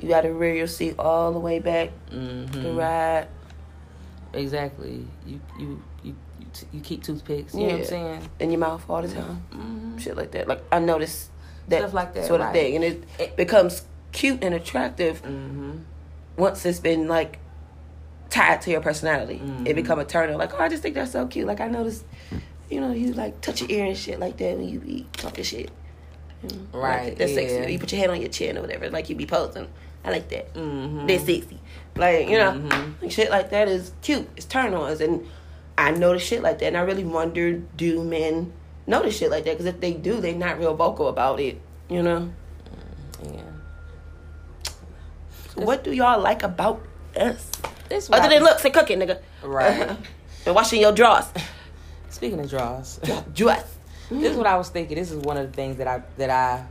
You 0.04 0.10
got 0.10 0.22
to 0.22 0.34
rear 0.34 0.54
your 0.54 0.68
seat 0.68 0.95
all 0.99 1.32
the 1.32 1.39
way 1.39 1.60
back 1.60 1.89
to 2.10 2.16
Mm-hmm. 2.18 2.76
ride. 2.76 3.28
Exactly. 4.34 5.06
You, 5.26 5.39
you, 5.58 5.82
you, 6.04 6.16
you, 6.39 6.45
t- 6.54 6.68
you 6.74 6.82
keep 6.82 7.04
toothpicks. 7.04 7.54
You 7.54 7.60
know 7.62 7.66
what 7.68 7.74
I'm 7.76 7.80
Yeah. 7.80 7.86
saying? 7.86 8.30
in 8.39 8.51
your 8.51 8.60
mouth 8.60 8.84
all 8.89 9.01
the 9.01 9.08
time. 9.08 9.43
Mm-hmm. 9.54 9.97
Shit 9.99 10.18
like 10.18 10.32
that. 10.32 10.47
Like 10.49 10.62
I 10.72 10.80
noticed 10.80 11.30
that, 11.70 11.80
Stuff 11.80 11.93
like 11.93 12.14
that, 12.16 12.26
sort 12.26 12.41
of 12.41 12.51
thing, 12.51 12.76
and 12.76 12.84
it, 12.84 13.04
It- 13.18 13.38
becomes 13.38 13.84
cute 14.12 14.43
and 14.43 14.54
attractive 14.54 15.22
Mm-hmm. 15.24 15.78
once 16.36 16.66
it's 16.66 16.80
been 16.80 17.08
like 17.08 17.39
tied 18.30 18.62
to 18.64 18.72
your 18.72 18.82
personality. 18.82 19.41
It 19.66 19.76
become 19.76 19.99
a 19.99 20.06
turn. 20.06 20.34
Like 20.38 20.54
oh, 20.54 20.64
I 20.64 20.68
just 20.68 20.84
think 20.84 20.95
that's 20.95 21.12
so 21.14 21.28
cute. 21.28 21.47
Like 21.47 21.62
I 21.62 21.68
noticed, 21.70 22.04
you 22.70 22.82
know, 22.82 22.91
you 22.91 23.14
like 23.14 23.39
touch 23.39 23.62
your 23.62 23.70
ear 23.72 23.86
and 23.86 23.95
shit 23.97 24.20
like 24.20 24.36
that 24.38 24.58
when 24.58 24.68
you 24.68 24.80
be 24.80 25.08
talking 25.14 25.45
shit. 25.45 25.70
I 26.43 26.47
like 26.47 26.74
Right, 26.74 27.18
that's 27.18 27.32
yeah. 27.32 27.38
sexy. 27.47 27.72
You 27.74 27.80
put 27.80 27.91
your 27.93 27.99
hand 28.01 28.12
on 28.12 28.20
your 28.20 28.30
chin 28.30 28.58
or 28.58 28.62
whatever, 28.62 28.89
like 28.89 29.10
you 29.10 29.16
be 29.16 29.26
posing. 29.26 29.70
I 30.06 30.12
like 30.12 30.30
that. 30.30 30.54
Mm-hmm. 30.54 31.08
That's 31.08 31.26
sexy. 31.26 31.60
Like 31.95 32.28
you 32.28 32.38
know, 32.38 32.51
Mhm. 32.54 33.01
like, 33.01 33.12
shit 33.12 33.30
like 33.30 33.49
that 33.51 33.68
is 33.68 33.91
cute. 34.01 34.28
It's 34.36 34.45
turn 34.45 34.74
ons, 34.74 34.99
and 35.01 35.26
I 35.78 35.91
notice 35.91 36.24
shit 36.24 36.41
like 36.41 36.60
that, 36.60 36.68
and 36.68 36.78
I 36.78 36.82
really 36.82 37.04
wonder, 37.04 37.54
do 37.54 38.04
men 38.04 38.51
notice 38.88 39.18
shit 39.18 39.30
like 39.32 39.45
that? 39.45 39.51
Because 39.51 39.66
if 39.68 39.80
they 39.80 39.93
do, 39.93 40.20
they're 40.20 40.34
not 40.36 40.60
real 40.60 40.76
vocal 40.76 41.08
about 41.08 41.39
it. 41.39 41.60
You 41.89 42.01
know. 42.04 42.32
Yeah. 43.24 43.41
So 45.56 45.62
what 45.62 45.84
do 45.84 45.91
y'all 45.91 46.20
like 46.22 46.43
about 46.43 46.82
us? 47.16 47.49
This 47.89 48.10
Other 48.12 48.30
than 48.30 48.43
looks 48.43 48.66
and 48.66 48.74
cooking, 48.74 48.99
nigga. 48.99 49.20
Right. 49.43 49.95
and 50.45 50.56
washing 50.56 50.82
your 50.82 50.91
drawers. 50.91 51.26
Speaking 52.10 52.39
of 52.39 52.49
drawers, 52.49 52.99
drawers. 53.34 53.64
This 54.10 54.32
is 54.32 54.38
what 54.38 54.47
I 54.47 54.58
was 54.58 54.70
thinking. 54.70 54.97
This 54.97 55.12
is 55.12 55.18
one 55.18 55.38
of 55.38 55.47
the 55.47 55.54
things 55.54 55.78
that 55.78 55.88
I 55.88 56.01
that 56.18 56.30
I 56.30 56.66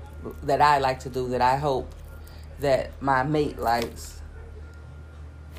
that 0.45 0.61
I 0.61 0.78
like 0.78 1.01
to 1.01 1.09
do. 1.09 1.28
That 1.28 1.41
I 1.41 1.57
hope 1.57 1.93
that 2.62 3.00
my 3.00 3.22
mate 3.22 3.58
likes. 3.58 4.20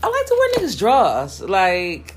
I 0.02 0.08
like 0.08 0.26
to 0.26 0.36
wear 0.38 0.50
niggas' 0.68 0.78
drawers. 0.78 1.42
Like 1.42 2.16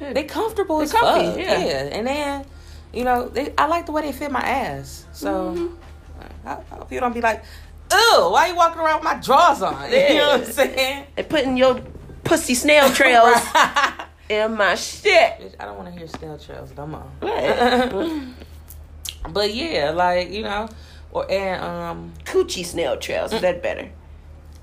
they 0.00 0.24
comfortable 0.24 0.78
They 0.78 0.84
as 0.84 0.92
comfy, 0.92 1.26
fuck. 1.26 1.38
yeah. 1.38 1.64
Yeah. 1.64 1.82
and 1.92 2.06
then 2.06 2.44
you 2.92 3.04
know 3.04 3.28
they, 3.28 3.54
I 3.56 3.66
like 3.66 3.86
the 3.86 3.92
way 3.92 4.02
they 4.02 4.12
fit 4.12 4.30
my 4.32 4.40
ass. 4.40 5.06
So 5.12 5.54
Mm-hmm. 5.54 6.48
I, 6.48 6.52
I 6.52 6.74
hope 6.76 6.90
you 6.92 7.00
don't 7.00 7.12
be 7.14 7.20
like, 7.20 7.44
"Ew, 7.92 8.28
why 8.30 8.48
you 8.48 8.56
walking 8.56 8.80
around 8.80 8.96
with 9.00 9.04
my 9.04 9.14
drawers 9.20 9.62
on?" 9.62 9.90
You 9.92 10.14
know 10.18 10.28
what 10.38 10.40
I'm 10.46 10.52
saying? 10.52 11.06
And 11.16 11.28
putting 11.28 11.56
your 11.56 11.80
pussy 12.24 12.54
snail 12.54 12.88
trails 12.90 13.36
in 14.28 14.54
my 14.56 14.74
shit. 14.76 15.54
I 15.60 15.64
don't 15.64 15.76
want 15.76 15.92
to 15.92 15.98
hear 15.98 16.08
snail 16.08 16.38
trails 16.38 16.72
no 16.76 16.86
more. 16.86 17.06
Right. 17.20 18.22
but 19.32 19.52
yeah, 19.54 19.90
like 19.90 20.30
you 20.30 20.42
know, 20.42 20.68
or 21.12 21.30
and 21.30 21.62
um. 21.62 22.12
Coochie 22.24 22.64
snail 22.64 22.96
trails. 22.96 23.32
Is 23.32 23.40
that 23.42 23.62
better? 23.62 23.90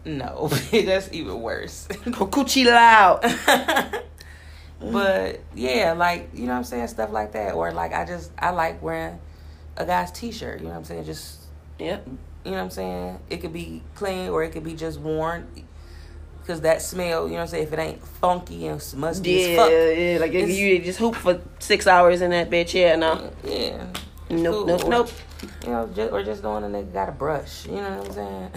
No, 0.06 0.50
that's 0.72 1.10
even 1.14 1.42
worse. 1.42 1.88
Coochie 1.90 2.66
loud. 2.66 3.22
but 4.92 5.40
yeah, 5.56 5.94
like 5.94 6.30
you 6.34 6.42
know 6.42 6.52
what 6.52 6.58
I'm 6.58 6.64
saying, 6.64 6.88
stuff 6.90 7.12
like 7.12 7.32
that. 7.34 7.54
Or 7.54 7.72
like 7.72 7.94
I 7.94 8.06
just 8.06 8.32
I 8.38 8.50
like 8.50 8.82
wearing 8.82 9.20
a 9.78 9.86
guy's 9.86 10.12
t-shirt. 10.12 10.60
You 10.60 10.66
know 10.66 10.72
what 10.72 10.78
I'm 10.78 10.84
saying? 10.84 11.06
Just 11.06 11.40
Yep. 11.80 12.06
you 12.08 12.52
know 12.52 12.58
what 12.58 12.64
I'm 12.64 12.70
saying. 12.70 13.20
It 13.30 13.38
could 13.38 13.54
be 13.54 13.82
clean 13.96 14.30
or 14.30 14.44
it 14.44 14.52
could 14.52 14.64
be 14.64 14.74
just 14.74 15.00
worn. 15.00 15.48
Cause 16.46 16.60
that 16.62 16.82
smell, 16.82 17.24
you 17.28 17.32
know 17.32 17.36
what 17.38 17.42
I'm 17.44 17.48
saying. 17.48 17.64
If 17.68 17.72
it 17.74 17.80
ain't 17.80 18.06
funky 18.06 18.68
and 18.68 18.94
musty 18.98 19.44
as 19.44 19.48
Yeah, 19.48 19.56
fuck, 19.56 19.70
yeah. 19.72 20.18
Like 20.20 20.34
if 20.34 20.50
you 20.50 20.80
just 20.80 21.00
hoop 21.00 21.16
for 21.16 21.40
six 21.60 21.88
hours 21.88 22.20
in 22.20 22.32
that 22.32 22.50
bitch, 22.50 22.74
yeah, 22.74 22.98
no. 22.98 23.32
yeah, 23.46 23.86
Nope, 24.42 24.68
nope, 24.68 24.88
nope. 24.88 25.10
You 25.64 25.70
know, 25.70 25.88
just, 25.94 26.12
or 26.12 26.24
just 26.24 26.44
knowing 26.44 26.64
a 26.64 26.68
nigga 26.68 26.94
got 26.94 27.10
a 27.10 27.12
brush. 27.12 27.66
You 27.66 27.74
know 27.76 27.98
what 27.98 28.08
I'm 28.08 28.14
saying? 28.14 28.52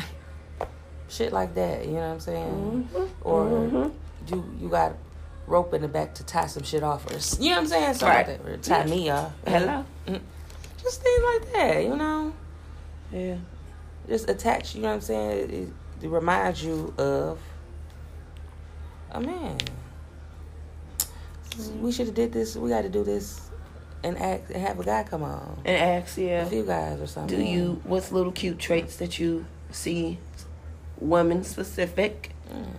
Shit 1.09 1.33
like 1.33 1.55
that. 1.55 1.85
You 1.87 1.93
know 1.93 2.01
what 2.01 2.15
I'm 2.15 2.21
saying? 2.21 2.89
Mhm. 2.95 3.09
Or 3.23 3.45
Mhm. 3.45 3.93
you 4.29 4.45
you 4.61 4.69
got 4.69 4.95
rope 5.47 5.73
in 5.75 5.83
the 5.83 5.89
back 5.89 6.15
to 6.15 6.25
tie 6.25 6.47
some 6.47 6.65
shit 6.65 6.83
off, 6.83 7.07
or 7.07 7.15
you 7.43 7.51
know 7.51 7.57
what 7.57 7.63
I'm 7.63 7.67
saying? 7.69 7.95
Something 7.95 8.09
Right. 8.09 8.29
like 8.29 8.43
that, 8.45 8.51
or 8.51 8.57
tie 8.57 8.85
me 8.87 9.11
off. 9.11 9.33
Hello. 9.47 9.85
Just 10.83 11.03
things 11.03 11.25
like 11.25 11.53
that. 11.53 11.83
You 11.85 11.97
know? 11.97 12.33
Yeah. 13.13 13.37
just 14.09 14.29
attach. 14.31 14.75
You 14.75 14.83
know 14.83 14.89
what 14.89 14.95
I'm 14.95 15.01
saying? 15.01 15.51
It, 15.51 16.05
it 16.05 16.09
reminds 16.09 16.63
you 16.63 16.93
of 16.99 17.39
a 19.13 19.21
man. 19.21 19.59
We 21.81 21.91
should 21.91 22.07
have 22.07 22.15
did 22.15 22.33
this. 22.33 22.55
We 22.57 22.69
got 22.69 22.83
to 22.83 22.89
do 22.89 23.03
this, 23.03 23.46
and 24.05 24.19
act 24.19 24.51
and 24.51 24.63
have 24.67 24.79
a 24.81 24.85
guy 24.85 25.03
come 25.05 25.23
on. 25.23 25.61
And 25.65 25.77
ask, 25.77 26.17
yeah. 26.19 26.43
A 26.43 26.47
few 26.47 26.65
guys 26.65 27.01
or 27.01 27.07
something. 27.07 27.39
Do 27.39 27.45
you? 27.45 27.81
What's 27.85 28.13
little 28.13 28.33
cute 28.33 28.59
traits 28.59 28.97
that 28.97 29.19
you 29.19 29.47
see, 29.71 30.19
women 30.99 31.45
specific, 31.45 32.31
Mm. 32.53 32.77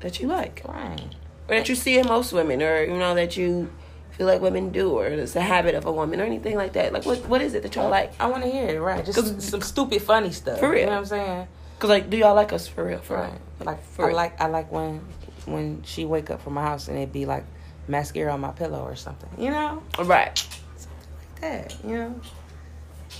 that 0.00 0.20
you 0.20 0.28
like, 0.28 0.62
Right. 0.66 1.00
or 1.48 1.56
that 1.56 1.68
you 1.68 1.74
see 1.74 1.98
in 1.98 2.06
most 2.06 2.32
women, 2.32 2.62
or 2.62 2.82
you 2.84 2.96
know 2.98 3.14
that 3.14 3.36
you 3.36 3.70
feel 4.10 4.26
like 4.26 4.40
women 4.40 4.70
do, 4.70 4.90
or 4.92 5.06
it's 5.06 5.34
a 5.34 5.40
habit 5.40 5.74
of 5.74 5.86
a 5.86 5.92
woman, 5.92 6.20
or 6.20 6.24
anything 6.24 6.56
like 6.56 6.74
that? 6.74 6.92
Like, 6.92 7.04
what 7.06 7.26
what 7.28 7.40
is 7.40 7.54
it 7.54 7.62
that 7.62 7.74
y'all 7.74 7.88
like? 7.90 8.12
I 8.20 8.26
want 8.26 8.44
to 8.44 8.50
hear 8.50 8.68
it. 8.68 8.78
Right. 8.80 9.04
Just 9.04 9.40
some 9.42 9.60
stupid, 9.62 10.02
funny 10.02 10.30
stuff. 10.32 10.58
For 10.60 10.70
real. 10.70 10.80
You 10.80 10.86
know 10.86 10.92
what 10.92 10.98
I'm 10.98 11.06
saying? 11.06 11.48
Cause 11.78 11.90
like, 11.90 12.08
do 12.10 12.16
y'all 12.16 12.34
like 12.34 12.52
us 12.52 12.68
for 12.68 12.84
real? 12.84 13.00
For 13.00 13.16
Right. 13.16 13.30
real? 13.30 13.66
Like 13.66 13.82
For 13.84 14.04
I 14.04 14.08
real. 14.08 14.16
like 14.16 14.40
I 14.40 14.46
like 14.46 14.70
when 14.70 15.00
when 15.46 15.82
she 15.84 16.04
wake 16.04 16.30
up 16.30 16.40
from 16.42 16.54
my 16.54 16.62
house 16.62 16.88
and 16.88 16.96
it'd 16.96 17.12
be 17.12 17.26
like 17.26 17.44
mascara 17.88 18.32
on 18.32 18.40
my 18.40 18.50
pillow 18.52 18.82
or 18.82 18.96
something. 18.96 19.30
You 19.38 19.50
know? 19.50 19.82
Right. 19.98 20.38
Something 20.76 20.90
like 21.18 21.40
that. 21.40 21.76
You 21.84 21.96
know? 21.96 22.20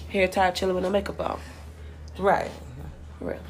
Hair 0.09 0.29
tied, 0.29 0.55
chilling 0.55 0.75
with 0.75 0.85
no 0.85 0.91
makeup 0.91 1.21
on. 1.21 1.41
Right. 2.19 2.51
For 3.19 3.27
real. 3.27 3.41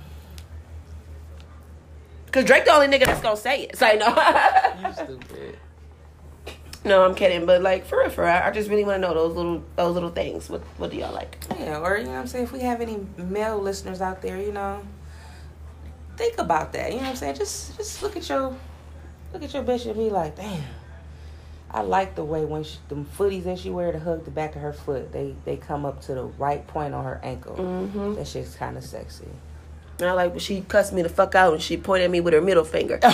Cause 2.32 2.44
Drake 2.44 2.64
the 2.64 2.72
only 2.72 2.88
nigga 2.88 3.06
that's 3.06 3.20
gonna 3.20 3.36
say 3.36 3.62
it. 3.62 3.76
Say 3.76 3.96
no. 3.96 4.06
You 4.86 4.92
stupid. 4.92 5.58
no, 6.84 7.04
I'm 7.04 7.14
kidding. 7.14 7.46
But 7.46 7.62
like 7.62 7.86
for 7.86 8.00
real, 8.00 8.10
for 8.10 8.24
real, 8.24 8.32
I 8.32 8.50
just 8.50 8.68
really 8.68 8.82
want 8.84 8.96
to 8.96 9.08
know 9.08 9.14
those 9.14 9.36
little 9.36 9.62
those 9.76 9.94
little 9.94 10.10
things. 10.10 10.50
What 10.50 10.62
what 10.78 10.90
do 10.90 10.96
y'all 10.96 11.14
like? 11.14 11.38
Yeah, 11.56 11.78
or 11.78 11.96
you 11.96 12.04
know 12.04 12.10
what 12.10 12.18
I'm 12.18 12.26
saying? 12.26 12.44
If 12.44 12.52
we 12.52 12.60
have 12.60 12.80
any 12.80 13.06
male 13.16 13.60
listeners 13.60 14.00
out 14.00 14.20
there, 14.20 14.40
you 14.40 14.50
know, 14.50 14.82
think 16.16 16.38
about 16.38 16.72
that. 16.72 16.90
You 16.90 16.96
know 16.96 17.04
what 17.04 17.10
I'm 17.10 17.16
saying? 17.16 17.36
Just 17.36 17.76
just 17.76 18.02
look 18.02 18.16
at 18.16 18.28
your 18.28 18.56
look 19.32 19.42
at 19.44 19.54
your 19.54 19.62
bitch 19.62 19.86
and 19.86 19.94
be 19.94 20.10
like, 20.10 20.34
damn. 20.34 20.60
I 21.74 21.82
like 21.82 22.14
the 22.14 22.24
way 22.24 22.44
when 22.44 22.62
she, 22.62 22.78
them 22.88 23.04
footies 23.04 23.44
that 23.44 23.58
she 23.58 23.68
wear 23.68 23.90
to 23.92 23.98
hug 23.98 24.24
the 24.24 24.30
back 24.30 24.54
of 24.54 24.62
her 24.62 24.72
foot, 24.72 25.12
they 25.12 25.34
they 25.44 25.56
come 25.56 25.84
up 25.84 26.00
to 26.02 26.14
the 26.14 26.24
right 26.24 26.66
point 26.66 26.94
on 26.94 27.04
her 27.04 27.20
ankle. 27.22 27.56
Mm-hmm. 27.56 28.14
That 28.14 28.26
shit's 28.26 28.54
kind 28.54 28.76
of 28.76 28.84
sexy. 28.84 29.28
And 29.98 30.08
I 30.08 30.12
like 30.12 30.30
when 30.30 30.40
she 30.40 30.62
cussed 30.62 30.92
me 30.92 31.02
the 31.02 31.08
fuck 31.08 31.34
out 31.34 31.52
and 31.52 31.62
she 31.62 31.76
pointed 31.76 32.06
at 32.06 32.10
me 32.10 32.20
with 32.20 32.32
her 32.32 32.40
middle 32.40 32.64
finger. 32.64 33.00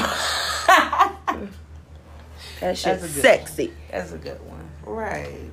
That 2.61 2.77
shit's 2.77 3.01
That's 3.01 3.23
sexy. 3.23 3.73
That's 3.91 4.13
a 4.13 4.19
good 4.19 4.39
one. 4.47 4.69
Right. 4.85 5.51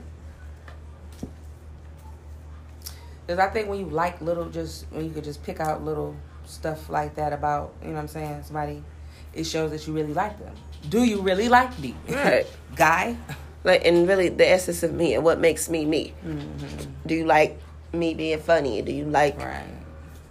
Because 3.25 3.39
I 3.39 3.49
think 3.49 3.69
when 3.69 3.79
you 3.79 3.85
like 3.85 4.21
little, 4.21 4.49
just 4.49 4.85
when 4.91 5.05
you 5.05 5.11
could 5.11 5.23
just 5.23 5.41
pick 5.43 5.59
out 5.59 5.83
little 5.83 6.15
stuff 6.45 6.89
like 6.89 7.15
that 7.15 7.33
about, 7.33 7.73
you 7.81 7.89
know 7.89 7.95
what 7.95 8.01
I'm 8.01 8.07
saying, 8.09 8.43
somebody, 8.43 8.83
it 9.33 9.45
shows 9.45 9.71
that 9.71 9.87
you 9.87 9.93
really 9.93 10.13
like 10.13 10.37
them. 10.39 10.53
Do 10.89 11.03
you 11.03 11.21
really 11.21 11.49
like 11.49 11.77
me? 11.79 11.95
Right. 12.09 12.45
Guy? 12.75 13.17
Like 13.63 13.85
and 13.85 14.07
really 14.07 14.29
the 14.29 14.47
essence 14.47 14.83
of 14.83 14.93
me 14.93 15.13
and 15.15 15.23
what 15.23 15.39
makes 15.39 15.69
me 15.69 15.85
me. 15.85 16.13
Mm-hmm. 16.25 16.91
Do 17.05 17.15
you 17.15 17.25
like 17.25 17.59
me 17.93 18.13
being 18.13 18.39
funny? 18.39 18.81
Do 18.81 18.91
you 18.91 19.05
like 19.05 19.37
Right. 19.39 19.63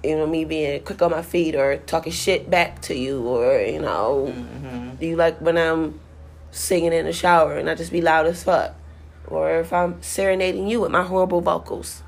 you 0.02 0.16
know 0.16 0.26
me 0.26 0.44
being 0.44 0.82
quick 0.84 1.02
on 1.02 1.10
my 1.10 1.22
feet 1.22 1.54
or 1.54 1.76
talking 1.78 2.12
shit 2.12 2.48
back 2.50 2.80
to 2.82 2.94
you 2.96 3.26
or 3.26 3.60
you 3.60 3.80
know 3.80 4.32
Mm-hmm. 4.32 4.96
do 4.96 5.06
you 5.06 5.16
like 5.16 5.40
when 5.40 5.58
I'm 5.58 6.00
singing 6.50 6.92
in 6.92 7.04
the 7.06 7.12
shower 7.12 7.56
and 7.58 7.68
I 7.68 7.74
just 7.74 7.92
be 7.92 8.00
loud 8.00 8.26
as 8.26 8.42
fuck? 8.44 8.74
Or 9.26 9.58
if 9.60 9.72
I'm 9.72 10.00
serenading 10.02 10.68
you 10.68 10.80
with 10.80 10.92
my 10.92 11.02
horrible 11.02 11.40
vocals. 11.40 12.02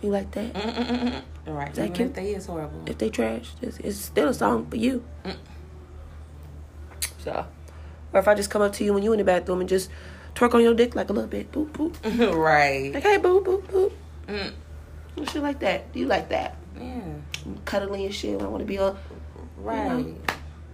You 0.00 0.10
like 0.10 0.30
that? 0.32 1.22
Right. 1.46 1.76
if 1.76 2.14
they 2.14 2.34
is 2.34 2.46
horrible. 2.46 2.82
If 2.86 2.96
they 2.98 3.10
trash, 3.10 3.50
it's, 3.60 3.78
it's 3.78 3.98
still 3.98 4.28
a 4.28 4.34
song 4.34 4.66
for 4.70 4.76
you. 4.76 5.04
Mm. 5.24 5.36
So, 7.24 7.46
or 8.12 8.20
if 8.20 8.28
I 8.28 8.34
just 8.34 8.50
come 8.50 8.62
up 8.62 8.72
to 8.74 8.84
you 8.84 8.92
when 8.94 9.02
you 9.02 9.12
in 9.12 9.18
the 9.18 9.24
bathroom 9.24 9.60
and 9.60 9.68
just 9.68 9.90
twerk 10.34 10.54
on 10.54 10.62
your 10.62 10.74
dick 10.74 10.94
like 10.94 11.10
a 11.10 11.12
little 11.12 11.28
bit, 11.28 11.52
boop 11.52 11.70
boop, 11.72 11.94
right. 12.36 12.92
like 12.94 13.02
hey 13.02 13.18
boop 13.18 13.44
boop 13.44 13.62
boop, 13.64 13.92
Mm. 14.28 14.52
and 15.16 15.30
shit 15.30 15.42
like 15.42 15.58
that. 15.60 15.92
Do 15.92 15.98
you 15.98 16.06
like 16.06 16.28
that? 16.30 16.56
Yeah. 16.78 17.00
Cuddling 17.64 18.04
and 18.06 18.14
shit. 18.14 18.40
I 18.40 18.46
want 18.46 18.60
to 18.60 18.64
be 18.66 18.78
up, 18.78 18.96
Right. 19.58 20.14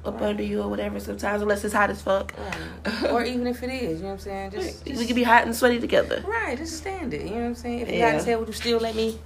up 0.05 0.21
under 0.21 0.43
you 0.43 0.63
or 0.63 0.69
whatever. 0.69 1.01
Sometimes, 1.01 1.43
unless 1.43 1.65
it's 1.65 1.73
hot 1.75 1.91
as 1.91 2.01
fuck. 2.03 2.33
Right. 2.39 3.11
or 3.11 3.25
even 3.25 3.47
if 3.47 3.63
it 3.63 3.71
is, 3.71 3.99
you 3.99 4.03
know 4.05 4.09
what 4.09 4.13
I'm 4.15 4.19
saying? 4.21 4.51
Just, 4.53 4.85
we 4.85 4.93
just 4.93 5.07
can 5.07 5.17
be 5.17 5.23
hot 5.23 5.45
and 5.47 5.57
sweaty 5.57 5.81
together. 5.81 6.23
Right, 6.27 6.57
just 6.59 6.77
stand 6.77 7.13
it. 7.15 7.23
You 7.23 7.31
know 7.31 7.37
what 7.37 7.47
I'm 7.47 7.55
saying? 7.55 7.81
If 7.81 7.89
you 7.91 7.95
Yeah. 7.99 8.13
got 8.13 8.19
to 8.21 8.25
tell, 8.25 8.39
would 8.41 8.49
you 8.49 8.55
still 8.55 8.79
let 8.79 8.95
me? 8.95 9.19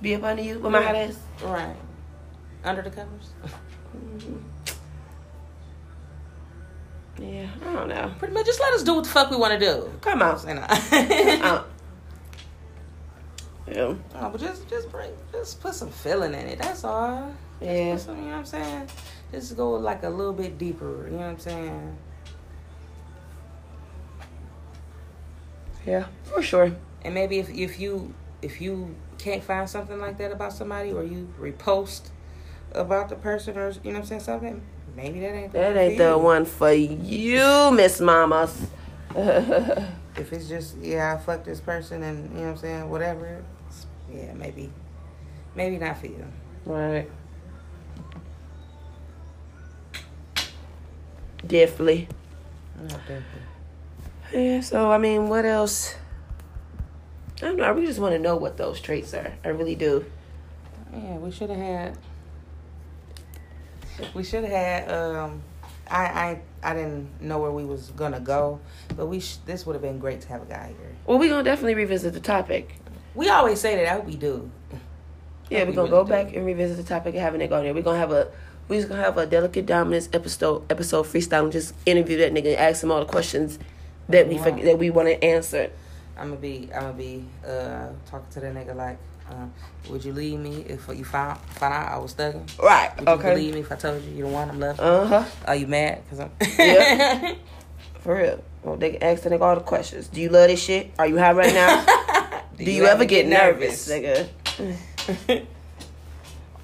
Be 0.00 0.14
up 0.14 0.22
under 0.22 0.42
you 0.42 0.58
with 0.60 0.72
my 0.72 0.80
hot 0.80 0.94
ass. 0.94 1.18
Right. 1.42 1.76
Under 2.64 2.80
the 2.82 2.90
covers? 2.90 3.30
Yeah, 7.18 7.48
I 7.66 7.72
don't 7.72 7.88
know. 7.88 8.12
Pretty 8.18 8.34
much, 8.34 8.46
just 8.46 8.60
let 8.60 8.72
us 8.72 8.82
do 8.82 8.94
what 8.94 9.04
the 9.04 9.10
fuck 9.10 9.30
we 9.30 9.36
want 9.36 9.58
to 9.58 9.58
do. 9.58 9.90
Come 10.00 10.22
on. 10.22 10.48
You 10.48 10.54
know? 10.54 10.66
Uh, 10.68 11.64
yeah. 13.66 13.94
oh, 14.14 14.30
but 14.30 14.40
just, 14.40 14.68
just 14.68 14.90
bring, 14.90 15.10
just 15.32 15.60
put 15.60 15.74
some 15.74 15.90
feeling 15.90 16.34
in 16.34 16.46
it. 16.46 16.58
That's 16.58 16.82
all. 16.82 17.32
Yeah. 17.60 17.92
Put 17.92 18.00
some, 18.00 18.16
you 18.16 18.22
know 18.22 18.30
what 18.30 18.36
I'm 18.38 18.46
saying? 18.46 18.88
Just 19.32 19.56
go 19.56 19.72
like 19.72 20.02
a 20.02 20.08
little 20.08 20.32
bit 20.32 20.58
deeper. 20.58 21.06
You 21.06 21.12
know 21.12 21.18
what 21.18 21.26
I'm 21.26 21.38
saying? 21.38 21.96
Yeah, 25.86 26.06
for 26.24 26.42
sure. 26.42 26.72
And 27.02 27.14
maybe 27.14 27.38
if 27.38 27.48
if 27.48 27.80
you 27.80 28.14
if 28.42 28.60
you 28.60 28.94
can't 29.18 29.42
find 29.42 29.68
something 29.68 29.98
like 29.98 30.18
that 30.18 30.32
about 30.32 30.52
somebody, 30.52 30.92
or 30.92 31.04
you 31.04 31.32
repost 31.38 32.10
about 32.72 33.08
the 33.08 33.16
person, 33.16 33.56
or 33.56 33.70
you 33.70 33.92
know 33.92 33.92
what 33.92 33.96
I'm 34.00 34.06
saying, 34.06 34.20
something. 34.20 34.62
Maybe 35.02 35.20
that 35.20 35.34
ain't 35.34 35.52
the 35.52 35.58
That 35.58 35.74
one 35.74 35.78
ain't 35.78 35.96
for 35.96 36.02
the 36.02 36.10
you. 36.10 36.18
one 36.18 36.44
for 36.44 36.72
you, 36.72 37.70
Miss 37.72 38.00
Mamas. 38.00 38.66
If 40.16 40.32
it's 40.34 40.48
just 40.48 40.76
yeah, 40.78 41.14
I 41.14 41.18
fucked 41.18 41.46
this 41.46 41.60
person 41.60 42.02
and 42.02 42.28
you 42.30 42.36
know 42.36 42.42
what 42.42 42.50
I'm 42.50 42.56
saying, 42.58 42.90
whatever. 42.90 43.42
Yeah, 44.12 44.34
maybe, 44.34 44.70
maybe 45.54 45.78
not 45.78 45.96
for 45.98 46.06
you. 46.08 46.26
right. 46.66 47.08
Definitely. 51.46 52.08
Yeah, 54.34 54.60
so 54.60 54.90
I 54.90 54.98
mean, 54.98 55.28
what 55.28 55.44
else? 55.46 55.94
I 57.38 57.46
don't 57.46 57.56
know. 57.56 57.64
I 57.64 57.68
really 57.70 57.86
just 57.86 57.98
want 57.98 58.12
to 58.14 58.18
know 58.18 58.36
what 58.36 58.58
those 58.58 58.80
traits 58.80 59.14
are. 59.14 59.32
I 59.44 59.48
really 59.48 59.74
do. 59.74 60.04
Yeah, 60.92 61.16
we 61.16 61.30
should 61.30 61.48
have 61.50 61.58
had. 61.58 61.98
We 64.14 64.24
should 64.24 64.44
have 64.44 64.52
had. 64.52 64.90
Um, 64.90 65.42
I 65.90 66.04
I 66.04 66.40
I 66.62 66.74
didn't 66.74 67.20
know 67.20 67.38
where 67.38 67.50
we 67.50 67.64
was 67.64 67.90
gonna 67.96 68.20
go, 68.20 68.60
but 68.96 69.06
we 69.06 69.20
sh- 69.20 69.36
this 69.46 69.66
would 69.66 69.72
have 69.74 69.82
been 69.82 69.98
great 69.98 70.20
to 70.22 70.28
have 70.28 70.42
a 70.42 70.46
guy 70.46 70.68
here. 70.78 70.92
Well, 71.06 71.18
we're 71.18 71.28
going 71.28 71.44
to 71.44 71.50
definitely 71.50 71.74
revisit 71.74 72.12
the 72.12 72.20
topic. 72.20 72.76
We 73.14 73.28
always 73.28 73.60
say 73.60 73.74
that. 73.76 73.86
I 73.86 73.94
hope 73.94 74.04
we 74.04 74.14
do. 74.16 74.48
Yeah, 75.50 75.64
We 75.64 75.70
we're 75.70 75.74
going 75.74 75.74
to 75.74 75.80
really 75.80 75.90
go 75.90 76.04
do. 76.04 76.08
back 76.10 76.36
and 76.36 76.46
revisit 76.46 76.76
the 76.76 76.82
topic 76.84 77.14
and 77.14 77.22
having 77.22 77.40
it 77.40 77.48
go 77.48 77.60
there. 77.60 77.74
We're 77.74 77.82
going 77.82 77.96
to 77.96 78.00
have 78.00 78.12
a. 78.12 78.30
We're 78.68 78.76
just 78.76 78.88
gonna 78.88 79.02
have 79.02 79.18
a 79.18 79.26
delicate 79.26 79.66
dominance 79.66 80.08
episode, 80.12 80.70
episode 80.70 81.06
freestyle, 81.06 81.42
and 81.42 81.50
just 81.50 81.74
interview 81.86 82.18
that 82.18 82.32
nigga 82.32 82.50
and 82.50 82.56
ask 82.56 82.84
him 82.84 82.92
all 82.92 83.00
the 83.00 83.06
questions 83.10 83.58
that 84.08 84.28
we 84.28 84.36
Wow. 84.36 84.44
that 84.62 84.78
we 84.78 84.90
want 84.90 85.08
to 85.08 85.24
answer. 85.24 85.70
I'm 86.16 86.28
gonna 86.28 86.40
be 86.40 86.68
I'm 86.72 86.82
gonna 86.82 86.92
be 86.92 87.24
uh 87.44 87.88
talking 88.08 88.26
to 88.30 88.40
that 88.40 88.54
nigga 88.54 88.76
like, 88.76 88.98
uh, 89.30 89.46
would 89.90 90.04
you 90.04 90.12
leave 90.12 90.38
me 90.40 90.64
if 90.68 90.88
you 90.88 91.04
found 91.04 91.38
found 91.40 91.74
out 91.74 91.92
I 91.92 91.98
was 91.98 92.14
thugging? 92.14 92.46
Right. 92.62 92.90
Would 92.98 93.08
you 93.08 93.14
Okay. 93.14 93.28
believe 93.30 93.54
me 93.54 93.60
if 93.60 93.72
I 93.72 93.76
told 93.76 94.02
you 94.04 94.10
you 94.10 94.22
don't 94.24 94.32
want 94.32 94.50
him 94.50 94.60
love? 94.60 94.80
Uh 94.80 95.06
huh. 95.06 95.24
Are 95.46 95.56
you 95.56 95.66
mad? 95.66 96.02
Cause 96.10 96.20
I'm. 96.20 96.30
Yeah. 96.58 97.34
For 98.00 98.16
real. 98.16 98.42
Well, 98.62 98.76
they 98.76 98.92
can 98.92 99.02
ask 99.02 99.22
the 99.22 99.30
nigga 99.30 99.40
all 99.42 99.54
the 99.54 99.60
questions. 99.62 100.08
Do 100.08 100.20
you 100.20 100.28
love 100.28 100.48
this 100.48 100.62
shit? 100.62 100.90
Are 100.98 101.06
you 101.06 101.18
high 101.18 101.32
right 101.32 101.52
now? 101.54 101.84
Do, 102.56 102.70
you, 102.70 102.84
ever 102.84 103.06
get, 103.06 103.26
nervous, 103.26 103.88
nigga? 103.88 104.28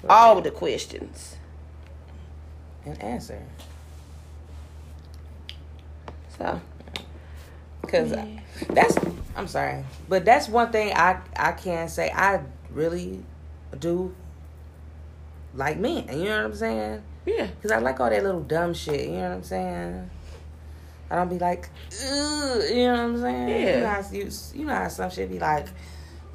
all 0.07 0.41
the 0.41 0.51
questions. 0.51 1.35
And 2.85 3.01
answer. 3.01 3.41
So 6.37 6.61
Cause 7.87 8.13
that's 8.69 8.95
I'm 9.35 9.47
sorry, 9.47 9.83
but 10.09 10.23
that's 10.25 10.47
one 10.49 10.71
thing 10.71 10.93
I 10.93 11.19
I 11.35 11.53
can 11.53 11.87
say 11.89 12.11
I 12.13 12.41
really 12.71 13.23
do 13.79 14.13
like 15.53 15.77
men. 15.77 16.07
You 16.09 16.25
know 16.25 16.37
what 16.37 16.45
I'm 16.45 16.55
saying? 16.55 17.03
yeah. 17.25 17.47
Cause 17.61 17.71
I 17.71 17.79
like 17.79 17.99
all 17.99 18.09
that 18.09 18.23
little 18.23 18.41
dumb 18.41 18.73
shit. 18.73 19.09
You 19.09 19.17
know 19.17 19.29
what 19.29 19.35
I'm 19.35 19.43
saying? 19.43 20.09
I 21.09 21.15
don't 21.15 21.29
be 21.29 21.39
like, 21.39 21.69
Ugh, 21.91 22.63
you 22.69 22.87
know 22.87 22.91
what 22.91 22.99
I'm 22.99 23.21
saying? 23.21 23.49
Yeah. 23.49 23.75
You 23.75 23.81
know, 23.81 23.87
how, 23.89 24.11
you, 24.11 24.29
you 24.55 24.65
know 24.65 24.75
how 24.75 24.87
some 24.87 25.09
shit 25.09 25.29
be 25.29 25.39
like, 25.39 25.67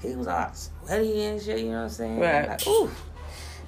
he 0.00 0.16
was 0.16 0.26
all 0.26 0.50
sweaty 0.52 1.22
and 1.24 1.40
shit. 1.42 1.60
You 1.60 1.66
know 1.66 1.70
what 1.72 1.82
I'm 1.82 1.88
saying? 1.90 2.20
Right. 2.20 2.48
Like, 2.48 2.66
ooh, 2.66 2.90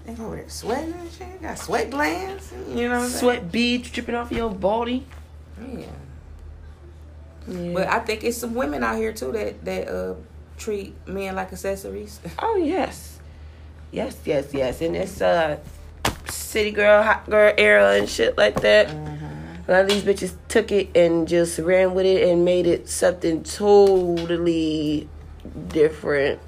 they 0.05 0.15
go 0.15 0.27
over 0.27 0.36
there 0.36 0.49
sweating 0.49 0.95
and 0.95 1.12
shit. 1.12 1.43
Got 1.43 1.59
sweat 1.59 1.91
glands. 1.91 2.53
You 2.69 2.89
know 2.89 2.99
what 2.99 3.05
I'm 3.05 3.11
Sweat 3.11 3.53
beads 3.53 3.91
dripping 3.91 4.15
off 4.15 4.32
your 4.32 4.51
body. 4.51 5.07
Yeah. 5.61 5.86
Yeah. 7.47 7.73
But 7.74 7.89
I 7.89 8.01
think 8.01 8.24
it's 8.24 8.39
some 8.39 8.55
women 8.55 8.82
out 8.82 8.97
here 8.97 9.12
too 9.12 9.32
that 9.32 9.65
that 9.65 9.89
uh 9.89 10.15
treat 10.56 10.94
men 11.06 11.35
like 11.35 11.52
accessories. 11.52 12.20
oh 12.39 12.56
yes. 12.56 13.18
Yes, 13.93 14.16
yes, 14.24 14.52
yes. 14.52 14.81
And 14.81 14.97
it's 14.97 15.20
uh 15.20 15.59
city 16.28 16.70
girl, 16.70 17.02
hot 17.02 17.28
girl 17.28 17.52
era 17.56 17.93
and 17.94 18.09
shit 18.09 18.36
like 18.36 18.60
that. 18.62 18.90
A 19.66 19.72
lot 19.72 19.81
of 19.82 19.89
these 19.89 20.02
bitches 20.02 20.35
took 20.48 20.70
it 20.72 20.94
and 20.97 21.26
just 21.26 21.59
ran 21.59 21.94
with 21.94 22.05
it 22.05 22.28
and 22.28 22.44
made 22.44 22.66
it 22.66 22.89
something 22.89 23.43
totally 23.44 25.09
different 25.68 26.40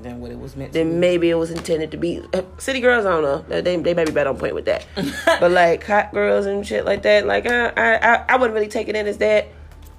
Than 0.00 0.20
what 0.20 0.30
it 0.30 0.38
was 0.38 0.54
meant 0.56 0.72
be. 0.72 0.84
maybe 0.84 1.30
it 1.30 1.34
was 1.36 1.50
intended 1.50 1.90
to 1.92 1.96
be. 1.96 2.22
City 2.58 2.80
girls, 2.80 3.06
I 3.06 3.10
don't 3.10 3.22
know. 3.22 3.60
They 3.60 3.76
they 3.76 3.94
may 3.94 4.04
be 4.04 4.10
better 4.12 4.30
on 4.30 4.36
point 4.36 4.54
with 4.54 4.66
that. 4.66 4.84
but 5.40 5.50
like 5.50 5.84
hot 5.84 6.12
girls 6.12 6.44
and 6.46 6.66
shit 6.66 6.84
like 6.84 7.02
that, 7.02 7.26
like 7.26 7.46
I 7.46 7.68
I 7.68 8.14
I- 8.14 8.24
I 8.30 8.36
wouldn't 8.36 8.54
really 8.54 8.68
take 8.68 8.88
it 8.88 8.96
in 8.96 9.06
as 9.06 9.18
that. 9.18 9.48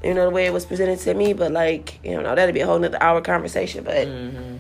You 0.06 0.14
know 0.14 0.26
the 0.26 0.30
way 0.32 0.45
it 0.45 0.53
was 0.53 0.65
presented 0.65 0.99
to 0.99 1.14
me, 1.15 1.34
but 1.34 1.52
like 1.52 1.99
you 2.06 2.22
know 2.22 2.36
that'd 2.36 2.53
be 2.53 2.61
a 2.61 2.65
whole 2.68 2.77
nother 2.80 3.02
hour 3.02 3.22
conversation. 3.22 3.84
But 3.84 4.07
Mm-hmm. 4.07 4.56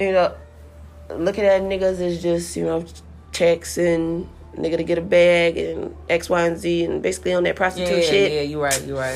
you 0.00 0.12
know, 0.12 0.32
looking 1.10 1.44
at 1.44 1.60
niggas 1.62 2.00
is 2.00 2.22
just 2.22 2.56
you 2.56 2.64
know 2.64 2.84
checks 3.32 3.76
and 3.78 4.28
nigga 4.54 4.76
to 4.78 4.84
get 4.84 4.96
a 4.96 5.02
bag 5.02 5.58
and 5.58 5.94
X 6.08 6.30
Y 6.30 6.40
and 6.46 6.56
Z 6.56 6.84
and 6.84 7.02
basically 7.02 7.34
on 7.34 7.42
that 7.42 7.50
Yeah, 7.50 7.54
prostitute 7.56 8.04
yeah, 8.04 8.10
shit. 8.10 8.32
yeah, 8.32 8.40
you're 8.42 8.62
right, 8.62 8.82
you're 8.86 8.96
right. 8.96 9.12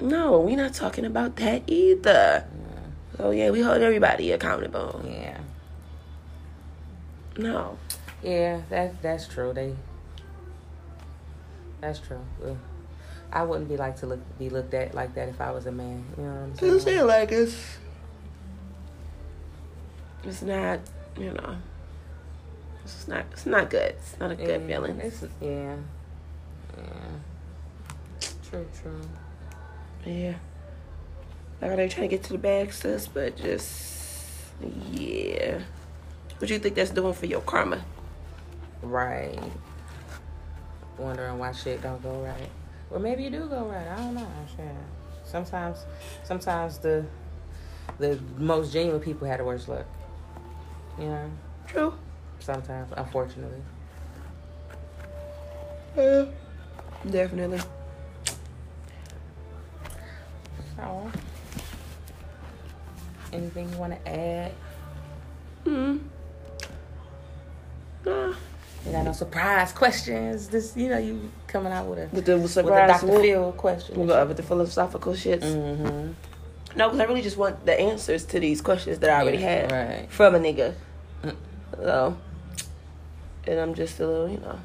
Yeah. 0.00 0.06
No, 0.08 0.40
we 0.40 0.54
not 0.56 0.74
talking 0.74 1.04
about 1.04 1.36
that 1.36 1.62
either. 1.66 2.46
So 3.16 3.30
yeah, 3.30 3.50
we 3.50 3.60
hold 3.62 3.82
everybody 3.82 4.32
accountable. 4.32 5.02
Yeah. 5.04 5.38
No. 7.36 7.78
Yeah, 8.22 8.60
that 8.70 9.02
that's 9.02 9.26
true. 9.28 9.52
They 9.52 9.74
that's 11.80 11.98
true. 11.98 12.24
Ugh. 12.46 12.56
I 13.34 13.42
wouldn't 13.42 13.68
be 13.68 13.76
like 13.76 13.96
to 13.96 14.06
look 14.06 14.20
be 14.38 14.48
looked 14.48 14.74
at 14.74 14.94
like 14.94 15.14
that 15.16 15.28
if 15.28 15.40
I 15.40 15.50
was 15.50 15.66
a 15.66 15.72
man. 15.72 16.04
You 16.16 16.22
know 16.22 16.30
what 16.30 16.38
I'm 16.38 16.50
I'm 16.50 16.56
saying? 16.56 16.80
saying 16.80 17.06
like 17.06 17.32
it's 17.32 17.78
it's 20.22 20.42
not, 20.42 20.80
you 21.18 21.32
know. 21.32 21.56
It's 22.84 23.08
not 23.08 23.24
it's 23.32 23.44
not 23.44 23.70
good. 23.70 23.96
It's 23.98 24.18
not 24.20 24.30
a 24.30 24.36
good 24.36 24.60
yeah, 24.60 24.66
feeling. 24.66 25.00
It's, 25.00 25.24
yeah. 25.40 25.76
Yeah. 26.76 28.28
True, 28.48 28.66
true. 28.80 29.00
Yeah. 30.06 30.34
Like 31.60 31.72
I 31.72 31.74
ain't 31.74 31.92
trying 31.92 32.08
to 32.08 32.16
get 32.16 32.22
to 32.24 32.32
the 32.32 32.38
bag, 32.38 32.72
sis, 32.72 33.08
but 33.08 33.36
just 33.36 33.98
yeah. 34.92 35.60
What 36.38 36.46
do 36.46 36.54
you 36.54 36.60
think 36.60 36.76
that's 36.76 36.90
doing 36.90 37.14
for 37.14 37.26
your 37.26 37.40
karma? 37.40 37.84
Right. 38.80 39.40
Wondering 40.98 41.38
why 41.38 41.50
shit 41.50 41.82
don't 41.82 42.00
go 42.00 42.20
right. 42.20 42.50
Or 42.94 43.00
maybe 43.00 43.24
you 43.24 43.30
do 43.30 43.48
go 43.48 43.64
right. 43.64 43.88
I 43.88 43.96
don't 43.96 44.14
know. 44.14 44.28
Sometimes 45.24 45.84
sometimes 46.22 46.78
the 46.78 47.04
the 47.98 48.20
most 48.38 48.72
genuine 48.72 49.00
people 49.00 49.26
had 49.26 49.40
the 49.40 49.44
worst 49.44 49.68
luck. 49.68 49.84
You 50.98 51.06
know? 51.06 51.30
True. 51.66 51.94
Sometimes, 52.38 52.92
unfortunately. 52.96 53.60
Yeah. 55.96 56.26
Definitely. 57.10 57.60
So 60.76 61.10
anything 63.32 63.70
you 63.70 63.76
wanna 63.76 63.98
add? 64.06 64.52
Hmm. 65.64 65.98
Nah. 68.06 68.34
You 68.84 68.92
got 68.92 69.04
no 69.04 69.12
surprise 69.12 69.72
questions. 69.72 70.48
This 70.48 70.76
you 70.76 70.88
know, 70.88 70.98
you 70.98 71.30
coming 71.46 71.72
out 71.72 71.86
with 71.86 71.98
a 71.98 72.08
With 72.14 72.26
the 72.26 72.36
with 72.36 72.44
a 72.46 72.48
surprise 72.48 73.00
Dr. 73.00 73.20
Phil 73.20 73.52
question. 73.52 73.98
With 73.98 74.08
the, 74.08 74.26
with 74.26 74.36
the 74.36 74.42
philosophical 74.42 75.14
shits. 75.14 75.42
Mm-hmm. 75.42 76.12
No, 76.76 76.88
because 76.88 77.00
I 77.00 77.04
really 77.04 77.22
just 77.22 77.36
want 77.36 77.64
the 77.64 77.78
answers 77.78 78.24
to 78.26 78.40
these 78.40 78.60
questions 78.60 78.98
that 78.98 79.10
I 79.10 79.22
already 79.22 79.38
had 79.38 79.70
Right. 79.70 80.10
from 80.10 80.34
a 80.34 80.38
nigga. 80.38 80.74
Mm. 81.22 81.36
So, 81.76 82.16
and 83.46 83.60
I'm 83.60 83.74
just 83.74 84.00
a 84.00 84.06
little, 84.06 84.28
you 84.28 84.38
know, 84.38 84.58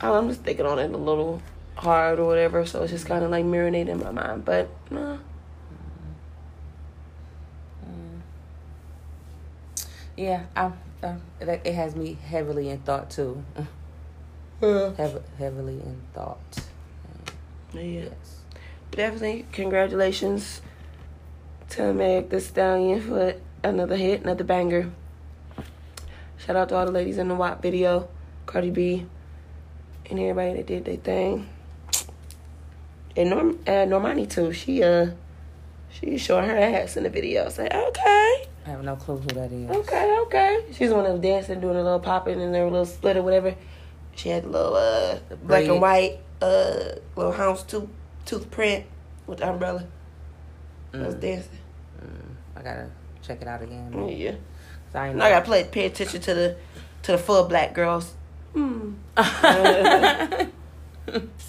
I'm 0.00 0.28
just 0.28 0.40
thinking 0.42 0.66
on 0.66 0.78
it 0.78 0.90
a 0.90 0.96
little 0.96 1.42
hard 1.76 2.18
or 2.18 2.26
whatever. 2.26 2.64
So 2.66 2.82
it's 2.82 2.92
just 2.92 3.06
kind 3.06 3.22
of 3.24 3.30
like 3.30 3.44
marinating 3.44 3.88
in 3.88 3.98
my 4.00 4.10
mind. 4.10 4.44
But 4.44 4.68
nah, 4.90 5.18
Yeah, 10.16 10.42
I'm, 10.54 10.74
um, 11.02 11.20
it 11.40 11.48
it 11.64 11.74
has 11.74 11.94
me 11.96 12.18
heavily 12.26 12.68
in 12.68 12.78
thought 12.78 13.10
too. 13.10 13.42
yeah, 14.62 14.92
Heav- 14.96 15.22
heavily 15.38 15.74
in 15.80 16.02
thought. 16.12 16.38
yeah. 17.74 17.80
Yes. 17.80 18.40
Definitely, 18.90 19.46
congratulations 19.52 20.62
to 21.70 21.94
Meg 21.94 22.28
Thee 22.30 22.40
Stallion 22.40 23.00
for 23.00 23.34
another 23.62 23.96
hit, 23.96 24.22
another 24.22 24.44
banger. 24.44 24.90
Shout 26.38 26.56
out 26.56 26.70
to 26.70 26.76
all 26.76 26.86
the 26.86 26.92
ladies 26.92 27.18
in 27.18 27.28
the 27.28 27.34
WAP 27.34 27.62
video, 27.62 28.08
Cardi 28.46 28.70
B, 28.70 29.06
and 30.08 30.18
everybody 30.18 30.54
that 30.54 30.66
did 30.66 30.84
their 30.86 30.96
thing. 30.96 31.48
And 33.16 33.30
Norm, 33.30 33.58
uh, 33.66 33.86
Normani 33.86 34.28
too. 34.28 34.52
She 34.52 34.82
uh, 34.82 35.10
she 35.90 36.16
showing 36.18 36.48
her 36.48 36.56
ass 36.56 36.96
in 36.96 37.04
the 37.04 37.10
video. 37.10 37.48
Say 37.48 37.68
okay, 37.72 38.46
I 38.66 38.70
have 38.70 38.84
no 38.84 38.94
clue 38.96 39.16
who 39.16 39.28
that 39.28 39.50
is. 39.52 39.70
okay, 39.70 40.18
okay. 40.26 40.64
She's 40.72 40.90
one 40.90 41.06
of 41.06 41.12
them 41.12 41.20
dancing, 41.20 41.60
doing 41.60 41.76
a 41.76 41.82
little 41.82 41.98
popping 42.00 42.40
and 42.40 42.54
their 42.54 42.64
little 42.64 42.84
split 42.86 43.16
or 43.16 43.22
whatever. 43.22 43.54
She 44.14 44.28
had 44.28 44.44
the 44.44 44.48
little 44.48 44.74
uh, 44.74 45.18
black 45.42 45.64
and 45.64 45.80
white 45.80 46.18
uh, 46.42 46.96
little 47.16 47.32
house 47.32 47.62
tooth 47.62 47.88
tooth 48.26 48.50
print 48.50 48.84
with 49.26 49.38
the 49.38 49.48
umbrella. 49.50 49.86
I 50.92 50.98
was 50.98 51.14
Mm, 51.14 51.20
dancing. 51.20 51.58
mm, 52.04 52.34
I 52.56 52.62
gotta 52.62 52.90
check 53.22 53.40
it 53.42 53.48
out 53.48 53.62
again. 53.62 53.92
Yeah. 54.08 54.34
I, 54.92 55.08
ain't 55.08 55.22
I 55.22 55.30
gotta 55.30 55.44
play, 55.44 55.64
pay 55.64 55.86
attention 55.86 56.20
to 56.20 56.34
the 56.34 56.56
to 57.04 57.12
the 57.12 57.18
full 57.18 57.44
black 57.44 57.72
girls. 57.74 58.12
Hmm. 58.52 58.92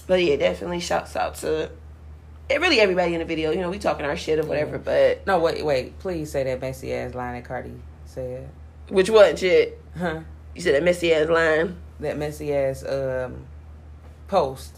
But 0.07 0.23
yeah, 0.23 0.35
definitely 0.37 0.79
shouts 0.79 1.15
out 1.15 1.35
to 1.35 1.69
really 2.59 2.79
everybody 2.79 3.13
in 3.13 3.19
the 3.19 3.25
video. 3.25 3.51
You 3.51 3.61
know, 3.61 3.69
we 3.69 3.79
talking 3.79 4.05
our 4.05 4.17
shit 4.17 4.39
or 4.39 4.45
whatever, 4.45 4.77
but 4.77 5.25
no, 5.27 5.39
wait, 5.39 5.63
wait. 5.63 5.99
Please 5.99 6.31
say 6.31 6.43
that 6.43 6.59
messy 6.59 6.93
ass 6.93 7.13
line 7.13 7.35
that 7.35 7.45
Cardi 7.45 7.73
said. 8.05 8.49
which 8.89 9.09
one 9.09 9.35
shit? 9.35 9.79
Huh? 9.97 10.21
You 10.55 10.61
said 10.61 10.75
that 10.75 10.83
messy 10.83 11.13
ass 11.13 11.29
line. 11.29 11.77
That 11.99 12.17
messy 12.17 12.53
ass 12.53 12.83
um 12.83 13.45
post. 14.27 14.77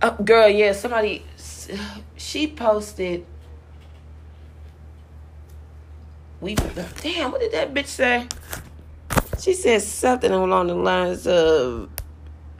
Oh, 0.00 0.16
girl, 0.22 0.48
yeah, 0.48 0.72
somebody 0.72 1.24
she 2.16 2.46
posted. 2.46 3.24
We 6.40 6.54
damn, 6.54 7.32
what 7.32 7.40
did 7.40 7.52
that 7.52 7.74
bitch 7.74 7.86
say? 7.86 8.28
She 9.40 9.54
said 9.54 9.82
something 9.82 10.30
along 10.30 10.68
the 10.68 10.74
lines 10.74 11.26
of, 11.26 11.90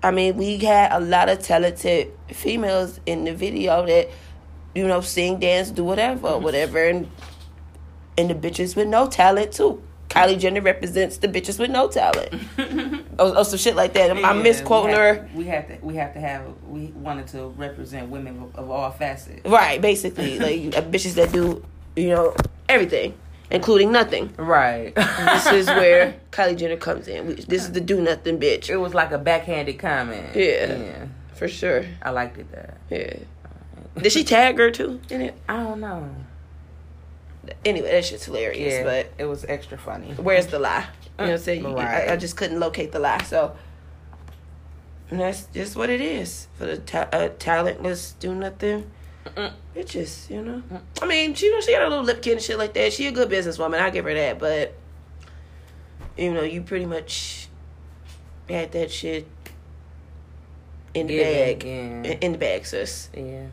I 0.02 0.10
mean, 0.10 0.36
we 0.36 0.58
had 0.58 0.92
a 0.92 1.00
lot 1.00 1.28
of 1.28 1.40
talented 1.40 2.12
females 2.28 3.00
in 3.06 3.24
the 3.24 3.34
video 3.34 3.84
that, 3.86 4.08
you 4.74 4.86
know, 4.86 5.00
sing, 5.00 5.40
dance, 5.40 5.70
do 5.70 5.84
whatever, 5.84 6.38
whatever, 6.38 6.84
and 6.84 7.10
and 8.16 8.30
the 8.30 8.34
bitches 8.34 8.76
with 8.76 8.88
no 8.88 9.06
talent 9.08 9.52
too. 9.52 9.82
Kylie 10.08 10.30
mm-hmm. 10.30 10.40
Jenner 10.40 10.60
represents 10.62 11.18
the 11.18 11.28
bitches 11.28 11.58
with 11.58 11.70
no 11.70 11.88
talent, 11.88 12.32
or, 12.58 12.64
or 12.64 13.00
oh, 13.18 13.34
oh, 13.36 13.42
some 13.42 13.58
shit 13.58 13.76
like 13.76 13.92
that. 13.94 14.10
I'm, 14.10 14.24
I'm 14.24 14.42
misquoting 14.42 14.90
we 14.90 14.96
her. 14.96 15.28
We 15.34 15.44
have 15.44 15.68
to. 15.68 15.78
We 15.82 15.94
have 15.96 16.14
to 16.14 16.20
have. 16.20 16.44
We 16.66 16.86
wanted 16.86 17.26
to 17.28 17.48
represent 17.48 18.08
women 18.08 18.42
of, 18.42 18.56
of 18.56 18.70
all 18.70 18.90
facets. 18.90 19.44
Right, 19.44 19.80
basically, 19.80 20.38
like 20.38 20.90
bitches 20.90 21.14
that 21.14 21.32
do, 21.32 21.64
you 21.96 22.10
know, 22.10 22.34
everything, 22.68 23.14
including 23.50 23.92
nothing. 23.92 24.32
Right. 24.36 24.94
This 24.94 25.46
is 25.52 25.66
where 25.80 26.14
Kylie 26.30 26.56
Jenner 26.56 26.76
comes 26.76 27.08
in. 27.08 27.36
This 27.48 27.62
is 27.64 27.72
the 27.72 27.80
do 27.80 28.00
nothing 28.00 28.38
bitch, 28.38 28.68
it 28.68 28.76
was 28.76 28.94
like 28.94 29.10
a 29.12 29.18
backhanded 29.18 29.78
comment. 29.78 30.34
Yeah. 30.34 30.76
Yeah. 30.78 31.06
for 31.34 31.48
sure. 31.48 31.84
I 32.02 32.10
liked 32.10 32.38
it 32.38 32.50
that. 32.52 32.78
Yeah. 32.90 33.14
Did 34.02 34.12
she 34.12 34.22
tag 34.24 34.58
her 34.58 34.70
too 34.70 35.00
in 35.10 35.20
it? 35.22 35.34
I 35.48 35.56
don't 35.62 35.80
know. 35.80 36.08
Anyway, 37.64 37.90
that 37.90 38.04
shit's 38.04 38.26
hilarious. 38.26 38.74
Yeah, 38.74 38.84
But 38.84 39.12
it 39.18 39.24
was 39.24 39.44
extra 39.46 39.78
funny. 39.78 40.12
where's 40.16 40.48
the 40.48 40.58
lie? 40.58 40.86
You 41.18 41.24
know 41.24 41.24
what 41.24 41.30
I'm 41.32 41.38
saying? 41.38 41.64
Right. 41.74 42.08
I, 42.10 42.12
I 42.12 42.16
just 42.16 42.36
couldn't 42.36 42.60
locate 42.60 42.92
the 42.92 42.98
lie. 43.00 43.22
So 43.22 43.56
and 45.10 45.18
that's 45.20 45.46
just 45.46 45.74
what 45.74 45.88
it 45.90 46.00
is 46.02 46.46
for 46.58 46.66
the 46.66 46.76
ta- 46.76 47.08
uh, 47.12 47.30
talentless 47.38 48.12
do 48.20 48.34
nothing 48.34 48.90
Mm-mm. 49.26 49.52
bitches. 49.74 50.30
You 50.30 50.42
know. 50.42 50.62
I 51.02 51.06
mean, 51.06 51.34
she 51.34 51.46
you 51.46 51.52
know 51.52 51.60
she 51.60 51.72
got 51.72 51.82
a 51.82 51.88
little 51.88 52.04
lip 52.04 52.22
kit 52.22 52.34
and 52.34 52.42
shit 52.42 52.58
like 52.58 52.72
that. 52.74 52.92
She 52.92 53.06
a 53.06 53.12
good 53.12 53.28
businesswoman. 53.30 53.80
I 53.80 53.90
give 53.90 54.04
her 54.04 54.14
that. 54.14 54.38
But 54.38 54.74
you 56.16 56.32
know, 56.32 56.42
you 56.42 56.62
pretty 56.62 56.86
much 56.86 57.48
had 58.48 58.72
that 58.72 58.90
shit 58.90 59.26
in 60.94 61.06
the 61.06 61.14
Yeah, 61.14 61.22
bag. 61.24 61.64
yeah. 61.64 61.70
In, 61.72 62.04
in 62.04 62.32
the 62.32 62.38
bag, 62.38 62.66
sis. 62.66 63.08
Yeah. 63.14 63.46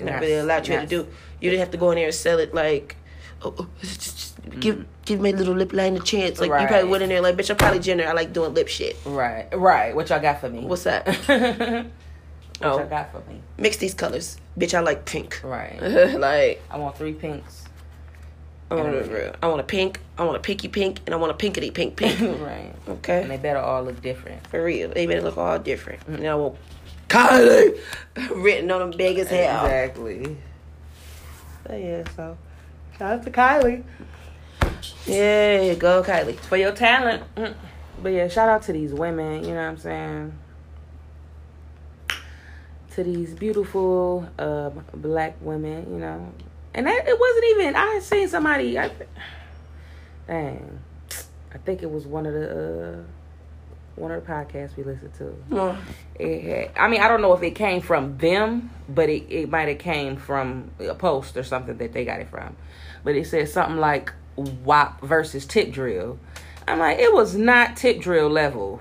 Not 0.00 0.20
really 0.20 0.34
allowed 0.34 0.68
you 0.68 0.78
to 0.78 0.86
do. 0.86 1.08
You 1.40 1.50
didn't 1.50 1.60
have 1.60 1.70
to 1.72 1.78
go 1.78 1.90
in 1.90 1.96
there 1.96 2.06
and 2.06 2.14
sell 2.14 2.38
it 2.38 2.54
like, 2.54 2.96
oh, 3.42 3.54
oh, 3.58 3.68
just, 3.80 4.00
just 4.00 4.60
give 4.60 4.76
mm-hmm. 4.76 4.84
give 5.06 5.20
my 5.20 5.30
little 5.30 5.54
lip 5.54 5.72
line 5.72 5.96
a 5.96 6.00
chance. 6.00 6.38
Like 6.40 6.48
you 6.50 6.66
probably 6.66 6.82
Right. 6.82 6.88
went 6.88 7.02
in 7.02 7.08
there 7.08 7.20
like, 7.22 7.36
bitch, 7.36 7.50
I'm 7.50 7.56
probably 7.56 7.80
Jenner. 7.80 8.06
I 8.06 8.12
like 8.12 8.32
doing 8.32 8.52
lip 8.54 8.68
shit. 8.68 8.96
Right. 9.04 9.48
Right. 9.54 9.94
What 9.94 10.08
y'all 10.10 10.20
got 10.20 10.40
for 10.40 10.48
me? 10.50 10.60
What's 10.64 10.84
that? 10.84 11.06
what 12.58 12.68
Oh. 12.68 12.78
y'all 12.78 12.88
got 12.88 13.12
for 13.12 13.18
me? 13.30 13.40
Mix 13.58 13.76
these 13.76 13.94
colors, 13.94 14.38
bitch. 14.58 14.74
I 14.74 14.80
like 14.80 15.04
pink. 15.04 15.40
Right. 15.44 15.80
like 16.18 16.62
I 16.70 16.78
want 16.78 16.96
three 16.96 17.12
pinks. 17.12 17.64
I 18.70 18.74
want 18.74 18.88
a, 18.96 19.36
I 19.42 19.46
want 19.46 19.60
a 19.60 19.64
pink. 19.64 20.00
I 20.18 20.24
want 20.24 20.36
a 20.36 20.40
pinky 20.40 20.66
pink, 20.66 21.00
and 21.06 21.14
I 21.14 21.18
want 21.18 21.30
a 21.30 21.36
pinkety 21.36 21.70
pink 21.70 21.94
pink. 21.96 22.18
right. 22.40 22.74
Okay. 22.88 23.22
And 23.22 23.30
they 23.30 23.36
better 23.36 23.60
all 23.60 23.84
look 23.84 24.02
different. 24.02 24.44
For 24.48 24.64
real, 24.64 24.88
they 24.90 25.06
better 25.06 25.22
look 25.22 25.38
all 25.38 25.58
different. 25.58 26.04
And 26.08 26.26
I 26.26 26.34
want 26.34 26.56
Kylie 27.08 27.78
written 28.34 28.70
on 28.72 28.80
them 28.80 28.98
big 28.98 29.18
as 29.18 29.28
hell. 29.28 29.64
Exactly. 29.64 30.36
So 31.66 31.76
yeah, 31.76 32.04
so 32.16 32.36
shout 32.98 33.12
out 33.12 33.22
to 33.22 33.30
Kylie. 33.30 33.84
Yeah, 35.06 35.74
go 35.74 36.02
Kylie. 36.02 36.36
For 36.36 36.56
your 36.56 36.72
talent. 36.72 37.22
Mm. 37.36 37.54
But 38.02 38.12
yeah, 38.12 38.28
shout 38.28 38.48
out 38.48 38.62
to 38.62 38.72
these 38.72 38.92
women, 38.92 39.44
you 39.44 39.50
know 39.54 39.62
what 39.62 39.68
I'm 39.68 39.78
saying? 39.78 40.32
To 42.96 43.04
these 43.04 43.34
beautiful 43.34 44.26
uh, 44.38 44.70
black 44.94 45.36
women, 45.42 45.86
you 45.92 45.98
know. 45.98 46.32
And 46.74 46.86
that 46.86 47.06
it 47.06 47.20
wasn't 47.20 47.44
even 47.50 47.76
I 47.76 47.86
had 47.94 48.02
seen 48.02 48.28
somebody 48.28 48.78
I 48.78 48.90
dang. 50.26 50.78
I 51.52 51.58
think 51.58 51.82
it 51.82 51.90
was 51.90 52.06
one 52.06 52.26
of 52.26 52.32
the 52.32 52.98
uh 52.98 53.02
one 53.96 54.12
of 54.12 54.24
the 54.24 54.32
podcasts 54.32 54.76
we 54.76 54.84
listened 54.84 55.14
to. 55.14 55.34
Oh, 55.52 55.78
It 56.18 56.42
had, 56.42 56.78
I 56.78 56.88
mean, 56.88 57.00
I 57.00 57.08
don't 57.08 57.22
know 57.22 57.32
if 57.32 57.42
it 57.42 57.54
came 57.54 57.80
from 57.80 58.18
them, 58.18 58.70
but 58.88 59.08
it, 59.08 59.24
it 59.30 59.48
might 59.48 59.68
have 59.68 59.78
came 59.78 60.16
from 60.16 60.70
a 60.78 60.94
post 60.94 61.36
or 61.36 61.42
something 61.42 61.76
that 61.78 61.92
they 61.92 62.04
got 62.04 62.20
it 62.20 62.28
from. 62.28 62.56
But 63.04 63.14
it 63.16 63.26
said 63.26 63.48
something 63.48 63.78
like 63.78 64.12
WAP 64.36 65.00
versus 65.00 65.46
tip 65.46 65.72
drill. 65.72 66.18
I'm 66.68 66.78
like, 66.78 66.98
it 66.98 67.12
was 67.12 67.34
not 67.36 67.76
tip 67.76 68.00
drill 68.00 68.28
level. 68.28 68.80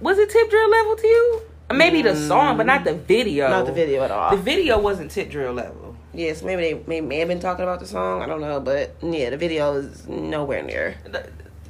Was 0.00 0.18
it 0.18 0.30
tip 0.30 0.50
drill 0.50 0.70
level 0.70 0.96
to 0.96 1.06
you? 1.06 1.42
Maybe 1.72 2.02
the 2.02 2.16
song, 2.16 2.56
but 2.56 2.66
not 2.66 2.84
the 2.84 2.94
video. 2.94 3.48
not 3.48 3.66
the 3.66 3.72
video 3.72 4.02
at 4.02 4.10
all. 4.10 4.30
The 4.30 4.42
video 4.42 4.78
wasn't 4.78 5.10
tip 5.10 5.30
drill 5.30 5.52
level. 5.52 5.96
yes, 6.12 6.42
maybe 6.42 6.62
they 6.62 6.82
may, 6.86 7.00
may 7.00 7.18
have 7.18 7.28
been 7.28 7.40
talking 7.40 7.62
about 7.62 7.80
the 7.80 7.86
song. 7.86 8.22
I 8.22 8.26
don't 8.26 8.40
know, 8.40 8.60
but 8.60 8.94
yeah, 9.02 9.30
the 9.30 9.36
video 9.36 9.74
is 9.74 10.06
nowhere 10.06 10.62
near 10.62 10.96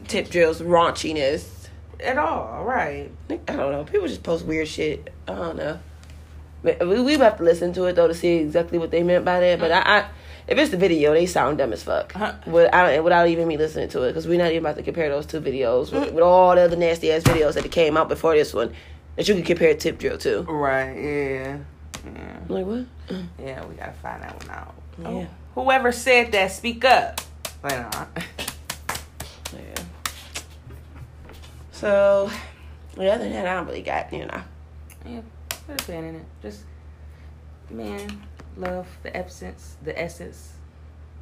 Tip 0.08 0.28
Drill's 0.28 0.60
raunchiness. 0.60 1.68
At 2.00 2.18
all, 2.18 2.64
right? 2.64 3.10
I 3.30 3.36
don't 3.36 3.72
know. 3.72 3.84
People 3.84 4.08
just 4.08 4.22
post 4.22 4.44
weird 4.44 4.68
shit. 4.68 5.12
I 5.28 5.34
don't 5.34 5.56
know. 5.56 5.78
We 6.62 6.74
we 7.02 7.12
have 7.14 7.38
to 7.38 7.42
listen 7.42 7.72
to 7.74 7.84
it 7.84 7.94
though 7.94 8.08
to 8.08 8.14
see 8.14 8.36
exactly 8.36 8.78
what 8.78 8.90
they 8.90 9.02
meant 9.02 9.24
by 9.24 9.40
that. 9.40 9.58
But 9.58 9.72
I, 9.72 9.80
I 9.80 10.08
if 10.46 10.58
it's 10.58 10.70
the 10.70 10.76
video, 10.76 11.12
they 11.12 11.26
sound 11.26 11.58
dumb 11.58 11.72
as 11.72 11.82
fuck. 11.82 12.14
Uh-huh. 12.14 12.34
Without 12.46 13.04
without 13.04 13.28
even 13.28 13.48
me 13.48 13.56
listening 13.56 13.88
to 13.90 14.02
it, 14.02 14.08
because 14.08 14.26
we're 14.26 14.38
not 14.38 14.50
even 14.50 14.64
about 14.64 14.76
to 14.76 14.82
compare 14.82 15.08
those 15.08 15.26
two 15.26 15.40
videos 15.40 15.92
with, 15.92 16.12
with 16.12 16.22
all 16.22 16.54
the 16.54 16.62
other 16.62 16.76
nasty 16.76 17.10
ass 17.12 17.22
videos 17.22 17.54
that 17.54 17.70
came 17.70 17.96
out 17.96 18.08
before 18.08 18.34
this 18.34 18.52
one 18.52 18.74
that 19.16 19.28
you 19.28 19.34
can 19.34 19.44
compare 19.44 19.74
Tip 19.74 19.98
Drill 19.98 20.18
to. 20.18 20.42
Right, 20.42 20.94
yeah. 20.94 21.58
Yeah. 22.04 22.38
I'm 22.40 22.48
like 22.48 22.66
what? 22.66 22.86
Yeah, 23.38 23.64
we 23.66 23.74
gotta 23.74 23.92
find 23.92 24.22
that 24.22 24.38
one 24.40 24.50
out. 24.50 24.74
Yeah. 24.98 25.08
Oh, 25.08 25.28
whoever 25.54 25.92
said 25.92 26.32
that, 26.32 26.50
speak 26.52 26.84
up. 26.84 27.20
Wait 27.62 27.74
on. 27.74 28.08
Yeah. 29.54 29.84
So, 31.72 32.30
the 32.94 33.12
other 33.12 33.24
than 33.24 33.32
that, 33.32 33.46
I 33.46 33.54
don't 33.54 33.66
really 33.66 33.82
got 33.82 34.12
you 34.12 34.26
know. 34.26 34.42
Yeah, 35.06 35.20
put 35.66 35.80
a 35.80 35.84
pin 35.84 36.04
in 36.04 36.14
it. 36.16 36.24
Just 36.40 36.64
man, 37.70 38.22
love 38.56 38.86
the 39.02 39.16
essence, 39.16 39.76
the 39.82 39.98
essence 40.00 40.52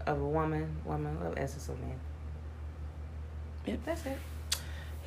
of 0.06 0.20
a 0.20 0.24
woman. 0.24 0.76
Woman, 0.84 1.18
love 1.22 1.34
essence 1.36 1.68
of 1.68 1.80
man. 1.80 1.98
Yep. 3.66 3.80
That's 3.84 4.06
it. 4.06 4.18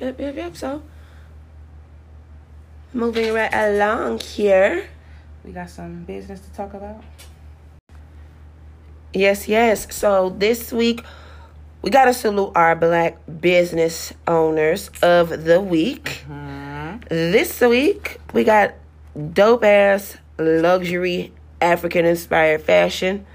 Yep, 0.00 0.20
yep, 0.20 0.36
yep. 0.36 0.56
So, 0.56 0.82
moving 2.94 3.32
right 3.34 3.52
along 3.52 4.20
here. 4.20 4.88
We 5.44 5.52
got 5.52 5.68
some 5.68 6.04
business 6.04 6.40
to 6.40 6.52
talk 6.52 6.72
about. 6.74 7.02
Yes, 9.12 9.48
yes. 9.48 9.86
So 9.94 10.30
this 10.30 10.72
week 10.72 11.02
we 11.82 11.90
gotta 11.90 12.14
salute 12.14 12.52
our 12.54 12.74
black 12.74 13.18
business 13.40 14.12
owners 14.26 14.90
of 15.02 15.44
the 15.44 15.60
week. 15.60 16.24
Hmm. 16.26 16.96
This 17.10 17.60
week 17.60 18.20
we 18.32 18.44
got 18.44 18.74
dope 19.32 19.64
ass 19.64 20.16
luxury 20.38 21.32
African 21.60 22.06
inspired 22.06 22.62
fashion. 22.62 23.26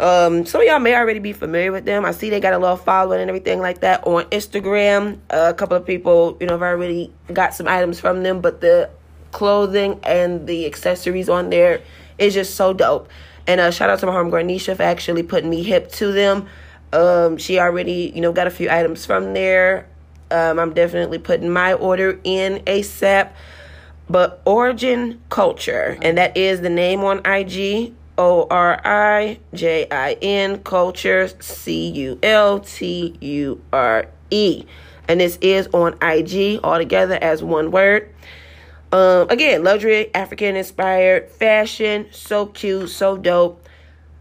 Um, 0.00 0.44
some 0.44 0.60
of 0.60 0.66
y'all 0.66 0.80
may 0.80 0.96
already 0.96 1.20
be 1.20 1.32
familiar 1.32 1.70
with 1.70 1.84
them. 1.84 2.04
I 2.04 2.10
see 2.10 2.28
they 2.28 2.40
got 2.40 2.52
a 2.52 2.58
little 2.58 2.76
following 2.76 3.20
and 3.20 3.30
everything 3.30 3.60
like 3.60 3.80
that 3.80 4.04
on 4.06 4.24
Instagram. 4.24 5.18
A 5.30 5.54
couple 5.54 5.76
of 5.76 5.86
people, 5.86 6.36
you 6.40 6.46
know, 6.46 6.54
have 6.54 6.62
already 6.62 7.12
got 7.32 7.54
some 7.54 7.68
items 7.68 8.00
from 8.00 8.24
them, 8.24 8.40
but 8.40 8.60
the 8.60 8.90
clothing 9.30 10.00
and 10.02 10.46
the 10.46 10.66
accessories 10.66 11.28
on 11.28 11.50
there 11.50 11.80
is 12.18 12.34
just 12.34 12.56
so 12.56 12.72
dope. 12.72 13.08
And 13.46 13.60
uh, 13.60 13.70
shout 13.70 13.90
out 13.90 14.00
to 14.00 14.06
my 14.06 14.12
homegirl 14.12 14.46
Nisha 14.46 14.76
for 14.76 14.82
actually 14.82 15.22
putting 15.22 15.50
me 15.50 15.62
hip 15.62 15.90
to 15.92 16.12
them. 16.12 16.48
Um, 16.92 17.36
she 17.36 17.58
already, 17.58 18.12
you 18.14 18.20
know, 18.20 18.32
got 18.32 18.46
a 18.46 18.50
few 18.50 18.70
items 18.70 19.06
from 19.06 19.32
there. 19.34 19.86
Um, 20.30 20.58
I'm 20.58 20.72
definitely 20.72 21.18
putting 21.18 21.50
my 21.50 21.74
order 21.74 22.18
in 22.24 22.62
ASAP. 22.64 23.30
But 24.08 24.44
Orijin 24.44 25.18
Culture, 25.30 25.96
and 26.02 26.18
that 26.18 26.36
is 26.36 26.60
the 26.60 26.68
name 26.70 27.00
on 27.00 27.24
IG. 27.24 27.94
O 28.16 28.46
R 28.50 28.80
I 28.84 29.38
J 29.52 29.86
I 29.90 30.16
N 30.22 30.62
Culture 30.62 31.28
C 31.40 31.90
U 31.90 32.18
L 32.22 32.60
T 32.60 33.14
U 33.20 33.62
R 33.72 34.06
E. 34.30 34.64
And 35.08 35.20
this 35.20 35.38
is 35.40 35.68
on 35.72 35.96
IG 36.00 36.60
all 36.64 36.78
together 36.78 37.18
as 37.20 37.42
one 37.42 37.70
word. 37.70 38.14
Um, 38.92 39.28
again, 39.28 39.64
luxury 39.64 40.14
African 40.14 40.56
inspired 40.56 41.28
fashion, 41.28 42.06
so 42.12 42.46
cute, 42.46 42.90
so 42.90 43.16
dope, 43.16 43.66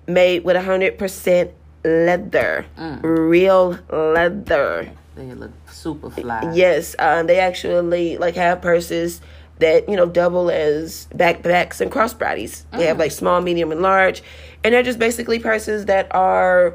made 0.08 0.44
with 0.44 0.56
100% 0.58 1.52
leather, 1.86 2.66
real 3.04 3.78
leather. 3.92 4.92
They 5.16 5.32
look 5.34 5.52
super 5.70 6.10
fly. 6.10 6.52
Yes, 6.56 6.96
um, 6.98 7.28
they 7.28 7.40
actually 7.40 8.18
like 8.18 8.36
have 8.36 8.62
purses 8.64 9.22
that 9.64 9.90
you 9.90 9.96
know 9.96 10.06
double 10.06 10.52
as 10.52 11.08
backpacks 11.16 11.82
and 11.82 11.92
crossbodies. 11.92 12.64
They 12.72 12.86
have 12.86 13.00
like 13.00 13.12
small, 13.12 13.42
medium, 13.42 13.72
and 13.72 13.82
large, 13.82 14.22
and 14.64 14.74
they're 14.74 14.84
just 14.84 15.00
basically 15.00 15.40
purses 15.40 15.86
that 15.86 16.14
are 16.14 16.72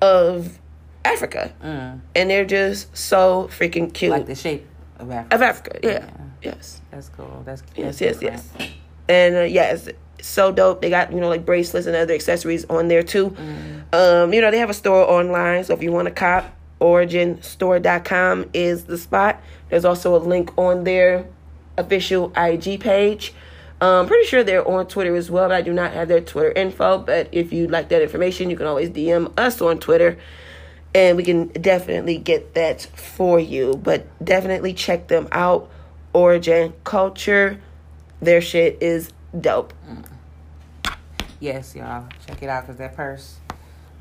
of 0.00 0.58
Africa, 1.04 1.52
Mm. 1.62 2.00
and 2.14 2.30
they're 2.30 2.44
just 2.44 2.96
so 2.96 3.48
freaking 3.52 3.92
cute 3.92 4.10
Like 4.12 4.26
the 4.26 4.34
shape 4.34 4.66
of 4.98 5.10
Africa. 5.10 5.34
of 5.34 5.42
Africa. 5.42 5.78
Yeah, 5.82 6.04
yes. 6.42 6.80
That's 6.90 7.08
cool. 7.10 7.42
That's 7.44 7.62
Yes, 7.76 7.98
that's 7.98 8.00
yes, 8.00 8.18
different. 8.18 8.60
yes. 8.60 8.70
And 9.08 9.36
uh, 9.36 9.40
yeah, 9.42 9.76
so 10.22 10.52
dope. 10.52 10.80
They 10.82 10.90
got 10.90 11.12
you 11.12 11.20
know 11.20 11.28
like 11.28 11.44
bracelets 11.46 11.86
and 11.86 11.96
other 11.96 12.14
accessories 12.14 12.64
on 12.66 12.88
there 12.88 13.02
too. 13.02 13.34
Um, 13.92 14.32
you 14.32 14.40
know 14.40 14.50
they 14.50 14.58
have 14.58 14.70
a 14.70 14.74
store 14.74 15.08
online, 15.10 15.64
so 15.64 15.74
if 15.74 15.82
you 15.82 15.90
want 15.92 16.06
to 16.08 16.14
cop, 16.14 16.44
orijinstore.com 16.80 18.50
is 18.54 18.84
the 18.84 18.98
spot. 18.98 19.40
There's 19.68 19.84
also 19.84 20.14
a 20.16 20.18
link 20.18 20.56
on 20.58 20.84
their 20.84 21.26
official 21.80 22.32
IG 22.36 22.80
page. 22.80 23.34
Um, 23.80 24.06
pretty 24.06 24.26
sure 24.26 24.44
they're 24.44 24.66
on 24.66 24.86
Twitter 24.86 25.16
as 25.16 25.30
well, 25.30 25.48
but 25.48 25.54
I 25.54 25.62
do 25.62 25.72
not 25.72 25.92
have 25.92 26.08
their 26.08 26.20
Twitter 26.20 26.52
info. 26.52 26.98
But 26.98 27.28
if 27.32 27.52
you'd 27.52 27.70
like 27.70 27.88
that 27.88 28.02
information, 28.02 28.50
you 28.50 28.56
can 28.56 28.66
always 28.66 28.90
DM 28.90 29.32
us 29.38 29.60
on 29.60 29.78
Twitter 29.78 30.18
and 30.94 31.16
we 31.16 31.22
can 31.22 31.48
definitely 31.48 32.18
get 32.18 32.54
that 32.54 32.82
for 32.82 33.40
you. 33.40 33.80
But 33.82 34.06
definitely 34.24 34.74
check 34.74 35.08
them 35.08 35.28
out. 35.32 35.70
Orijin 36.14 36.72
Culture, 36.84 37.60
their 38.20 38.40
shit 38.40 38.78
is 38.82 39.10
dope. 39.38 39.72
Yes, 41.38 41.74
y'all. 41.74 42.06
Check 42.26 42.42
it 42.42 42.48
out 42.48 42.64
because 42.64 42.76
that 42.76 42.96
purse 42.96 43.38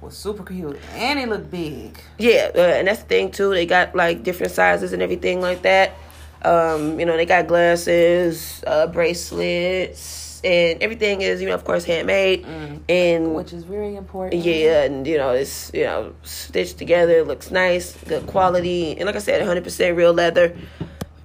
was 0.01 0.17
super 0.17 0.43
cute 0.43 0.79
and 0.93 1.19
it 1.19 1.29
looked 1.29 1.51
big. 1.51 1.97
Yeah, 2.17 2.51
uh, 2.55 2.59
and 2.59 2.87
that's 2.87 3.01
the 3.01 3.07
thing 3.07 3.31
too. 3.31 3.51
They 3.51 3.65
got 3.65 3.95
like 3.95 4.23
different 4.23 4.51
sizes 4.51 4.91
and 4.91 5.01
everything 5.01 5.39
like 5.39 5.61
that. 5.61 5.93
Um, 6.41 6.99
you 6.99 7.05
know, 7.05 7.17
they 7.17 7.25
got 7.25 7.47
glasses, 7.47 8.63
uh, 8.65 8.87
bracelets, 8.87 10.29
and 10.43 10.81
everything 10.81 11.21
is 11.21 11.41
you 11.41 11.47
know 11.47 11.55
of 11.55 11.65
course 11.65 11.83
handmade 11.83 12.45
and 12.87 13.33
Which 13.35 13.53
is 13.53 13.63
very 13.63 13.95
important. 13.95 14.43
Yeah, 14.43 14.83
and 14.83 15.05
you 15.05 15.17
know 15.17 15.31
it's 15.31 15.71
you 15.73 15.83
know 15.83 16.13
stitched 16.23 16.77
together, 16.77 17.23
looks 17.23 17.51
nice, 17.51 17.95
good 18.05 18.27
quality, 18.27 18.97
and 18.97 19.05
like 19.05 19.15
I 19.15 19.19
said, 19.19 19.41
100% 19.41 19.95
real 19.95 20.13
leather. 20.13 20.55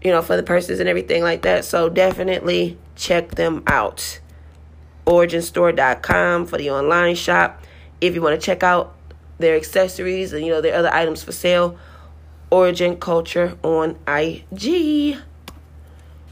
You 0.03 0.11
know 0.11 0.20
for 0.20 0.36
the 0.36 0.43
purses 0.43 0.81
and 0.81 0.89
everything 0.89 1.23
like 1.23 1.43
that. 1.43 1.65
So 1.65 1.89
definitely 1.89 2.77
check 2.97 3.32
them 3.32 3.62
out. 3.66 4.20
OrijinStore.com 5.07 6.47
for 6.47 6.59
the 6.59 6.70
online 6.70 7.15
shop. 7.15 7.62
If 8.01 8.15
you 8.15 8.23
want 8.23 8.39
to 8.39 8.45
check 8.45 8.62
out 8.62 8.95
their 9.39 9.57
accessories 9.57 10.32
and 10.32 10.45
you 10.45 10.53
know 10.53 10.61
their 10.61 10.74
other 10.74 10.93
items 10.93 11.23
for 11.23 11.32
sale, 11.32 11.78
Orijin 12.55 13.01
Culture 13.01 13.57
on 13.63 13.97
IG. 14.07 15.19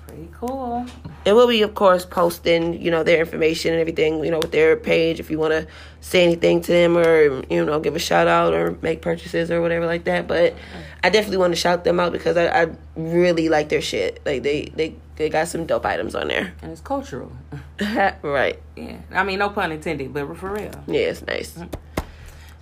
Pretty 0.06 0.28
cool. 0.38 0.86
And 1.24 1.36
we'll 1.36 1.48
be, 1.48 1.62
of 1.62 1.74
course, 1.74 2.04
posting, 2.04 2.80
you 2.80 2.90
know, 2.90 3.02
their 3.02 3.20
information 3.20 3.72
and 3.72 3.80
everything, 3.80 4.24
you 4.24 4.30
know, 4.30 4.38
with 4.38 4.52
their 4.52 4.76
page 4.76 5.20
if 5.20 5.30
you 5.30 5.38
want 5.38 5.52
to 5.52 5.66
say 6.00 6.22
anything 6.24 6.60
to 6.60 6.72
them 6.72 6.96
or, 6.96 7.42
you 7.50 7.64
know, 7.64 7.80
give 7.80 7.96
a 7.96 7.98
shout 7.98 8.28
out 8.28 8.52
or 8.52 8.76
make 8.82 9.02
purchases 9.02 9.50
or 9.50 9.60
whatever 9.60 9.86
like 9.86 10.04
that. 10.04 10.28
But 10.28 10.54
I 11.02 11.10
definitely 11.10 11.38
want 11.38 11.52
to 11.54 11.60
shout 11.60 11.84
them 11.84 11.98
out 11.98 12.12
because 12.12 12.36
I, 12.36 12.46
I 12.62 12.68
really 12.96 13.48
like 13.48 13.68
their 13.68 13.82
shit. 13.82 14.20
Like, 14.24 14.42
they, 14.42 14.66
they, 14.76 14.94
they 15.16 15.28
got 15.28 15.48
some 15.48 15.66
dope 15.66 15.86
items 15.86 16.14
on 16.14 16.28
there. 16.28 16.54
And 16.62 16.72
it's 16.72 16.80
cultural. 16.80 17.32
right. 18.22 18.60
Yeah. 18.76 18.98
I 19.12 19.24
mean, 19.24 19.38
no 19.38 19.50
pun 19.50 19.72
intended, 19.72 20.12
but 20.12 20.36
for 20.36 20.52
real. 20.52 20.84
Yeah, 20.86 21.10
it's 21.10 21.26
nice. 21.26 21.58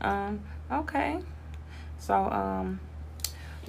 Um, 0.01 0.41
Okay. 0.71 1.19
So 1.99 2.15
um 2.15 2.81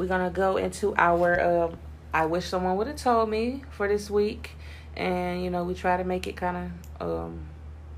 we're 0.02 0.08
gonna 0.08 0.32
go 0.32 0.58
into 0.58 0.96
our 0.98 1.40
uh 1.40 1.76
I 2.12 2.26
wish 2.26 2.46
someone 2.46 2.76
would 2.78 2.88
have 2.88 2.96
told 2.96 3.30
me 3.30 3.62
for 3.70 3.88
this 3.88 4.10
week. 4.10 4.52
And 4.98 5.44
you 5.44 5.52
know, 5.52 5.64
we 5.64 5.76
try 5.76 5.96
to 5.96 6.04
make 6.04 6.26
it 6.26 6.36
kinda 6.36 6.72
um 7.00 7.42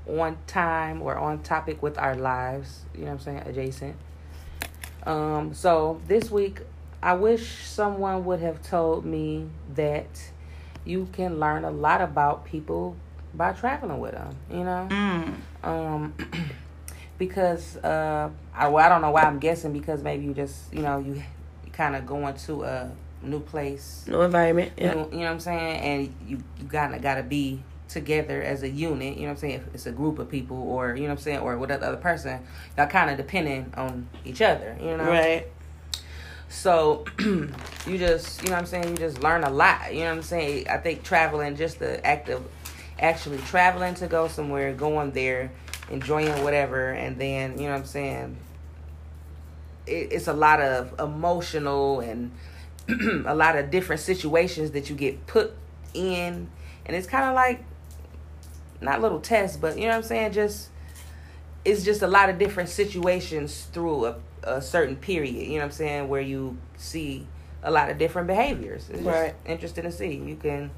on 0.06 0.36
time 0.46 1.00
or 1.00 1.16
on 1.16 1.42
topic 1.42 1.82
with 1.82 1.96
our 1.96 2.14
lives, 2.14 2.82
you 2.94 3.06
know 3.06 3.06
what 3.06 3.12
I'm 3.12 3.20
saying, 3.20 3.42
adjacent. 3.46 3.96
Um 5.04 5.54
so 5.54 6.02
this 6.06 6.30
week 6.30 6.60
I 7.02 7.14
wish 7.14 7.64
someone 7.64 8.26
would 8.26 8.40
have 8.40 8.62
told 8.62 9.06
me 9.06 9.48
that 9.74 10.30
you 10.84 11.08
can 11.10 11.40
learn 11.40 11.64
a 11.64 11.70
lot 11.70 12.02
about 12.02 12.44
people 12.44 12.96
by 13.32 13.52
traveling 13.52 13.98
with 13.98 14.12
them, 14.12 14.36
you 14.50 14.64
know? 14.64 14.88
Mm. 14.90 15.34
Um, 15.62 16.14
because 17.18 17.76
uh, 17.78 18.30
I, 18.54 18.68
well, 18.68 18.84
I 18.84 18.88
don't 18.88 19.02
know 19.02 19.10
why 19.10 19.22
I'm 19.22 19.38
guessing 19.38 19.72
because 19.72 20.02
maybe 20.02 20.24
you 20.24 20.34
just 20.34 20.72
you 20.72 20.82
know 20.82 20.98
you 20.98 21.22
kind 21.74 21.94
of 21.94 22.06
going 22.06 22.34
to 22.34 22.62
a 22.64 22.90
new 23.22 23.40
place, 23.40 24.04
new 24.06 24.22
environment. 24.22 24.72
Yeah. 24.76 24.90
you, 24.90 24.94
know, 24.94 25.08
you 25.10 25.18
know 25.18 25.24
what 25.24 25.30
I'm 25.32 25.40
saying, 25.40 25.80
and 25.80 26.14
you 26.26 26.42
you 26.60 26.66
kind 26.68 26.94
of 26.94 27.02
got 27.02 27.16
to 27.16 27.22
be 27.22 27.62
together 27.88 28.42
as 28.42 28.62
a 28.62 28.68
unit. 28.68 29.16
You 29.16 29.22
know 29.22 29.28
what 29.28 29.30
I'm 29.32 29.36
saying? 29.38 29.54
If 29.66 29.74
it's 29.74 29.86
a 29.86 29.92
group 29.92 30.18
of 30.18 30.30
people, 30.30 30.56
or 30.56 30.94
you 30.94 31.02
know 31.02 31.08
what 31.08 31.18
I'm 31.18 31.18
saying, 31.18 31.38
or 31.40 31.58
with 31.58 31.68
the 31.68 31.76
other 31.86 31.96
person, 31.96 32.40
y'all 32.78 32.86
kind 32.86 33.10
of 33.10 33.16
depending 33.16 33.72
on 33.76 34.08
each 34.24 34.40
other. 34.40 34.76
You 34.80 34.96
know, 34.96 35.04
Right. 35.04 35.46
so 36.48 37.04
you 37.18 37.98
just, 37.98 38.42
you 38.42 38.48
know 38.48 38.54
what 38.54 38.60
I'm 38.60 38.66
saying, 38.66 38.88
you 38.90 38.96
just 38.96 39.22
learn 39.22 39.44
a 39.44 39.50
lot. 39.50 39.92
You 39.92 40.00
know 40.00 40.10
what 40.10 40.16
I'm 40.18 40.22
saying? 40.22 40.68
I 40.68 40.78
think 40.78 41.02
traveling, 41.02 41.56
just 41.56 41.78
the 41.78 42.04
act 42.06 42.28
of 42.28 42.44
actually 42.98 43.38
traveling 43.38 43.94
to 43.96 44.06
go 44.06 44.28
somewhere, 44.28 44.72
going 44.72 45.10
there, 45.12 45.50
enjoying 45.90 46.42
whatever, 46.44 46.90
and 46.90 47.18
then, 47.18 47.58
you 47.58 47.66
know 47.66 47.72
what 47.72 47.80
I'm 47.80 47.84
saying, 47.86 48.36
it, 49.86 50.12
it's 50.12 50.28
a 50.28 50.32
lot 50.32 50.60
of 50.60 50.98
emotional 50.98 52.00
and 52.00 52.30
a 53.26 53.34
lot 53.34 53.56
of 53.56 53.70
different 53.70 54.00
situations 54.00 54.72
that 54.72 54.90
you 54.90 54.96
get 54.96 55.26
put 55.26 55.54
in. 55.94 56.48
And 56.86 56.96
it's 56.96 57.06
kind 57.06 57.24
of 57.24 57.34
like, 57.34 57.64
not 58.80 59.00
little 59.00 59.20
tests, 59.20 59.56
but 59.56 59.76
you 59.76 59.82
know 59.84 59.90
what 59.90 59.96
I'm 59.96 60.02
saying? 60.02 60.32
Just, 60.32 60.68
it's 61.64 61.82
just 61.84 62.02
a 62.02 62.06
lot 62.06 62.28
of 62.28 62.38
different 62.38 62.68
situations 62.68 63.66
through 63.72 64.06
a, 64.06 64.16
a 64.42 64.60
certain 64.62 64.96
period, 64.96 65.34
you 65.34 65.52
know 65.52 65.58
what 65.58 65.64
I'm 65.64 65.70
saying, 65.70 66.08
where 66.08 66.20
you 66.20 66.58
see 66.76 67.26
a 67.62 67.70
lot 67.70 67.88
of 67.90 67.96
different 67.96 68.28
behaviors. 68.28 68.90
It's 68.90 69.00
Right. 69.00 69.34
interesting 69.46 69.84
to 69.84 69.92
see. 69.92 70.14
You 70.14 70.36
can 70.36 70.70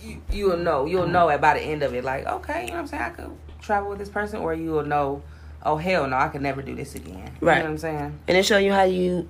you 0.00 0.22
you'll 0.30 0.56
know. 0.58 0.84
You'll 0.86 1.06
know 1.06 1.36
by 1.38 1.54
the 1.54 1.60
end 1.60 1.82
of 1.82 1.94
it, 1.94 2.04
like, 2.04 2.26
okay, 2.26 2.62
you 2.62 2.68
know 2.68 2.74
what 2.74 2.80
I'm 2.80 2.86
saying, 2.86 3.02
I 3.02 3.10
could 3.10 3.30
travel 3.60 3.90
with 3.90 3.98
this 3.98 4.08
person 4.08 4.40
or 4.40 4.54
you'll 4.54 4.84
know, 4.84 5.22
oh 5.64 5.76
hell 5.76 6.06
no, 6.06 6.16
I 6.16 6.28
could 6.28 6.42
never 6.42 6.62
do 6.62 6.74
this 6.74 6.94
again. 6.94 7.30
You 7.40 7.48
Right. 7.48 7.58
know 7.58 7.64
what 7.64 7.70
I'm 7.70 7.78
saying? 7.78 8.18
and 8.28 8.36
it 8.36 8.44
show 8.44 8.58
you 8.58 8.72
how 8.72 8.82
you 8.84 9.28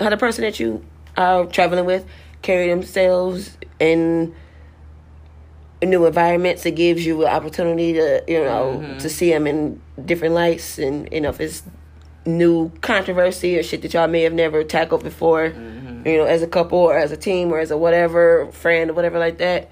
how 0.00 0.10
the 0.10 0.16
person 0.16 0.42
that 0.42 0.58
you 0.60 0.84
are 1.16 1.44
traveling 1.46 1.84
with 1.84 2.04
carry 2.42 2.68
themselves 2.68 3.56
in 3.78 4.34
new 5.82 6.06
environments 6.06 6.64
it 6.64 6.70
gives 6.76 7.04
you 7.04 7.26
an 7.26 7.28
opportunity 7.32 7.92
to 7.92 8.22
you 8.26 8.42
know 8.42 8.82
Mhm. 8.82 8.98
to 9.00 9.10
see 9.10 9.30
them 9.30 9.46
in 9.46 9.80
different 10.02 10.34
lights 10.34 10.78
and 10.78 11.08
you 11.12 11.20
know 11.20 11.28
if 11.28 11.40
it's 11.40 11.62
new 12.24 12.70
controversy 12.80 13.58
or 13.58 13.62
shit 13.62 13.82
that 13.82 13.92
y'all 13.92 14.08
may 14.08 14.22
have 14.22 14.32
never 14.32 14.64
tackled 14.64 15.02
before 15.02 15.50
Mm-hmm. 15.50 16.08
you 16.08 16.16
know 16.16 16.24
as 16.24 16.40
a 16.42 16.46
couple 16.46 16.78
or 16.78 16.96
as 16.96 17.12
a 17.12 17.18
team 17.18 17.52
or 17.52 17.58
as 17.58 17.70
a 17.70 17.76
whatever 17.76 18.46
friend 18.52 18.90
or 18.90 18.94
whatever 18.94 19.18
like 19.18 19.36
that 19.38 19.68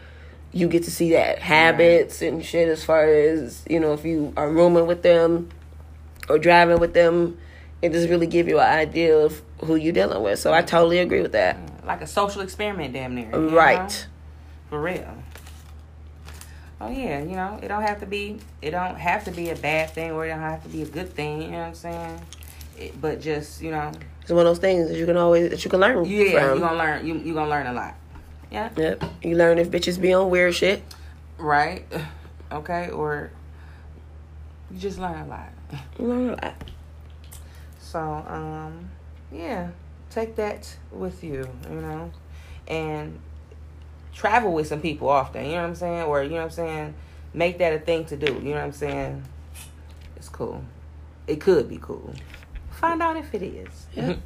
you 0.52 0.68
get 0.68 0.82
to 0.82 0.90
see 0.90 1.12
that 1.12 1.38
habits 1.38 2.20
and 2.20 2.44
shit 2.44 2.68
as 2.68 2.84
far 2.84 3.04
as 3.06 3.64
you 3.70 3.80
know 3.80 3.94
if 3.94 4.04
you 4.04 4.34
are 4.36 4.50
rooming 4.50 4.86
with 4.86 5.02
them 5.02 5.48
or 6.28 6.38
driving 6.38 6.78
with 6.78 6.94
them 6.94 7.36
it 7.82 7.92
just 7.92 8.08
really 8.08 8.26
give 8.28 8.46
you 8.48 8.58
an 8.60 8.78
idea 8.78 9.16
of 9.18 9.42
who 9.64 9.74
you're 9.76 9.92
dealing 9.92 10.22
with 10.22 10.38
so 10.38 10.52
i 10.52 10.62
totally 10.62 10.98
agree 10.98 11.20
with 11.22 11.32
that 11.32 11.56
mm, 11.56 11.84
Like 11.86 12.00
a 12.02 12.06
social 12.06 12.42
experiment 12.42 12.92
damn 12.92 13.14
near. 13.14 13.26
you 13.26 13.32
know? 13.32 13.56
right 13.56 14.06
For 14.70 14.80
real. 14.80 15.14
Oh 16.80 16.90
yeah, 16.90 17.20
you 17.20 17.36
know, 17.36 17.60
it 17.62 17.68
don't 17.68 17.82
have 17.82 18.00
to 18.00 18.06
be 18.06 18.40
it 18.60 18.72
don't 18.72 18.96
have 18.96 19.24
to 19.26 19.30
be 19.30 19.50
a 19.50 19.54
bad 19.56 19.90
thing 19.90 20.10
or 20.10 20.26
it 20.26 20.30
don't 20.30 20.40
have 20.40 20.64
to 20.64 20.68
be 20.68 20.82
a 20.82 20.86
good 20.86 21.12
thing, 21.14 21.42
you 21.42 21.50
know 21.52 21.58
what 21.58 21.66
I'm 21.68 21.74
saying? 21.76 22.20
It, 22.76 23.00
but 23.00 23.20
just, 23.20 23.62
you 23.62 23.70
know, 23.70 23.92
it's 24.20 24.30
one 24.30 24.40
of 24.40 24.46
those 24.46 24.58
things 24.58 24.88
that 24.88 24.96
you 24.98 25.06
can 25.06 25.16
always 25.16 25.50
that 25.50 25.64
you 25.64 25.70
can 25.70 25.78
learn 25.78 26.04
yeah, 26.06 26.24
from 26.48 26.58
you're 26.58 26.68
gonna 26.68 26.76
learn 26.78 27.06
you 27.06 27.14
you 27.18 27.34
gonna 27.34 27.48
learn 27.50 27.68
a 27.68 27.72
lot. 27.72 27.94
Yeah. 28.50 28.70
yep 28.76 29.04
you 29.22 29.36
learn 29.36 29.58
if 29.58 29.70
bitches 29.70 30.00
be 30.00 30.12
on 30.12 30.28
weird 30.28 30.54
shit 30.54 30.82
Right. 31.38 31.84
Okay, 32.50 32.90
or 32.90 33.30
you 34.70 34.78
just 34.78 34.98
learn 34.98 35.18
a 35.20 35.26
lot. 35.26 35.48
You 35.98 36.06
learn 36.06 36.30
a 36.30 36.32
lot 36.32 36.54
So, 37.78 38.00
um, 38.00 38.90
yeah, 39.30 39.70
take 40.10 40.36
that 40.36 40.76
with 40.90 41.22
you, 41.24 41.48
you 41.68 41.80
know, 41.80 42.10
and 42.68 43.18
travel 44.12 44.52
with 44.52 44.66
some 44.66 44.80
people 44.80 45.08
often, 45.08 45.44
you 45.46 45.52
know 45.52 45.62
what 45.62 45.68
I'm 45.68 45.74
saying? 45.74 46.02
Or, 46.02 46.22
you 46.22 46.30
know 46.30 46.36
what 46.36 46.42
I'm 46.44 46.50
saying? 46.50 46.94
Make 47.34 47.58
that 47.58 47.72
a 47.72 47.78
thing 47.78 48.04
to 48.06 48.16
do, 48.16 48.34
you 48.34 48.50
know 48.50 48.56
what 48.56 48.64
I'm 48.64 48.72
saying? 48.72 49.22
It's 50.16 50.28
cool. 50.28 50.62
It 51.26 51.40
could 51.40 51.68
be 51.68 51.78
cool. 51.80 52.14
Find 52.70 53.02
out 53.02 53.16
if 53.16 53.34
it 53.34 53.42
is. 53.42 53.86
Yeah. 53.94 54.16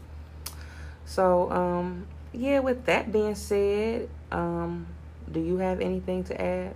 so, 1.05 1.51
um, 1.51 2.07
yeah, 2.33 2.59
with 2.61 2.85
that 2.87 3.13
being 3.13 3.35
said, 3.35 4.09
um, 4.33 4.87
do 5.31 5.41
you 5.41 5.59
have 5.59 5.81
anything 5.81 6.25
to 6.25 6.41
add? 6.41 6.75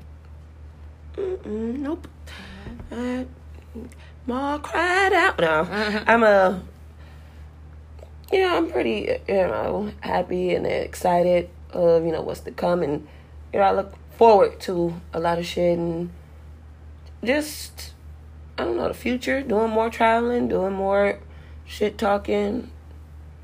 Mm-mm, 1.17 1.79
nope 1.79 2.07
uh, 2.93 3.25
Ma 4.27 4.59
cried 4.59 5.13
out 5.13 5.39
no 5.41 5.67
i'm 6.07 6.23
a 6.23 6.63
you 8.33 8.41
know 8.41 8.57
i'm 8.57 8.71
pretty 8.71 9.09
you 9.29 9.35
know 9.35 9.91
happy 10.01 10.55
and 10.55 10.67
excited 10.67 11.49
of 11.73 12.05
you 12.05 12.13
know 12.13 12.21
what's 12.23 12.41
to 12.41 12.51
come. 12.51 12.83
And 12.83 13.07
you 13.53 13.59
know 13.59 13.65
i 13.65 13.73
look 13.73 13.95
forward 14.17 14.61
to 14.61 15.01
a 15.13 15.21
lot 15.21 15.39
of 15.39 15.47
shit 15.47 15.79
and 15.79 16.11
just 17.25 17.93
i 18.59 18.65
don't 18.65 18.77
know 18.77 18.89
the 18.89 18.95
future. 18.95 19.43
Doing 19.43 19.71
more 19.71 19.91
traveling 19.91 20.49
doing 20.49 20.73
more 20.73 21.19
shit 21.65 21.99
talking 21.99 22.71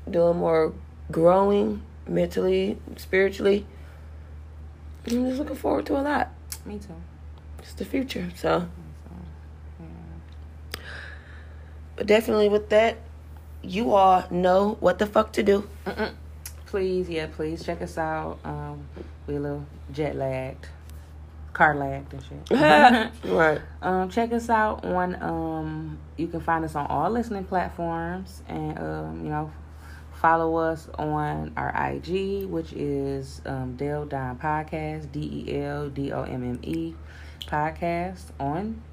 doing 0.09 0.37
more 0.37 0.73
growing 1.11 1.81
mentally 2.07 2.77
spiritually. 2.95 3.65
I'm 5.09 5.25
just 5.25 5.39
looking 5.39 5.55
forward 5.55 5.85
to 5.87 5.97
a 5.97 6.01
lot. 6.01 6.29
Me 6.65 6.79
too. 6.79 6.93
it's 7.59 7.73
the 7.73 7.85
future 7.85 8.29
so 8.35 8.59
So, 8.59 8.67
yeah. 9.79 10.81
But 11.97 12.05
definitely 12.05 12.47
with 12.47 12.69
that, 12.69 12.97
you 13.63 13.93
all 13.93 14.23
know 14.31 14.77
what 14.79 14.99
the 14.99 15.07
fuck 15.07 15.33
to 15.33 15.43
do. 15.43 15.67
Mm-mm. 15.85 16.13
Please, 16.67 17.09
yeah, 17.09 17.27
please 17.27 17.65
check 17.65 17.81
us 17.81 17.97
out. 17.97 18.39
Um, 18.43 18.87
we 19.25 19.35
a 19.35 19.39
little 19.39 19.65
jet 19.91 20.15
lagged, 20.15 20.67
car 21.53 21.75
lagged 21.75 22.13
and 22.13 22.23
shit. 22.23 23.11
right. 23.31 23.61
um, 23.81 24.09
check 24.09 24.31
us 24.31 24.49
out 24.49 24.85
on. 24.85 25.21
Um, 25.23 25.97
you 26.17 26.27
can 26.27 26.39
find 26.39 26.63
us 26.63 26.75
on 26.75 26.85
all 26.87 27.09
listening 27.09 27.45
platforms, 27.45 28.43
and 28.47 28.77
um, 28.77 29.23
you 29.23 29.31
know, 29.31 29.51
follow 30.13 30.55
us 30.57 30.87
on 30.99 31.53
our 31.57 31.69
IG, 31.69 32.45
which 32.45 32.73
is 32.73 33.41
um, 33.45 33.75
DelDomme 33.75 34.39
Podcast, 34.39 35.11
D 35.11 35.45
E 35.47 35.61
L 35.61 35.89
D 35.89 36.11
O 36.11 36.23
M 36.23 36.43
M 36.43 36.59
E 36.61 36.93
Podcast 37.47 38.25
on 38.39 38.83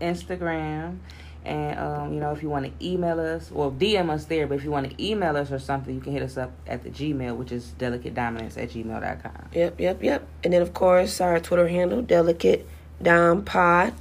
Instagram. 0.00 0.98
And 1.46 1.78
um, 1.78 2.12
you 2.12 2.18
know, 2.18 2.32
if 2.32 2.42
you 2.42 2.48
want 2.48 2.66
to 2.66 2.86
email 2.86 3.20
us, 3.20 3.52
well, 3.52 3.70
DM 3.70 4.10
us 4.10 4.24
there. 4.24 4.48
But 4.48 4.56
if 4.56 4.64
you 4.64 4.72
want 4.72 4.90
to 4.90 5.02
email 5.04 5.36
us 5.36 5.52
or 5.52 5.60
something, 5.60 5.94
you 5.94 6.00
can 6.00 6.12
hit 6.12 6.22
us 6.22 6.36
up 6.36 6.50
at 6.66 6.82
the 6.82 6.90
Gmail, 6.90 7.36
which 7.36 7.52
is 7.52 7.72
delicatedominance 7.78 8.60
at 8.60 8.70
gmail.com. 8.70 9.50
Yep, 9.52 9.78
yep, 9.80 10.02
yep. 10.02 10.26
And 10.42 10.52
then 10.52 10.60
of 10.60 10.74
course 10.74 11.20
our 11.20 11.38
Twitter 11.38 11.68
handle, 11.68 12.02
Delicate 12.02 12.66
Dom 13.00 13.44
Pod. 13.44 13.94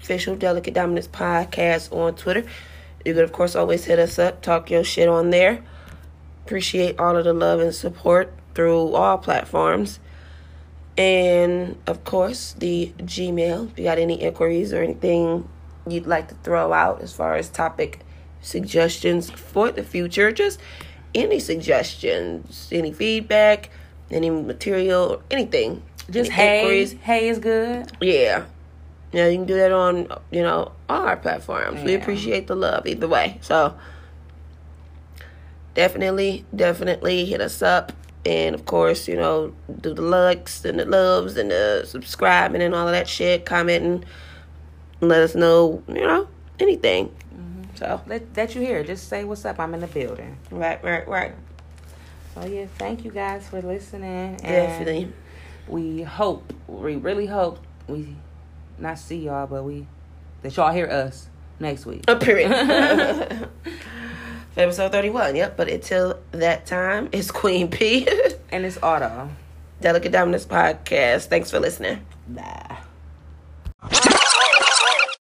Official 0.00 0.34
Delicate 0.34 0.74
Dominance 0.74 1.06
Podcast 1.06 1.94
on 1.94 2.16
Twitter. 2.16 2.44
You 3.04 3.14
can 3.14 3.22
of 3.22 3.30
course 3.30 3.54
always 3.54 3.84
hit 3.84 4.00
us 4.00 4.18
up, 4.18 4.42
talk 4.42 4.70
your 4.70 4.82
shit 4.82 5.08
on 5.08 5.30
there. 5.30 5.62
Appreciate 6.44 6.98
all 6.98 7.16
of 7.16 7.24
the 7.24 7.32
love 7.32 7.60
and 7.60 7.72
support 7.72 8.32
through 8.54 8.94
all 8.94 9.18
platforms. 9.18 10.00
And 10.96 11.76
of 11.86 12.02
course 12.02 12.54
the 12.58 12.92
Gmail. 12.98 13.70
If 13.70 13.78
you 13.78 13.84
got 13.84 13.98
any 13.98 14.20
inquiries 14.20 14.72
or 14.72 14.82
anything 14.82 15.48
you'd 15.92 16.06
like 16.06 16.28
to 16.28 16.34
throw 16.36 16.72
out 16.72 17.00
as 17.02 17.12
far 17.12 17.34
as 17.36 17.48
topic 17.48 18.00
suggestions 18.40 19.30
for 19.30 19.70
the 19.70 19.82
future, 19.82 20.30
just 20.32 20.60
any 21.14 21.38
suggestions, 21.40 22.68
any 22.72 22.92
feedback, 22.92 23.70
any 24.10 24.30
material, 24.30 25.22
anything. 25.30 25.82
Just 26.10 26.30
Any 26.30 26.40
hey, 26.40 26.58
inquiries. 26.60 26.92
hey 27.02 27.28
is 27.28 27.38
good. 27.38 27.92
Yeah. 28.00 28.46
Yeah, 29.12 29.28
you 29.28 29.38
can 29.38 29.46
do 29.46 29.56
that 29.56 29.72
on, 29.72 30.08
you 30.30 30.42
know, 30.42 30.72
all 30.88 31.06
our 31.06 31.16
platforms. 31.16 31.82
We 31.82 31.94
appreciate 31.94 32.46
the 32.46 32.54
love 32.54 32.86
either 32.86 33.08
way. 33.08 33.38
So 33.42 33.74
definitely, 35.74 36.44
definitely 36.54 37.24
hit 37.24 37.40
us 37.40 37.62
up. 37.62 37.92
And 38.26 38.54
of 38.54 38.66
course, 38.66 39.08
you 39.08 39.16
know, 39.16 39.54
do 39.80 39.94
the 39.94 40.02
likes 40.02 40.64
and 40.64 40.78
the 40.78 40.84
loves 40.84 41.36
and 41.36 41.50
the 41.50 41.84
subscribing 41.86 42.60
and 42.60 42.74
all 42.74 42.86
of 42.86 42.92
that 42.92 43.08
shit, 43.08 43.46
commenting, 43.46 44.04
let 45.00 45.22
us 45.22 45.34
know, 45.34 45.82
you 45.88 45.94
know, 45.94 46.28
anything. 46.58 47.08
Mm-hmm. 47.08 47.76
So 47.76 48.00
let 48.06 48.34
that 48.34 48.54
you 48.54 48.60
hear. 48.60 48.82
Just 48.84 49.08
say 49.08 49.24
what's 49.24 49.44
up. 49.44 49.58
I'm 49.60 49.74
in 49.74 49.80
the 49.80 49.86
building. 49.86 50.36
right, 50.50 50.82
right, 50.82 51.06
right. 51.06 51.34
So 52.34 52.46
yeah, 52.46 52.66
thank 52.78 53.04
you 53.04 53.10
guys 53.10 53.48
for 53.48 53.60
listening. 53.62 54.36
And 54.36 54.40
Definitely. 54.42 55.12
We 55.66 56.02
hope, 56.02 56.52
we 56.66 56.96
really 56.96 57.26
hope 57.26 57.58
we 57.86 58.16
not 58.78 58.98
see 58.98 59.18
y'all, 59.18 59.46
but 59.46 59.64
we 59.64 59.86
that 60.42 60.56
y'all 60.56 60.72
hear 60.72 60.86
us 60.86 61.28
next 61.58 61.86
week. 61.86 62.04
A 62.08 62.16
period. 62.16 62.50
Episode 64.56 64.90
31, 64.90 65.36
yep. 65.36 65.56
But 65.56 65.68
until 65.68 66.18
that 66.32 66.66
time, 66.66 67.08
it's 67.12 67.30
Queen 67.30 67.68
P. 67.68 68.08
And 68.50 68.64
it's 68.64 68.78
auto. 68.82 69.28
Delicate 69.82 70.10
Dominance 70.10 70.46
Podcast. 70.46 71.26
Thanks 71.26 71.50
for 71.50 71.60
listening. 71.60 72.04
Bye. 72.26 72.78